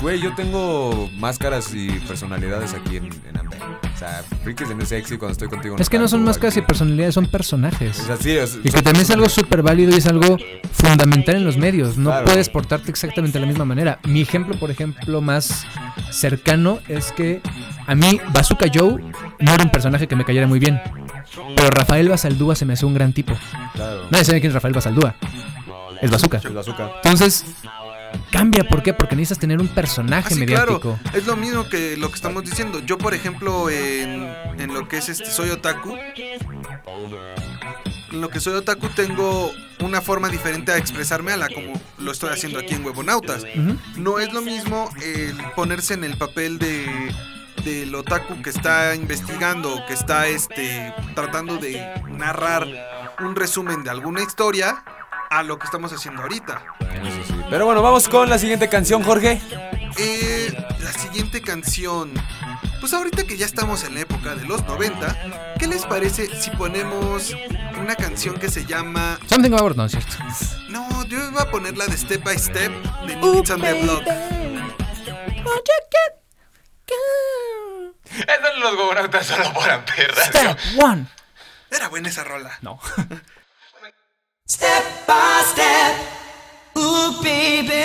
güey, 0.00 0.20
yo 0.20 0.34
tengo 0.34 1.10
máscaras 1.16 1.72
y 1.74 1.88
personalidades 2.06 2.74
aquí 2.74 2.96
en, 2.98 3.06
en 3.28 3.36
Amber. 3.38 3.58
O 3.94 3.98
sea, 3.98 4.22
Freaky 4.42 4.64
se 4.64 4.74
me 4.74 4.86
sexy 4.86 5.18
cuando 5.18 5.32
estoy 5.32 5.48
contigo. 5.48 5.76
Es 5.78 5.90
que 5.90 5.98
no 5.98 6.08
son 6.08 6.24
máscaras 6.24 6.56
y 6.56 6.62
personalidades, 6.62 7.14
son 7.14 7.26
personajes. 7.26 8.00
O 8.00 8.06
sea, 8.06 8.16
sí, 8.16 8.30
es- 8.30 8.58
Y 8.64 8.70
que 8.70 8.80
también 8.82 9.02
es 9.02 9.10
algo 9.10 9.28
súper 9.28 9.62
válido 9.62 9.92
y 9.92 9.96
es 9.98 10.06
algo 10.06 10.38
fundamental 10.72 11.36
en 11.36 11.44
los 11.44 11.56
medios. 11.58 11.98
No 11.98 12.10
Claro. 12.10 12.24
puedes 12.26 12.48
portarte 12.48 12.90
exactamente 12.90 13.38
de 13.38 13.40
la 13.44 13.46
misma 13.46 13.64
manera. 13.66 13.98
Mi 14.04 14.22
ejemplo, 14.22 14.58
por 14.58 14.70
ejemplo, 14.70 15.20
más 15.20 15.66
cercano 16.10 16.78
es 16.88 17.12
que 17.12 17.40
a 17.86 17.94
mí 17.94 18.20
Bazooka 18.32 18.66
Joe 18.72 19.02
no 19.38 19.54
era 19.54 19.62
un 19.62 19.70
personaje 19.70 20.06
que 20.08 20.16
me 20.16 20.24
cayera 20.24 20.46
muy 20.46 20.58
bien. 20.58 20.80
Pero 21.54 21.68
Rafael 21.70 22.08
Basaldúa 22.08 22.54
se 22.56 22.64
me 22.64 22.72
hace 22.72 22.86
un 22.86 22.94
gran 22.94 23.12
tipo. 23.12 23.34
Claro. 23.74 24.06
Nadie 24.10 24.24
sabe 24.24 24.40
quién 24.40 24.50
es 24.50 24.54
Rafael 24.54 24.72
Basaldúa. 24.74 25.14
Es 26.00 26.10
Bazooka. 26.10 26.40
El 26.42 26.54
bazooka. 26.54 26.90
Entonces, 26.96 27.44
cambia. 28.30 28.64
¿Por 28.64 28.82
qué? 28.82 28.92
Porque 28.94 29.16
necesitas 29.16 29.38
tener 29.40 29.60
un 29.60 29.68
personaje 29.68 30.28
Ah, 30.30 30.34
sí, 30.34 30.40
mediático. 30.40 30.98
claro. 31.02 31.18
Es 31.18 31.26
lo 31.26 31.36
mismo 31.36 31.68
que 31.68 31.96
lo 31.96 32.08
que 32.08 32.14
estamos 32.16 32.44
diciendo. 32.44 32.80
Yo, 32.80 32.98
por 32.98 33.14
ejemplo, 33.14 33.68
en, 33.70 34.28
en 34.58 34.74
lo 34.74 34.86
que 34.88 34.98
es 34.98 35.08
este 35.08 35.30
Soy 35.30 35.50
Otaku. 35.50 35.96
En 38.12 38.20
lo 38.20 38.28
que 38.28 38.40
soy 38.40 38.54
otaku 38.54 38.88
tengo 38.88 39.52
una 39.80 40.00
forma 40.00 40.28
diferente 40.28 40.72
a 40.72 40.76
expresarme 40.76 41.32
a 41.32 41.36
la 41.36 41.48
como 41.48 41.80
lo 41.98 42.10
estoy 42.10 42.30
haciendo 42.30 42.58
aquí 42.58 42.74
en 42.74 42.84
Huevonautas. 42.84 43.44
Ujú. 43.44 43.76
No 43.96 44.18
es 44.18 44.32
lo 44.32 44.40
mismo 44.42 44.90
el 45.00 45.36
ponerse 45.54 45.94
en 45.94 46.04
el 46.04 46.16
papel 46.18 46.58
de 46.58 46.86
del 47.64 47.94
otaku 47.94 48.40
que 48.42 48.48
está 48.50 48.94
investigando, 48.94 49.84
que 49.86 49.92
está 49.92 50.26
este 50.26 50.92
tratando 51.14 51.58
de 51.58 51.86
narrar 52.08 52.66
un 53.20 53.36
resumen 53.36 53.84
de 53.84 53.90
alguna 53.90 54.22
historia 54.22 54.82
a 55.30 55.44
lo 55.44 55.58
que 55.58 55.64
estamos 55.64 55.92
haciendo 55.92 56.22
ahorita. 56.22 56.62
Eso 56.80 57.24
sí. 57.24 57.34
Pero 57.48 57.64
bueno, 57.64 57.82
vamos 57.82 58.08
con 58.08 58.28
la 58.28 58.38
siguiente 58.38 58.68
canción, 58.68 59.02
Jorge. 59.04 59.40
Eh, 59.96 60.52
la 60.80 60.92
siguiente 60.92 61.40
canción. 61.40 62.12
Pues 62.80 62.92
ahorita 62.92 63.24
que 63.24 63.36
ya 63.36 63.46
estamos 63.46 63.84
en 63.84 63.94
la 63.94 64.00
época 64.00 64.34
de 64.34 64.44
los 64.46 64.64
90, 64.66 65.54
¿qué 65.58 65.66
les 65.68 65.86
parece 65.86 66.28
si 66.40 66.50
ponemos 66.50 67.32
una 67.80 67.94
canción 67.94 68.38
que 68.38 68.50
se 68.50 68.66
llama... 68.66 69.18
Something 69.28 69.52
about 69.52 69.76
no, 69.76 69.84
es 69.84 69.92
cierto. 69.92 70.16
No, 70.68 71.04
yo 71.06 71.30
iba 71.30 71.42
a 71.42 71.50
poner 71.50 71.76
la 71.76 71.86
de 71.86 71.96
Step 71.96 72.24
by 72.24 72.38
Step 72.38 72.72
de 73.06 73.16
New 73.16 73.34
Kids 73.34 73.50
on 73.50 73.60
the 73.60 73.82
Block. 73.82 74.02
Están 78.18 78.60
los 78.60 78.76
gobernantes 78.76 79.26
solo 79.26 79.52
por 79.52 79.70
Amper 79.70 80.12
Radio. 80.12 80.56
Step 80.56 80.58
one. 80.82 81.06
Era 81.70 81.88
buena 81.88 82.08
esa 82.08 82.24
rola. 82.24 82.58
No. 82.62 82.80
Step 84.50 85.06
by 85.06 85.44
step, 85.46 85.94
ooh 86.76 87.22
baby, 87.22 87.84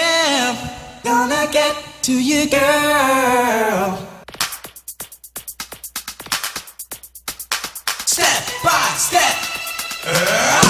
gonna 1.03 1.47
get 1.51 1.75
to 2.01 2.11
you, 2.11 2.49
girl. 2.49 3.99
Step 8.07 8.43
by 8.63 8.93
step. 8.97 9.35
Step 10.01 10.64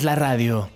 haces 0.00 0.04
la 0.04 0.14
radio. 0.16 0.70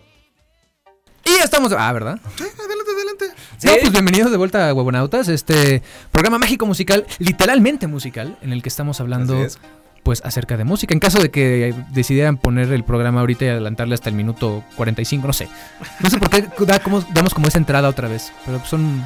Y 1.25 1.37
ya 1.39 1.45
estamos. 1.45 1.73
Ah, 1.77 1.91
¿verdad? 1.93 2.19
Sí, 2.37 2.45
adelante, 2.45 2.91
adelante. 2.95 3.25
No, 3.65 3.73
pues 3.81 3.93
bienvenidos 3.93 4.31
de 4.31 4.37
vuelta 4.37 4.69
a 4.69 4.75
Huevonautas, 4.75 5.29
este 5.29 5.83
programa 6.13 6.39
mágico 6.39 6.67
musical, 6.67 7.07
literalmente 7.19 7.87
musical, 7.87 8.37
en 8.43 8.53
el 8.53 8.63
que 8.63 8.69
estamos 8.69 9.01
hablando 9.01 9.35
Así 9.35 9.43
es. 9.45 9.59
pues 10.03 10.21
acerca 10.25 10.59
de 10.59 10.65
música. 10.65 10.93
En 10.93 11.01
caso 11.01 11.19
de 11.23 11.31
que 11.31 11.75
decidieran 11.93 12.37
poner 12.37 12.71
el 12.73 12.85
programa 12.85 13.21
ahorita 13.21 13.47
y 13.47 13.49
adelantarle 13.49 13.95
hasta 13.95 14.11
el 14.11 14.15
minuto 14.17 14.63
45, 14.77 15.27
no 15.27 15.33
sé. 15.33 15.49
No 16.01 16.11
sé 16.11 16.19
por 16.19 16.29
qué 16.29 16.43
da 16.67 16.79
como- 16.81 17.01
damos 17.15 17.33
como 17.33 17.49
esa 17.49 17.57
entrada 17.59 17.89
otra 17.89 18.09
vez, 18.09 18.31
pero 18.45 18.63
son... 18.67 19.03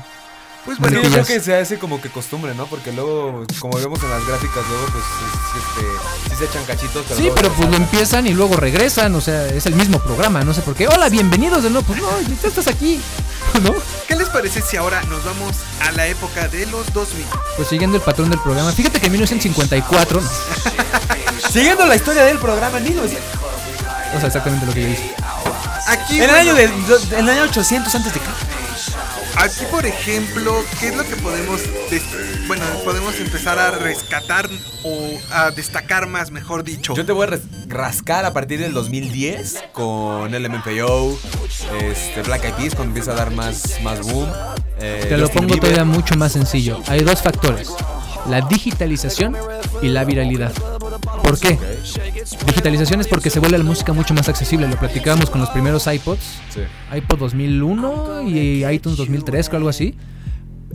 Pues 0.65 0.79
bueno, 0.79 1.01
yo 1.01 1.11
creo 1.11 1.25
que 1.25 1.41
se 1.41 1.57
hace 1.57 1.79
como 1.79 1.99
que 2.01 2.11
costumbre, 2.11 2.55
¿no? 2.55 2.67
Porque 2.67 2.93
luego, 2.93 3.45
como 3.59 3.79
vemos 3.79 4.03
en 4.03 4.11
las 4.11 4.27
gráficas, 4.27 4.63
luego 4.69 4.87
pues 4.93 5.05
es- 5.05 5.63
este, 5.63 6.31
sí 6.31 6.37
se 6.37 6.45
echan 6.45 6.65
cachitos. 6.67 7.05
Pero 7.09 7.21
Sí, 7.21 7.31
pero 7.35 7.51
pues 7.55 7.71
lo 7.71 7.77
empiezan 7.77 8.27
y 8.27 8.35
luego 8.35 8.55
regresan, 8.57 9.15
o 9.15 9.21
sea, 9.23 9.47
es 9.47 9.65
el 9.67 9.75
mismo 9.77 9.99
programa, 10.01 10.45
no 10.45 10.53
sé 10.53 10.61
por 10.61 10.75
qué. 10.75 10.87
Hola, 10.87 11.09
bienvenidos 11.09 11.63
de 11.63 11.71
nuevo. 11.71 11.87
Pues 11.87 12.01
no, 12.03 12.09
ya 12.21 12.49
estás 12.49 12.67
aquí, 12.67 13.01
¿no? 13.63 13.75
¿qué 14.07 14.15
les 14.15 14.29
parece 14.29 14.61
si 14.61 14.77
ahora 14.77 15.03
nos 15.05 15.25
vamos 15.25 15.57
a 15.81 15.91
la 15.93 16.07
época 16.07 16.49
de 16.49 16.67
los 16.67 16.93
2000? 16.93 17.25
Pues 17.57 17.69
siguiendo 17.69 17.97
el 17.97 18.03
patrón 18.03 18.29
del 18.29 18.41
programa. 18.41 18.71
Fíjate 18.73 19.01
que 19.01 19.07
en 19.07 19.13
1954, 19.13 20.21
no, 20.21 20.29
Siguiendo 21.51 21.87
la 21.87 21.97
historia 21.97 22.25
del 22.25 22.39
programa, 22.39 22.79
ni 22.81 22.91
lo 22.91 23.03
decía. 23.05 23.21
o 24.15 24.19
sea, 24.19 24.27
exactamente 24.27 24.67
lo 24.67 24.75
que 24.75 24.83
yo 24.83 24.89
dije. 24.89 25.15
Aquí, 25.87 26.19
En 26.21 26.29
el 26.29 26.37
año, 26.37 26.55
de, 26.55 26.65
en 26.65 27.19
el 27.21 27.29
año 27.31 27.43
800 27.45 27.95
antes 27.95 28.13
de 28.13 28.21
Cristo. 28.21 28.45
Aquí, 29.41 29.65
por 29.71 29.87
ejemplo, 29.87 30.53
¿qué 30.81 30.89
es 30.89 30.97
lo 30.97 31.05
que 31.05 31.15
podemos, 31.17 31.61
des- 31.91 32.03
bueno, 32.49 32.65
podemos 32.85 33.15
empezar 33.21 33.57
a 33.59 33.71
rescatar 33.71 34.49
o 34.83 35.11
a 35.31 35.53
destacar 35.53 36.09
más, 36.09 36.33
mejor 36.33 36.65
dicho? 36.65 36.95
Yo 36.97 37.07
te 37.07 37.13
voy 37.13 37.25
a 37.25 37.27
res- 37.31 37.43
rascar 37.69 38.25
a 38.25 38.33
partir 38.33 38.59
del 38.59 38.73
2010 38.75 39.59
con 39.73 40.35
el 40.35 40.45
MFAO, 40.51 41.17
este, 41.83 42.23
Black 42.23 42.45
Eyed 42.47 42.55
Peas, 42.55 42.75
cuando 42.75 42.91
empieza 42.91 43.13
a 43.13 43.15
dar 43.15 43.31
más, 43.31 43.81
más 43.83 44.01
boom. 44.03 44.29
eh, 44.81 45.07
Te 45.09 45.17
lo 45.17 45.29
pongo 45.29 45.47
Bieber. 45.47 45.61
todavía 45.61 45.85
mucho 45.85 46.17
más 46.17 46.33
sencillo. 46.33 46.81
Hay 46.89 47.03
dos 47.03 47.23
factores. 47.23 47.71
La 48.29 48.41
digitalización 48.41 49.37
y 49.83 49.89
la 49.89 50.05
viralidad. 50.05 50.53
¿Por 51.29 51.39
qué? 51.41 51.59
Digitalización 52.47 53.01
es 53.01 53.07
porque 53.07 53.29
se 53.29 53.39
vuelve 53.39 53.59
la 53.59 53.65
música 53.65 53.93
mucho 53.93 54.15
más 54.15 54.29
accesible. 54.29 54.67
Lo 54.67 54.79
platicábamos 54.79 55.29
con 55.29 55.41
los 55.41 55.51
primeros 55.51 55.87
iPods. 55.87 56.23
Sí. 56.49 56.61
iPod 56.97 57.19
2001 57.19 58.23
y 58.29 58.65
iTunes 58.65 58.97
2003 58.97 59.51
o 59.53 59.57
algo 59.57 59.69
así. 59.69 59.95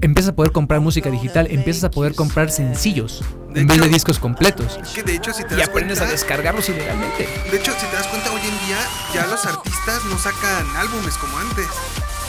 Empiezas 0.01 0.31
a 0.31 0.35
poder 0.35 0.51
comprar 0.51 0.79
música 0.79 1.09
digital, 1.09 1.47
empiezas 1.49 1.85
a 1.85 1.91
poder 1.91 2.13
comprar 2.13 2.51
sencillos 2.51 3.23
De 3.53 3.61
en 3.61 3.67
vez 3.67 3.79
de 3.79 3.87
discos 3.87 4.19
completos. 4.19 4.77
Es 4.81 4.89
que 4.89 5.01
de 5.03 5.15
hecho, 5.15 5.31
si 5.33 5.43
te 5.43 5.53
Y 5.53 5.57
das 5.57 5.69
aprendes 5.69 6.01
a 6.01 6.05
descargarlos 6.05 6.67
ilegalmente. 6.69 7.27
de 7.49 7.57
hecho, 7.57 7.71
si 7.79 7.85
te 7.87 7.95
das 7.95 8.07
cuenta, 8.07 8.31
hoy 8.31 8.41
en 8.41 8.67
día 8.67 8.77
ya 9.13 9.25
los 9.27 9.45
artistas 9.45 10.03
no 10.05 10.17
sacan 10.19 10.65
álbumes 10.75 11.15
como 11.15 11.37
antes. 11.37 11.67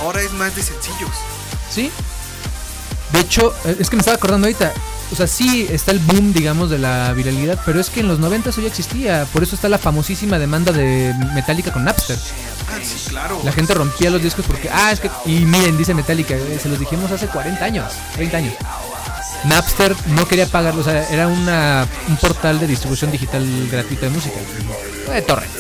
Ahora 0.01 0.23
es 0.23 0.33
más 0.35 0.55
de 0.55 0.63
sencillos. 0.63 1.11
¿Sí? 1.71 1.91
De 3.13 3.21
hecho, 3.21 3.53
eh, 3.65 3.77
es 3.79 3.91
que 3.91 3.97
me 3.97 4.01
estaba 4.01 4.17
acordando 4.17 4.47
ahorita. 4.47 4.73
O 5.15 5.17
sea, 5.17 5.29
sí 5.29 5.65
está 5.71 5.93
el 5.93 6.01
boom, 6.01 6.33
digamos, 6.33 6.71
de 6.71 6.79
la 6.79 7.13
viralidad, 7.13 7.57
pero 7.65 7.79
es 7.79 7.89
que 7.89 8.01
en 8.01 8.09
los 8.09 8.19
90 8.19 8.51
eso 8.51 8.61
ya 8.61 8.67
existía. 8.67 9.27
Por 9.33 9.45
eso 9.45 9.55
está 9.55 9.69
la 9.69 9.79
famosísima 9.79 10.41
demanda 10.41 10.73
de 10.73 11.15
Metallica 11.35 11.73
con 11.73 11.85
Napster. 11.85 12.19
Ah, 12.69 12.79
sí, 12.83 12.97
claro. 13.11 13.41
La 13.45 13.53
gente 13.53 13.75
rompía 13.75 14.11
los 14.11 14.21
discos 14.21 14.45
porque, 14.45 14.69
ah, 14.71 14.91
es 14.91 14.99
que. 14.99 15.09
Y 15.27 15.45
miren, 15.47 15.79
dice 15.79 15.95
Metallica, 15.95 16.35
eh, 16.35 16.59
se 16.61 16.69
los 16.69 16.81
dijimos 16.81 17.13
hace 17.13 17.29
40 17.29 17.65
años, 17.65 17.93
30 18.17 18.37
años. 18.39 18.55
Napster 19.45 19.95
no 20.09 20.27
quería 20.27 20.47
pagarlo, 20.47 20.81
o 20.81 20.85
sea, 20.85 21.09
era 21.11 21.29
una, 21.29 21.87
un 22.09 22.17
portal 22.17 22.59
de 22.59 22.67
distribución 22.67 23.13
digital 23.13 23.47
gratuita 23.71 24.07
de 24.07 24.11
música. 24.11 24.35
De 25.13 25.23
torrents. 25.23 25.55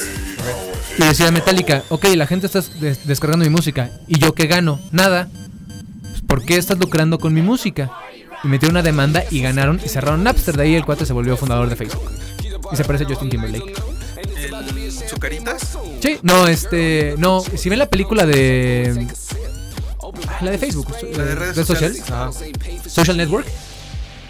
Y 0.98 1.02
decía 1.04 1.30
Metallica, 1.30 1.84
ok, 1.90 2.06
la 2.16 2.26
gente 2.26 2.46
está 2.46 2.60
des- 2.80 3.06
descargando 3.06 3.44
mi 3.44 3.50
música. 3.50 3.90
¿Y 4.08 4.18
yo 4.18 4.34
qué 4.34 4.46
gano? 4.46 4.80
Nada. 4.90 5.28
Pues, 6.02 6.22
¿Por 6.26 6.44
qué 6.44 6.56
estás 6.56 6.78
lucrando 6.78 7.18
con 7.18 7.32
mi 7.34 7.42
música? 7.42 7.90
Y 8.44 8.48
metieron 8.48 8.74
una 8.76 8.82
demanda 8.82 9.24
y 9.30 9.40
ganaron 9.40 9.80
y 9.84 9.88
cerraron 9.88 10.22
Napster. 10.22 10.56
De 10.56 10.64
ahí 10.64 10.74
el 10.74 10.84
cuate 10.84 11.06
se 11.06 11.12
volvió 11.12 11.36
fundador 11.36 11.68
de 11.68 11.76
Facebook. 11.76 12.02
Y 12.72 12.76
se 12.76 12.84
parece 12.84 13.04
a 13.04 13.08
Justin 13.08 13.30
Timberlake. 13.30 13.74
El 14.16 14.92
Zucaritas. 14.92 15.78
Sí, 16.00 16.18
no, 16.22 16.46
este. 16.46 17.14
No, 17.18 17.40
si 17.40 17.68
ven 17.68 17.78
la 17.78 17.86
película 17.86 18.26
de. 18.26 19.06
ah, 20.28 20.38
La 20.42 20.50
de 20.50 20.58
Facebook, 20.58 20.88
La 21.16 21.24
de 21.24 21.34
redes 21.34 21.56
red 21.56 21.64
social. 21.64 21.94
Social 22.86 23.16
Network. 23.16 23.46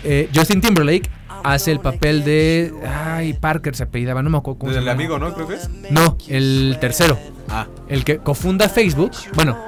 eh, 0.05 0.29
Justin 0.35 0.61
Timberlake 0.61 1.11
hace 1.43 1.73
el 1.73 1.81
papel 1.81 2.25
de. 2.25 2.73
Ay, 2.87 3.33
Parker 3.35 3.75
se 3.75 3.83
apellidaba, 3.85 4.23
no 4.23 4.31
me 4.31 4.39
acuerdo 4.39 4.59
cómo 4.61 4.73
llama. 4.73 4.93
amigo, 4.93 5.19
¿no? 5.19 5.35
Creo 5.35 5.49
que 5.49 5.55
es. 5.55 5.69
No, 5.91 6.17
el 6.29 6.77
tercero. 6.81 7.19
Ah. 7.49 7.67
El 7.89 8.05
que 8.05 8.19
cofunda 8.19 8.69
Facebook. 8.69 9.11
Bueno, 9.35 9.59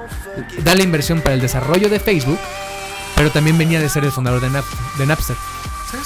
da 0.63 0.73
la 0.75 0.83
inversión 0.83 1.21
para 1.21 1.35
el 1.35 1.41
desarrollo 1.41 1.89
de 1.89 1.99
Facebook. 1.99 2.39
Pero 3.17 3.31
también 3.31 3.57
venía 3.57 3.79
de 3.81 3.89
ser 3.89 4.05
el 4.05 4.11
fundador 4.13 4.39
de, 4.39 4.49
Nap- 4.49 4.63
de 4.97 5.05
Napster. 5.05 5.35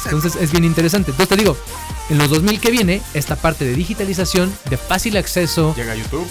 Entonces 0.05 0.35
es 0.35 0.51
bien 0.51 0.63
interesante. 0.63 1.11
Entonces 1.11 1.29
te 1.29 1.35
digo, 1.35 1.55
en 2.09 2.17
los 2.17 2.29
2000 2.29 2.59
que 2.59 2.71
viene, 2.71 3.01
esta 3.13 3.35
parte 3.35 3.65
de 3.65 3.73
digitalización, 3.75 4.51
de 4.69 4.77
fácil 4.77 5.17
acceso, 5.17 5.73
Llega 5.75 5.91
a 5.93 5.95
YouTube. 5.95 6.27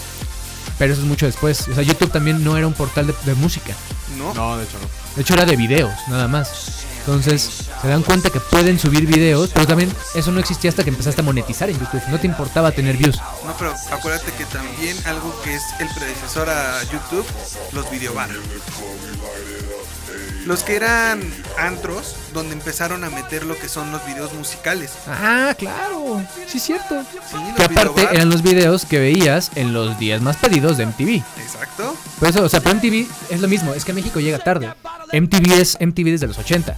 pero 0.79 0.91
eso 0.93 1.01
es 1.01 1.07
mucho 1.07 1.25
después. 1.27 1.67
O 1.69 1.73
sea, 1.75 1.83
YouTube 1.83 2.11
también 2.11 2.43
no 2.43 2.57
era 2.57 2.65
un 2.67 2.73
portal 2.73 3.07
de, 3.07 3.15
de 3.25 3.35
música. 3.35 3.73
no. 4.17 4.33
No, 4.33 4.57
de 4.57 4.63
hecho 4.65 4.77
no. 4.81 4.87
De 5.15 5.21
hecho, 5.21 5.33
era 5.33 5.45
de 5.45 5.55
videos, 5.55 5.91
nada 6.07 6.27
más. 6.27 6.85
Entonces, 6.99 7.49
se 7.81 7.87
dan 7.87 8.03
cuenta 8.03 8.29
que 8.29 8.39
pueden 8.39 8.79
subir 8.79 9.05
videos, 9.07 9.49
pero 9.53 9.65
también 9.67 9.91
eso 10.15 10.31
no 10.31 10.39
existía 10.39 10.69
hasta 10.69 10.83
que 10.83 10.91
empezaste 10.91 11.21
a 11.21 11.23
monetizar 11.23 11.67
en 11.69 11.77
YouTube. 11.79 12.01
No 12.09 12.19
te 12.19 12.27
importaba 12.27 12.71
tener 12.71 12.95
views. 12.95 13.17
No, 13.45 13.53
pero 13.57 13.73
acuérdate 13.91 14.31
que 14.33 14.45
también 14.45 14.95
algo 15.07 15.35
que 15.43 15.55
es 15.55 15.63
el 15.79 15.87
predecesor 15.89 16.47
a 16.49 16.81
YouTube, 16.83 17.25
los 17.73 17.89
videobar. 17.91 18.29
Los 20.45 20.63
que 20.63 20.75
eran 20.75 21.21
antros, 21.57 22.15
donde 22.33 22.53
empezaron 22.53 23.03
a 23.03 23.09
meter 23.09 23.45
lo 23.45 23.57
que 23.57 23.69
son 23.69 23.91
los 23.91 24.05
videos 24.05 24.33
musicales. 24.33 24.91
Ah, 25.07 25.55
claro. 25.57 26.25
Sí, 26.47 26.57
es 26.57 26.63
cierto. 26.63 27.03
Sí, 27.29 27.37
Que 27.55 27.63
aparte 27.63 28.07
eran 28.11 28.29
los 28.29 28.41
videos 28.41 28.85
que 28.85 28.99
veías 28.99 29.51
en 29.55 29.73
los 29.73 29.99
días 29.99 30.21
más 30.21 30.37
pedidos 30.37 30.77
de 30.77 30.87
MTV. 30.87 31.23
Exacto. 31.39 31.95
Por 32.19 32.29
eso, 32.29 32.43
o 32.43 32.49
sea, 32.49 32.59
pero 32.61 32.75
MTV 32.75 33.07
es 33.29 33.39
lo 33.39 33.47
mismo, 33.47 33.73
es 33.73 33.85
que 33.85 33.91
a 33.91 33.95
México 33.95 34.19
llega 34.19 34.39
tarde. 34.39 34.73
MTV 35.13 35.53
es 35.53 35.77
MTV 35.79 36.05
desde 36.11 36.27
los 36.27 36.37
80. 36.37 36.75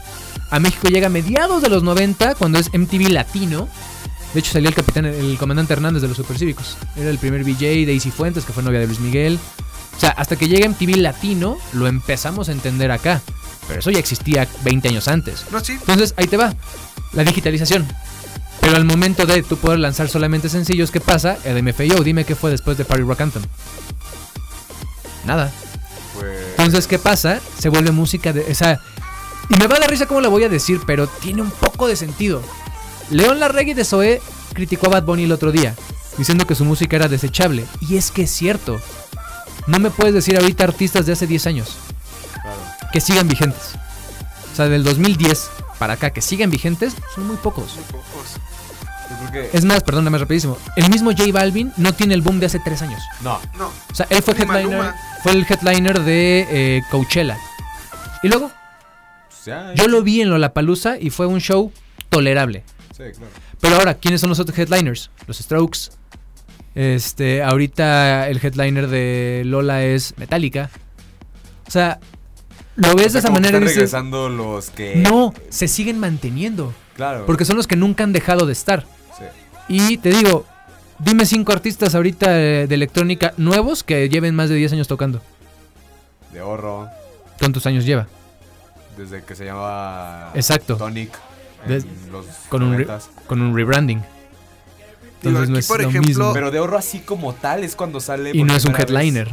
A 0.51 0.59
México 0.59 0.87
llega 0.87 1.07
a 1.07 1.09
mediados 1.09 1.61
de 1.61 1.69
los 1.69 1.83
90, 1.83 2.35
cuando 2.35 2.59
es 2.59 2.69
MTV 2.73 3.09
latino. 3.09 3.67
De 4.33 4.39
hecho, 4.39 4.51
salió 4.51 4.69
el 4.69 4.75
capitán, 4.75 5.05
el 5.05 5.37
comandante 5.37 5.73
Hernández 5.73 6.01
de 6.01 6.07
los 6.07 6.17
Supercívicos. 6.17 6.77
Era 6.95 7.09
el 7.09 7.19
primer 7.19 7.43
VJ, 7.43 7.85
Daisy 7.85 8.11
Fuentes, 8.11 8.45
que 8.45 8.53
fue 8.53 8.63
novia 8.63 8.79
de 8.79 8.87
Luis 8.87 8.99
Miguel. 8.99 9.39
O 9.95 9.99
sea, 9.99 10.09
hasta 10.09 10.35
que 10.35 10.47
llega 10.47 10.67
MTV 10.67 10.97
latino, 10.97 11.57
lo 11.73 11.87
empezamos 11.87 12.49
a 12.49 12.51
entender 12.51 12.91
acá. 12.91 13.21
Pero 13.67 13.79
eso 13.79 13.91
ya 13.91 13.99
existía 13.99 14.47
20 14.63 14.89
años 14.89 15.07
antes. 15.07 15.45
No, 15.51 15.59
sí. 15.59 15.73
Entonces, 15.73 16.13
ahí 16.17 16.27
te 16.27 16.37
va. 16.37 16.53
La 17.13 17.23
digitalización. 17.23 17.87
Pero 18.59 18.77
al 18.77 18.85
momento 18.85 19.25
de 19.25 19.43
tú 19.43 19.57
poder 19.57 19.79
lanzar 19.79 20.09
solamente 20.09 20.49
sencillos, 20.49 20.89
¿qué 20.91 20.99
pasa? 20.99 21.37
El 21.43 21.61
MFAO, 21.61 22.03
dime 22.03 22.25
qué 22.25 22.35
fue 22.35 22.49
después 22.49 22.77
de 22.77 22.85
Party 22.85 23.03
Rock 23.03 23.21
Anthem. 23.21 23.43
Nada. 25.25 25.51
Pues. 26.13 26.37
Entonces, 26.51 26.87
¿qué 26.87 26.99
pasa? 26.99 27.39
Se 27.59 27.69
vuelve 27.69 27.91
música 27.91 28.33
de. 28.33 28.41
O 28.49 28.55
sea, 28.55 28.79
y 29.49 29.55
me 29.55 29.67
va 29.67 29.75
a 29.75 29.79
dar 29.79 29.89
risa 29.89 30.05
cómo 30.05 30.21
la 30.21 30.29
voy 30.29 30.43
a 30.43 30.49
decir, 30.49 30.81
pero 30.85 31.07
tiene 31.07 31.41
un 31.41 31.51
poco 31.51 31.87
de 31.87 31.95
sentido. 31.95 32.41
León 33.09 33.39
Larregui 33.39 33.73
de 33.73 33.85
Zoé 33.85 34.21
criticó 34.53 34.87
a 34.87 34.91
Bad 34.91 35.03
Bunny 35.03 35.23
el 35.23 35.31
otro 35.31 35.51
día, 35.51 35.75
diciendo 36.17 36.47
que 36.47 36.55
su 36.55 36.63
música 36.63 36.95
era 36.95 37.09
desechable. 37.09 37.65
Y 37.81 37.97
es 37.97 38.11
que 38.11 38.23
es 38.23 38.31
cierto. 38.31 38.81
No 39.67 39.79
me 39.79 39.89
puedes 39.89 40.13
decir 40.13 40.37
ahorita 40.37 40.63
artistas 40.65 41.05
de 41.05 41.13
hace 41.13 41.27
10 41.27 41.47
años 41.47 41.77
Claro. 42.33 42.57
que 42.91 42.99
sigan 43.01 43.27
vigentes. 43.27 43.71
O 44.51 44.55
sea, 44.55 44.67
del 44.67 44.83
2010 44.83 45.49
para 45.79 45.93
acá 45.93 46.11
que 46.11 46.21
sigan 46.21 46.49
vigentes 46.49 46.93
son 47.15 47.27
muy 47.27 47.37
pocos. 47.37 47.75
Muy 47.75 47.83
pocos. 47.85 48.39
Es 49.53 49.65
más, 49.65 49.81
perdón, 49.83 50.03
nada 50.03 50.11
más 50.11 50.21
rapidísimo. 50.21 50.57
El 50.75 50.89
mismo 50.89 51.11
J 51.11 51.23
Balvin 51.31 51.71
no 51.77 51.93
tiene 51.93 52.13
el 52.13 52.21
boom 52.21 52.39
de 52.39 52.45
hace 52.47 52.59
3 52.59 52.81
años. 52.83 53.01
No. 53.21 53.39
No. 53.57 53.67
O 53.91 53.95
sea, 53.95 54.05
él 54.09 54.21
fue 54.21 54.33
headliner, 54.35 54.65
Maluma. 54.67 54.95
fue 55.23 55.31
el 55.31 55.45
headliner 55.49 55.99
de 56.01 56.47
eh, 56.49 56.81
Coachella. 56.91 57.37
Y 58.21 58.27
luego 58.27 58.51
Pues 59.29 59.45
ya, 59.45 59.73
Yo 59.75 59.87
lo 59.87 60.01
vi 60.03 60.21
en 60.21 60.29
Lollapalooza 60.29 60.97
y 60.99 61.09
fue 61.09 61.25
un 61.27 61.39
show 61.39 61.71
tolerable. 62.09 62.63
Sí, 62.91 63.03
claro. 63.17 63.31
Pero 63.59 63.75
ahora, 63.77 63.95
¿quiénes 63.95 64.21
son 64.21 64.29
los 64.29 64.39
otros 64.39 64.57
headliners? 64.57 65.09
Los 65.25 65.37
Strokes. 65.39 65.89
Este, 66.75 67.43
ahorita 67.43 68.27
el 68.29 68.37
headliner 68.43 68.87
de 68.87 69.43
Lola 69.45 69.83
es 69.83 70.15
Metallica. 70.17 70.69
O 71.67 71.71
sea, 71.71 71.99
lo 72.75 72.95
ves 72.95 73.07
O 73.07 73.09
sea, 73.09 73.13
de 73.13 73.19
esa 73.19 73.29
manera 73.29 73.47
están 73.49 73.61
dices, 73.61 73.75
regresando 73.75 74.29
los 74.29 74.69
que. 74.71 74.95
no, 74.95 75.33
se 75.49 75.67
siguen 75.67 75.99
manteniendo. 75.99 76.73
Claro. 76.95 77.25
Porque 77.25 77.45
son 77.45 77.55
los 77.57 77.67
que 77.67 77.75
nunca 77.75 78.03
han 78.03 78.13
dejado 78.13 78.45
de 78.45 78.53
estar. 78.53 78.85
Sí. 79.17 79.25
Y 79.67 79.97
te 79.97 80.09
digo, 80.09 80.45
dime 80.99 81.25
cinco 81.25 81.51
artistas 81.51 81.95
ahorita 81.95 82.39
eh, 82.39 82.67
de 82.67 82.75
electrónica 82.75 83.33
nuevos 83.37 83.83
que 83.83 84.09
lleven 84.09 84.35
más 84.35 84.49
de 84.49 84.55
10 84.55 84.73
años 84.73 84.87
tocando. 84.87 85.21
De 86.31 86.39
ahorro. 86.39 86.87
¿Cuántos 87.39 87.65
años 87.65 87.85
lleva? 87.85 88.07
Desde 88.97 89.23
que 89.23 89.35
se 89.35 89.45
llamaba. 89.45 90.31
Exacto. 90.35 90.75
Tonic. 90.77 91.11
De- 91.67 91.83
los 92.11 92.25
Con 92.49 92.61
un, 92.63 92.77
re- 92.77 92.87
90s. 92.87 93.03
con 93.27 93.41
un 93.41 93.55
rebranding. 93.55 94.03
Entonces 95.29 95.49
no 95.49 95.55
aquí, 95.55 95.59
es 95.59 95.67
por 95.67 95.81
lo 95.81 95.89
ejemplo, 95.89 96.07
mismo. 96.07 96.33
Pero 96.33 96.51
de 96.51 96.59
oro 96.59 96.77
así 96.77 96.99
como 96.99 97.33
tal 97.33 97.63
es 97.63 97.75
cuando 97.75 97.99
sale. 97.99 98.31
Y 98.33 98.43
no 98.43 98.55
es 98.55 98.65
un 98.65 98.73
vez. 98.73 98.81
headliner. 98.81 99.29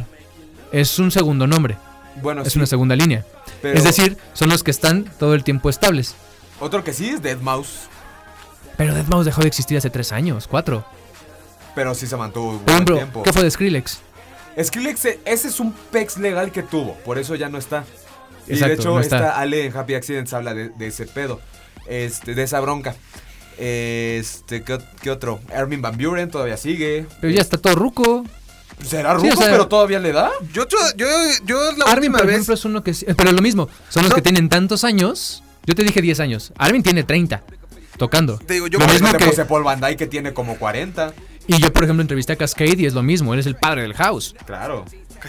Es 0.71 0.99
un 0.99 1.11
segundo 1.11 1.47
nombre. 1.47 1.77
Bueno, 2.21 2.41
es 2.41 2.53
sí, 2.53 2.59
una 2.59 2.65
segunda 2.65 2.95
línea. 2.95 3.25
pero 3.61 3.77
Es 3.77 3.83
decir, 3.83 4.17
son 4.33 4.49
los 4.49 4.63
que 4.63 4.71
están 4.71 5.05
todo 5.19 5.33
el 5.33 5.43
tiempo 5.43 5.69
estables. 5.69 6.15
Otro 6.59 6.83
que 6.83 6.93
sí 6.93 7.09
es 7.09 7.21
Dead 7.21 7.37
Mouse. 7.39 7.87
Pero 8.77 8.93
Deadmau5 8.95 9.23
dejó 9.23 9.41
de 9.41 9.47
existir 9.47 9.77
hace 9.77 9.89
tres 9.89 10.11
años, 10.11 10.47
cuatro. 10.47 10.85
Pero 11.75 11.93
sí 11.93 12.07
se 12.07 12.17
mantuvo 12.17 12.49
un 12.51 12.57
Por 12.57 12.63
buen 12.65 12.73
ejemplo, 12.75 12.95
tiempo. 12.97 13.23
¿qué 13.23 13.31
fue 13.33 13.43
de 13.43 13.51
Skrillex? 13.51 13.99
Skrillex, 14.61 15.05
eh, 15.05 15.19
ese 15.25 15.47
es 15.47 15.59
un 15.59 15.71
pex 15.91 16.17
legal 16.17 16.51
que 16.51 16.63
tuvo, 16.63 16.95
por 17.05 17.17
eso 17.17 17.35
ya 17.35 17.47
no 17.49 17.57
está. 17.57 17.85
y 18.47 18.55
de 18.55 18.73
hecho, 18.73 18.89
no 18.89 18.99
está. 18.99 19.17
esta 19.17 19.39
Ale 19.39 19.65
en 19.65 19.77
Happy 19.77 19.93
Accidents 19.95 20.33
habla 20.33 20.53
de, 20.53 20.69
de 20.69 20.87
ese 20.87 21.05
pedo, 21.05 21.39
este, 21.87 22.33
de 22.35 22.43
esa 22.43 22.59
bronca. 22.59 22.95
Este, 23.57 24.63
¿qué, 24.63 24.79
qué 25.01 25.11
otro? 25.11 25.39
Armin 25.55 25.81
Van 25.81 25.97
Buren 25.97 26.29
todavía 26.29 26.57
sigue. 26.57 27.05
Pero 27.19 27.33
ya 27.33 27.41
está 27.41 27.57
todo 27.57 27.75
ruco. 27.75 28.25
¿Será 28.83 29.11
Sí, 29.19 29.27
ruco, 29.29 29.39
o 29.39 29.41
sea- 29.43 29.51
pero 29.51 29.67
todavía 29.67 29.99
le 29.99 30.11
da? 30.11 30.31
yo, 30.53 30.65
yo, 30.97 31.05
yo, 31.45 31.71
la 31.77 31.85
Armin, 31.85 32.09
última 32.09 32.17
por 32.19 32.27
vez. 32.27 32.35
ejemplo, 32.37 32.53
es 32.55 32.65
uno 32.65 32.83
que... 32.83 32.93
sí- 32.95 33.05
Pero 33.15 33.29
es 33.29 33.35
lo 33.35 33.41
mismo, 33.41 33.69
son 33.89 34.03
los 34.03 34.09
No. 34.09 34.15
que 34.15 34.21
tienen 34.23 34.49
tantos 34.49 34.83
años. 34.83 35.43
Yo 35.67 35.75
te 35.75 35.83
dije 35.83 36.01
10 36.01 36.19
años. 36.19 36.51
Armin 36.57 36.81
tiene 36.81 37.03
30, 37.03 37.43
tocando. 37.97 38.39
Te 38.39 38.55
digo, 38.55 38.65
yo 38.67 38.79
Lo 38.79 38.87
mismo 38.87 39.13
que- 39.13 39.25
puse 39.25 39.45
Paul 39.45 39.63
Van 39.63 39.79
Dyke 39.79 39.97
que 39.97 40.07
tiene 40.07 40.33
como 40.33 40.57
40. 40.57 41.13
Y 41.45 41.59
yo, 41.59 41.71
por 41.71 41.83
ejemplo, 41.83 42.01
entrevisté 42.01 42.33
a 42.33 42.35
Cascade 42.37 42.75
y 42.77 42.85
es 42.87 42.93
lo 42.95 43.03
mismo. 43.03 43.33
Él 43.35 43.39
es 43.39 43.45
el 43.45 43.55
padre 43.55 43.83
del 43.83 43.93
house. 43.93 44.33
Claro. 44.45 44.85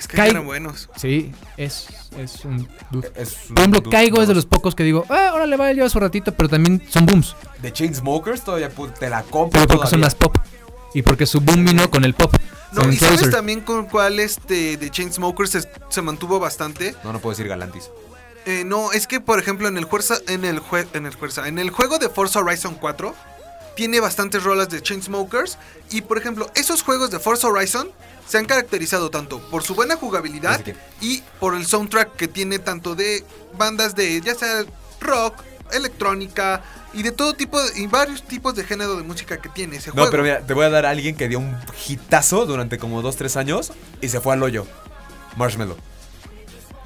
Kai- 0.08 0.30
eran 0.30 0.46
buenos. 0.46 0.88
Sí, 0.96 1.32
es, 1.58 1.88
es 2.18 2.44
un... 2.44 2.68
dude. 2.90 3.10
Es 3.16 3.36
un 3.48 3.54
Por 3.54 3.58
ejemplo, 3.58 3.80
dude 3.80 3.90
Caigo 3.90 4.22
es 4.22 4.28
de 4.28 4.34
los 4.34 4.46
pocos 4.46 4.74
que 4.74 4.82
digo, 4.84 5.04
ah, 5.08 5.28
ahora 5.30 5.46
le 5.46 5.56
va, 5.56 5.72
lleva 5.72 5.88
su 5.88 5.98
ratito, 6.00 6.32
pero 6.34 6.48
también 6.48 6.82
son 6.88 7.06
booms. 7.06 7.34
De 7.60 7.72
Chainsmokers 7.72 8.42
todavía 8.44 8.70
te 8.98 9.08
la 9.10 9.22
compro 9.22 9.60
Pero 9.60 9.66
porque 9.76 9.90
son 9.90 10.00
más 10.00 10.14
pop. 10.14 10.36
Y 10.94 11.02
porque 11.02 11.26
su 11.26 11.40
boom 11.40 11.64
vino 11.64 11.90
con 11.90 12.04
el 12.04 12.14
pop. 12.14 12.34
No, 12.72 12.90
y 12.90 12.96
sabes 12.96 13.30
también 13.30 13.60
con 13.60 13.86
cuál 13.86 14.18
este 14.20 14.76
de 14.76 14.90
Chainsmokers 14.90 15.50
se, 15.50 15.68
se 15.88 16.02
mantuvo 16.02 16.38
bastante. 16.38 16.94
No, 17.04 17.12
no 17.12 17.18
puedo 17.18 17.32
decir 17.34 17.48
Galantis. 17.48 17.90
Eh, 18.44 18.64
no, 18.64 18.92
es 18.92 19.06
que 19.06 19.20
por 19.20 19.38
ejemplo 19.38 19.68
en 19.68 19.78
el 19.78 19.86
Fuerza, 19.86 20.16
en 20.26 20.44
el 20.44 20.60
jue- 20.60 20.86
en 20.94 21.06
el 21.06 21.12
Fuerza, 21.12 21.46
en 21.46 21.58
el 21.58 21.70
juego 21.70 21.98
de 21.98 22.08
Forza 22.08 22.40
Horizon 22.40 22.74
4 22.80 23.14
tiene 23.74 24.00
bastantes 24.00 24.42
rolas 24.44 24.68
de 24.68 24.82
Chainsmokers 24.82 25.58
y 25.90 26.02
por 26.02 26.18
ejemplo 26.18 26.50
esos 26.54 26.82
juegos 26.82 27.10
de 27.10 27.18
Forza 27.18 27.48
Horizon 27.48 27.90
se 28.26 28.38
han 28.38 28.44
caracterizado 28.46 29.10
tanto 29.10 29.40
por 29.50 29.62
su 29.62 29.74
buena 29.74 29.96
jugabilidad 29.96 30.60
que- 30.60 30.76
y 31.00 31.22
por 31.40 31.54
el 31.54 31.66
soundtrack 31.66 32.16
que 32.16 32.28
tiene 32.28 32.58
tanto 32.58 32.94
de 32.94 33.24
bandas 33.58 33.94
de 33.94 34.20
ya 34.20 34.34
sea 34.34 34.64
rock, 35.00 35.34
electrónica 35.72 36.62
y 36.94 37.02
de 37.02 37.10
todo 37.12 37.34
tipo 37.34 37.60
de- 37.62 37.80
y 37.80 37.86
varios 37.86 38.22
tipos 38.22 38.54
de 38.54 38.64
género 38.64 38.96
de 38.96 39.02
música 39.02 39.38
que 39.40 39.48
tiene 39.48 39.76
ese 39.76 39.88
No, 39.88 39.94
juego. 39.94 40.10
pero 40.10 40.22
mira, 40.22 40.40
te 40.46 40.52
voy 40.54 40.66
a 40.66 40.70
dar 40.70 40.84
a 40.86 40.90
alguien 40.90 41.16
que 41.16 41.28
dio 41.28 41.38
un 41.38 41.56
hitazo 41.88 42.44
durante 42.46 42.78
como 42.78 43.00
2-3 43.02 43.36
años 43.36 43.72
y 44.00 44.08
se 44.08 44.20
fue 44.20 44.34
al 44.34 44.42
hoyo. 44.42 44.66
Marshmallow. 45.36 45.76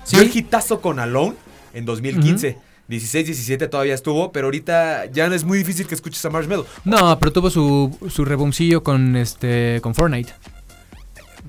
¿Sí? 0.05 0.17
Dio 0.17 0.21
el 0.21 0.37
hitazo 0.37 0.81
con 0.81 1.01
Alone 1.01 1.35
en 1.75 1.85
2015. 1.85 2.59
16, 2.89 3.27
17 3.27 3.69
todavía 3.69 3.95
estuvo, 3.95 4.31
pero 4.31 4.47
ahorita 4.47 5.07
ya 5.07 5.27
es 5.27 5.45
muy 5.45 5.59
difícil 5.59 5.87
que 5.87 5.95
escuches 5.95 6.25
a 6.25 6.31
Marshmallow. 6.31 6.67
No, 6.85 7.19
pero 7.19 7.33
tuvo 7.33 7.51
su, 7.51 7.97
su 8.09 8.25
reboomcillo 8.25 8.83
con 8.83 9.17
este 9.17 9.81
con 9.83 9.95
Fortnite. 9.95 10.33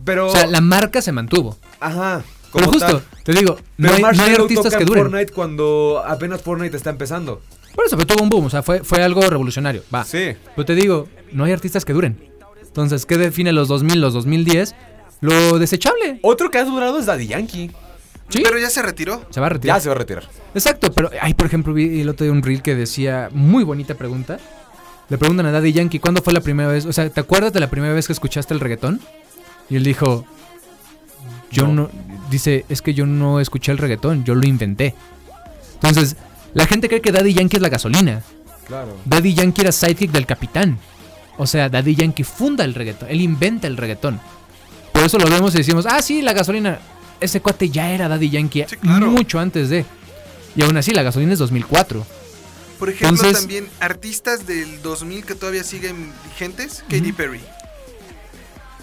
Pero. 0.04 0.28
O 0.28 0.32
sea, 0.32 0.48
la 0.48 0.62
marca 0.62 1.02
se 1.02 1.12
mantuvo. 1.12 1.58
Ajá. 1.80 2.24
Pero 2.54 2.66
como 2.66 2.80
justo, 2.80 3.00
tal. 3.00 3.24
te 3.24 3.34
digo, 3.34 3.58
no 3.78 3.90
Pero 3.90 4.08
hay, 4.08 4.18
no 4.18 4.24
hay 4.24 4.34
artistas 4.34 4.74
que 4.74 4.84
en 4.84 4.88
duren. 4.88 5.04
Fortnite 5.04 5.34
cuando 5.34 6.02
apenas 6.06 6.42
Fortnite 6.42 6.76
está 6.76 6.90
empezando. 6.90 7.42
Por 7.76 7.86
eso, 7.86 7.96
pero 7.96 8.08
tuvo 8.08 8.24
un 8.24 8.30
boom, 8.30 8.46
o 8.46 8.50
sea, 8.50 8.64
fue, 8.64 8.84
fue 8.84 9.04
algo 9.04 9.22
revolucionario. 9.22 9.84
Va. 9.94 10.04
Sí. 10.04 10.32
Pero 10.56 10.66
te 10.66 10.74
digo, 10.74 11.08
no 11.32 11.44
hay 11.44 11.52
artistas 11.52 11.86
que 11.86 11.94
duren. 11.94 12.18
Entonces, 12.66 13.06
¿qué 13.06 13.18
define 13.18 13.52
los 13.52 13.68
2000, 13.68 14.02
los 14.02 14.14
2010? 14.14 14.76
Lo 15.22 15.60
desechable. 15.60 16.20
Otro 16.24 16.50
que 16.50 16.58
ha 16.58 16.64
durado 16.66 17.00
es 17.00 17.06
Daddy 17.06 17.28
Yankee. 17.28 17.72
Sí. 18.30 18.41
Pero 18.44 18.60
ya 18.60 18.70
se 18.70 18.82
retiró. 18.82 19.26
Se 19.30 19.40
va 19.40 19.48
a 19.48 19.49
retirar. 19.49 19.78
Ya 19.78 19.82
se 19.82 19.90
va 19.90 19.95
a 19.95 19.98
retirar. 19.98 20.24
Exacto, 20.54 20.91
pero 20.91 21.10
hay, 21.22 21.34
por 21.34 21.48
ejemplo, 21.48 21.74
vi 21.74 22.02
el 22.02 22.10
otro 22.10 22.26
día 22.26 22.34
un 22.34 22.44
reel 22.44 22.62
que 22.62 22.76
decía, 22.76 23.30
muy 23.32 23.64
bonita 23.64 23.95
pregunta. 23.95 24.38
Le 25.10 25.18
preguntan 25.18 25.45
a 25.45 25.52
Daddy 25.52 25.72
Yankee, 25.72 25.99
¿cuándo 25.99 26.22
fue 26.22 26.34
la 26.34 26.41
primera 26.41 26.70
vez? 26.70 26.86
O 26.86 26.91
sea, 26.91 27.10
¿te 27.10 27.22
acuerdas 27.22 27.54
de 27.54 27.62
la 27.62 27.70
primera 27.70 27.94
vez 27.94 28.08
que 28.08 28.14
escuchaste 28.14 28.54
el 28.54 28.60
reggaetón? 28.60 28.99
Y 29.70 29.78
él 29.78 29.84
dijo, 29.84 30.26
yo 31.52 31.68
no. 31.68 31.90
dice, 32.30 32.66
es 32.68 32.82
que 32.82 32.94
yo 32.94 33.06
no 33.06 33.40
escuché 33.40 33.72
el 33.72 33.78
reggaetón, 33.78 34.26
yo 34.26 34.36
lo 34.36 34.45
inventé. 34.45 34.94
Entonces, 35.76 36.18
la 36.54 36.66
gente 36.66 36.90
cree 36.90 37.02
que 37.02 37.12
Daddy 37.12 37.34
Yankee 37.34 37.58
es 37.58 37.62
la 37.62 37.70
gasolina. 37.70 38.22
Claro. 38.68 38.98
Daddy 39.06 39.34
Yankee 39.34 39.62
era 39.62 39.72
sidekick 39.72 40.12
del 40.12 40.26
capitán. 40.26 40.78
O 41.38 41.48
sea, 41.48 41.70
Daddy 41.70 41.95
Yankee 41.95 42.24
funda 42.24 42.66
el 42.66 42.74
reggaetón, 42.74 43.10
él 43.10 43.22
inventa 43.22 43.68
el 43.68 43.78
reggaetón. 43.78 44.20
Por 44.91 45.04
eso 45.04 45.18
lo 45.20 45.30
vemos 45.30 45.54
y 45.54 45.60
decimos, 45.60 45.86
ah, 45.86 46.02
sí, 46.02 46.22
la 46.22 46.34
gasolina. 46.34 46.80
Ese 47.19 47.41
cuate 47.41 47.69
ya 47.69 47.91
era 47.91 48.07
Daddy 48.07 48.30
Yankee 48.30 48.65
Sí, 48.69 48.77
claro. 48.77 49.07
mucho 49.07 49.39
antes 49.39 49.69
de. 49.69 49.85
Y 50.56 50.64
aún 50.64 50.77
así, 50.77 50.91
la 50.94 51.03
gasolina 51.03 51.34
es 51.34 51.39
2004. 51.39 52.06
Por 52.80 52.89
ejemplo, 52.89 53.10
Entonces- 53.10 53.39
también 53.41 53.68
artistas 53.80 54.45
del 54.45 54.81
2000 54.81 55.26
que 55.26 55.35
todavía 55.35 55.64
siguen 55.64 56.11
vigentes, 56.26 56.84
Katy 56.89 57.11
Perry. 57.11 57.41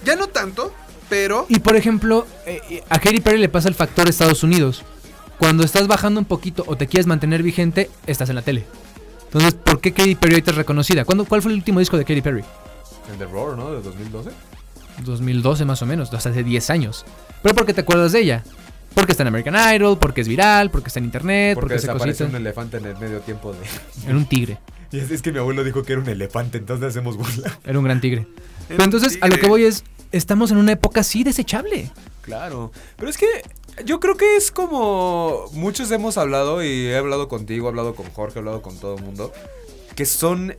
Ya 0.05 0.17
no 0.17 0.27
tanto, 0.27 0.73
pero 1.09 1.47
Y 1.49 1.61
por 1.61 1.77
ejemplo, 1.77 2.27
eh, 2.47 2.61
eh, 2.71 2.85
a 2.89 2.99
Katy 2.99 3.21
Perry 3.21 3.39
le 3.39 3.49
pasa 3.49 3.69
el 3.69 3.75
factor 3.75 4.09
Estados 4.09 4.43
Unidos. 4.43 4.83
Cuando 5.39 5.65
estás 5.65 5.87
bajando 5.87 6.21
un 6.21 6.27
poquito 6.27 6.65
o 6.67 6.77
te 6.77 6.87
quieres 6.87 7.07
mantener 7.07 7.43
vigente, 7.43 7.91
estás 8.07 8.29
en 8.29 8.37
la 8.37 8.43
tele. 8.43 8.65
Entonces, 9.27 9.55
¿por 9.55 9.81
qué 9.81 9.93
Katy 9.93 10.15
Perry 10.15 10.35
ahorita 10.35 10.51
es 10.53 10.57
reconocida? 10.57 11.05
¿Cuándo, 11.05 11.25
¿Cuál 11.25 11.43
fue 11.43 11.51
el 11.53 11.59
último 11.59 11.81
disco 11.81 11.97
de 11.99 12.05
Katy 12.05 12.21
Perry? 12.23 12.45
El 13.13 13.19
de 13.19 13.27
Roar, 13.27 13.57
¿no? 13.57 13.73
De 13.73 13.83
2012. 13.83 14.31
2012 15.05 15.65
más 15.65 15.83
o 15.83 15.87
menos, 15.87 16.13
o 16.13 16.21
sea, 16.21 16.31
hace 16.31 16.45
10 16.45 16.71
años. 16.71 17.05
¿Pero 17.45 17.55
por 17.55 17.67
qué 17.67 17.75
te 17.75 17.83
acuerdas 17.83 18.13
de 18.13 18.21
ella? 18.21 18.43
Porque 18.95 19.13
está 19.13 19.23
en 19.23 19.27
American 19.27 19.55
Idol, 19.77 19.99
porque 19.99 20.23
es 20.23 20.29
viral, 20.29 20.71
porque 20.71 20.89
está 20.89 20.99
en 20.99 21.05
internet, 21.05 21.55
porque, 21.55 21.75
Porque 21.75 21.93
cosita. 21.93 22.25
un 22.25 22.37
elefante 22.37 22.79
en 22.79 22.87
el 22.87 22.97
medio 22.97 23.21
tiempo 23.21 23.53
de. 23.53 23.59
Era 24.07 24.17
un 24.17 24.25
tigre, 24.25 24.57
Y 24.91 24.99
es, 24.99 25.11
es 25.11 25.21
que 25.21 25.31
mi 25.31 25.41
abuelo 25.41 25.63
dijo 25.63 25.83
que 25.83 25.93
era 25.93 26.01
un 26.01 26.09
elefante, 26.09 26.57
entonces 26.57 26.89
hacemos 26.89 27.19
burla. 27.19 27.59
era 27.65 27.79
un 27.79 27.85
gran 27.85 28.01
tigre. 28.01 28.21
Era 28.61 28.69
Pero 28.69 28.85
entonces, 28.85 29.19
a 29.21 29.29
lo 29.29 29.37
que 29.37 29.47
voy 29.47 29.65
es, 29.65 29.85
estamos 30.11 30.53
en 30.53 30.57
una 30.57 30.73
época 30.73 31.01
así 31.01 31.23
desechable. 31.23 31.91
Claro. 32.23 32.73
Pero 32.97 33.11
es 33.11 33.19
que 33.19 33.27
yo 33.85 34.01
creo 34.01 34.17
que 34.17 34.37
es 34.37 34.51
como 34.51 35.51
muchos 35.53 35.91
hemos 35.91 36.17
hablado 36.17 36.65
y 36.65 36.87
he 36.87 36.97
hablado 36.97 37.29
contigo, 37.29 37.67
he 37.67 37.69
hablado 37.69 37.95
con 37.95 38.07
Jorge, 38.07 38.39
he 38.39 38.41
hablado 38.41 38.63
con 38.63 38.79
todo 38.79 38.97
el 38.97 39.03
mundo, 39.03 39.35
que 39.95 40.07
son 40.07 40.57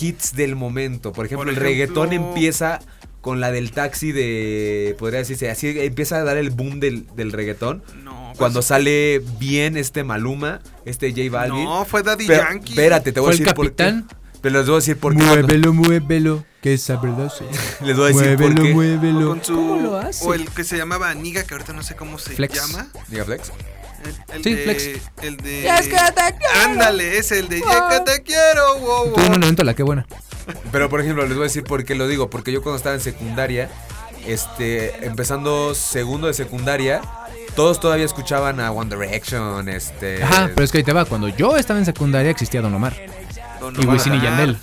hits 0.00 0.34
del 0.34 0.56
momento. 0.56 1.12
Por 1.12 1.26
ejemplo, 1.26 1.44
Por 1.44 1.52
el 1.52 1.56
reggaetón 1.56 2.14
empieza 2.14 2.80
con 3.22 3.40
la 3.40 3.50
del 3.50 3.70
taxi 3.72 4.12
de, 4.12 4.94
podría 4.98 5.20
decirse, 5.20 5.48
así 5.50 5.68
empieza 5.78 6.16
a 6.18 6.24
dar 6.24 6.36
el 6.36 6.50
boom 6.50 6.78
del, 6.80 7.06
del 7.16 7.32
reggaetón. 7.32 7.82
no. 8.04 8.12
pues, 8.28 8.38
Cuando 8.38 8.60
sale 8.62 9.22
bien 9.40 9.76
este 9.78 10.04
Maluma, 10.04 10.60
este 10.84 11.10
J 11.12 11.30
Balvin. 11.30 11.64
no, 11.64 11.84
fue 11.86 12.02
Daddy 12.02 12.26
Pero, 12.26 12.42
Yankee. 12.42 12.72
espérate, 12.72 13.12
te 13.12 13.20
voy 13.20 13.28
a 13.28 13.30
decir 13.32 13.46
por 13.54 13.66
qué. 13.70 13.76
capitán. 13.76 14.08
Pero 14.42 14.58
les 14.58 14.66
voy 14.66 14.74
a 14.74 14.78
decir 14.78 14.96
por 14.98 15.16
qué. 15.16 15.22
Muévelo, 15.22 15.72
muévelo, 15.72 16.44
que 16.60 16.76
sabroso. 16.76 17.44
Les 17.84 17.96
voy 17.96 18.06
a 18.12 18.14
decir 18.16 18.36
por 18.36 18.50
Muévelo, 18.54 18.62
qué. 18.64 18.70
O 18.72 18.74
muévelo. 18.74 19.28
con 19.28 19.44
su 19.44 19.54
¿Cómo 19.54 19.76
lo 19.80 19.96
hace? 19.98 20.24
o 20.26 20.34
el 20.34 20.50
que 20.50 20.64
se 20.64 20.76
llamaba 20.76 21.14
Niga, 21.14 21.44
que 21.44 21.54
ahorita 21.54 21.72
no 21.72 21.84
sé 21.84 21.94
cómo 21.94 22.18
se 22.18 22.34
Flex. 22.34 22.54
llama. 22.54 22.88
Diga 23.08 23.24
Flex. 23.24 23.52
El, 24.04 24.36
el 24.36 24.44
Sí, 24.44 24.54
de, 24.54 24.62
Flex. 24.64 24.88
El 25.22 25.36
de. 25.36 25.62
Ya 25.62 25.78
es 25.78 25.88
que 25.88 25.96
te 25.96 26.36
quiero. 26.38 26.64
Ándale, 26.64 27.18
es 27.18 27.32
el 27.32 27.48
de 27.48 27.60
Ya 27.60 27.88
que 27.88 28.00
te 28.12 28.22
quiero. 28.22 28.78
Wow, 28.78 29.04
wow. 29.06 29.14
Tuve 29.14 29.36
un 29.36 29.42
evento 29.42 29.64
la 29.64 29.74
que 29.74 29.82
buena. 29.82 30.06
Pero 30.72 30.88
por 30.88 31.00
ejemplo, 31.00 31.24
les 31.24 31.34
voy 31.34 31.44
a 31.44 31.48
decir 31.48 31.64
por 31.64 31.84
qué 31.84 31.94
lo 31.94 32.08
digo. 32.08 32.30
Porque 32.30 32.52
yo 32.52 32.62
cuando 32.62 32.76
estaba 32.76 32.94
en 32.94 33.00
secundaria, 33.00 33.70
este, 34.26 35.06
empezando 35.06 35.74
segundo 35.74 36.26
de 36.26 36.34
secundaria, 36.34 37.00
todos 37.54 37.80
todavía 37.80 38.04
escuchaban 38.04 38.60
a 38.60 38.70
One 38.72 38.94
Direction, 38.94 39.68
este. 39.68 40.22
Ajá, 40.22 40.50
pero 40.54 40.64
es 40.64 40.72
que 40.72 40.78
ahí 40.78 40.84
te 40.84 40.92
va. 40.92 41.04
Cuando 41.04 41.28
yo 41.28 41.56
estaba 41.56 41.78
en 41.78 41.86
secundaria 41.86 42.30
existía 42.30 42.60
Don 42.60 42.74
Omar. 42.74 42.96
Don 43.60 43.80
Y. 43.80 43.86
Wisin 43.86 44.14
y 44.14 44.20
Yandel. 44.20 44.58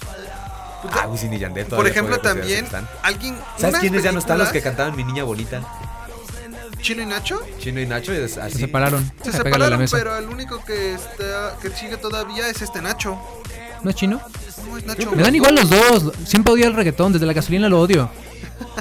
Ah, 0.91 1.07
Wisin 1.07 1.33
y 1.33 1.39
Yandel 1.39 1.65
Por 1.65 1.71
todavía 1.71 1.91
ejemplo, 1.91 2.21
puede 2.21 2.35
también 2.35 2.65
alguien. 3.03 3.37
¿Sabes 3.57 3.79
quiénes 3.79 4.03
ya 4.03 4.11
no 4.11 4.19
están 4.19 4.37
los 4.37 4.49
que 4.49 4.61
cantaban 4.61 4.95
Mi 4.95 5.03
Niña 5.03 5.23
Bonita? 5.23 5.61
Chino 6.81 7.01
y 7.01 7.05
Nacho. 7.05 7.41
Chino 7.59 7.79
y 7.81 7.85
Nacho 7.85 8.11
es 8.13 8.37
así. 8.37 8.53
Se 8.53 8.59
separaron. 8.59 9.03
Se 9.21 9.31
Deja 9.31 9.37
la 9.39 9.43
separaron, 9.43 9.79
mesa. 9.79 9.97
pero 9.97 10.17
el 10.17 10.27
único 10.27 10.63
que 10.63 10.93
está 10.93 11.55
que 11.61 11.69
sigue 11.71 11.97
todavía 11.97 12.47
es 12.49 12.61
este 12.61 12.81
Nacho. 12.81 13.17
¿No 13.83 13.89
es 13.89 13.95
chino? 13.95 14.19
No 14.69 14.77
es 14.77 14.85
Nacho. 14.85 15.11
Me 15.11 15.23
dan 15.23 15.35
igual 15.35 15.55
los 15.55 15.69
dos. 15.69 16.13
Siempre 16.25 16.53
odio 16.53 16.67
el 16.67 16.73
reggaetón. 16.73 17.13
Desde 17.13 17.25
la 17.25 17.33
gasolina 17.33 17.69
lo 17.69 17.79
odio. 17.81 18.09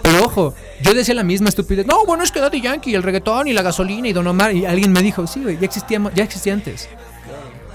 Pero 0.03 0.25
ojo, 0.25 0.55
yo 0.83 0.95
decía 0.95 1.15
la 1.15 1.23
misma 1.25 1.49
estupidez. 1.49 1.87
No, 1.87 2.05
bueno, 2.05 2.25
es 2.25 2.33
que 2.33 2.41
Daddy 2.41 2.61
Yankee, 2.61 2.95
el 2.95 3.03
reggaetón 3.03 3.49
y 3.49 3.53
la 3.53 3.63
gasolina 3.63 4.09
y 4.09 4.13
Don 4.13 4.27
Omar. 4.27 4.53
Y 4.55 4.65
alguien 4.67 4.93
me 4.93 5.03
dijo, 5.03 5.27
sí, 5.27 5.43
güey, 5.43 5.59
ya 5.59 5.67
existía, 5.67 6.01
ya 6.15 6.25
existía 6.25 6.53
antes. 6.53 6.89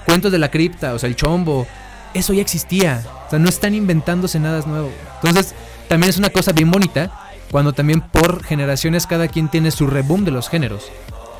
Cuentos 0.04 0.32
de 0.32 0.38
la 0.38 0.50
cripta, 0.50 0.92
o 0.94 0.98
sea, 0.98 1.08
el 1.08 1.16
chombo. 1.16 1.66
Eso 2.12 2.32
ya 2.32 2.42
existía. 2.42 3.02
O 3.26 3.30
sea, 3.30 3.38
no 3.38 3.48
están 3.48 3.74
inventándose 3.74 4.38
nada 4.38 4.64
nuevo. 4.66 4.90
Entonces, 5.22 5.54
también 5.88 6.10
es 6.10 6.18
una 6.18 6.30
cosa 6.30 6.52
bien 6.52 6.70
bonita. 6.70 7.23
Cuando 7.54 7.72
también 7.72 8.00
por 8.00 8.42
generaciones 8.42 9.06
cada 9.06 9.28
quien 9.28 9.48
tiene 9.48 9.70
su 9.70 9.86
reboom 9.86 10.24
de 10.24 10.32
los 10.32 10.48
géneros. 10.48 10.90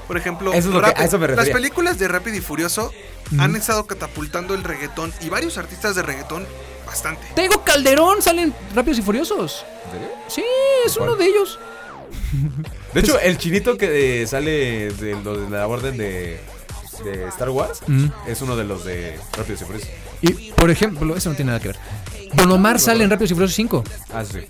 Por 0.06 0.16
ejemplo, 0.16 0.52
Eso 0.52 0.68
es 0.68 0.72
lo 0.72 0.80
que- 0.80 0.86
Rápido- 0.86 1.02
a 1.02 1.06
eso 1.06 1.18
me 1.18 1.26
las 1.26 1.48
películas 1.48 1.98
de 1.98 2.06
Rápido 2.06 2.36
y 2.36 2.40
Furioso 2.40 2.92
han 3.36 3.56
estado 3.56 3.84
catapultando 3.84 4.54
el 4.54 4.62
reggaetón 4.62 5.12
y 5.20 5.28
varios 5.28 5.58
artistas 5.58 5.96
de 5.96 6.02
reggaetón 6.02 6.46
bastante. 6.86 7.20
Tego 7.34 7.64
Calderón 7.64 8.22
salen 8.22 8.54
Rápidos 8.76 9.00
y 9.00 9.02
Furiosos. 9.02 9.66
¿En 9.86 9.90
serio? 9.90 10.08
Sí, 10.28 10.44
es 10.86 10.96
uno 10.98 11.16
de 11.16 11.26
ellos. 11.26 11.58
De 12.92 13.00
hecho, 13.00 13.18
el 13.20 13.36
chinito 13.36 13.76
que 13.76 14.22
eh, 14.22 14.26
sale 14.28 14.92
de, 14.92 15.16
la 15.50 15.66
orden 15.66 15.96
de, 15.96 16.38
de 17.02 17.26
Star 17.30 17.50
Wars 17.50 17.80
Mm. 17.88 18.06
es 18.28 18.40
uno 18.40 18.54
de 18.54 18.62
los 18.62 18.84
de 18.84 19.18
Rápidos 19.36 19.62
y 19.62 19.64
Furiosos. 19.64 19.90
Y, 20.22 20.52
por 20.52 20.70
ejemplo, 20.70 21.16
eso 21.16 21.28
no 21.30 21.34
tiene 21.34 21.48
nada 21.50 21.60
que 21.60 21.68
ver. 21.70 21.78
Don 22.36 22.50
Omar 22.50 22.78
sale 22.80 23.04
en 23.04 23.10
Rápidos 23.10 23.30
y 23.30 23.34
Furiosos 23.34 23.54
5. 23.56 23.84
Ah, 24.12 24.24
sí. 24.24 24.40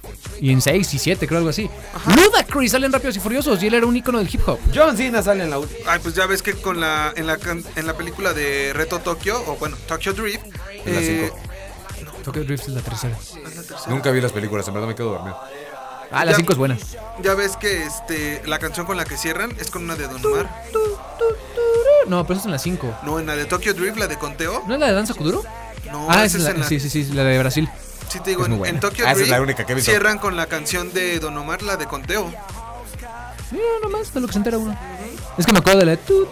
Y 0.40 0.51
en 0.51 0.61
6 0.61 0.94
y 0.94 0.98
7, 0.98 1.27
creo 1.27 1.39
algo 1.39 1.51
así. 1.51 1.69
Ludacris 2.06 2.73
sale 2.73 2.86
en 2.86 2.93
Rápidos 2.93 3.16
y 3.16 3.20
Furiosos 3.20 3.62
y 3.62 3.66
él 3.66 3.74
era 3.74 3.86
un 3.86 3.97
ícono 3.97 4.19
del 4.19 4.28
hip 4.32 4.40
hop. 4.47 4.59
John 4.74 4.97
Cena 4.97 5.23
sale 5.23 5.44
en 5.44 5.51
la 5.51 5.59
última. 5.59 5.93
Ay, 5.93 6.01
pues 6.02 6.15
ya 6.15 6.27
ves 6.27 6.43
que 6.43 6.55
con 6.55 6.81
la 6.81 7.12
en 7.16 7.27
la 7.27 7.36
can- 7.36 7.65
en 7.77 7.86
la 7.86 7.94
película 7.97 8.32
de 8.32 8.73
Reto 8.74 8.98
Tokio 9.01 9.43
o 9.47 9.56
bueno, 9.56 9.77
Tokyo 9.86 10.12
Drift, 10.12 10.44
En 10.85 10.94
la 10.94 11.01
eh, 11.01 11.31
cinco. 11.31 12.15
Tokyo 12.24 12.44
Drift 12.44 12.65
es 12.65 12.69
la 12.70 12.81
tercera. 12.81 13.16
es 13.19 13.35
la 13.56 13.62
tercera. 13.62 13.81
Nunca 13.89 14.11
vi 14.11 14.20
las 14.20 14.32
películas, 14.32 14.66
en 14.69 14.74
verdad 14.74 14.89
me 14.89 14.94
quedo 14.94 15.12
dormido. 15.12 15.39
Ah, 16.11 16.24
la 16.24 16.32
Ya- 16.32 16.36
5 16.36 16.52
es 16.52 16.59
buena. 16.59 16.78
Ya 17.23 17.35
ves 17.35 17.56
que 17.56 17.85
este 17.85 18.43
la 18.47 18.59
canción 18.59 18.86
con 18.86 18.97
la 18.97 19.05
que 19.05 19.16
cierran 19.16 19.52
es 19.61 19.70
con 19.70 19.82
una 19.85 19.97
de 19.97 20.06
Don 20.09 20.24
Omar. 20.24 20.48
No, 22.06 22.23
pero 22.27 22.35
eso 22.39 22.40
es 22.43 22.47
en 22.47 22.52
la 22.52 22.59
5. 22.59 22.94
No, 23.05 23.19
en 23.19 23.27
la 23.27 23.35
de 23.36 23.47
Tokyo 23.47 23.73
Drift, 23.74 23.97
la 23.97 24.06
de 24.06 24.16
Conteo. 24.19 24.62
¿No 24.66 24.74
es 24.74 24.81
la 24.81 24.86
de 24.89 24.93
Danza 24.93 25.15
Kuduro? 25.15 25.43
No, 25.95 26.07
ah, 26.11 26.25
esa 26.25 26.39
es 26.39 26.43
la, 26.45 26.51
en 26.51 26.61
la 26.61 26.66
sí, 26.66 26.81
sí, 26.81 26.91
sí, 26.91 27.05
la 27.12 27.25
de 27.25 27.39
Brasil. 27.39 27.69
Sí 28.09 28.19
te 28.21 28.31
digo, 28.31 28.43
Es 28.43 28.49
muy 28.49 28.55
en, 28.55 28.59
buena. 28.59 28.75
en 28.75 28.81
Tokyo 28.81 29.05
Ah, 29.07 29.12
esa 29.12 29.23
es 29.23 29.29
la 29.29 29.41
única 29.41 29.65
que 29.65 29.73
he 29.73 29.75
visto. 29.77 29.91
cierran 29.91 30.19
con 30.19 30.37
la 30.37 30.47
canción 30.47 30.93
de 30.93 31.19
Don 31.21 31.37
Omar, 31.39 31.62
la 31.62 31.77
de 31.77 31.87
Conteo. 31.87 32.33
Mira 33.51 33.65
nomás 33.83 34.12
de 34.12 34.21
lo 34.21 34.27
que 34.27 34.33
se 34.33 34.39
entera 34.39 34.59
uno. 34.59 34.77
Es 35.39 35.47
que 35.47 35.53
me 35.53 35.59
acuerdo 35.59 35.81
de 35.81 35.85
la 35.87 35.91
de 35.93 35.97
tu. 35.99 36.27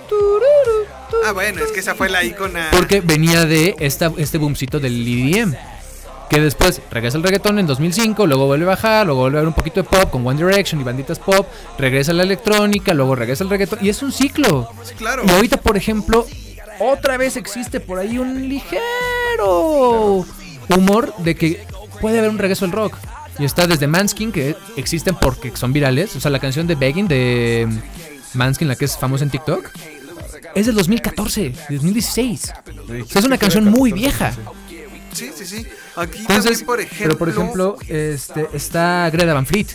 Ah, 1.25 1.33
bueno, 1.33 1.63
es 1.65 1.71
que 1.73 1.81
esa 1.81 1.95
fue 1.95 2.09
la 2.09 2.25
icona. 2.25 2.69
Porque 2.73 3.01
venía 3.01 3.45
de 3.45 3.77
esta, 3.79 4.13
este 4.17 4.39
boomcito 4.39 4.81
del 4.81 5.07
EDM. 5.07 5.55
Que 6.29 6.41
después 6.41 6.81
regresa 6.91 7.19
el 7.19 7.23
reggaetón 7.23 7.59
en 7.59 7.67
2005, 7.67 8.27
luego 8.27 8.47
vuelve 8.47 8.65
a 8.65 8.69
bajar, 8.69 9.05
luego 9.07 9.21
vuelve 9.21 9.37
a 9.37 9.41
haber 9.41 9.49
un 9.49 9.55
poquito 9.55 9.83
de 9.83 9.89
pop 9.89 10.11
con 10.11 10.27
One 10.27 10.43
Direction 10.43 10.81
y 10.81 10.85
banditas 10.85 11.19
pop, 11.19 11.47
regresa 11.79 12.15
la 12.15 12.23
electrónica, 12.23 12.95
luego 12.95 13.15
regresa 13.15 13.45
el 13.45 13.51
reggaetón. 13.51 13.81
Y 13.83 13.91
es 13.91 14.03
un 14.03 14.13
ciclo. 14.13 14.71
Sí, 14.83 14.95
claro. 14.95 15.23
Y 15.27 15.31
ahorita, 15.31 15.59
por 15.59 15.77
ejemplo, 15.77 16.27
otra 16.83 17.17
vez 17.17 17.37
existe 17.37 17.81
por 17.81 17.99
ahí 17.99 18.19
un 18.19 18.49
ligero 18.49 20.25
humor 20.69 21.15
de 21.19 21.35
que 21.35 21.65
puede 22.01 22.19
haber 22.19 22.31
un 22.31 22.39
regreso 22.39 22.65
al 22.65 22.73
rock. 22.73 22.97
Y 23.39 23.45
está 23.45 23.67
desde 23.67 23.87
Manskin, 23.87 24.31
que 24.31 24.57
existen 24.77 25.15
porque 25.15 25.57
son 25.57 25.73
virales. 25.73 26.15
O 26.17 26.21
sea, 26.21 26.31
la 26.31 26.39
canción 26.39 26.67
de 26.67 26.75
Begging 26.75 27.09
de 27.09 27.69
Manskin, 28.35 28.69
la 28.69 28.77
que 28.77 28.85
es 28.85 28.97
famosa 28.97 29.25
en 29.25 29.31
TikTok, 29.31 29.71
es 30.55 30.67
del 30.67 30.75
2014, 30.75 31.41
de 31.69 31.75
2016. 31.75 32.53
O 33.03 33.07
sea, 33.07 33.21
es 33.21 33.25
una 33.25 33.39
canción 33.39 33.65
muy 33.65 33.93
vieja. 33.93 34.33
Sí, 35.13 35.31
sí, 35.35 35.47
sí. 35.47 35.67
Aquí 35.97 36.21
Entonces, 36.21 36.45
también, 36.45 36.67
por 36.67 36.81
ejemplo, 36.81 37.05
pero 37.05 37.19
por 37.19 37.29
ejemplo, 37.29 37.77
este, 37.89 38.49
está 38.55 39.09
Greta 39.11 39.35
Van 39.35 39.47
Fleet, 39.47 39.67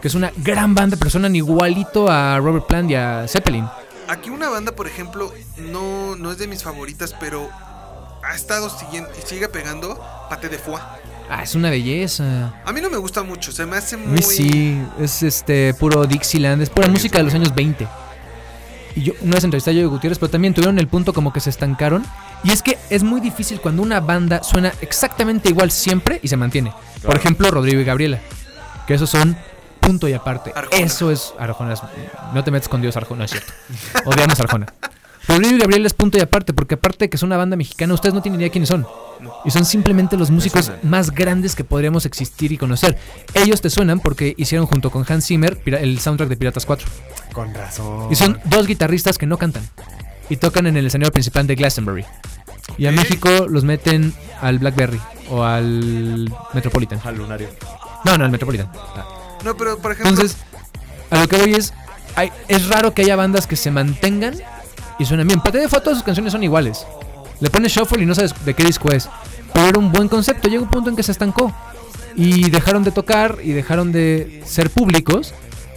que 0.00 0.08
es 0.08 0.14
una 0.14 0.32
gran 0.36 0.74
banda, 0.74 0.96
pero 0.96 1.10
suenan 1.10 1.36
igualito 1.36 2.10
a 2.10 2.38
Robert 2.38 2.66
Plant 2.66 2.90
y 2.90 2.94
a 2.94 3.26
Zeppelin. 3.28 3.66
Aquí 4.08 4.30
una 4.30 4.48
banda, 4.48 4.72
por 4.72 4.86
ejemplo, 4.86 5.32
no, 5.56 6.16
no 6.16 6.32
es 6.32 6.38
de 6.38 6.46
mis 6.46 6.62
favoritas, 6.62 7.14
pero 7.18 7.48
ha 8.22 8.34
estado 8.34 8.70
siguiendo 8.70 9.10
y 9.18 9.26
sigue 9.26 9.48
pegando 9.48 10.00
Pate 10.28 10.48
de 10.48 10.58
Foie. 10.58 10.80
Ah, 11.28 11.42
es 11.42 11.54
una 11.54 11.70
belleza. 11.70 12.54
A 12.64 12.72
mí 12.72 12.80
no 12.80 12.90
me 12.90 12.98
gusta 12.98 13.22
mucho, 13.22 13.52
se 13.52 13.64
me 13.64 13.76
hace 13.76 13.96
muy... 13.96 14.22
sí, 14.22 14.80
es 15.00 15.22
este 15.22 15.74
puro 15.74 16.04
Dixieland, 16.04 16.62
es 16.62 16.70
pura 16.70 16.88
música 16.88 17.18
de 17.18 17.24
los 17.24 17.34
años 17.34 17.54
20. 17.54 17.88
Y 18.94 19.02
yo 19.02 19.12
una 19.22 19.34
vez 19.34 19.44
entrevisté 19.44 19.70
a 19.70 19.74
Joey 19.74 19.86
Gutiérrez, 19.86 20.18
pero 20.18 20.30
también 20.30 20.52
tuvieron 20.52 20.78
el 20.78 20.88
punto 20.88 21.12
como 21.12 21.32
que 21.32 21.40
se 21.40 21.50
estancaron. 21.50 22.04
Y 22.44 22.50
es 22.50 22.62
que 22.62 22.78
es 22.90 23.02
muy 23.02 23.20
difícil 23.20 23.60
cuando 23.60 23.82
una 23.82 24.00
banda 24.00 24.42
suena 24.42 24.72
exactamente 24.80 25.48
igual 25.48 25.70
siempre 25.70 26.20
y 26.22 26.28
se 26.28 26.36
mantiene. 26.36 26.72
Por 27.02 27.16
ejemplo, 27.16 27.50
Rodrigo 27.50 27.80
y 27.80 27.84
Gabriela, 27.84 28.20
que 28.86 28.94
esos 28.94 29.08
son 29.08 29.36
punto 29.82 30.08
y 30.08 30.14
aparte. 30.14 30.52
Arjona. 30.54 30.78
Eso 30.78 31.10
es 31.10 31.34
Arjona. 31.38 31.74
No 32.32 32.42
te 32.42 32.50
metes 32.50 32.68
con 32.68 32.80
Dios 32.80 32.96
Arjona, 32.96 33.26
es 33.26 33.32
cierto. 33.32 33.52
Odiamos 34.06 34.40
Arjona. 34.40 34.66
Rodrigo 35.28 35.56
y 35.56 35.58
Gabriela 35.58 35.86
es 35.86 35.94
punto 35.94 36.18
y 36.18 36.20
aparte, 36.20 36.52
porque 36.52 36.74
aparte 36.74 37.04
de 37.04 37.10
que 37.10 37.16
es 37.16 37.22
una 37.22 37.36
banda 37.36 37.56
mexicana, 37.56 37.94
ustedes 37.94 38.14
no 38.14 38.22
tienen 38.22 38.40
idea 38.40 38.50
quiénes 38.50 38.68
son. 38.68 38.86
Y 39.44 39.50
son 39.50 39.64
simplemente 39.64 40.16
los 40.16 40.30
músicos 40.30 40.72
más 40.82 41.12
grandes 41.12 41.54
que 41.54 41.64
podríamos 41.64 42.06
existir 42.06 42.50
y 42.50 42.58
conocer. 42.58 42.98
Ellos 43.34 43.60
te 43.60 43.70
suenan 43.70 44.00
porque 44.00 44.34
hicieron 44.36 44.66
junto 44.66 44.90
con 44.90 45.04
Hans 45.08 45.26
Zimmer 45.26 45.60
el 45.64 46.00
soundtrack 46.00 46.28
de 46.28 46.36
Piratas 46.36 46.66
4. 46.66 46.88
Con 47.32 47.54
razón. 47.54 48.08
Y 48.10 48.16
son 48.16 48.40
dos 48.46 48.66
guitarristas 48.66 49.18
que 49.18 49.26
no 49.26 49.38
cantan. 49.38 49.62
Y 50.28 50.36
tocan 50.36 50.66
en 50.66 50.76
el 50.76 50.86
escenario 50.86 51.12
principal 51.12 51.46
de 51.46 51.54
Glastonbury. 51.54 52.04
Y 52.78 52.86
a. 52.86 52.92
México 52.92 53.46
los 53.48 53.64
meten 53.64 54.12
al 54.40 54.58
Blackberry 54.58 55.00
o 55.30 55.44
al 55.44 56.32
Metropolitan. 56.52 57.00
Al 57.04 57.16
lunario. 57.16 57.48
No, 58.04 58.18
no, 58.18 58.24
al 58.24 58.30
Metropolitan. 58.30 58.68
No, 59.44 59.56
pero 59.56 59.78
por 59.78 59.92
ejemplo... 59.92 60.10
Entonces, 60.10 60.36
a 61.10 61.20
lo 61.20 61.28
que 61.28 61.36
voy 61.36 61.54
es, 61.54 61.72
hay- 62.16 62.32
es 62.48 62.68
raro 62.68 62.94
que 62.94 63.02
haya 63.02 63.16
bandas 63.16 63.46
que 63.46 63.56
se 63.56 63.70
mantengan 63.70 64.34
y 64.98 65.04
suenan 65.04 65.26
bien. 65.26 65.40
Pate 65.40 65.58
de 65.58 65.68
Foto, 65.68 65.82
todas 65.84 65.98
sus 65.98 66.04
canciones 66.04 66.32
son 66.32 66.42
iguales. 66.42 66.86
Le 67.40 67.50
pones 67.50 67.72
shuffle 67.72 68.02
y 68.02 68.06
no 68.06 68.14
sabes 68.14 68.32
de 68.44 68.54
qué 68.54 68.64
disco 68.64 68.90
es. 68.92 69.08
Pero 69.52 69.66
era 69.68 69.78
un 69.78 69.90
buen 69.92 70.08
concepto. 70.08 70.48
Llega 70.48 70.62
un 70.62 70.70
punto 70.70 70.90
en 70.90 70.96
que 70.96 71.02
se 71.02 71.12
estancó. 71.12 71.52
Y 72.14 72.50
dejaron 72.50 72.84
de 72.84 72.90
tocar 72.92 73.38
y 73.42 73.52
dejaron 73.52 73.90
de 73.90 74.42
ser 74.46 74.70
públicos. 74.70 75.34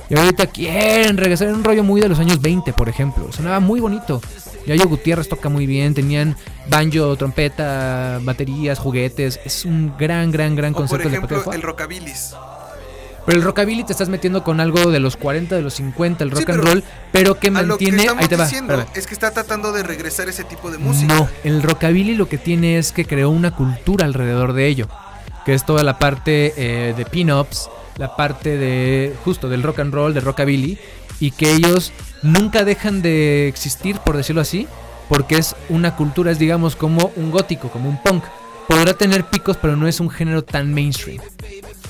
Y 0.09 0.15
ahorita 0.17 0.47
quieren 0.47 1.17
regresar 1.17 1.47
en 1.47 1.55
un 1.55 1.63
rollo 1.63 1.83
muy 1.83 1.99
de 2.01 2.07
los 2.09 2.19
años 2.19 2.39
20, 2.41 2.71
por 2.73 2.87
ejemplo. 2.89 3.31
Sonaba 3.31 3.59
muy 3.59 3.79
bonito. 3.79 4.21
Yayo 4.67 4.87
Gutiérrez 4.87 5.27
toca 5.27 5.49
muy 5.49 5.65
bien. 5.65 5.93
Tenían 5.95 6.35
banjo, 6.69 7.15
trompeta, 7.15 8.19
baterías, 8.21 8.77
juguetes. 8.77 9.39
Es 9.43 9.65
un 9.65 9.93
gran, 9.97 10.29
gran, 10.31 10.55
gran 10.55 10.73
o 10.73 10.77
por 10.77 10.87
concepto 10.87 11.09
de 11.09 11.15
Pate 11.15 11.27
de 11.33 11.35
ejemplo, 11.35 11.43
Foto. 11.43 11.55
el 11.55 11.61
rockabilis. 11.63 12.35
Pero 13.25 13.37
el 13.39 13.43
rockabilly 13.43 13.83
te 13.83 13.91
estás 13.91 14.09
metiendo 14.09 14.43
con 14.43 14.59
algo 14.59 14.91
de 14.91 14.99
los 14.99 15.17
40, 15.17 15.55
de 15.55 15.61
los 15.61 15.73
50, 15.75 16.23
el 16.23 16.31
rock 16.31 16.45
Sí, 16.45 16.51
and 16.51 16.63
roll, 16.63 16.83
pero 17.11 17.35
que 17.35 17.39
que 17.41 17.51
mantiene. 17.51 17.97
estamos 18.03 18.21
ahí 18.23 18.27
te 18.29 18.35
va. 18.35 18.43
diciendo 18.45 18.85
es 18.93 19.07
que 19.07 19.13
está 19.13 19.31
tratando 19.31 19.71
de 19.71 19.83
regresar 19.83 20.29
ese 20.29 20.43
tipo 20.43 20.69
de 20.71 20.77
música. 20.77 21.13
No, 21.13 21.27
el 21.43 21.63
rockabilly 21.63 22.15
lo 22.15 22.29
que 22.29 22.37
tiene 22.37 22.77
es 22.77 22.91
que 22.91 23.05
creó 23.05 23.29
una 23.31 23.55
cultura 23.55 24.05
alrededor 24.05 24.53
de 24.53 24.67
ello. 24.67 24.87
Que 25.45 25.53
es 25.53 25.65
toda 25.65 25.83
la 25.83 25.99
parte 25.99 26.53
eh, 26.57 26.93
de 26.95 27.05
pin-ups, 27.05 27.69
la 27.97 28.15
parte 28.15 28.57
de. 28.57 29.13
justo 29.23 29.47
del 29.49 29.61
rock 29.63 29.79
and 29.79 29.93
roll, 29.93 30.13
de 30.13 30.19
rockabilly. 30.21 30.77
Y 31.19 31.31
que 31.31 31.51
ellos 31.51 31.93
nunca 32.23 32.63
dejan 32.65 33.01
de 33.01 33.47
existir, 33.47 33.97
por 33.99 34.17
decirlo 34.17 34.41
así. 34.41 34.67
Porque 35.07 35.37
es 35.37 35.55
una 35.69 35.95
cultura, 35.95 36.31
es 36.31 36.39
digamos 36.39 36.75
como 36.75 37.11
un 37.15 37.29
gótico, 37.31 37.69
como 37.69 37.89
un 37.89 38.01
punk. 38.01 38.23
Podrá 38.67 38.93
tener 38.95 39.25
picos, 39.25 39.55
pero 39.57 39.75
no 39.75 39.87
es 39.87 39.99
un 39.99 40.09
género 40.09 40.43
tan 40.43 40.73
mainstream. 40.73 41.21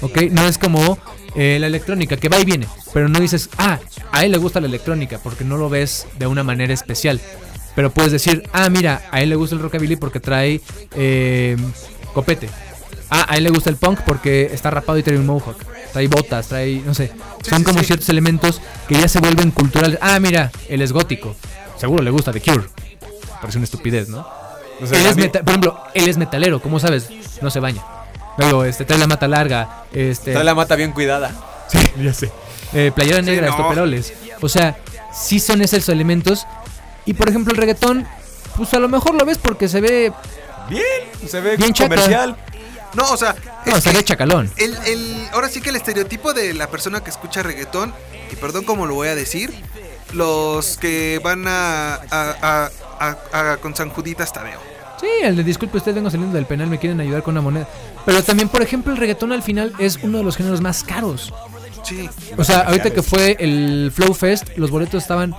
¿Ok? 0.02 0.18
No 0.32 0.46
es 0.46 0.58
como 0.58 0.98
eh, 1.36 1.58
la 1.60 1.68
electrónica, 1.68 2.18
que 2.18 2.30
va 2.30 2.40
y 2.40 2.46
viene. 2.46 2.68
Pero 2.94 3.10
no 3.10 3.20
dices, 3.20 3.50
ah, 3.58 3.80
a 4.12 4.24
él 4.26 4.32
le 4.32 4.38
gusta 4.38 4.60
la 4.62 4.68
electrónica, 4.68 5.20
porque 5.22 5.44
no 5.44 5.58
lo 5.58 5.70
ves 5.70 6.08
de 6.18 6.28
una 6.28 6.44
manera 6.44 6.74
especial. 6.74 7.20
Pero 7.76 7.92
puedes 7.92 8.12
decir, 8.12 8.44
ah, 8.54 8.70
mira, 8.70 9.02
a 9.12 9.22
él 9.22 9.30
le 9.30 9.36
gusta 9.36 9.56
el 9.56 9.62
rockabilly 9.62 9.98
porque 9.98 10.20
trae 10.20 10.62
eh, 10.96 11.58
copete. 12.14 12.50
Ah, 13.10 13.26
a 13.30 13.38
él 13.38 13.44
le 13.44 13.50
gusta 13.50 13.70
el 13.70 13.76
punk 13.76 14.00
porque 14.06 14.50
está 14.54 14.72
rapado 14.72 14.98
y 14.98 15.04
trae 15.04 15.18
un 15.18 15.26
mohawk. 15.26 15.58
Trae 15.92 16.08
botas, 16.08 16.48
trae, 16.48 16.82
no 16.86 16.94
sé. 16.94 17.12
Son 17.44 17.64
como 17.64 17.82
ciertos 17.84 18.10
elementos 18.10 18.62
que 18.88 18.96
ya 18.96 19.08
se 19.08 19.20
vuelven 19.20 19.52
culturales. 19.52 19.98
Ah, 20.02 20.20
mira, 20.20 20.52
él 20.70 20.82
es 20.82 20.92
gótico. 20.92 21.36
Seguro 21.78 22.02
le 22.04 22.12
gusta 22.12 22.32
The 22.32 22.42
Cure. 22.42 22.64
Parece 23.42 23.58
una 23.60 23.66
estupidez, 23.66 24.10
¿no? 24.10 24.26
Él 24.82 25.06
es 25.06 25.16
mí- 25.16 25.28
por 25.30 25.50
ejemplo, 25.50 25.80
él 25.94 26.08
es 26.10 26.18
metalero, 26.18 26.62
¿cómo 26.62 26.80
sabes? 26.80 27.10
No 27.42 27.50
se 27.50 27.60
baña. 27.60 27.82
Luego, 28.38 28.66
este, 28.66 28.86
trae 28.86 29.00
la 29.00 29.08
mata 29.08 29.28
larga, 29.28 29.84
este... 29.94 30.34
Trae 30.34 30.44
la 30.44 30.56
mata 30.56 30.76
bien 30.76 30.92
cuidada. 30.92 31.32
Sí, 31.70 31.80
ya 32.02 32.14
sé. 32.14 32.32
Eh, 32.74 32.92
playera 32.94 33.20
Sí, 33.20 33.26
negra, 33.26 33.48
no. 33.48 33.52
estoperoles. 33.56 34.14
O 34.42 34.50
sea, 34.50 34.76
sí 35.14 35.40
son 35.40 35.62
esos 35.62 35.88
elementos. 35.90 36.46
Y 37.06 37.14
por 37.14 37.30
ejemplo, 37.30 37.52
el 37.54 37.58
reggaetón, 37.58 38.08
pues 38.58 38.74
a 38.74 38.80
lo 38.80 38.90
mejor 38.90 39.16
lo 39.16 39.26
ves 39.26 39.38
porque 39.38 39.70
se 39.70 39.80
ve. 39.82 40.12
Bien, 40.70 40.84
se 41.30 41.40
ve 41.42 41.56
Bien 41.58 41.74
chaca. 41.74 41.90
comercial. 41.96 42.36
No, 42.94 43.10
o 43.12 43.18
sea, 43.18 43.36
No, 43.66 43.80
se 43.82 43.92
ve 43.92 44.04
chacalón. 44.04 44.50
el, 44.58 44.74
el- 44.86 45.28
ahora 45.34 45.50
sí 45.50 45.60
que 45.62 45.70
el 45.70 45.76
estereotipo 45.76 46.34
de 46.34 46.54
la 46.54 46.68
persona 46.68 47.04
que 47.04 47.10
escucha 47.10 47.44
reggaetón, 47.44 47.94
y 48.32 48.36
perdón 48.38 48.64
cómo 48.64 48.86
lo 48.86 48.96
voy 48.96 49.10
a 49.10 49.16
decir, 49.16 49.54
los 50.14 50.78
que 50.78 51.20
van 51.24 51.46
a, 51.48 51.96
a- 51.96 52.00
a- 52.42 52.70
a- 53.00 53.52
a- 53.52 53.58
con 53.58 53.76
San 53.76 53.90
Juditas 53.90 54.32
Tadeo. 54.32 54.60
Sí, 55.00 55.08
el 55.24 55.36
de 55.36 55.44
disculpe, 55.44 55.78
usted 55.78 55.94
vengo 55.94 56.10
saliendo 56.10 56.36
del 56.36 56.46
penal, 56.46 56.68
me 56.68 56.80
quieren 56.80 57.00
ayudar 57.02 57.22
con 57.24 57.34
una 57.34 57.42
moneda. 57.42 57.68
Pero 58.06 58.24
también, 58.24 58.50
por 58.50 58.62
ejemplo, 58.62 58.92
el 58.94 58.98
reggaetón 58.98 59.32
al 59.32 59.44
final 59.44 59.74
es 59.78 60.00
uno 60.04 60.20
de 60.20 60.24
los 60.24 60.38
géneros 60.38 60.62
más 60.62 60.84
caros. 60.84 61.34
Sí, 61.84 62.10
O 62.36 62.44
sea, 62.44 62.62
ahorita 62.62 62.90
que 62.92 63.04
fue 63.04 63.38
el 63.40 63.92
Flow 63.94 64.14
Fest, 64.16 64.58
los 64.58 64.72
boletos 64.72 65.04
estaban 65.04 65.36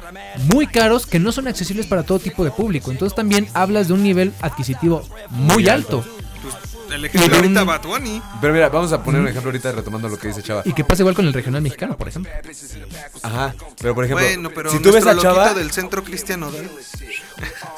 muy 0.52 0.68
caros, 0.68 1.04
que 1.04 1.18
no 1.18 1.32
son 1.32 1.48
accesibles 1.48 1.86
para 1.86 2.04
todo 2.04 2.20
tipo 2.20 2.44
de 2.44 2.52
público. 2.52 2.92
Entonces 2.92 3.16
también 3.16 3.48
hablas 3.52 3.88
de 3.88 3.94
un 3.94 4.02
nivel 4.04 4.32
adquisitivo 4.40 5.02
muy 5.30 5.68
alto. 5.68 6.04
pues 6.42 6.54
el 6.94 7.04
ejemplo 7.04 7.34
ahorita 7.36 7.64
Bad 7.64 7.82
Bunny. 7.82 8.22
Pero 8.40 8.52
mira, 8.52 8.68
vamos 8.68 8.92
a 8.92 9.02
poner 9.02 9.22
un 9.22 9.26
ejemplo 9.26 9.48
ahorita 9.48 9.72
retomando 9.72 10.08
lo 10.08 10.16
que 10.18 10.28
dice 10.28 10.40
Chava. 10.42 10.62
Y 10.64 10.72
que 10.72 10.84
pasa 10.84 11.02
igual 11.02 11.16
con 11.16 11.26
el 11.26 11.32
regional 11.32 11.62
mexicano, 11.62 11.96
por 11.96 12.06
ejemplo. 12.06 12.30
Ajá. 13.24 13.54
Pero 13.80 13.94
por 13.96 14.04
ejemplo, 14.04 14.24
Bueno, 14.24 14.50
pero 14.54 14.70
si 14.70 14.78
tú 14.78 14.92
ves 14.92 15.04
a 15.04 15.14
loquito 15.14 15.34
Chava, 15.34 15.54
del 15.54 15.72
centro 15.72 16.04
cristiano, 16.04 16.50
¿verdad? 16.52 16.70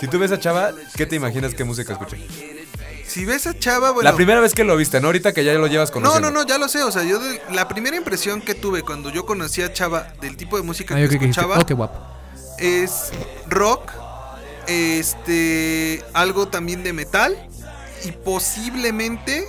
Si 0.01 0.09
tú 0.09 0.19
ves 0.19 0.33
a 0.33 0.39
Chava, 0.39 0.71
¿qué 0.97 1.07
te 1.07 1.17
imaginas 1.17 1.55
qué 1.55 1.65
música 1.65 1.93
escucha? 1.95 2.17
Si 3.07 3.25
ves 3.25 3.47
a 3.47 3.59
Chava, 3.59 3.91
bueno. 3.93 4.09
La 4.09 4.15
primera 4.15 4.41
vez 4.41 4.55
que 4.55 4.65
lo 4.65 4.77
viste, 4.77 5.01
¿no? 5.01 5.07
Ahorita 5.09 5.33
que 5.33 5.43
ya 5.45 5.55
lo 5.55 5.67
llevas 5.67 5.89
No, 5.91 5.95
conociendo. 5.95 6.31
no, 6.31 6.43
no, 6.43 6.47
ya 6.47 6.59
lo 6.59 6.69
sé. 6.69 6.83
O 6.83 6.91
sea, 6.93 7.05
yo 7.05 7.19
de- 7.19 7.41
la 7.53 7.67
primera 7.67 7.97
impresión 7.97 8.41
que 8.43 8.55
tuve 8.55 8.83
cuando 8.83 9.09
yo 9.11 9.25
conocí 9.25 9.63
a 9.63 9.73
Chava 9.73 10.13
del 10.21 10.37
tipo 10.37 10.57
de 10.59 10.63
música 10.63 10.95
Ah, 10.95 10.99
que 10.99 11.05
dijiste, 11.09 11.27
escuchaba 11.31 11.59
oh, 11.59 11.65
qué 11.67 11.73
guapo. 11.75 11.99
es 12.59 13.11
rock, 13.49 13.91
este, 14.67 16.03
algo 16.13 16.49
también 16.49 16.83
de 16.85 16.93
metal 16.93 17.35
y 18.05 18.13
posiblemente, 18.13 19.45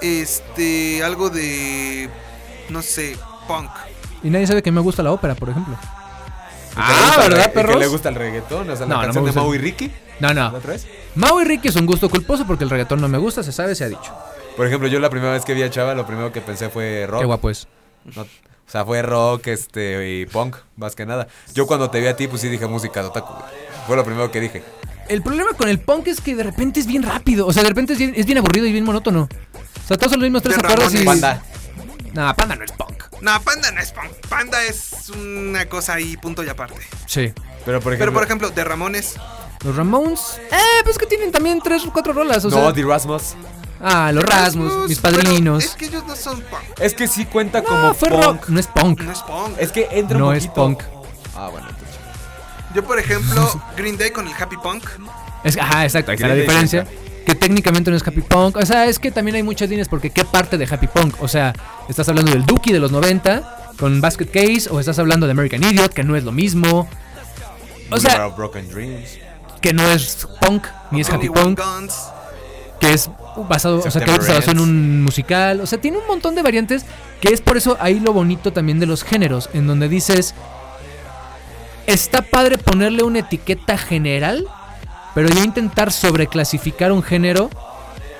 este, 0.00 1.02
algo 1.04 1.28
de, 1.30 2.08
no 2.70 2.80
sé, 2.82 3.16
punk. 3.46 3.70
Y 4.22 4.30
nadie 4.30 4.46
sabe 4.46 4.62
que 4.62 4.72
me 4.72 4.80
gusta 4.80 5.02
la 5.02 5.12
ópera, 5.12 5.34
por 5.34 5.50
ejemplo. 5.50 5.78
Re- 6.76 7.44
y 7.44 7.48
perros? 7.48 7.74
Que 7.74 7.80
le 7.80 7.86
gusta 7.88 8.08
el 8.08 8.14
reggaetón, 8.14 8.70
o 8.70 8.76
sea, 8.76 8.86
No, 8.86 8.94
la 8.94 9.00
no 9.00 9.04
canción 9.04 9.24
me 9.24 9.30
de. 9.30 9.36
Mau 9.36 9.54
y 9.54 9.58
Ricky. 9.58 9.90
No, 10.20 10.28
¿La 10.32 10.50
no. 10.50 10.56
otra 10.56 10.72
vez? 10.72 10.86
Mau 11.14 11.40
y 11.40 11.44
Ricky 11.44 11.68
es 11.68 11.76
un 11.76 11.86
gusto 11.86 12.08
culposo 12.08 12.46
porque 12.46 12.64
el 12.64 12.70
reggaetón 12.70 13.00
no 13.00 13.08
me 13.08 13.18
gusta, 13.18 13.42
se 13.42 13.52
sabe, 13.52 13.74
se 13.74 13.84
ha 13.84 13.88
dicho. 13.88 14.12
Por 14.56 14.66
ejemplo, 14.66 14.88
yo 14.88 14.98
la 15.00 15.10
primera 15.10 15.32
vez 15.32 15.44
que 15.44 15.54
vi 15.54 15.62
a 15.62 15.70
Chava, 15.70 15.94
lo 15.94 16.06
primero 16.06 16.32
que 16.32 16.40
pensé 16.40 16.68
fue 16.68 17.06
rock. 17.08 17.20
Qué 17.20 17.26
guapo 17.26 17.50
es. 17.50 17.68
No, 18.16 18.22
o 18.22 18.26
sea, 18.70 18.84
fue 18.84 19.02
rock 19.02 19.46
este, 19.46 20.08
y 20.20 20.26
punk, 20.26 20.56
más 20.76 20.94
que 20.94 21.06
nada. 21.06 21.28
Yo 21.54 21.66
cuando 21.66 21.90
te 21.90 22.00
vi 22.00 22.06
a 22.06 22.16
ti, 22.16 22.28
pues 22.28 22.42
sí 22.42 22.48
dije 22.48 22.66
música 22.66 23.00
de 23.00 23.08
otaku. 23.08 23.32
Fue 23.86 23.96
lo 23.96 24.04
primero 24.04 24.30
que 24.30 24.40
dije. 24.40 24.62
El 25.08 25.22
problema 25.22 25.52
con 25.56 25.68
el 25.70 25.78
punk 25.80 26.08
es 26.08 26.20
que 26.20 26.34
de 26.34 26.42
repente 26.42 26.80
es 26.80 26.86
bien 26.86 27.02
rápido. 27.02 27.46
O 27.46 27.52
sea, 27.52 27.62
de 27.62 27.70
repente 27.70 27.94
es 27.94 27.98
bien, 27.98 28.12
es 28.14 28.26
bien 28.26 28.36
aburrido 28.38 28.66
y 28.66 28.72
bien 28.72 28.84
monótono. 28.84 29.22
O 29.54 29.88
sea, 29.88 29.96
todos 29.96 30.10
son 30.12 30.20
los 30.20 30.26
mismos 30.26 30.42
tres 30.42 30.56
De 30.60 30.66
acordes 30.66 30.94
y. 30.94 31.04
Panda. 31.04 31.42
Nah, 32.12 32.34
panda 32.34 32.56
no 32.56 32.64
es 32.64 32.72
punk. 32.72 32.97
No, 33.20 33.40
Panda 33.42 33.70
no 33.72 33.80
es 33.80 33.92
punk. 33.92 34.12
Panda 34.28 34.62
es 34.64 35.10
una 35.10 35.66
cosa 35.66 35.94
ahí, 35.94 36.16
punto 36.16 36.42
y 36.44 36.48
aparte. 36.48 36.80
Sí. 37.06 37.32
Pero 37.64 37.80
por 37.80 37.92
ejemplo. 37.92 37.98
Pero 37.98 38.12
por 38.12 38.22
ejemplo, 38.24 38.50
de 38.50 38.64
Ramones, 38.64 39.14
Los 39.64 39.74
Ramones. 39.76 40.40
Eh, 40.52 40.80
pues 40.84 40.98
que 40.98 41.06
tienen 41.06 41.32
también 41.32 41.60
tres 41.62 41.84
o 41.84 41.92
cuatro 41.92 42.12
rolas. 42.12 42.44
O 42.44 42.50
no, 42.50 42.56
sea. 42.56 42.72
The 42.72 42.82
Rasmus. 42.82 43.34
Ah, 43.80 44.10
los 44.12 44.24
Rasmus, 44.24 44.68
Rasmus, 44.72 44.88
mis 44.88 44.98
padrinos. 44.98 45.64
Es 45.64 45.74
que 45.76 45.84
ellos 45.86 46.04
no 46.06 46.16
son 46.16 46.40
punk. 46.42 46.62
Es 46.80 46.94
que 46.94 47.06
sí 47.06 47.24
cuenta 47.26 47.60
No, 47.60 47.66
como 47.66 47.94
fue 47.94 48.08
punk. 48.08 48.24
rock. 48.24 48.48
No 48.48 48.60
es 48.60 48.66
punk. 48.66 49.00
No 49.02 49.12
es 49.12 49.22
punk. 49.22 49.56
Es 49.58 49.70
que 49.72 49.88
entra 49.92 50.18
No 50.18 50.28
un 50.28 50.34
es 50.36 50.48
punk. 50.48 50.82
Ah, 51.36 51.48
bueno, 51.48 51.68
entonces. 51.68 51.96
Yo, 52.74 52.84
por 52.84 52.98
ejemplo, 52.98 53.62
Green 53.76 53.96
Day 53.96 54.10
con 54.10 54.26
el 54.26 54.34
Happy 54.34 54.56
Punk. 54.56 54.84
Es, 55.44 55.56
ajá, 55.56 55.84
exacto, 55.84 56.10
ahí 56.10 56.16
está 56.16 56.28
la 56.28 56.34
diferencia. 56.34 56.86
Que 57.28 57.34
técnicamente 57.34 57.90
no 57.90 57.96
es 57.98 58.06
Happy 58.06 58.22
Punk. 58.22 58.56
O 58.56 58.64
sea, 58.64 58.86
es 58.86 58.98
que 58.98 59.10
también 59.10 59.34
hay 59.34 59.42
muchas 59.42 59.68
líneas 59.68 59.86
porque 59.86 60.08
¿qué 60.08 60.24
parte 60.24 60.56
de 60.56 60.64
Happy 60.64 60.86
Punk? 60.86 61.22
O 61.22 61.28
sea, 61.28 61.52
estás 61.86 62.08
hablando 62.08 62.32
del 62.32 62.46
Dookie 62.46 62.72
de 62.72 62.80
los 62.80 62.90
90 62.90 63.74
con 63.78 64.00
Basket 64.00 64.24
Case 64.24 64.70
o 64.70 64.80
estás 64.80 64.98
hablando 64.98 65.26
de 65.26 65.32
American 65.32 65.62
Idiot, 65.62 65.92
que 65.92 66.04
no 66.04 66.16
es 66.16 66.24
lo 66.24 66.32
mismo. 66.32 66.88
O 67.90 68.00
sea, 68.00 68.30
que 69.60 69.74
no 69.74 69.90
es 69.90 70.26
punk 70.40 70.68
ni 70.90 71.02
es 71.02 71.10
Happy 71.10 71.28
21 71.28 71.54
Punk, 71.54 71.90
que 72.80 72.94
es 72.94 73.10
basado, 73.46 73.80
o 73.80 73.82
sea, 73.82 73.90
que 73.90 73.98
September 73.98 74.22
se 74.22 74.32
basó 74.32 74.50
en 74.52 74.60
un 74.60 75.02
musical. 75.02 75.60
O 75.60 75.66
sea, 75.66 75.78
tiene 75.78 75.98
un 75.98 76.06
montón 76.06 76.34
de 76.34 76.40
variantes 76.40 76.86
que 77.20 77.28
es 77.28 77.42
por 77.42 77.58
eso 77.58 77.76
ahí 77.78 78.00
lo 78.00 78.14
bonito 78.14 78.54
también 78.54 78.80
de 78.80 78.86
los 78.86 79.04
géneros, 79.04 79.50
en 79.52 79.66
donde 79.66 79.90
dices, 79.90 80.34
está 81.86 82.22
padre 82.22 82.56
ponerle 82.56 83.02
una 83.02 83.18
etiqueta 83.18 83.76
general, 83.76 84.46
pero 85.18 85.30
ya 85.30 85.42
intentar 85.42 85.90
sobreclasificar 85.90 86.92
un 86.92 87.02
género 87.02 87.50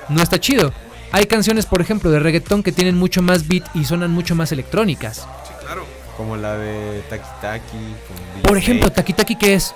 no 0.09 0.21
está 0.21 0.37
chido. 0.37 0.73
Hay 1.13 1.27
canciones, 1.27 1.65
por 1.65 1.79
ejemplo, 1.79 2.11
de 2.11 2.19
reggaetón 2.19 2.61
que 2.61 2.73
tienen 2.73 2.97
mucho 2.97 3.21
más 3.21 3.47
beat 3.47 3.63
y 3.73 3.85
sonan 3.85 4.11
mucho 4.11 4.35
más 4.35 4.51
electrónicas. 4.51 5.25
Sí, 5.47 5.53
claro. 5.61 5.85
Como 6.17 6.35
la 6.35 6.57
de 6.57 7.01
Taki 7.09 7.29
Taki. 7.41 8.41
Por 8.43 8.57
ejemplo. 8.57 8.91
Taki 8.91 9.13
Taki, 9.13 9.37
¿qué 9.37 9.53
es? 9.53 9.73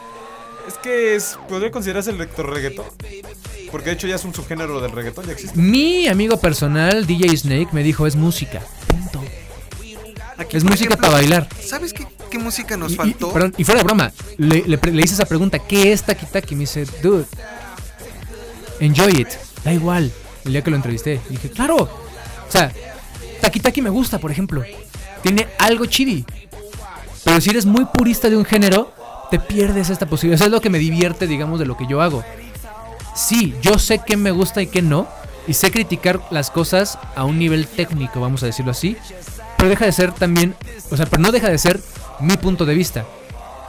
Es 0.68 0.74
que 0.80 1.16
es, 1.16 1.40
podría 1.48 1.72
considerarse 1.72 2.10
el 2.10 2.18
electro 2.18 2.46
reggaetón. 2.46 2.88
Porque 3.72 3.92
de 3.92 3.96
hecho 3.96 4.08
ya 4.08 4.16
es 4.16 4.26
un 4.26 4.34
subgénero 4.34 4.82
del 4.82 4.92
reggaetón, 4.92 5.26
ya 5.26 5.32
existe. 5.32 5.58
Mi 5.58 6.10
amigo 6.10 6.36
personal, 6.42 7.08
DJ 7.08 7.38
Snake, 7.38 7.70
me 7.72 7.84
dijo, 7.84 8.06
es 8.06 8.18
música. 8.18 8.60
Punto. 8.88 9.24
Aquí, 10.38 10.58
Es 10.58 10.64
música 10.64 10.86
ejemplo, 10.96 10.98
para 10.98 11.14
bailar. 11.14 11.48
¿Sabes 11.66 11.94
qué, 11.94 12.08
qué 12.30 12.38
música 12.40 12.76
nos 12.78 12.92
Y- 12.92 12.94
y- 12.96 12.98
faltó? 12.98 13.32
perdón, 13.32 13.54
y 13.58 13.64
fuera 13.64 13.80
de 13.82 13.84
broma, 13.86 14.12
le, 14.38 14.64
le 14.68 15.02
hice 15.04 15.14
esa 15.14 15.26
pregunta, 15.26 15.60
¿qué 15.60 15.92
es 15.94 16.04
Taki 16.04 16.26
Taki? 16.26 16.56
Me 16.56 16.62
dice, 16.62 16.86
dude, 17.02 17.26
enjoy 18.80 19.22
it, 19.22 19.28
da 19.64 19.74
igual. 19.74 20.12
El 20.46 20.52
día 20.52 20.62
que 20.64 20.70
lo 20.72 20.76
entrevisté, 20.76 21.22
dije, 21.30 21.50
claro. 21.50 21.76
O 21.78 22.52
sea, 22.52 22.72
Taki 23.42 23.60
Taki 23.60 23.82
me 23.82 23.90
gusta, 23.90 24.20
por 24.20 24.32
ejemplo. 24.32 24.64
Tiene 25.22 25.48
algo 25.60 25.86
chidi. 25.86 26.26
Pero 27.24 27.40
si 27.40 27.50
eres 27.52 27.66
muy 27.66 27.86
purista 27.86 28.30
de 28.30 28.36
un 28.36 28.44
género, 28.44 28.94
te 29.32 29.40
pierdes 29.40 29.90
esta 29.90 30.06
posibilidad. 30.06 30.36
Eso 30.36 30.46
es 30.46 30.52
lo 30.52 30.60
que 30.60 30.70
me 30.70 30.80
divierte, 30.80 31.28
digamos, 31.28 31.60
de 31.60 31.66
lo 31.66 31.78
que 31.78 31.88
yo 31.88 32.02
hago. 32.02 32.24
Sí, 33.16 33.56
yo 33.62 33.80
sé 33.80 34.02
qué 34.06 34.18
me 34.18 34.32
gusta 34.32 34.62
y 34.62 34.68
qué 34.68 34.82
no. 34.82 35.08
Y 35.48 35.54
sé 35.54 35.72
criticar 35.72 36.22
las 36.32 36.50
cosas 36.52 36.98
a 37.16 37.24
un 37.24 37.38
nivel 37.40 37.68
técnico, 37.68 38.20
vamos 38.20 38.44
a 38.44 38.48
decirlo 38.48 38.72
así. 38.72 38.98
Pero 39.64 39.70
deja 39.70 39.86
de 39.86 39.94
ser 39.94 40.12
también, 40.12 40.56
o 40.92 40.98
sea, 40.98 41.06
pero 41.06 41.22
no 41.22 41.32
deja 41.32 41.48
de 41.48 41.58
ser 41.58 41.80
mi 42.20 42.36
punto 42.36 42.66
de 42.66 42.76
vista. 42.76 43.06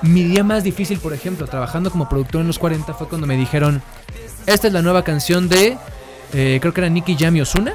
Mi 0.02 0.24
día 0.24 0.42
más 0.42 0.64
difícil, 0.64 0.98
por 0.98 1.12
ejemplo, 1.12 1.46
trabajando 1.46 1.88
como 1.88 2.08
productor 2.08 2.40
en 2.40 2.48
los 2.48 2.58
40 2.58 2.94
fue 2.94 3.06
cuando 3.08 3.28
me 3.28 3.36
dijeron, 3.36 3.80
esta 4.44 4.66
es 4.66 4.72
la 4.72 4.82
nueva 4.82 5.04
canción 5.04 5.48
de, 5.48 5.78
eh, 6.32 6.58
creo 6.60 6.74
que 6.74 6.80
era 6.80 6.90
Nicky 6.90 7.14
Jam 7.16 7.36
y 7.36 7.42
Ozuna. 7.42 7.74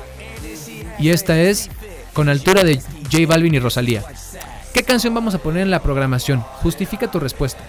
Y 1.00 1.12
esta 1.12 1.40
es 1.40 1.70
con 2.12 2.28
altura 2.28 2.66
de 2.66 2.82
J 3.10 3.26
Balvin 3.26 3.54
y 3.54 3.60
Rosalía. 3.60 4.04
¿Qué 4.74 4.84
canción 4.84 5.14
vamos 5.14 5.34
a 5.34 5.38
poner 5.38 5.64
en 5.64 5.72
la 5.72 5.82
programación? 5.82 6.42
Justifica 6.62 7.10
tu 7.10 7.22
respuesta. 7.22 7.64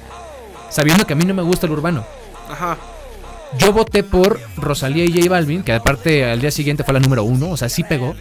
Sabiendo 0.68 1.06
que 1.06 1.12
a 1.12 1.16
mí 1.16 1.24
no 1.26 1.34
me 1.34 1.42
gusta 1.42 1.66
el 1.66 1.72
urbano. 1.74 2.04
Ajá. 2.50 2.76
Yo 3.56 3.72
voté 3.72 4.02
por 4.02 4.40
Rosalía 4.56 5.04
y 5.04 5.12
J 5.12 5.30
Balvin, 5.30 5.62
que 5.62 5.74
aparte 5.74 6.28
al 6.28 6.40
día 6.40 6.50
siguiente 6.50 6.82
fue 6.82 6.94
la 6.94 6.98
número 6.98 7.22
uno, 7.22 7.50
o 7.50 7.56
sea, 7.56 7.68
sí 7.68 7.84
pegó. 7.84 8.16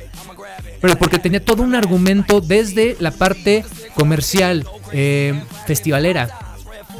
Pero 0.81 0.97
porque 0.97 1.19
tenía 1.19 1.43
todo 1.43 1.64
un 1.64 1.76
argumento 1.76 2.41
desde 2.41 2.95
la 2.99 3.11
parte 3.11 3.65
comercial, 3.95 4.65
eh, 4.91 5.41
festivalera, 5.68 6.30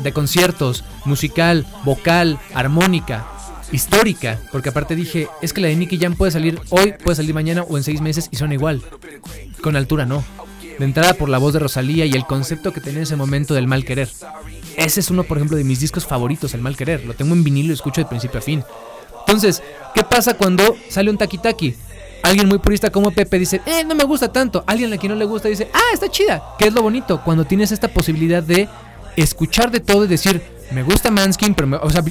de 0.04 0.12
conciertos, 0.14 0.84
musical, 1.06 1.66
vocal, 1.84 2.40
armónica, 2.54 3.26
histórica. 3.72 4.40
Porque 4.52 4.70
aparte 4.70 4.96
dije, 4.96 5.28
es 5.42 5.54
que 5.54 5.62
la 5.62 5.68
de 5.68 5.76
Nicky 5.76 5.98
Jam 5.98 6.16
puede 6.16 6.32
salir 6.32 6.60
hoy, 6.70 6.94
puede 7.04 7.16
salir 7.16 7.34
mañana 7.34 7.64
o 7.64 7.78
en 7.78 7.84
seis 7.84 8.02
meses 8.02 8.28
y 8.32 8.36
son 8.36 8.52
igual. 8.52 8.82
Con 9.62 9.76
altura 9.76 10.06
no. 10.06 10.24
De 10.78 10.86
entrada 10.86 11.14
por 11.14 11.28
la 11.28 11.38
voz 11.38 11.54
de 11.54 11.60
Rosalía 11.60 12.06
y 12.06 12.14
el 12.14 12.26
concepto 12.26 12.72
que 12.72 12.80
tenía 12.80 13.00
en 13.00 13.04
ese 13.04 13.18
momento 13.18 13.54
del 13.54 13.68
mal 13.68 13.84
querer. 13.84 14.10
Ese 14.78 15.02
es 15.02 15.12
uno, 15.12 15.26
por 15.26 15.38
ejemplo, 15.38 15.58
de 15.58 15.66
mis 15.66 15.82
discos 15.82 16.06
favoritos, 16.06 16.54
El 16.54 16.62
Mal 16.62 16.78
Querer. 16.78 17.04
Lo 17.04 17.14
tengo 17.14 17.34
en 17.34 17.44
vinilo 17.44 17.66
y 17.66 17.68
lo 17.70 17.74
escucho 17.74 18.00
de 18.00 18.08
principio 18.08 18.40
a 18.40 18.42
fin. 18.42 18.64
Entonces, 19.28 19.62
¿qué 19.94 20.04
pasa 20.04 20.36
cuando 20.36 20.78
sale 20.90 21.12
un 21.12 21.18
Taki? 21.18 21.76
Alguien 22.24 22.48
muy 22.48 22.60
purista 22.60 22.90
como 22.90 23.12
Pepe 23.12 23.40
dice, 23.40 23.62
eh, 23.66 23.84
no 23.86 23.96
me 23.96 24.04
gusta 24.04 24.32
tanto. 24.32 24.64
Alguien 24.68 24.92
a 24.94 24.98
quien 24.98 25.12
no 25.12 25.18
le 25.18 25.26
gusta 25.26 25.48
dice, 25.48 25.70
ah, 25.74 25.80
está 25.94 26.10
chida. 26.10 26.44
¿Qué 26.58 26.68
es 26.68 26.74
lo 26.74 26.82
bonito? 26.82 27.22
Cuando 27.24 27.46
tienes 27.46 27.72
esta 27.72 27.88
posibilidad 27.88 28.44
de 28.44 28.68
escuchar 29.16 29.72
de 29.72 29.80
todo 29.80 30.06
y 30.06 30.08
decir, 30.08 30.42
me 30.72 30.84
gusta 30.84 31.10
Manskin, 31.12 31.56
pero 31.56 31.68
me- 31.68 31.78
o 31.78 31.90
sea, 31.90 32.04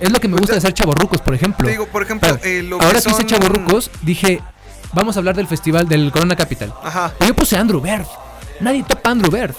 es 0.00 0.10
lo 0.12 0.20
que 0.20 0.28
me 0.28 0.36
gusta 0.36 0.52
de 0.52 0.58
hacer 0.58 0.72
chaborrucos, 0.74 1.20
por 1.20 1.34
ejemplo. 1.34 1.64
Te 1.66 1.72
digo, 1.72 1.86
por 1.86 2.02
ejemplo, 2.02 2.38
eh, 2.44 2.62
lo 2.62 2.78
que 2.78 2.84
ahora 2.86 3.00
que 3.00 3.10
hice 3.10 3.24
chaborrucos, 3.26 3.90
dije, 4.02 4.40
vamos 4.92 5.16
a 5.16 5.20
hablar 5.20 5.34
del 5.36 5.46
festival 5.46 5.88
del 5.88 6.12
Corona 6.12 6.36
Capital. 6.36 6.72
Ajá. 6.82 7.12
Pero 7.18 7.30
yo 7.30 7.34
puse 7.36 7.56
Andrew 7.56 7.80
Bird. 7.80 8.06
Nadie 8.60 8.84
topa 8.86 9.10
Andrew 9.10 9.30
Bird. 9.30 9.54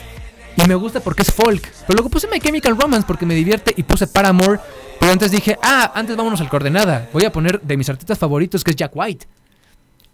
Y 0.55 0.63
me 0.65 0.73
gusta 0.75 0.99
porque 1.01 1.21
es 1.21 1.31
folk. 1.31 1.61
Pero 1.85 1.97
luego 1.97 2.09
puse 2.09 2.27
My 2.27 2.39
Chemical 2.39 2.75
Romance 2.77 3.05
porque 3.05 3.25
me 3.27 3.35
divierte 3.35 3.73
y 3.77 3.83
puse 3.83 4.07
Paramore. 4.07 4.59
Pero 4.99 5.11
antes 5.11 5.29
dije, 5.29 5.57
ah, 5.61 5.91
antes 5.93 6.15
vámonos 6.15 6.41
al 6.41 6.49
coordenada. 6.49 7.07
Voy 7.13 7.25
a 7.25 7.31
poner 7.31 7.61
de 7.61 7.77
mis 7.77 7.87
artistas 7.89 8.17
favoritos 8.17 8.63
que 8.63 8.71
es 8.71 8.75
Jack 8.77 8.91
White. 8.95 9.27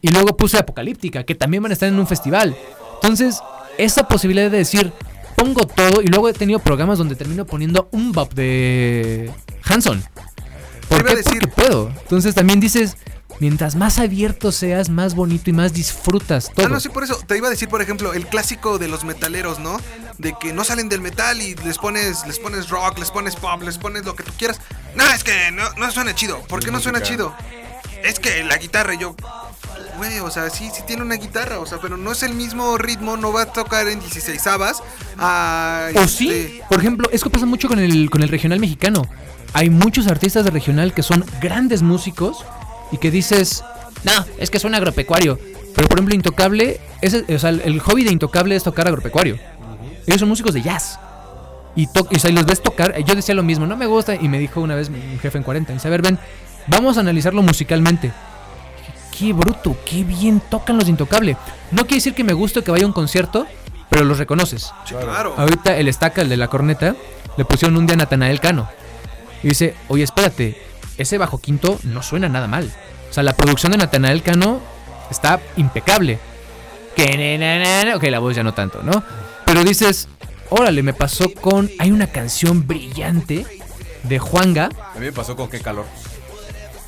Y 0.04 0.10
luego 0.10 0.38
puse 0.38 0.58
Apocalíptica, 0.60 1.24
que 1.24 1.34
también 1.34 1.64
van 1.64 1.72
a 1.72 1.74
estar 1.74 1.88
en 1.90 1.98
un 1.98 2.06
festival. 2.06 2.56
Entonces, 2.96 3.40
esa 3.78 4.08
posibilidad 4.08 4.52
de 4.52 4.58
decir, 4.58 4.92
pongo 5.38 5.66
todo. 5.66 6.02
Y 6.02 6.08
luego 6.08 6.28
he 6.30 6.34
tenido 6.34 6.60
programas 6.60 6.98
donde 7.00 7.16
termino 7.16 7.46
poniendo 7.46 7.88
un 7.92 8.12
bop 8.12 8.32
de 8.34 9.32
Hanson. 9.64 10.04
¿Por 10.90 11.06
qué? 11.06 11.16
decir- 11.16 11.40
Porque 11.40 11.48
puedo. 11.48 11.90
Entonces 12.02 12.36
también 12.36 12.60
dices, 12.60 12.98
mientras 13.40 13.76
más 13.76 13.98
abierto 13.98 14.52
seas, 14.52 14.90
más 14.90 15.16
bonito 15.16 15.50
y 15.50 15.54
más 15.54 15.72
disfrutas 15.74 16.52
todo. 16.54 16.66
Ah, 16.66 16.70
no, 16.70 16.80
sí, 16.82 16.90
por 16.90 17.06
eso. 17.06 17.18
Te 17.26 17.38
iba 17.38 17.48
a 17.48 17.50
decir, 17.52 17.70
por 17.70 17.82
ejemplo, 17.82 18.14
el 18.14 18.28
clásico 18.28 18.78
de 18.78 18.90
los 18.90 19.06
metaleros, 19.06 19.60
¿no? 19.60 19.80
De 20.18 20.36
que 20.40 20.52
no 20.52 20.66
salen 20.66 20.90
del 20.90 21.00
metal 21.00 21.42
y 21.42 21.56
les 21.56 21.78
pones, 21.78 22.28
les 22.28 22.40
pones 22.40 22.68
rock, 22.70 23.00
les 23.00 23.10
pones 23.10 23.38
pop, 23.38 23.62
les 23.64 23.78
pones 23.78 24.04
lo 24.04 24.16
que 24.18 24.24
tú 24.24 24.34
quieras. 24.38 24.60
No, 24.96 25.06
es 25.12 25.24
que 25.24 25.50
no, 25.54 25.64
no 25.78 25.90
suena 25.92 26.14
chido. 26.14 26.42
¿Por 26.42 26.60
qué 26.64 26.72
no 26.72 26.82
suena 26.82 27.02
chido? 27.02 27.34
Es 28.04 28.20
que 28.20 28.44
la 28.44 28.58
guitarra, 28.58 28.94
y 28.94 29.00
yo. 29.00 29.16
Güey, 29.98 30.20
o 30.20 30.30
sea, 30.32 30.50
sí, 30.50 30.70
sí 30.74 30.82
tiene 30.86 31.04
una 31.04 31.16
guitarra, 31.16 31.60
o 31.60 31.66
sea, 31.66 31.78
pero 31.82 31.98
no 31.98 32.12
es 32.12 32.24
el 32.24 32.34
mismo 32.34 32.78
ritmo, 32.78 33.16
no 33.16 33.32
va 33.32 33.44
a 33.44 33.46
tocar 33.46 33.88
en 33.88 34.00
16 34.00 34.46
avas. 34.48 34.82
Ah, 35.18 35.88
O 35.96 36.02
este, 36.02 36.08
sí, 36.08 36.60
por 36.68 36.80
ejemplo, 36.80 37.08
eso 37.12 37.30
pasa 37.30 37.46
mucho 37.46 37.68
con 37.68 37.80
el, 37.80 38.10
con 38.10 38.22
el 38.24 38.30
regional 38.30 38.60
mexicano. 38.60 39.04
Hay 39.54 39.70
muchos 39.70 40.08
artistas 40.08 40.44
de 40.46 40.50
regional 40.52 40.94
que 40.94 41.04
son 41.04 41.24
grandes 41.40 41.82
músicos 41.84 42.44
y 42.92 42.98
que 42.98 43.12
dices, 43.12 43.64
no, 44.04 44.26
es 44.40 44.50
que 44.50 44.60
suena 44.60 44.78
agropecuario. 44.78 45.38
Pero 45.76 45.88
por 45.88 45.98
ejemplo, 46.00 46.16
Intocable, 46.16 46.82
ese, 47.02 47.24
o 47.34 47.40
sea, 47.40 47.52
el, 47.52 47.80
hobby 47.80 48.04
de 48.04 48.12
Intocable 48.12 48.56
es 48.56 48.64
tocar 48.64 48.88
agropecuario. 48.88 49.38
Ellos 50.08 50.20
son 50.20 50.30
músicos 50.30 50.54
de 50.56 50.62
jazz. 50.64 51.00
Y, 51.76 51.88
to- 51.88 52.08
y, 52.12 52.18
o 52.18 52.20
sea, 52.20 52.32
los 52.32 52.46
ves 52.46 52.62
tocar. 52.62 52.98
Yo 53.04 53.16
decía 53.16 53.34
lo 53.36 53.44
mismo, 53.44 53.66
no 53.66 53.78
me 53.78 53.86
gusta. 53.86 54.16
Y 54.16 54.28
me 54.28 54.40
dijo 54.40 54.60
una 54.60 54.76
vez 54.76 54.90
mi, 54.90 55.00
mi 55.00 55.18
jefe 55.20 55.38
en 55.38 55.44
40, 55.44 55.74
dice, 55.74 55.88
a 55.88 55.92
ver, 55.92 56.02
ven, 56.02 56.20
Vamos 56.68 56.98
a 56.98 57.02
analizarlo 57.02 57.41
musicalmente. 57.41 58.11
Qué 59.18 59.34
bruto, 59.34 59.77
qué 59.85 60.03
bien 60.03 60.41
tocan 60.49 60.77
los 60.77 60.88
Intocable. 60.88 61.38
No 61.72 61.84
quiere 61.84 61.95
decir 61.95 62.14
que 62.14 62.23
me 62.23 62.34
guste 62.34 62.64
que 62.64 62.72
vaya 62.72 62.85
a 62.85 62.88
un 62.88 62.94
concierto, 62.94 63.45
pero 63.90 64.06
los 64.06 64.18
reconoces. 64.18 64.72
Sí, 64.85 64.95
claro. 64.95 65.35
Ahorita 65.38 65.77
el 65.77 65.88
estaca, 65.88 66.22
el 66.22 66.30
de 66.30 66.38
la 66.38 66.48
corneta, 66.48 66.95
le 67.38 67.45
pusieron 67.45 67.77
un 67.77 67.85
día 67.85 67.94
a 67.94 67.98
Natanael 67.98 68.40
Cano. 68.40 68.69
Y 69.44 69.49
dice, 69.49 69.76
oye, 69.88 70.03
espérate, 70.03 70.61
ese 70.98 71.18
bajo 71.18 71.40
quinto 71.40 71.80
no 71.84 72.02
suena 72.02 72.30
nada 72.30 72.48
mal. 72.48 72.72
O 73.10 73.14
sea, 73.14 73.23
la 73.23 73.35
producción 73.35 73.72
de 73.72 73.77
Natanael 73.77 74.23
Cano 74.23 74.60
está 75.11 75.40
impecable. 75.57 76.19
Que. 76.95 77.94
Ok, 77.95 78.03
la 78.03 78.19
voz 78.19 78.35
ya 78.35 78.44
no 78.44 78.53
tanto, 78.53 78.81
¿no? 78.84 79.03
Pero 79.45 79.64
dices, 79.64 80.07
órale, 80.49 80.81
me 80.84 80.94
pasó 80.94 81.31
con... 81.34 81.69
Hay 81.80 81.91
una 81.91 82.07
canción 82.07 82.65
brillante 82.65 83.45
de 84.03 84.19
Juanga. 84.19 84.69
A 84.95 84.99
mí 84.99 85.06
me 85.06 85.11
pasó 85.11 85.35
con 85.35 85.49
qué 85.49 85.60
calor. 85.60 85.85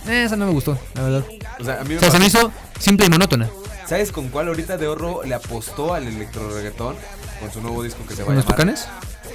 Eh, 0.07 0.23
esa 0.25 0.35
no 0.35 0.45
me 0.45 0.51
gustó, 0.51 0.77
la 0.93 1.01
verdad. 1.03 1.25
O 1.59 1.63
sea, 1.63 1.81
a 1.81 1.83
mí 1.83 1.89
me 1.89 1.97
O 1.97 1.99
sea, 1.99 2.11
se 2.11 2.19
me 2.19 2.25
hizo 2.27 2.51
simple 2.79 3.07
y 3.07 3.09
monótona. 3.09 3.49
¿Sabes 3.87 4.11
con 4.11 4.29
cuál 4.29 4.47
ahorita 4.47 4.77
de 4.77 4.87
Horro 4.87 5.23
le 5.23 5.33
apostó 5.35 5.93
al 5.93 6.07
electro 6.07 6.49
reggaetón? 6.49 6.95
Con 7.39 7.51
su 7.51 7.61
nuevo 7.61 7.83
disco 7.83 7.99
que 8.07 8.15
se 8.15 8.21
va 8.21 8.27
¿Con 8.27 8.33
a 8.33 8.37
los 8.37 8.45
llamar. 8.45 8.55
tucanes? 8.57 8.87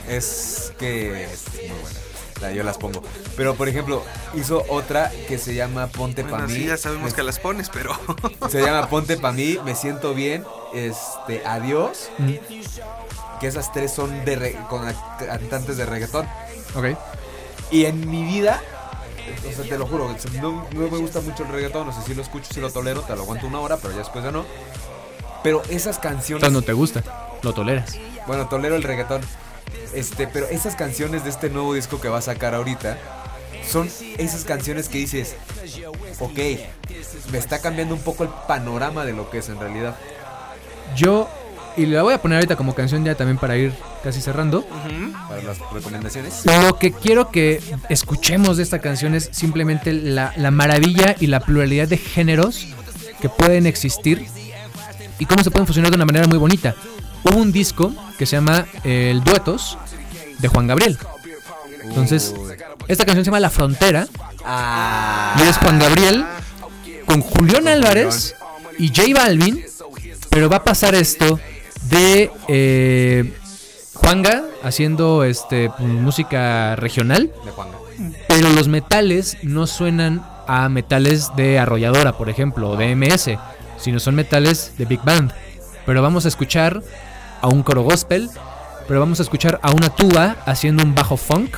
Es 0.08 0.72
que 0.78 1.24
es 1.24 1.44
muy 1.56 1.68
buena. 1.80 1.98
La- 2.40 2.52
yo 2.52 2.62
las 2.62 2.78
pongo. 2.78 3.02
Pero 3.36 3.54
por 3.54 3.68
ejemplo, 3.68 4.02
hizo 4.34 4.64
otra 4.70 5.12
que 5.28 5.36
se 5.38 5.54
llama 5.54 5.88
Ponte 5.88 6.22
Bueno, 6.22 6.38
pa' 6.38 6.46
mí. 6.46 6.54
sí, 6.54 6.66
ya 6.66 6.76
sabemos 6.78 7.10
Me- 7.10 7.14
que 7.16 7.22
las 7.22 7.38
pones, 7.38 7.68
pero. 7.68 7.92
Se 8.48 8.60
llama 8.64 8.88
Ponte 8.88 9.18
pa' 9.18 9.32
mí, 9.32 9.58
me 9.64 9.74
siento 9.76 10.14
bien. 10.14 10.44
Este, 10.72 11.42
adiós. 11.46 12.08
Mm, 12.18 12.30
Que 13.40 13.46
esas 13.46 13.72
tres 13.72 13.92
son 13.92 14.24
de 14.24 14.36
re- 14.36 14.56
con 14.68 14.82
cantantes 15.18 15.76
de 15.76 15.84
reggaetón. 15.86 16.26
ok. 16.74 16.86
Y 17.70 17.84
en 17.84 18.08
mi 18.10 18.24
vida, 18.24 18.62
o 19.48 19.52
sea, 19.52 19.64
te 19.64 19.78
lo 19.78 19.86
juro, 19.86 20.14
no, 20.40 20.66
no 20.72 20.80
me 20.88 20.98
gusta 20.98 21.20
mucho 21.20 21.42
el 21.44 21.50
reggaetón. 21.50 21.86
No 21.86 21.92
sé 21.92 22.02
si 22.06 22.14
lo 22.14 22.22
escucho, 22.22 22.52
si 22.52 22.60
lo 22.60 22.70
tolero, 22.70 23.02
te 23.02 23.14
lo 23.16 23.22
aguanto 23.22 23.46
una 23.46 23.60
hora, 23.60 23.76
pero 23.76 23.92
ya 23.92 23.98
después 24.00 24.24
ya 24.24 24.30
no. 24.30 24.44
Pero 25.42 25.62
esas 25.70 25.98
O 25.98 26.00
canciones. 26.00 26.40
sea, 26.42 26.50
no 26.50 26.62
te 26.62 26.72
gusta, 26.72 27.02
lo 27.42 27.52
toleras. 27.54 27.96
Bueno, 28.26 28.48
tolero 28.48 28.76
el 28.76 28.82
reggaetón. 28.82 29.22
Este, 29.94 30.26
pero 30.26 30.46
esas 30.48 30.76
canciones 30.76 31.24
de 31.24 31.30
este 31.30 31.48
nuevo 31.50 31.74
disco 31.74 32.00
que 32.00 32.08
va 32.08 32.18
a 32.18 32.22
sacar 32.22 32.54
ahorita 32.54 32.98
son 33.68 33.88
esas 34.18 34.44
canciones 34.44 34.88
que 34.88 34.98
dices, 34.98 35.36
ok, 36.18 36.38
me 37.30 37.38
está 37.38 37.60
cambiando 37.60 37.94
un 37.94 38.00
poco 38.00 38.24
el 38.24 38.30
panorama 38.48 39.04
de 39.04 39.12
lo 39.12 39.30
que 39.30 39.38
es 39.38 39.48
en 39.48 39.58
realidad. 39.60 39.96
Yo, 40.96 41.28
y 41.82 41.86
la 41.86 42.02
voy 42.02 42.14
a 42.14 42.20
poner 42.20 42.36
ahorita 42.36 42.56
como 42.56 42.74
canción 42.74 43.04
ya 43.04 43.14
también 43.14 43.38
para 43.38 43.56
ir 43.56 43.72
casi 44.04 44.20
cerrando. 44.20 44.64
Para 45.28 45.42
las 45.42 45.58
recomendaciones. 45.72 46.44
Lo 46.44 46.78
que 46.78 46.92
quiero 46.92 47.30
que 47.30 47.60
escuchemos 47.88 48.56
de 48.56 48.62
esta 48.62 48.80
canción 48.80 49.14
es 49.14 49.28
simplemente 49.32 49.92
la, 49.92 50.32
la 50.36 50.50
maravilla 50.50 51.16
y 51.18 51.26
la 51.26 51.40
pluralidad 51.40 51.88
de 51.88 51.96
géneros 51.96 52.66
que 53.20 53.28
pueden 53.28 53.66
existir 53.66 54.26
y 55.18 55.26
cómo 55.26 55.42
se 55.42 55.50
pueden 55.50 55.66
fusionar 55.66 55.90
de 55.90 55.96
una 55.96 56.06
manera 56.06 56.26
muy 56.26 56.38
bonita. 56.38 56.74
Hubo 57.24 57.36
un 57.38 57.52
disco 57.52 57.92
que 58.18 58.26
se 58.26 58.36
llama 58.36 58.66
eh, 58.84 59.10
El 59.10 59.22
Duetos 59.22 59.78
de 60.38 60.48
Juan 60.48 60.66
Gabriel. 60.66 60.98
Entonces, 61.82 62.34
Uy. 62.36 62.52
esta 62.88 63.04
canción 63.04 63.24
se 63.24 63.28
llama 63.30 63.40
La 63.40 63.50
Frontera 63.50 64.06
Ah. 64.44 65.36
y 65.38 65.48
es 65.48 65.56
Juan 65.58 65.78
Gabriel 65.78 66.24
con 67.04 67.20
Julián 67.20 67.68
Álvarez 67.68 68.34
y 68.78 68.88
J 68.88 69.02
Balvin. 69.14 69.64
Pero 70.30 70.48
va 70.48 70.56
a 70.58 70.64
pasar 70.64 70.94
esto 70.94 71.38
de 71.90 72.30
eh, 72.48 73.32
Juanga 73.94 74.44
haciendo 74.62 75.24
este 75.24 75.70
música 75.78 76.76
regional, 76.76 77.30
De 77.44 77.50
Juanga. 77.50 77.76
pero 78.28 78.48
los 78.50 78.68
metales 78.68 79.36
no 79.42 79.66
suenan 79.66 80.24
a 80.46 80.68
metales 80.68 81.30
de 81.36 81.58
arrolladora, 81.58 82.12
por 82.16 82.28
ejemplo, 82.28 82.70
o 82.70 82.76
de 82.76 82.94
MS, 82.96 83.30
sino 83.78 84.00
son 84.00 84.14
metales 84.14 84.72
de 84.78 84.84
big 84.84 85.00
band. 85.02 85.32
Pero 85.86 86.02
vamos 86.02 86.24
a 86.24 86.28
escuchar 86.28 86.82
a 87.40 87.48
un 87.48 87.62
coro 87.62 87.82
gospel, 87.82 88.28
pero 88.88 89.00
vamos 89.00 89.20
a 89.20 89.22
escuchar 89.22 89.58
a 89.62 89.70
una 89.70 89.90
tuba 89.90 90.36
haciendo 90.46 90.82
un 90.82 90.94
bajo 90.94 91.16
funk, 91.16 91.56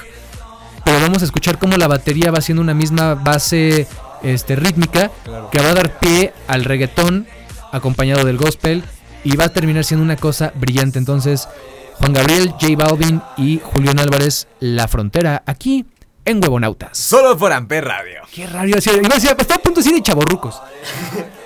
pero 0.85 1.01
vamos 1.01 1.23
a 1.23 1.25
escuchar 1.25 1.59
cómo 1.59 1.77
la 1.77 1.89
batería 1.89 2.31
va 2.31 2.39
haciendo 2.39 2.63
una 2.63 2.75
misma 2.75 3.15
base 3.15 3.87
este, 4.23 4.57
rítmica 4.57 5.11
Claro. 5.25 5.49
que 5.51 5.61
va 5.61 5.71
a 5.71 5.75
dar 5.75 5.99
pie 5.99 6.33
al 6.49 6.65
reggaetón 6.65 7.27
acompañado 7.73 8.25
del 8.25 8.37
gospel 8.37 8.85
y 9.25 9.37
va 9.37 9.47
a 9.47 9.49
terminar 9.49 9.85
siendo 9.85 10.05
una 10.05 10.17
cosa 10.17 10.53
brillante. 10.55 10.99
Entonces, 10.99 11.49
Juan 11.99 12.13
Gabriel, 12.13 12.51
J 12.61 12.77
Balvin 12.77 13.23
y 13.37 13.61
Julián 13.63 13.99
Álvarez, 13.99 14.49
La 14.61 14.89
Frontera, 14.89 15.43
aquí 15.47 15.87
en 16.25 16.43
Huevonautas. 16.43 16.97
Solo 16.97 17.37
por 17.37 17.53
Amper 17.53 17.85
Radio. 17.85 18.23
Qué 18.33 18.47
raro, 18.47 18.69
iba 18.69 18.77
a 18.77 18.81
decir, 18.81 19.01
iba 19.03 19.33
a 19.33 19.59
punto 19.59 19.81
de 19.81 19.85
decir 19.85 19.95
de 19.95 20.03
chavorrucos. 20.03 20.61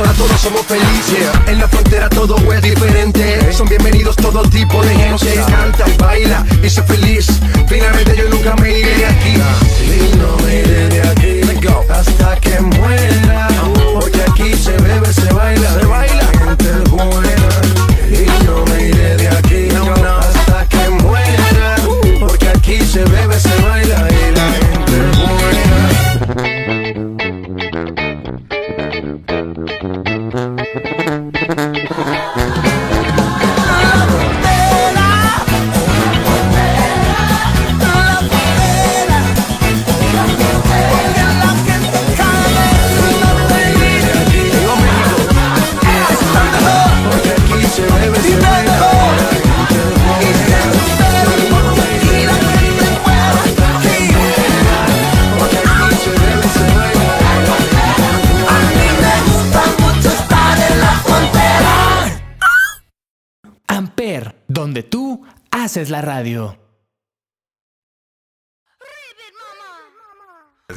ahora 0.00 0.14
todos 0.14 0.40
somos 0.40 0.62
felices 0.62 0.89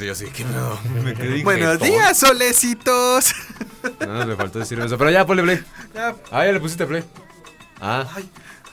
yo 0.02 0.16
sí, 0.16 0.26
qué 0.34 0.44
pedo. 0.44 0.80
Me 1.04 1.14
quedé 1.14 1.44
Buenos 1.44 1.80
días, 1.80 2.18
solecitos. 2.18 3.34
No, 4.06 4.26
me 4.26 4.36
faltó 4.36 4.60
decir 4.60 4.80
eso. 4.80 4.98
Pero 4.98 5.12
ya, 5.12 5.26
ponle 5.26 5.44
play. 5.44 5.64
Ya. 5.94 6.16
Ah, 6.32 6.46
ya 6.46 6.52
le 6.52 6.60
pusiste 6.60 6.86
play. 6.86 7.04
Ah. 7.82 8.06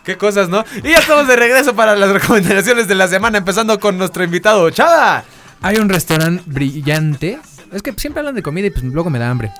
Qué 0.04 0.16
cosas, 0.16 0.48
¿no? 0.48 0.64
Y 0.82 0.90
ya 0.90 0.98
estamos 0.98 1.26
de 1.28 1.36
regreso 1.36 1.74
para 1.74 1.94
las 1.96 2.10
recomendaciones 2.10 2.88
de 2.88 2.94
la 2.94 3.08
semana, 3.08 3.38
empezando 3.38 3.78
con 3.80 3.98
nuestro 3.98 4.24
invitado, 4.24 4.70
Chava. 4.70 5.24
Hay 5.62 5.76
un 5.76 5.88
restaurante 5.88 6.42
brillante. 6.46 7.38
Es 7.72 7.82
que 7.82 7.92
siempre 7.92 8.20
hablan 8.20 8.34
de 8.34 8.42
comida 8.42 8.66
y 8.66 8.70
pues 8.70 8.84
luego 8.84 9.10
me 9.10 9.18
da 9.18 9.30
hambre. 9.30 9.52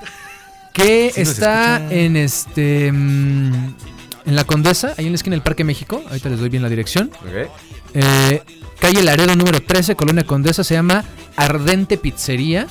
Que 0.72 1.10
Sí 1.14 1.20
está 1.20 1.76
en 1.90 2.16
este. 2.16 2.90
mm, 2.92 3.74
en 4.26 4.36
la 4.36 4.44
Condesa, 4.44 4.94
ahí 4.96 5.06
en 5.06 5.12
la 5.12 5.16
esquina 5.16 5.34
del 5.34 5.42
Parque 5.42 5.64
México. 5.64 6.02
Ahorita 6.08 6.28
les 6.28 6.38
doy 6.38 6.48
bien 6.48 6.62
la 6.62 6.68
dirección. 6.68 7.10
Ok. 7.22 7.50
Eh, 7.94 8.42
calle 8.80 9.02
Laredo 9.02 9.36
número 9.36 9.62
13, 9.62 9.94
Colonia 9.94 10.24
Condesa, 10.24 10.64
se 10.64 10.74
llama 10.74 11.04
Ardente 11.36 11.96
Pizzería. 11.96 12.66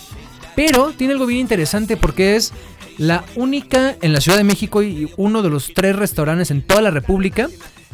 Pero 0.55 0.91
tiene 0.97 1.13
algo 1.13 1.25
bien 1.25 1.39
interesante 1.39 1.95
porque 1.95 2.35
es 2.35 2.51
la 2.97 3.23
única 3.35 3.95
en 4.01 4.11
la 4.11 4.19
Ciudad 4.19 4.37
de 4.37 4.43
México 4.43 4.83
y 4.83 5.09
uno 5.15 5.41
de 5.41 5.49
los 5.49 5.73
tres 5.73 5.95
restaurantes 5.95 6.51
en 6.51 6.63
toda 6.63 6.81
la 6.81 6.91
República 6.91 7.47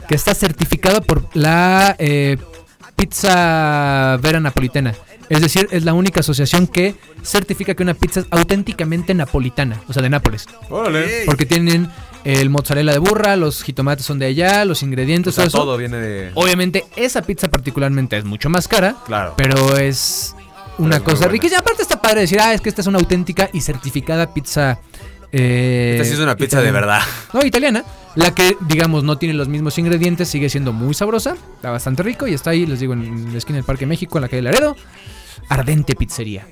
que 0.07 0.15
está 0.15 0.33
certificado 0.33 1.01
por 1.01 1.29
la 1.35 1.95
eh, 1.99 2.37
Pizza 2.95 4.17
Vera 4.21 4.39
Napolitana. 4.39 4.95
Es 5.29 5.41
decir, 5.41 5.67
es 5.71 5.83
la 5.83 5.93
única 5.93 6.19
asociación 6.21 6.67
que 6.67 6.95
certifica 7.23 7.73
que 7.73 7.83
una 7.83 7.93
pizza 7.95 8.21
es 8.21 8.27
auténticamente 8.29 9.13
napolitana, 9.13 9.81
o 9.87 9.93
sea, 9.93 10.03
de 10.03 10.09
Nápoles. 10.09 10.45
Órale. 10.69 11.23
Porque 11.25 11.45
tienen 11.45 11.89
el 12.25 12.49
mozzarella 12.49 12.91
de 12.91 12.99
burra, 12.99 13.35
los 13.37 13.63
jitomates 13.63 14.05
son 14.05 14.19
de 14.19 14.25
allá, 14.25 14.65
los 14.65 14.81
O 14.81 14.85
ingredientes, 14.85 15.35
sea, 15.35 15.43
todo 15.45 15.47
eso. 15.47 15.57
todo 15.59 15.77
viene 15.77 15.97
de. 15.97 16.31
Obviamente 16.33 16.83
esa 16.97 17.21
pizza 17.21 17.47
particularmente 17.49 18.17
es 18.17 18.25
mucho 18.25 18.49
más 18.49 18.67
cara, 18.67 18.95
Claro. 19.05 19.35
pero 19.37 19.77
es 19.77 20.35
una 20.77 20.99
cosa 21.01 21.27
rica. 21.27 21.47
Y 21.49 21.53
aparte 21.53 21.83
está 21.83 22.01
padre 22.01 22.21
decir, 22.21 22.39
ah, 22.41 22.53
es 22.53 22.61
que 22.61 22.69
esta 22.69 22.81
es 22.81 22.87
una 22.87 22.97
auténtica 22.99 23.49
y 23.53 23.61
certificada 23.61 24.33
pizza. 24.33 24.79
eh, 25.31 25.93
Esta 25.95 26.05
sí 26.05 26.13
es 26.13 26.19
una 26.19 26.35
pizza 26.35 26.61
de 26.61 26.71
verdad. 26.71 27.01
No, 27.33 27.45
italiana. 27.45 27.83
La 28.15 28.33
que, 28.33 28.55
digamos, 28.61 29.03
no 29.03 29.17
tiene 29.17 29.33
los 29.35 29.47
mismos 29.49 29.77
ingredientes, 29.77 30.29
sigue 30.29 30.49
siendo 30.49 30.71
muy 30.71 30.93
sabrosa, 30.93 31.35
está 31.55 31.69
bastante 31.71 32.01
rico 32.01 32.25
y 32.27 32.33
está 32.33 32.51
ahí, 32.51 32.65
les 32.65 32.79
digo, 32.79 32.93
en 32.93 33.31
la 33.33 33.37
esquina 33.37 33.57
del 33.57 33.65
Parque 33.65 33.85
México, 33.85 34.17
en 34.17 34.21
la 34.23 34.29
calle 34.29 34.41
Laredo. 34.41 34.75
Ardente 35.49 35.95
Pizzería. 35.95 36.47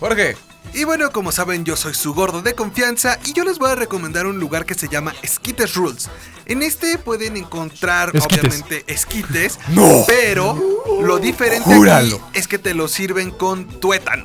Jorge. 0.00 0.34
Y 0.74 0.84
bueno, 0.84 1.10
como 1.10 1.32
saben, 1.32 1.64
yo 1.64 1.76
soy 1.76 1.92
su 1.94 2.14
gordo 2.14 2.40
de 2.40 2.54
confianza 2.54 3.18
y 3.26 3.34
yo 3.34 3.44
les 3.44 3.58
voy 3.58 3.70
a 3.70 3.74
recomendar 3.74 4.26
un 4.26 4.38
lugar 4.40 4.64
que 4.64 4.74
se 4.74 4.88
llama 4.88 5.14
Esquites 5.22 5.74
Rules. 5.74 6.08
En 6.46 6.62
este 6.62 6.96
pueden 6.98 7.36
encontrar, 7.36 8.10
Esquites. 8.14 8.38
obviamente, 8.38 8.84
esquites, 8.86 9.58
¡No! 9.68 10.04
pero 10.06 10.58
lo 11.02 11.18
diferente 11.18 11.74
Júralo. 11.74 12.16
aquí 12.16 12.38
es 12.38 12.48
que 12.48 12.58
te 12.58 12.72
lo 12.74 12.88
sirven 12.88 13.30
con 13.30 13.66
tuétano. 13.80 14.24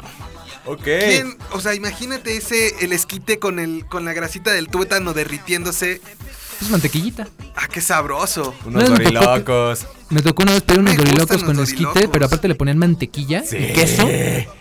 Ok. 0.65 0.83
¿Quién? 0.83 1.37
O 1.51 1.59
sea, 1.61 1.73
imagínate 1.75 2.35
ese 2.37 2.75
el 2.83 2.91
esquite 2.93 3.39
con 3.39 3.59
el 3.59 3.85
con 3.85 4.03
la 4.05 4.13
grasita 4.13 4.51
del 4.51 4.67
tuétano 4.69 5.13
derritiéndose. 5.13 6.01
Es 6.61 6.69
mantequillita. 6.69 7.27
Ah, 7.55 7.67
qué 7.67 7.81
sabroso. 7.81 8.53
Unos 8.65 8.89
No, 8.89 8.95
me 8.97 9.03
tocó- 9.05 9.13
dorilocos. 9.19 9.85
Me 10.09 10.21
tocó 10.21 10.43
una 10.43 10.53
vez 10.53 10.63
pedir 10.63 10.79
unos 10.79 10.97
dorilocos 10.97 11.43
con 11.43 11.59
esquite, 11.59 12.07
pero 12.07 12.25
aparte 12.25 12.47
le 12.47 12.55
ponían 12.55 12.77
mantequilla 12.79 13.43
Sí. 13.43 13.57
y 13.57 13.73
queso. 13.73 14.09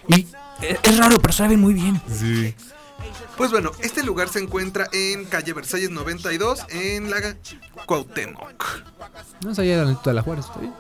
Y 0.09 0.27
es, 0.63 0.79
es 0.83 0.99
raro, 0.99 1.19
pero 1.19 1.33
saben 1.33 1.61
muy 1.61 1.75
bien. 1.75 2.01
Sí. 2.09 2.55
Pues 3.37 3.51
bueno, 3.51 3.71
este 3.83 4.03
lugar 4.03 4.29
se 4.29 4.39
encuentra 4.39 4.89
en 4.93 5.27
calle 5.27 5.53
Versalles 5.53 5.91
92 5.91 6.65
en 6.71 7.11
la 7.11 7.37
Cuauhtémoc. 7.85 8.65
No 9.43 9.55
sabía 9.55 9.77
la 9.77 9.91
neta 9.91 10.11
de 10.11 10.15
la 10.15 10.23
Juárez, 10.23 10.47
¿está 10.47 10.59
bien? 10.59 10.73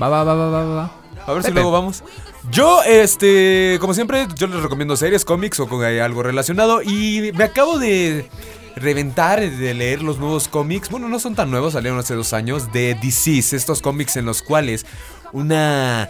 Va, 0.00 0.08
va, 0.08 0.22
va, 0.22 0.34
va, 0.34 0.50
va, 0.50 0.64
va. 0.64 0.92
A 1.26 1.32
ver 1.32 1.42
si 1.42 1.50
luego 1.50 1.72
vamos. 1.72 2.04
Yo, 2.52 2.82
este, 2.84 3.76
como 3.80 3.92
siempre, 3.92 4.28
yo 4.36 4.46
les 4.46 4.62
recomiendo 4.62 4.96
series, 4.96 5.24
cómics 5.24 5.58
o 5.58 5.68
con 5.68 5.84
algo 5.84 6.22
relacionado. 6.22 6.80
Y 6.80 7.32
me 7.34 7.44
acabo 7.44 7.78
de 7.78 8.30
reventar 8.76 9.40
de 9.40 9.74
leer 9.74 10.00
los 10.02 10.18
nuevos 10.18 10.46
cómics. 10.46 10.90
Bueno, 10.90 11.08
no 11.08 11.18
son 11.18 11.34
tan 11.34 11.50
nuevos, 11.50 11.72
salieron 11.72 11.98
hace 11.98 12.14
dos 12.14 12.32
años. 12.32 12.72
De 12.72 12.94
Disease, 12.94 13.56
estos 13.56 13.82
cómics 13.82 14.16
en 14.16 14.26
los 14.26 14.42
cuales 14.42 14.86
una 15.32 16.08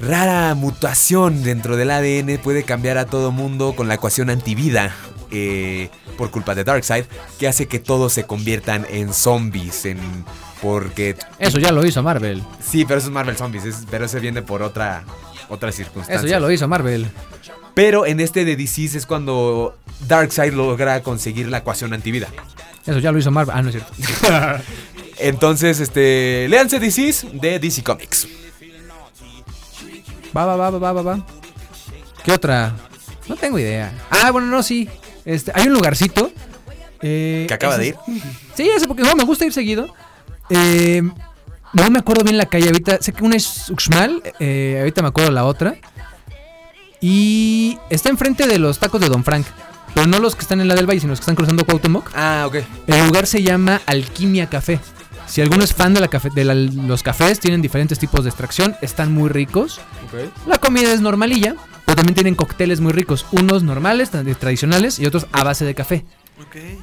rara 0.00 0.54
mutación 0.54 1.42
dentro 1.42 1.76
del 1.76 1.90
ADN 1.90 2.38
puede 2.38 2.62
cambiar 2.64 2.98
a 2.98 3.06
todo 3.06 3.30
mundo 3.32 3.74
con 3.76 3.88
la 3.88 3.94
ecuación 3.94 4.30
antivida. 4.30 4.94
eh, 5.36 5.90
por 6.16 6.30
culpa 6.30 6.54
de 6.54 6.62
Darkseid, 6.62 7.06
que 7.40 7.48
hace 7.48 7.66
que 7.66 7.80
todos 7.80 8.12
se 8.12 8.22
conviertan 8.24 8.86
en 8.88 9.12
zombies, 9.12 9.84
en 9.84 9.98
porque 10.62 11.16
Eso 11.40 11.58
ya 11.58 11.72
lo 11.72 11.84
hizo 11.84 12.04
Marvel. 12.04 12.40
Sí, 12.60 12.84
pero 12.84 12.98
eso 12.98 13.08
es 13.08 13.12
Marvel 13.12 13.36
Zombies, 13.36 13.64
es- 13.64 13.82
pero 13.90 14.04
ese 14.04 14.20
viene 14.20 14.42
por 14.42 14.62
otra, 14.62 15.02
otra 15.48 15.72
circunstancia. 15.72 16.14
Eso 16.20 16.28
ya 16.28 16.38
lo 16.38 16.52
hizo 16.52 16.68
Marvel. 16.68 17.08
Pero 17.74 18.06
en 18.06 18.20
este 18.20 18.44
de 18.44 18.54
Disease 18.54 18.96
es 18.96 19.06
cuando 19.06 19.76
Darkseid 20.06 20.52
logra 20.52 21.02
conseguir 21.02 21.48
la 21.48 21.58
ecuación 21.58 21.92
antivida. 21.92 22.28
Eso 22.86 23.00
ya 23.00 23.10
lo 23.10 23.18
hizo 23.18 23.32
Marvel. 23.32 23.56
Ah, 23.58 23.62
no 23.62 23.70
es 23.70 23.74
cierto. 23.74 23.92
Entonces, 25.18 25.80
este, 25.80 26.46
léanse 26.48 26.78
Disease 26.78 27.26
de 27.32 27.58
DC 27.58 27.82
Comics. 27.82 28.28
Va, 30.36 30.44
va, 30.46 30.56
va, 30.56 30.70
va, 30.70 30.92
va, 30.92 31.02
va. 31.02 31.26
¿Qué 32.24 32.32
otra? 32.32 32.74
No 33.28 33.36
tengo 33.36 33.58
idea. 33.58 33.92
Ah, 34.10 34.30
bueno, 34.30 34.48
no, 34.48 34.62
sí. 34.62 34.88
Este, 35.24 35.52
hay 35.54 35.66
un 35.68 35.72
lugarcito. 35.74 36.30
eh, 37.02 37.44
Que 37.48 37.54
acaba 37.54 37.78
de 37.78 37.88
es- 37.90 37.96
Sí, 38.54 38.68
ese 38.68 38.86
porque 38.86 39.02
no, 39.02 39.14
me 39.16 39.24
gusta 39.24 39.44
ir 39.44 39.52
seguido. 39.52 39.94
Eh, 40.50 41.02
no 41.72 41.90
me 41.90 41.98
acuerdo 41.98 42.24
bien 42.24 42.36
la 42.38 42.46
calle 42.46 42.66
ahorita. 42.66 42.98
Sé 43.00 43.12
que 43.12 43.24
una 43.24 43.36
es 43.36 43.68
Uxmal. 43.70 44.22
eh, 44.40 44.76
ahorita 44.80 45.02
me 45.02 45.08
acuerdo 45.08 45.30
la 45.30 45.44
otra. 45.44 45.76
Y 47.00 47.78
está 47.90 48.08
enfrente 48.08 48.46
de 48.46 48.58
los 48.58 48.78
tacos 48.78 49.00
de 49.00 49.08
Don 49.08 49.24
Frank. 49.24 49.46
Pero 49.94 50.06
no 50.06 50.18
los 50.18 50.34
que 50.34 50.42
están 50.42 50.60
en 50.60 50.68
la 50.68 50.74
del 50.74 50.88
Valle, 50.88 51.00
sino 51.00 51.10
los 51.12 51.20
que 51.20 51.24
están 51.24 51.36
cruzando 51.36 51.64
Cuauhtémoc. 51.64 52.10
Ah, 52.14 52.44
ok. 52.48 52.56
El 52.86 53.06
lugar 53.06 53.26
se 53.26 53.42
llama 53.42 53.80
Alquimia 53.86 54.48
Café. 54.48 54.80
Si 55.34 55.40
alguno 55.40 55.64
es 55.64 55.74
fan 55.74 55.92
de 55.94 56.00
la 56.00 56.06
cafe- 56.06 56.30
de 56.32 56.44
la- 56.44 56.54
los 56.54 57.02
cafés, 57.02 57.40
tienen 57.40 57.60
diferentes 57.60 57.98
tipos 57.98 58.22
de 58.22 58.30
extracción, 58.30 58.76
están 58.82 59.12
muy 59.12 59.28
ricos. 59.28 59.80
La 60.46 60.58
comida 60.58 60.92
es 60.92 61.00
normalilla, 61.00 61.56
pero 61.84 61.96
también 61.96 62.14
tienen 62.14 62.36
cócteles 62.36 62.80
muy 62.80 62.92
ricos, 62.92 63.26
unos 63.32 63.64
normales, 63.64 64.12
tra- 64.12 64.36
tradicionales 64.36 65.00
y 65.00 65.06
otros 65.06 65.26
a 65.32 65.42
base 65.42 65.64
de 65.64 65.74
café. 65.74 66.04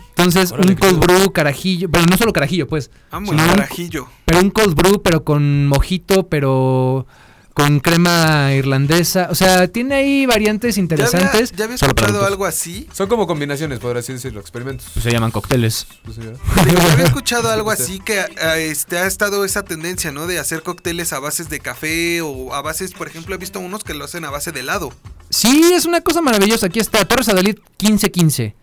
Entonces, 0.10 0.52
Órale, 0.52 0.72
un 0.72 0.76
cold 0.76 0.99
brew, 0.99 1.32
carajillo, 1.32 1.90
pero 1.90 2.06
no 2.07 2.18
solo 2.18 2.34
carajillo, 2.34 2.68
pues. 2.68 2.91
El 3.14 3.40
un- 3.40 3.48
carajillo. 3.56 4.07
pero 4.26 4.41
un 4.41 4.49
cold 4.49 4.76
brew, 4.76 5.02
pero 5.02 5.23
con 5.23 5.68
mojito, 5.68 6.28
pero 6.28 7.07
con 7.53 7.80
crema 7.80 8.53
irlandesa. 8.53 9.28
O 9.30 9.36
sea, 9.36 9.68
tiene 9.68 9.95
ahí 9.95 10.26
variantes 10.26 10.76
¿Ya, 10.76 10.82
había, 10.82 10.84
interesantes. 10.84 11.52
ya 11.52 11.65
habías 11.65 11.82
comprado 11.82 12.14
adultos. 12.14 12.32
algo 12.32 12.45
así? 12.45 12.88
Son 12.94 13.07
como 13.07 13.28
combinaciones, 13.28 13.80
por 13.80 13.98
así 13.98 14.14
decirlo, 14.14 14.40
experimentos. 14.40 14.88
Pues 14.94 15.03
se 15.03 15.11
llaman 15.11 15.32
cócteles. 15.32 15.88
Pues, 16.03 16.18
había 16.56 17.03
escuchado 17.06 17.49
algo 17.49 17.72
así 17.72 17.99
que 17.99 18.23
este, 18.57 18.98
ha 18.98 19.07
estado 19.07 19.45
esa 19.45 19.64
tendencia, 19.64 20.11
¿no? 20.11 20.28
De 20.28 20.40
hacer 20.40 20.64
cócteles 20.64 21.14
a 21.14 21.19
bases 21.19 21.49
de 21.49 21.60
café 21.60 22.22
o 22.22 22.53
a 22.53 22.61
bases, 22.61 22.94
por 22.94 23.07
ejemplo, 23.07 23.36
he 23.36 23.38
visto 23.38 23.60
unos 23.60 23.84
que 23.84 23.94
lo 23.94 24.06
hacen 24.06 24.26
a 24.26 24.30
base 24.30 24.52
de 24.52 24.61
helado. 24.61 24.94
Sí, 25.30 25.72
es 25.73 25.86
una 25.86 26.02
cosa 26.02 26.22
maravillosa. 26.22 26.68
Aquí 26.68 26.80
está 26.80 27.03
Torres 27.06 27.30
Adalid 27.30 27.57
1515 27.80 28.56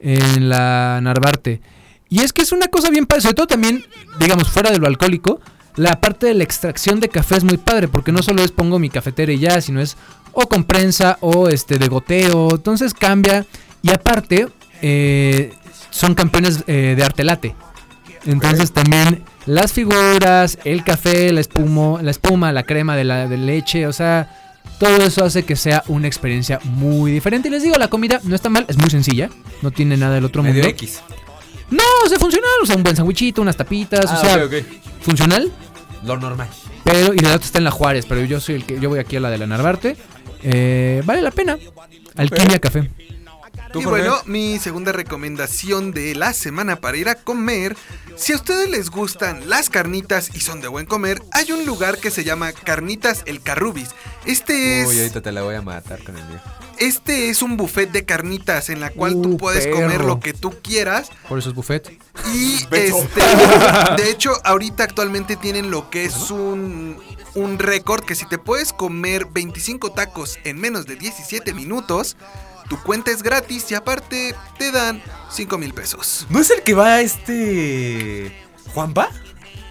en 0.00 0.48
la 0.48 1.00
Narvarte. 1.02 1.60
Y 2.08 2.22
es 2.22 2.32
que 2.32 2.42
es 2.42 2.52
una 2.52 2.68
cosa 2.68 2.90
bien 2.90 3.06
padre, 3.06 3.22
sobre 3.22 3.34
todo 3.34 3.46
también, 3.46 3.84
digamos, 4.18 4.48
fuera 4.48 4.70
de 4.70 4.78
lo 4.78 4.86
alcohólico, 4.86 5.40
la 5.78 6.00
parte 6.00 6.26
de 6.26 6.34
la 6.34 6.44
extracción 6.44 7.00
de 7.00 7.08
café 7.08 7.36
es 7.36 7.44
muy 7.44 7.56
padre, 7.56 7.88
porque 7.88 8.12
no 8.12 8.22
solo 8.22 8.42
es 8.42 8.50
pongo 8.50 8.78
mi 8.78 8.90
cafetera 8.90 9.32
y 9.32 9.38
ya, 9.38 9.60
sino 9.60 9.80
es 9.80 9.96
o 10.32 10.48
con 10.48 10.64
prensa 10.64 11.18
o 11.20 11.48
este 11.48 11.78
de 11.78 11.88
goteo, 11.88 12.50
entonces 12.56 12.94
cambia. 12.94 13.46
Y 13.82 13.92
aparte, 13.92 14.48
eh, 14.82 15.52
son 15.90 16.14
campeones 16.14 16.64
eh, 16.66 16.94
de 16.96 17.04
arte 17.04 17.24
late. 17.24 17.54
Entonces 18.26 18.72
también 18.72 19.24
las 19.46 19.72
figuras, 19.72 20.58
el 20.64 20.82
café, 20.84 21.32
la 21.32 21.40
espuma, 21.40 22.02
la 22.02 22.10
espuma, 22.10 22.52
la 22.52 22.64
crema 22.64 22.96
de 22.96 23.04
la 23.04 23.28
de 23.28 23.36
leche, 23.36 23.86
o 23.86 23.92
sea, 23.92 24.60
todo 24.78 25.02
eso 25.04 25.24
hace 25.24 25.44
que 25.44 25.56
sea 25.56 25.84
una 25.88 26.08
experiencia 26.08 26.60
muy 26.64 27.12
diferente. 27.12 27.48
Y 27.48 27.52
les 27.52 27.62
digo, 27.62 27.76
la 27.78 27.88
comida 27.88 28.20
no 28.24 28.34
está 28.34 28.48
mal, 28.48 28.66
es 28.68 28.76
muy 28.78 28.90
sencilla, 28.90 29.30
no 29.62 29.70
tiene 29.70 29.96
nada 29.96 30.16
del 30.16 30.24
otro 30.24 30.42
Medio 30.42 30.62
mundo. 30.62 30.68
X. 30.70 31.00
No, 31.70 31.82
o 32.04 32.08
sea, 32.08 32.18
funcional, 32.18 32.50
o 32.62 32.66
sea, 32.66 32.76
un 32.76 32.82
buen 32.82 32.96
sandwichito, 32.96 33.42
unas 33.42 33.56
tapitas, 33.56 34.06
Ah, 34.08 34.18
o 34.18 34.20
sea, 34.20 34.48
funcional, 35.00 35.52
Lo 36.04 36.16
normal. 36.16 36.48
pero 36.84 37.12
y 37.12 37.18
la 37.18 37.34
otra 37.34 37.46
está 37.46 37.58
en 37.58 37.64
la 37.64 37.70
Juárez, 37.70 38.06
pero 38.06 38.24
yo 38.24 38.40
soy 38.40 38.56
el 38.56 38.64
que 38.64 38.78
yo 38.80 38.88
voy 38.88 38.98
aquí 38.98 39.16
a 39.16 39.20
la 39.20 39.30
de 39.30 39.38
la 39.38 39.46
Narvarte. 39.46 39.96
Eh, 40.42 41.02
vale 41.04 41.22
la 41.22 41.30
pena. 41.30 41.58
Alquimia 42.16 42.58
Café. 42.58 42.90
¿Tú, 43.72 43.80
y 43.82 43.84
bueno, 43.84 44.16
mi 44.24 44.58
segunda 44.58 44.92
recomendación 44.92 45.92
de 45.92 46.14
la 46.14 46.32
semana 46.32 46.76
para 46.76 46.96
ir 46.96 47.08
a 47.08 47.16
comer, 47.16 47.76
si 48.16 48.32
a 48.32 48.36
ustedes 48.36 48.68
les 48.70 48.90
gustan 48.90 49.48
las 49.48 49.68
carnitas 49.70 50.30
y 50.34 50.40
son 50.40 50.60
de 50.60 50.68
buen 50.68 50.86
comer, 50.86 51.20
hay 51.32 51.52
un 51.52 51.66
lugar 51.66 51.98
que 51.98 52.10
se 52.10 52.24
llama 52.24 52.52
Carnitas 52.52 53.22
El 53.26 53.42
Carrubis. 53.42 53.90
Este 54.24 54.80
es 54.82 54.88
Uy, 54.88 54.98
ahorita 54.98 55.20
te 55.20 55.32
la 55.32 55.42
voy 55.42 55.54
a 55.54 55.62
matar 55.62 56.02
con 56.02 56.16
el 56.16 56.24
mío. 56.26 56.38
este 56.78 57.28
es 57.28 57.42
un 57.42 57.56
buffet 57.56 57.90
de 57.90 58.04
carnitas 58.04 58.68
en 58.70 58.80
la 58.80 58.90
cual 58.90 59.14
Uh, 59.16 59.22
tú 59.22 59.36
puedes 59.36 59.66
comer 59.66 60.02
lo 60.04 60.20
que 60.20 60.32
tú 60.32 60.54
quieras 60.62 61.10
Por 61.28 61.38
eso 61.38 61.48
es 61.50 61.54
buffet. 61.54 61.90
y 62.34 62.56
este 62.70 63.22
de 63.96 64.10
hecho 64.10 64.32
ahorita 64.44 64.84
actualmente 64.84 65.36
tienen 65.36 65.70
lo 65.70 65.90
que 65.90 66.04
es 66.04 66.30
un 66.30 66.96
un 67.34 67.58
récord 67.58 68.04
que 68.04 68.14
si 68.14 68.26
te 68.26 68.38
puedes 68.38 68.72
comer 68.72 69.26
25 69.26 69.92
tacos 69.92 70.38
en 70.44 70.58
menos 70.58 70.86
de 70.86 70.96
17 70.96 71.52
minutos, 71.54 72.16
tu 72.68 72.80
cuenta 72.82 73.10
es 73.10 73.22
gratis 73.22 73.70
y 73.70 73.74
aparte 73.74 74.34
te 74.58 74.70
dan 74.72 75.02
5 75.30 75.58
mil 75.58 75.74
pesos. 75.74 76.26
¿No 76.30 76.40
es 76.40 76.50
el 76.50 76.62
que 76.62 76.74
va 76.74 77.00
este. 77.00 78.32
Juanpa? 78.74 79.10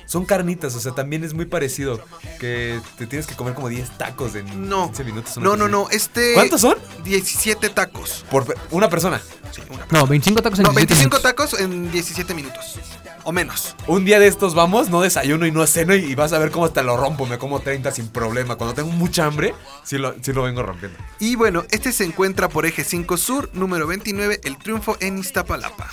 Son 0.07 0.25
carnitas, 0.25 0.73
o 0.73 0.79
sea, 0.79 0.93
también 0.93 1.23
es 1.25 1.33
muy 1.33 1.45
parecido. 1.45 1.99
Que 2.39 2.79
te 2.97 3.05
tienes 3.07 3.27
que 3.27 3.35
comer 3.35 3.53
como 3.53 3.67
10 3.69 3.97
tacos 3.97 4.33
en 4.35 4.69
No. 4.69 4.85
15 4.87 5.03
minutos. 5.03 5.37
No, 5.37 5.55
no, 5.57 5.67
no, 5.67 5.89
este... 5.89 6.33
¿Cuántos 6.33 6.61
son? 6.61 6.75
17 7.03 7.69
tacos. 7.69 8.25
Por 8.31 8.55
una 8.71 8.89
persona. 8.89 9.21
Sí, 9.51 9.61
una- 9.69 9.85
No, 9.91 10.07
25 10.07 10.41
tacos 10.41 10.59
en 10.59 10.63
No, 10.63 10.71
17 10.71 10.93
25 10.93 11.17
minutos. 11.17 11.21
tacos 11.21 11.59
en 11.59 11.91
17 11.91 12.33
minutos. 12.33 12.79
O 13.25 13.33
menos. 13.33 13.75
Un 13.87 14.05
día 14.05 14.19
de 14.19 14.27
estos 14.27 14.55
vamos, 14.55 14.89
no 14.89 15.01
desayuno 15.01 15.45
y 15.45 15.51
no 15.51 15.67
ceno 15.67 15.93
y 15.93 16.15
vas 16.15 16.31
a 16.31 16.39
ver 16.39 16.51
cómo 16.51 16.63
hasta 16.65 16.81
lo 16.83 16.95
rompo. 16.95 17.25
Me 17.25 17.37
como 17.37 17.59
30 17.59 17.91
sin 17.91 18.07
problema. 18.07 18.55
Cuando 18.55 18.73
tengo 18.73 18.89
mucha 18.89 19.25
hambre, 19.25 19.53
sí 19.83 19.97
lo, 19.97 20.15
sí 20.21 20.31
lo 20.31 20.43
vengo 20.43 20.63
rompiendo. 20.63 20.97
Y 21.19 21.35
bueno, 21.35 21.65
este 21.69 21.91
se 21.91 22.05
encuentra 22.05 22.47
por 22.47 22.65
eje 22.65 22.85
5 22.85 23.17
Sur, 23.17 23.49
número 23.53 23.85
29, 23.87 24.39
El 24.45 24.57
Triunfo 24.57 24.95
en 25.01 25.17
Iztapalapa. 25.17 25.89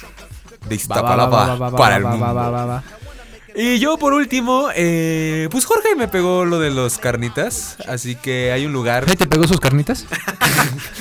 De 0.69 0.79
Va, 0.89 1.03
va, 1.03 1.17
va, 1.17 1.27
va, 1.27 1.47
Iztapalapa 1.47 1.47
va, 1.57 1.71
va, 1.71 1.77
para 1.77 1.97
el 1.97 2.05
va, 2.07 2.11
va, 2.11 2.17
mundo. 2.17 2.83
Y 3.57 3.79
yo 3.79 3.97
por 3.99 4.15
último, 4.15 4.69
eh, 4.75 5.49
pues 5.51 5.65
Jorge 5.65 5.95
me 5.97 6.09
pegó 6.09 6.45
lo 6.45 6.59
de 6.59 6.71
los 6.71 6.99
carnitas. 6.99 7.77
Así 7.89 8.17
que 8.17 8.51
hay 8.53 8.67
un 8.67 8.73
lugar. 8.73 9.05
¿Ahí 9.09 9.17
te 9.17 9.27
pegó 9.27 9.47
sus 9.47 9.61
carnitas? 9.61 10.07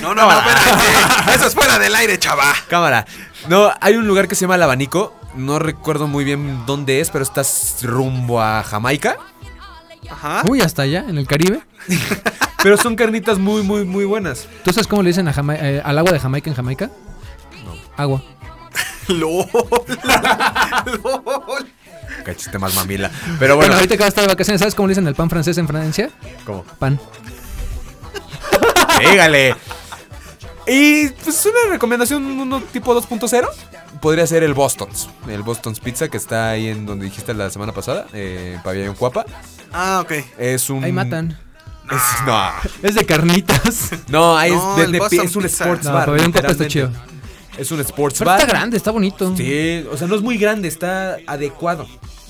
No, 0.00 0.14
no, 0.14 0.30
no, 0.30 0.38
espérate. 0.38 1.34
Eso 1.34 1.46
es 1.46 1.54
fuera 1.54 1.78
del 1.78 1.94
aire, 1.94 2.18
chava. 2.18 2.52
Cámara. 2.68 3.06
No, 3.48 3.72
hay 3.80 3.96
un 3.96 4.06
lugar 4.06 4.28
que 4.28 4.34
se 4.34 4.42
llama 4.42 4.56
El 4.56 4.62
Abanico. 4.62 5.14
No 5.34 5.58
recuerdo 5.58 6.06
muy 6.06 6.24
bien 6.24 6.64
dónde 6.66 7.00
es, 7.00 7.08
pero 7.10 7.24
estás 7.24 7.78
rumbo 7.82 8.40
a 8.42 8.62
Jamaica. 8.62 9.16
Ajá. 10.10 10.42
Uy, 10.46 10.60
hasta 10.60 10.82
allá, 10.82 11.06
en 11.08 11.16
el 11.16 11.26
Caribe. 11.26 11.62
Pero 12.62 12.76
son 12.76 12.94
carnitas 12.96 13.38
muy, 13.38 13.62
muy, 13.62 13.84
muy 13.84 14.04
buenas. 14.04 14.46
¿Tú 14.62 14.72
sabes 14.72 14.86
cómo 14.86 15.02
le 15.02 15.08
dicen 15.08 15.26
a 15.28 15.32
Jama- 15.32 15.56
eh, 15.56 15.80
al 15.84 15.98
agua 15.98 16.12
de 16.12 16.20
Jamaica 16.20 16.50
en 16.50 16.56
Jamaica? 16.56 16.90
No. 17.64 17.72
Agua. 17.96 18.22
LOL. 19.08 19.46
LOL. 21.02 21.66
Cachiste 22.24 22.58
más 22.58 22.74
mamila. 22.74 23.10
Pero 23.38 23.54
Bueno, 23.54 23.56
bueno, 23.56 23.74
ahorita 23.74 23.94
que 23.96 24.00
vas 24.00 24.06
a 24.06 24.08
estar 24.08 24.22
de 24.24 24.28
vacaciones, 24.28 24.60
¿sabes 24.60 24.74
cómo 24.74 24.88
le 24.88 24.92
dicen 24.92 25.06
al 25.06 25.14
pan 25.14 25.28
francés 25.30 25.58
en 25.58 25.66
Francia? 25.68 26.10
¿cómo? 26.44 26.64
Pan. 26.78 26.98
Pégale. 28.98 29.54
Y 30.66 31.08
pues 31.08 31.44
una 31.46 31.72
recomendación, 31.72 32.24
uno 32.24 32.60
tipo 32.72 32.94
2.0, 32.98 33.46
podría 34.00 34.26
ser 34.26 34.42
el 34.42 34.54
Boston's. 34.54 35.08
El 35.28 35.42
Boston's 35.42 35.78
Pizza 35.80 36.08
que 36.08 36.16
está 36.16 36.50
ahí 36.50 36.68
en 36.68 36.86
donde 36.86 37.04
dijiste 37.04 37.34
la 37.34 37.50
semana 37.50 37.72
pasada, 37.72 38.06
eh, 38.14 38.54
en 38.56 38.62
Pabellón 38.62 38.94
Cuapa. 38.94 39.26
Ah, 39.72 40.00
ok. 40.02 40.12
Es 40.38 40.70
un... 40.70 40.82
Ahí 40.82 40.92
matan. 40.92 41.38
es- 41.90 42.26
no, 42.26 42.50
Es 42.82 42.94
de 42.94 43.04
carnitas. 43.04 43.90
no, 44.08 44.36
ahí 44.38 44.52
No, 44.52 44.78
es, 44.78 44.84
el 44.86 44.92
de- 44.92 44.98
de- 45.00 45.16
es 45.24 45.36
un 45.36 45.42
Pizza. 45.42 45.64
sports 45.64 45.84
No, 45.84 45.92
bar. 45.92 46.06
Pabellón 46.06 46.32
Cuapa 46.32 46.52
está 46.52 46.66
chido. 46.66 46.90
Es 47.58 47.70
un 47.70 47.80
sports 47.80 48.18
Pero 48.18 48.30
bar. 48.30 48.40
está 48.40 48.52
grande, 48.52 48.76
está 48.76 48.90
bonito. 48.90 49.34
Sí, 49.36 49.84
o 49.90 49.96
sea, 49.96 50.06
no 50.08 50.14
es 50.16 50.22
muy 50.22 50.36
grande, 50.38 50.68
está 50.68 51.18
adecuado. 51.26 51.86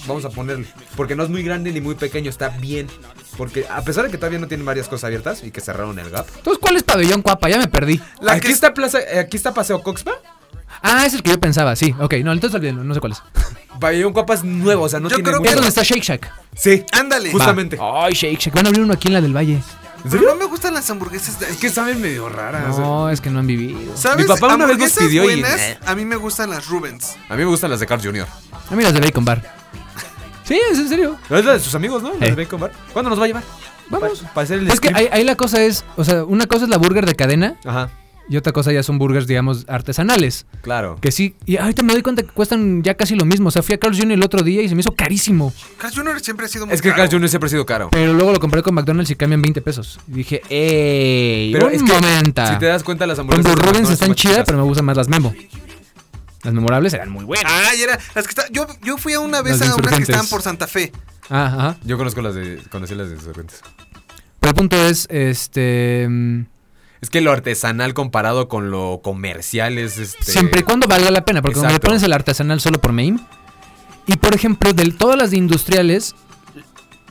Vamos 0.07 0.25
a 0.25 0.29
ponerle. 0.31 0.67
Porque 0.97 1.17
no 1.17 1.23
es 1.23 1.31
muy 1.31 1.43
grande 1.43 1.73
ni 1.73 1.81
muy 1.81 1.95
pequeño, 1.95 2.29
está 2.29 2.49
bien. 2.51 2.89
Porque 3.39 3.67
a 3.69 3.83
pesar 3.83 4.05
de 4.05 4.11
que 4.11 4.19
todavía 4.19 4.39
no 4.39 4.47
tienen 4.49 4.67
varias 4.67 4.87
cosas 4.87 5.05
abiertas 5.05 5.43
y 5.43 5.51
que 5.51 5.61
cerraron 5.61 5.99
el 5.99 6.11
gap. 6.11 6.27
Entonces, 6.37 6.59
¿cuál 6.61 6.77
es 6.77 6.83
Pabellón 6.83 7.23
Cuapa? 7.23 7.49
Ya 7.49 7.59
me 7.59 7.69
perdí. 7.69 8.01
La 8.21 8.33
aquí 8.33 8.49
que 8.49 8.53
está 8.53 8.75
Plaza, 8.75 9.01
eh, 9.01 9.19
aquí 9.19 9.37
está 9.37 9.55
Paseo 9.55 9.83
Coxpa. 9.83 10.13
Ah, 10.83 11.07
es 11.07 11.15
el 11.15 11.23
que 11.23 11.31
yo 11.31 11.41
pensaba, 11.41 11.75
sí. 11.75 11.95
Ok, 11.99 12.15
no, 12.23 12.33
entonces 12.33 12.55
olvídenlo, 12.55 12.85
no 12.85 12.93
sé 12.93 13.01
cuál 13.01 13.13
es. 13.13 13.23
Pabellón 13.81 14.13
Cuapa 14.13 14.35
es 14.35 14.45
nuevo, 14.45 14.85
o 14.85 14.89
sea, 14.89 15.01
no 15.01 15.09
Yo 15.09 15.17
tiene 15.17 15.31
creo 15.31 15.43
que 15.43 15.49
Es 15.49 15.55
donde 15.55 15.69
está 15.69 15.83
Shake 15.83 16.03
Shack. 16.05 16.31
Sí, 16.55 16.85
Ándale. 16.93 17.33
justamente. 17.33 17.79
Ay, 17.81 18.13
Shake 18.13 18.39
Shack. 18.39 18.55
Van 18.55 18.67
a 18.67 18.69
abrir 18.69 18.83
uno 18.85 18.93
aquí 18.93 19.09
en 19.09 19.15
la 19.15 19.21
del 19.23 19.35
Valle. 19.35 19.63
Pero 20.11 20.23
no 20.23 20.37
me 20.37 20.45
gustan 20.65 20.75
las 20.75 20.89
hamburguesas 20.91 21.39
de 21.39 21.51
Es 21.51 21.59
que 21.59 21.69
saben 21.69 22.01
medio 22.01 22.29
raras. 22.31 22.79
No, 22.79 23.11
es 23.11 23.21
que 23.21 23.29
no 23.29 23.41
han 23.41 23.47
vivido. 23.47 23.95
¿Sabes? 23.97 24.25
Mi 24.25 24.25
papá 24.25 24.55
una 24.55 24.65
vez 24.67 24.79
nos 24.79 24.97
Hamburguesas 24.97 25.05
pidió 25.05 25.23
y- 25.25 25.27
buenas, 25.43 25.61
Eh. 25.61 25.79
A 25.85 25.95
mí 25.95 26.05
me 26.07 26.17
gustan 26.17 26.49
las 26.51 26.67
Rubens. 26.69 27.17
A 27.29 27.35
mí 27.35 27.41
me 27.41 27.45
gustan 27.45 27.71
las 27.71 27.81
de 27.81 27.87
Carl 27.87 28.03
Jr. 28.03 28.27
A 28.71 28.75
mí 28.75 28.83
las 28.83 28.95
de 28.95 29.01
Bacon 29.01 29.25
Bar. 29.25 29.43
Sí, 30.45 30.61
es 30.71 30.79
en 30.79 30.89
serio. 30.91 31.17
Es 31.31 31.45
la 31.45 31.53
de 31.55 31.61
sus 31.61 31.75
amigos, 31.75 32.03
¿no? 32.03 32.11
La 32.21 32.27
Eh. 32.27 32.35
de 32.35 32.45
Bacon 32.45 32.61
Bar. 32.61 32.73
¿Cuándo 32.93 33.09
nos 33.11 33.19
va 33.21 33.25
a 33.25 33.27
llevar? 33.27 33.43
Vamos. 33.91 34.21
Pa- 34.21 34.33
Para 34.35 34.45
hacer 34.45 34.59
el 34.61 34.69
Es 34.69 34.81
que 34.81 34.89
ahí, 34.95 35.09
ahí 35.13 35.25
la 35.25 35.37
cosa 35.37 35.63
es, 35.63 35.85
o 35.97 36.05
sea, 36.05 36.25
una 36.25 36.47
cosa 36.47 36.65
es 36.65 36.71
la 36.71 36.77
burger 36.79 37.05
de 37.07 37.15
cadena 37.15 37.57
Ajá, 37.67 37.91
y 38.29 38.37
otra 38.37 38.53
cosa 38.53 38.73
ya 38.73 38.83
son 38.83 38.99
burgers, 38.99 39.27
digamos, 39.27 39.65
artesanales. 39.69 40.47
claro. 40.63 40.97
Que 41.01 41.13
sí, 41.13 41.35
y 41.45 41.57
ahorita 41.59 41.83
me 41.83 41.93
doy 41.93 42.03
cuenta 42.03 42.23
que 42.23 42.29
cuestan 42.29 42.83
ya 42.83 42.95
casi 42.95 43.15
lo 43.15 43.25
mismo. 43.25 43.49
O 43.49 43.51
sea, 43.51 43.63
fui 43.63 43.75
a 43.75 43.79
Carl's 43.79 43.99
Jr. 43.99 44.13
el 44.13 44.23
otro 44.23 44.43
día 44.43 44.63
y 44.63 44.69
se 44.69 44.75
me 44.75 44.81
hizo 44.81 44.95
carísimo. 44.95 45.53
Carl 45.79 45.95
Jr. 45.95 46.21
siempre 46.21 46.47
ha 46.47 46.49
sido 46.49 46.67
muy 46.67 46.75
Es 46.75 46.81
que 46.83 46.89
caro. 46.91 47.03
Carl 47.03 47.11
Jr. 47.13 47.29
siempre 47.29 47.47
ha 47.49 47.51
sido 47.51 47.67
caro. 47.67 47.89
Pero 47.91 48.15
luego 48.15 48.33
lo 48.33 48.41
compré 48.41 48.63
con 48.63 48.75
McDonald's 48.75 49.11
y 49.11 49.15
cambian 49.17 49.43
20 49.43 49.61
pesos. 49.63 50.01
Y 50.09 50.13
dije, 50.13 50.43
¡ey! 50.49 51.53
Pero 51.53 51.67
un 51.67 51.73
es 51.75 51.83
que, 51.83 51.93
momento. 51.93 52.47
Si 52.47 52.59
te 52.59 52.67
das 52.67 52.83
cuenta, 52.83 53.07
las 53.07 53.19
hamburguesas. 53.19 53.57
de 53.57 53.63
Rubens 53.63 53.91
están 53.91 54.15
chidas, 54.15 54.45
pero 54.47 54.59
me 54.59 54.65
gustan 54.65 54.85
más 54.87 54.97
las 54.97 55.09
Memo. 55.09 55.35
Las 56.43 56.53
memorables 56.53 56.93
eran 56.93 57.09
muy 57.11 57.25
buenas. 57.25 57.51
Ay, 57.51 57.83
era. 57.83 57.99
Las 58.15 58.25
que 58.27 58.31
está, 58.31 58.45
yo, 58.51 58.67
yo 58.83 58.99
fui 58.99 59.15
a 59.15 59.21
una 59.21 59.41
vez 59.43 59.61
Las 59.61 59.63
a 59.63 59.65
unas 59.65 59.77
que 59.77 59.81
insurgentes. 59.83 60.09
estaban 60.11 60.29
por 60.29 60.43
Santa 60.43 60.67
Fe. 60.67 60.93
Ah, 61.31 61.47
ajá. 61.47 61.77
Yo 61.85 61.97
conozco 61.97 62.21
las 62.21 62.35
de. 62.35 62.61
Conocí 62.71 62.95
las 62.95 63.09
de 63.09 63.19
Sorrentes. 63.19 63.61
Pero 64.41 64.51
el 64.51 64.55
punto 64.55 64.77
es, 64.77 65.07
este... 65.11 66.07
Es 67.05 67.11
que 67.11 67.21
lo 67.21 67.33
artesanal 67.33 67.93
comparado 67.93 68.49
con 68.49 68.71
lo 68.71 69.03
comercial 69.05 69.77
es 69.77 69.99
este. 69.99 70.25
Siempre 70.25 70.61
y 70.61 70.63
cuando 70.63 70.89
valga 70.89 71.11
la 71.11 71.23
pena, 71.23 71.43
porque 71.43 71.59
cuando 71.59 71.75
le 71.75 71.79
pones 71.79 72.03
el 72.03 72.15
artesanal 72.15 72.63
solo 72.63 72.81
por 72.81 72.93
main. 72.93 73.21
Y 74.07 74.17
por 74.17 74.35
ejemplo, 74.35 74.73
de 74.73 74.91
todas 74.91 75.19
las 75.19 75.31
de 75.31 75.37
industriales, 75.37 76.15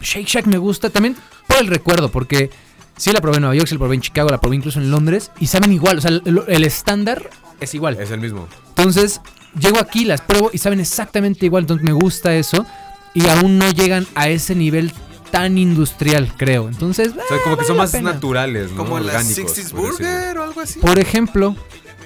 Shake 0.02 0.28
Shack 0.28 0.48
me 0.48 0.58
gusta 0.58 0.90
también 0.90 1.16
por 1.46 1.58
el 1.58 1.68
recuerdo, 1.68 2.10
porque 2.10 2.50
sí 2.98 3.12
la 3.12 3.22
probé 3.22 3.36
en 3.36 3.42
Nueva 3.42 3.56
York, 3.56 3.68
sí 3.68 3.76
la 3.76 3.80
probé 3.80 3.94
en 3.94 4.02
Chicago, 4.02 4.32
la 4.32 4.42
probé 4.42 4.56
incluso 4.56 4.80
en 4.80 4.90
Londres, 4.90 5.30
y 5.40 5.46
saben 5.46 5.72
igual, 5.72 6.00
o 6.00 6.02
sea, 6.02 6.10
el, 6.10 6.42
el 6.48 6.64
estándar 6.64 7.30
es 7.60 7.76
igual. 7.76 7.96
Es 8.00 8.10
el 8.10 8.20
mismo. 8.20 8.48
Entonces, 8.70 9.22
llego 9.60 9.78
aquí, 9.78 10.06
las 10.06 10.22
pruebo 10.22 10.50
y 10.52 10.58
saben 10.58 10.80
exactamente 10.80 11.46
igual, 11.46 11.66
entonces 11.66 11.86
me 11.86 11.94
gusta 11.94 12.34
eso, 12.34 12.66
y 13.14 13.28
aún 13.28 13.60
no 13.60 13.70
llegan 13.70 14.08
a 14.16 14.28
ese 14.30 14.56
nivel 14.56 14.92
tan 15.34 15.58
industrial, 15.58 16.32
creo. 16.38 16.68
Entonces, 16.70 17.10
O 17.10 17.28
sea, 17.28 17.42
como 17.44 17.58
que 17.58 17.66
son 17.66 17.76
la 17.78 17.84
más 17.84 17.92
pena. 17.92 18.14
naturales, 18.14 18.70
¿no? 18.70 18.78
Como 18.78 19.00
las 19.00 19.16
Orgánicos, 19.16 19.58
60s 19.58 19.72
por 19.72 19.82
decirlo. 19.92 20.12
Burger 20.12 20.38
o 20.38 20.44
algo 20.44 20.62
así. 20.62 20.80
por 20.80 21.00
ejemplo, 21.00 21.56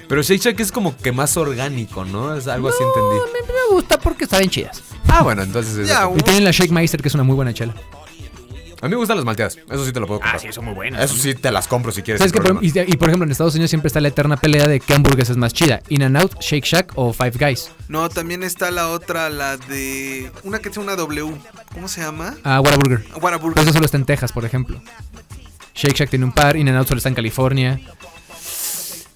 Pero 0.08 0.22
Shake 0.22 0.40
Shack 0.42 0.60
es 0.60 0.72
como 0.72 0.96
que 0.96 1.12
más 1.12 1.36
orgánico, 1.36 2.06
¿no? 2.06 2.34
Es 2.34 2.46
algo 2.46 2.70
así 2.70 2.78
entendí. 2.82 3.16
me, 3.34 3.46
me 3.52 3.74
gusta 3.74 3.98
porque 4.00 4.24
están 4.24 4.48
chidas. 4.48 4.82
Ah, 5.06 5.22
bueno, 5.22 5.42
entonces 5.42 5.76
es 5.76 5.88
Ya. 5.88 6.08
Y 6.16 6.22
tienen 6.22 6.44
la 6.44 6.50
Shake 6.50 6.70
Meister, 6.72 7.02
que 7.02 7.08
es 7.08 7.14
una 7.14 7.24
muy 7.24 7.34
buena 7.36 7.52
chela. 7.52 7.74
A 8.80 8.86
mí 8.86 8.90
me 8.90 8.96
gustan 8.96 9.16
las 9.16 9.26
malteadas. 9.26 9.56
Eso 9.56 9.84
sí 9.84 9.92
te 9.92 9.98
lo 9.98 10.06
puedo 10.06 10.20
comprar. 10.20 10.36
Ah, 10.36 10.38
sí, 10.38 10.52
son 10.52 10.64
muy 10.66 10.74
buenas. 10.74 11.02
Eso 11.02 11.20
sí 11.20 11.34
te 11.34 11.50
las 11.50 11.66
compro 11.66 11.90
si 11.90 12.02
quieres. 12.02 12.22
Y, 12.60 12.78
y, 12.78 12.96
por 12.96 13.08
ejemplo, 13.08 13.24
en 13.24 13.32
Estados 13.32 13.54
Unidos 13.54 13.70
siempre 13.70 13.88
está 13.88 14.00
la 14.00 14.08
eterna 14.08 14.36
pelea 14.36 14.68
de 14.68 14.78
qué 14.80 14.94
hamburguesa 14.94 15.32
es 15.32 15.38
más 15.38 15.52
chida: 15.52 15.82
In 15.88 16.02
and 16.02 16.16
Out, 16.16 16.40
Shake 16.40 16.64
Shack 16.64 16.92
o 16.94 17.12
Five 17.12 17.32
Guys. 17.38 17.70
No, 17.88 18.08
también 18.08 18.42
está 18.42 18.70
la 18.70 18.88
otra, 18.90 19.30
la 19.30 19.56
de. 19.56 20.30
Una 20.44 20.60
que 20.60 20.70
tiene 20.70 20.84
una 20.84 20.96
W. 20.96 21.34
¿Cómo 21.74 21.88
se 21.88 22.02
llama? 22.02 22.36
Ah, 22.44 22.60
Whataburger. 22.60 23.04
Whataburger. 23.20 23.54
Pero 23.54 23.62
eso 23.62 23.72
solo 23.72 23.86
está 23.86 23.96
en 23.96 24.04
Texas, 24.04 24.32
por 24.32 24.44
ejemplo. 24.44 24.80
Shake 25.74 25.96
Shack 25.96 26.10
tiene 26.10 26.24
un 26.24 26.32
par, 26.32 26.56
In 26.56 26.68
and 26.68 26.78
Out 26.78 26.88
solo 26.88 26.98
está 26.98 27.08
en 27.08 27.14
California. 27.14 27.80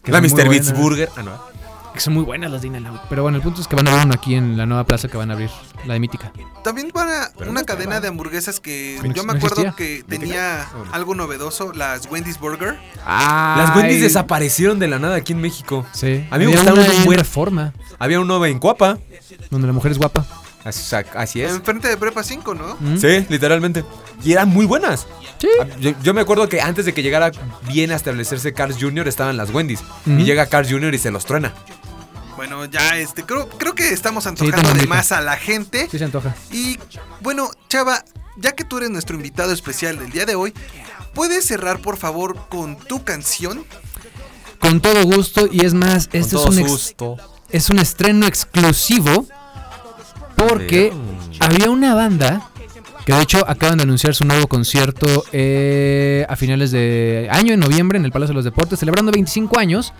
La 0.06 0.20
Mr. 0.20 0.48
Beats. 0.48 0.76
Burger. 0.76 1.08
Ah, 1.16 1.22
no. 1.22 1.51
Que 1.94 2.00
son 2.00 2.14
muy 2.14 2.22
buenas 2.24 2.50
las 2.50 2.62
de 2.62 2.68
In 2.68 2.76
and 2.76 2.86
Out. 2.86 3.00
Pero 3.10 3.22
bueno, 3.22 3.36
el 3.36 3.42
punto 3.42 3.60
es 3.60 3.68
que 3.68 3.76
van 3.76 3.86
a 3.86 3.90
abrir 3.92 4.06
uno 4.06 4.14
aquí 4.14 4.34
en 4.34 4.56
la 4.56 4.64
nueva 4.64 4.84
plaza 4.84 5.08
que 5.08 5.16
van 5.18 5.30
a 5.30 5.34
abrir, 5.34 5.50
la 5.84 5.92
de 5.94 6.00
Mítica. 6.00 6.32
También 6.64 6.90
van 6.94 7.08
a 7.10 7.28
Pero 7.36 7.50
una 7.50 7.60
no 7.60 7.66
cadena 7.66 8.00
de 8.00 8.08
hamburguesas 8.08 8.60
que 8.60 8.98
yo 9.02 9.22
no 9.24 9.32
me 9.32 9.38
acuerdo 9.38 9.62
existía. 9.62 9.72
que 9.76 10.02
tenía 10.08 10.66
algo 10.92 11.14
novedoso, 11.14 11.72
las 11.74 12.06
Wendy's 12.10 12.38
Burger. 12.40 12.78
Ah, 13.04 13.56
Las 13.58 13.76
Wendy's 13.76 14.00
desaparecieron 14.00 14.78
de 14.78 14.88
la 14.88 14.98
nada 14.98 15.16
aquí 15.16 15.32
en 15.34 15.40
México. 15.42 15.84
Sí. 15.92 16.26
A 16.30 16.38
mí 16.38 16.46
me 16.46 16.52
Había 16.52 16.56
gustaron 16.56 16.78
una 16.80 16.88
un 16.90 16.96
en 16.96 17.04
buen- 17.04 17.18
Reforma, 17.18 17.72
Había 17.98 18.20
uno 18.20 18.44
en 18.46 18.58
Cuapa. 18.58 18.98
donde 19.50 19.66
la 19.66 19.72
mujer 19.74 19.92
es 19.92 19.98
guapa. 19.98 20.24
Así, 20.64 20.94
así 21.16 21.42
es. 21.42 21.50
Enfrente 21.50 21.88
de 21.88 21.96
Prepa 21.96 22.22
5, 22.22 22.54
¿no? 22.54 22.76
¿Mm? 22.78 22.96
Sí, 22.96 23.26
literalmente. 23.28 23.84
Y 24.22 24.30
eran 24.32 24.48
muy 24.48 24.64
buenas. 24.64 25.08
Sí. 25.38 25.48
Ah, 25.60 25.66
Yo, 25.80 25.90
yo 26.04 26.14
me 26.14 26.20
acuerdo 26.20 26.48
que 26.48 26.60
antes 26.60 26.84
de 26.84 26.94
que 26.94 27.02
llegara 27.02 27.32
bien 27.68 27.90
a 27.90 27.96
establecerse 27.96 28.52
Cars 28.52 28.76
Jr. 28.80 29.08
estaban 29.08 29.36
las 29.36 29.50
Wendy's. 29.50 29.80
Y 30.06 30.22
llega 30.22 30.46
Cars 30.46 30.70
Jr. 30.70 30.94
y 30.94 30.98
se 30.98 31.10
los 31.10 31.24
truena. 31.24 31.52
Bueno, 32.42 32.64
ya 32.64 32.98
este, 32.98 33.22
creo, 33.22 33.48
creo 33.48 33.72
que 33.76 33.90
estamos 33.90 34.26
antojando 34.26 34.74
de 34.74 34.88
más 34.88 35.12
a 35.12 35.20
la 35.20 35.36
gente. 35.36 35.86
Sí 35.88 35.96
se 35.96 36.04
antoja. 36.04 36.34
Y 36.50 36.76
bueno, 37.20 37.48
Chava, 37.68 38.04
ya 38.36 38.50
que 38.56 38.64
tú 38.64 38.78
eres 38.78 38.90
nuestro 38.90 39.14
invitado 39.14 39.52
especial 39.52 39.96
del 39.96 40.10
día 40.10 40.26
de 40.26 40.34
hoy, 40.34 40.52
¿puedes 41.14 41.46
cerrar 41.46 41.78
por 41.78 41.98
favor 41.98 42.48
con 42.48 42.76
tu 42.76 43.04
canción? 43.04 43.64
Con 44.58 44.80
todo 44.80 45.04
gusto. 45.04 45.48
Y 45.52 45.64
es 45.64 45.72
más, 45.72 46.06
este 46.06 46.18
es 46.18 46.30
todo 46.30 46.46
un, 46.46 46.68
susto. 46.68 47.16
es 47.48 47.70
un 47.70 47.78
estreno 47.78 48.26
exclusivo. 48.26 49.24
Porque 50.34 50.92
había 51.38 51.70
una 51.70 51.94
banda 51.94 52.50
que 53.06 53.14
de 53.14 53.22
hecho 53.22 53.48
acaban 53.48 53.76
de 53.76 53.84
anunciar 53.84 54.16
su 54.16 54.24
nuevo 54.24 54.48
concierto 54.48 55.24
eh, 55.30 56.26
a 56.28 56.34
finales 56.34 56.72
de 56.72 57.28
año, 57.30 57.54
en 57.54 57.60
noviembre, 57.60 57.98
en 57.98 58.04
el 58.04 58.10
Palacio 58.10 58.32
de 58.32 58.38
los 58.38 58.44
Deportes, 58.44 58.80
celebrando 58.80 59.12
25 59.12 59.60
años, 59.60 59.94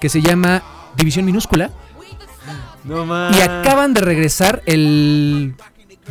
que 0.00 0.08
se 0.08 0.20
llama 0.20 0.64
División 0.96 1.24
Minúscula. 1.24 1.70
No 2.84 3.06
más. 3.06 3.36
Y 3.36 3.40
acaban 3.40 3.94
de 3.94 4.00
regresar 4.00 4.62
el 4.66 5.54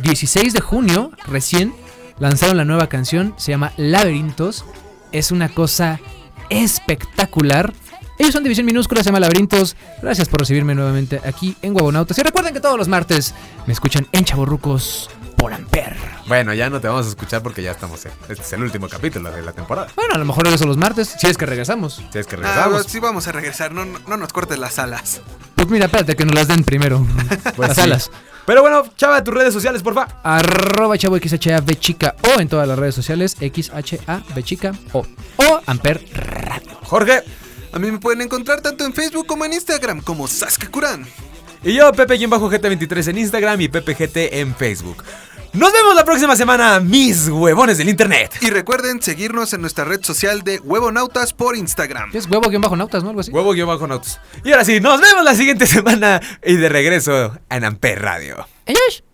16 0.02 0.52
de 0.52 0.60
junio, 0.60 1.12
recién, 1.26 1.74
lanzaron 2.18 2.56
la 2.56 2.64
nueva 2.64 2.88
canción, 2.88 3.34
se 3.36 3.52
llama 3.52 3.72
Laberintos. 3.76 4.64
Es 5.12 5.30
una 5.30 5.48
cosa 5.48 6.00
espectacular. 6.50 7.72
Ellos 8.18 8.32
son 8.32 8.42
División 8.42 8.66
Minúscula, 8.66 9.02
se 9.02 9.06
llama 9.06 9.20
Laberintos. 9.20 9.76
Gracias 10.02 10.28
por 10.28 10.40
recibirme 10.40 10.74
nuevamente 10.74 11.20
aquí 11.24 11.56
en 11.62 11.76
Huevonautas. 11.76 12.18
Y 12.18 12.22
recuerden 12.22 12.54
que 12.54 12.60
todos 12.60 12.78
los 12.78 12.88
martes 12.88 13.34
me 13.66 13.72
escuchan 13.72 14.06
en 14.12 14.24
Chaborrucos 14.24 15.10
por 15.44 15.52
Amper. 15.52 15.94
Bueno, 16.26 16.54
ya 16.54 16.70
no 16.70 16.80
te 16.80 16.88
vamos 16.88 17.04
a 17.04 17.10
escuchar 17.10 17.42
porque 17.42 17.62
ya 17.62 17.72
estamos. 17.72 18.02
en- 18.06 18.12
Este 18.30 18.42
es 18.42 18.52
el 18.54 18.62
último 18.62 18.88
capítulo 18.88 19.30
de 19.30 19.42
la 19.42 19.52
temporada. 19.52 19.88
Bueno, 19.94 20.14
a 20.14 20.18
lo 20.18 20.24
mejor 20.24 20.44
regreso 20.44 20.64
los 20.64 20.78
martes, 20.78 21.14
si 21.18 21.26
es 21.26 21.36
que 21.36 21.44
regresamos. 21.44 22.02
Si 22.10 22.18
es 22.18 22.26
que 22.26 22.36
Ah, 22.36 22.38
regresamos. 22.38 22.86
sí 22.88 22.98
vamos 22.98 23.28
a 23.28 23.32
regresar, 23.32 23.72
no, 23.72 23.84
no, 23.84 23.98
no 24.06 24.16
nos 24.16 24.32
cortes 24.32 24.58
las 24.58 24.78
alas. 24.78 25.20
Pues 25.54 25.68
mira, 25.68 25.84
espérate 25.84 26.16
que 26.16 26.24
nos 26.24 26.34
las 26.34 26.48
den 26.48 26.64
primero. 26.64 27.06
Pues 27.56 27.68
las 27.68 27.76
sí. 27.76 27.82
alas. 27.82 28.10
Pero 28.46 28.62
bueno, 28.62 28.84
chava, 28.96 29.22
tus 29.22 29.34
redes 29.34 29.52
sociales, 29.52 29.82
porfa. 29.82 30.08
Arroba 30.22 30.96
chavo 30.96 31.18
XHAB 31.18 31.78
chica 31.78 32.14
o 32.34 32.40
en 32.40 32.48
todas 32.48 32.66
las 32.66 32.78
redes 32.78 32.94
sociales 32.94 33.36
XHAB 33.38 34.42
chica 34.44 34.72
o, 34.94 35.00
o 35.36 35.60
Amper 35.66 36.02
Radio. 36.14 36.78
Jorge. 36.84 37.22
A 37.74 37.78
mí 37.78 37.90
me 37.92 37.98
pueden 37.98 38.22
encontrar 38.22 38.62
tanto 38.62 38.86
en 38.86 38.94
Facebook 38.94 39.26
como 39.26 39.44
en 39.44 39.52
Instagram 39.52 40.00
como 40.00 40.26
Sasuke 40.26 40.70
Kuran. 40.70 41.06
Y 41.64 41.72
yo, 41.72 41.90
Pepe-GT23 41.92 43.08
en 43.08 43.18
Instagram 43.18 43.60
y 43.62 43.68
PepeGT 43.68 44.16
en 44.32 44.54
Facebook. 44.54 45.02
Nos 45.54 45.72
vemos 45.72 45.94
la 45.94 46.04
próxima 46.04 46.36
semana, 46.36 46.78
mis 46.80 47.28
huevones 47.28 47.78
del 47.78 47.88
internet. 47.88 48.32
Y 48.42 48.50
recuerden 48.50 49.00
seguirnos 49.00 49.52
en 49.54 49.60
nuestra 49.60 49.84
red 49.84 50.02
social 50.02 50.42
de 50.42 50.58
Huevonautas 50.58 51.32
por 51.32 51.56
Instagram. 51.56 52.10
Es 52.12 52.28
huevo-nautas, 52.28 53.02
¿no? 53.02 53.10
Algo 53.10 53.20
así. 53.20 53.30
Huevo-nautas. 53.30 54.20
Y 54.44 54.52
ahora 54.52 54.64
sí, 54.64 54.80
nos 54.80 55.00
vemos 55.00 55.24
la 55.24 55.34
siguiente 55.34 55.66
semana 55.68 56.20
y 56.44 56.56
de 56.56 56.68
regreso 56.68 57.38
en 57.48 57.64
Amper 57.64 58.02
Radio. 58.02 58.46
Adiós. 58.66 59.04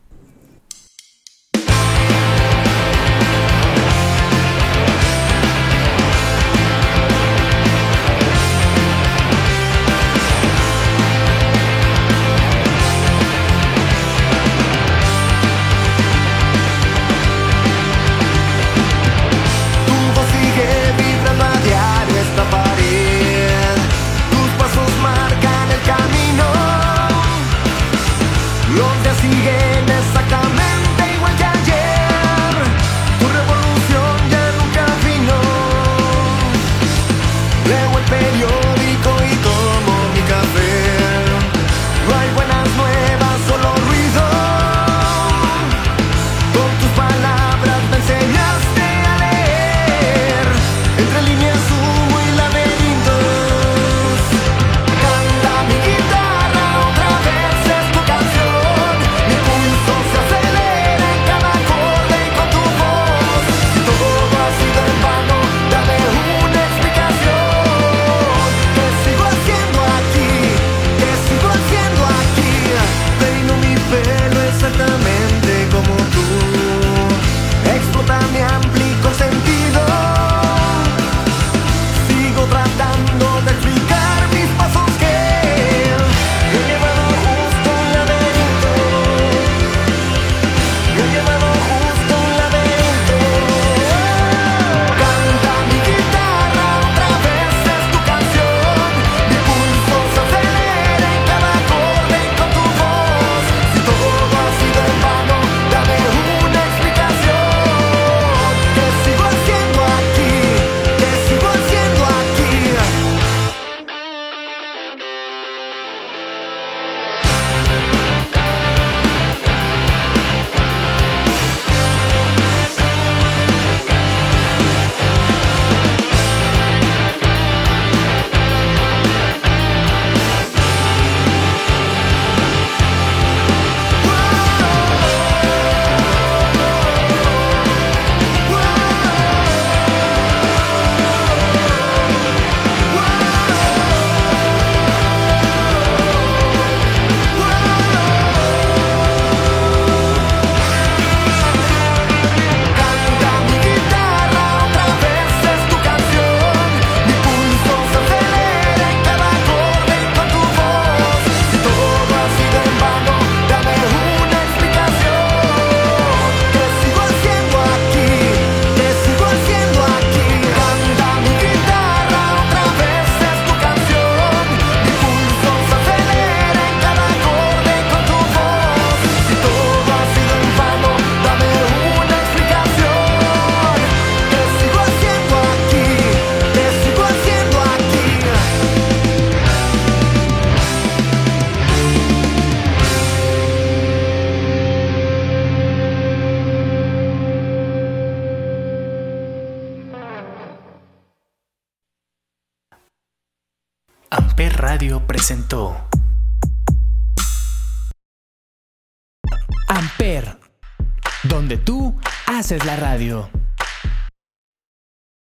Haces 212.50 212.66
la 212.66 212.74
radio. 212.74 213.29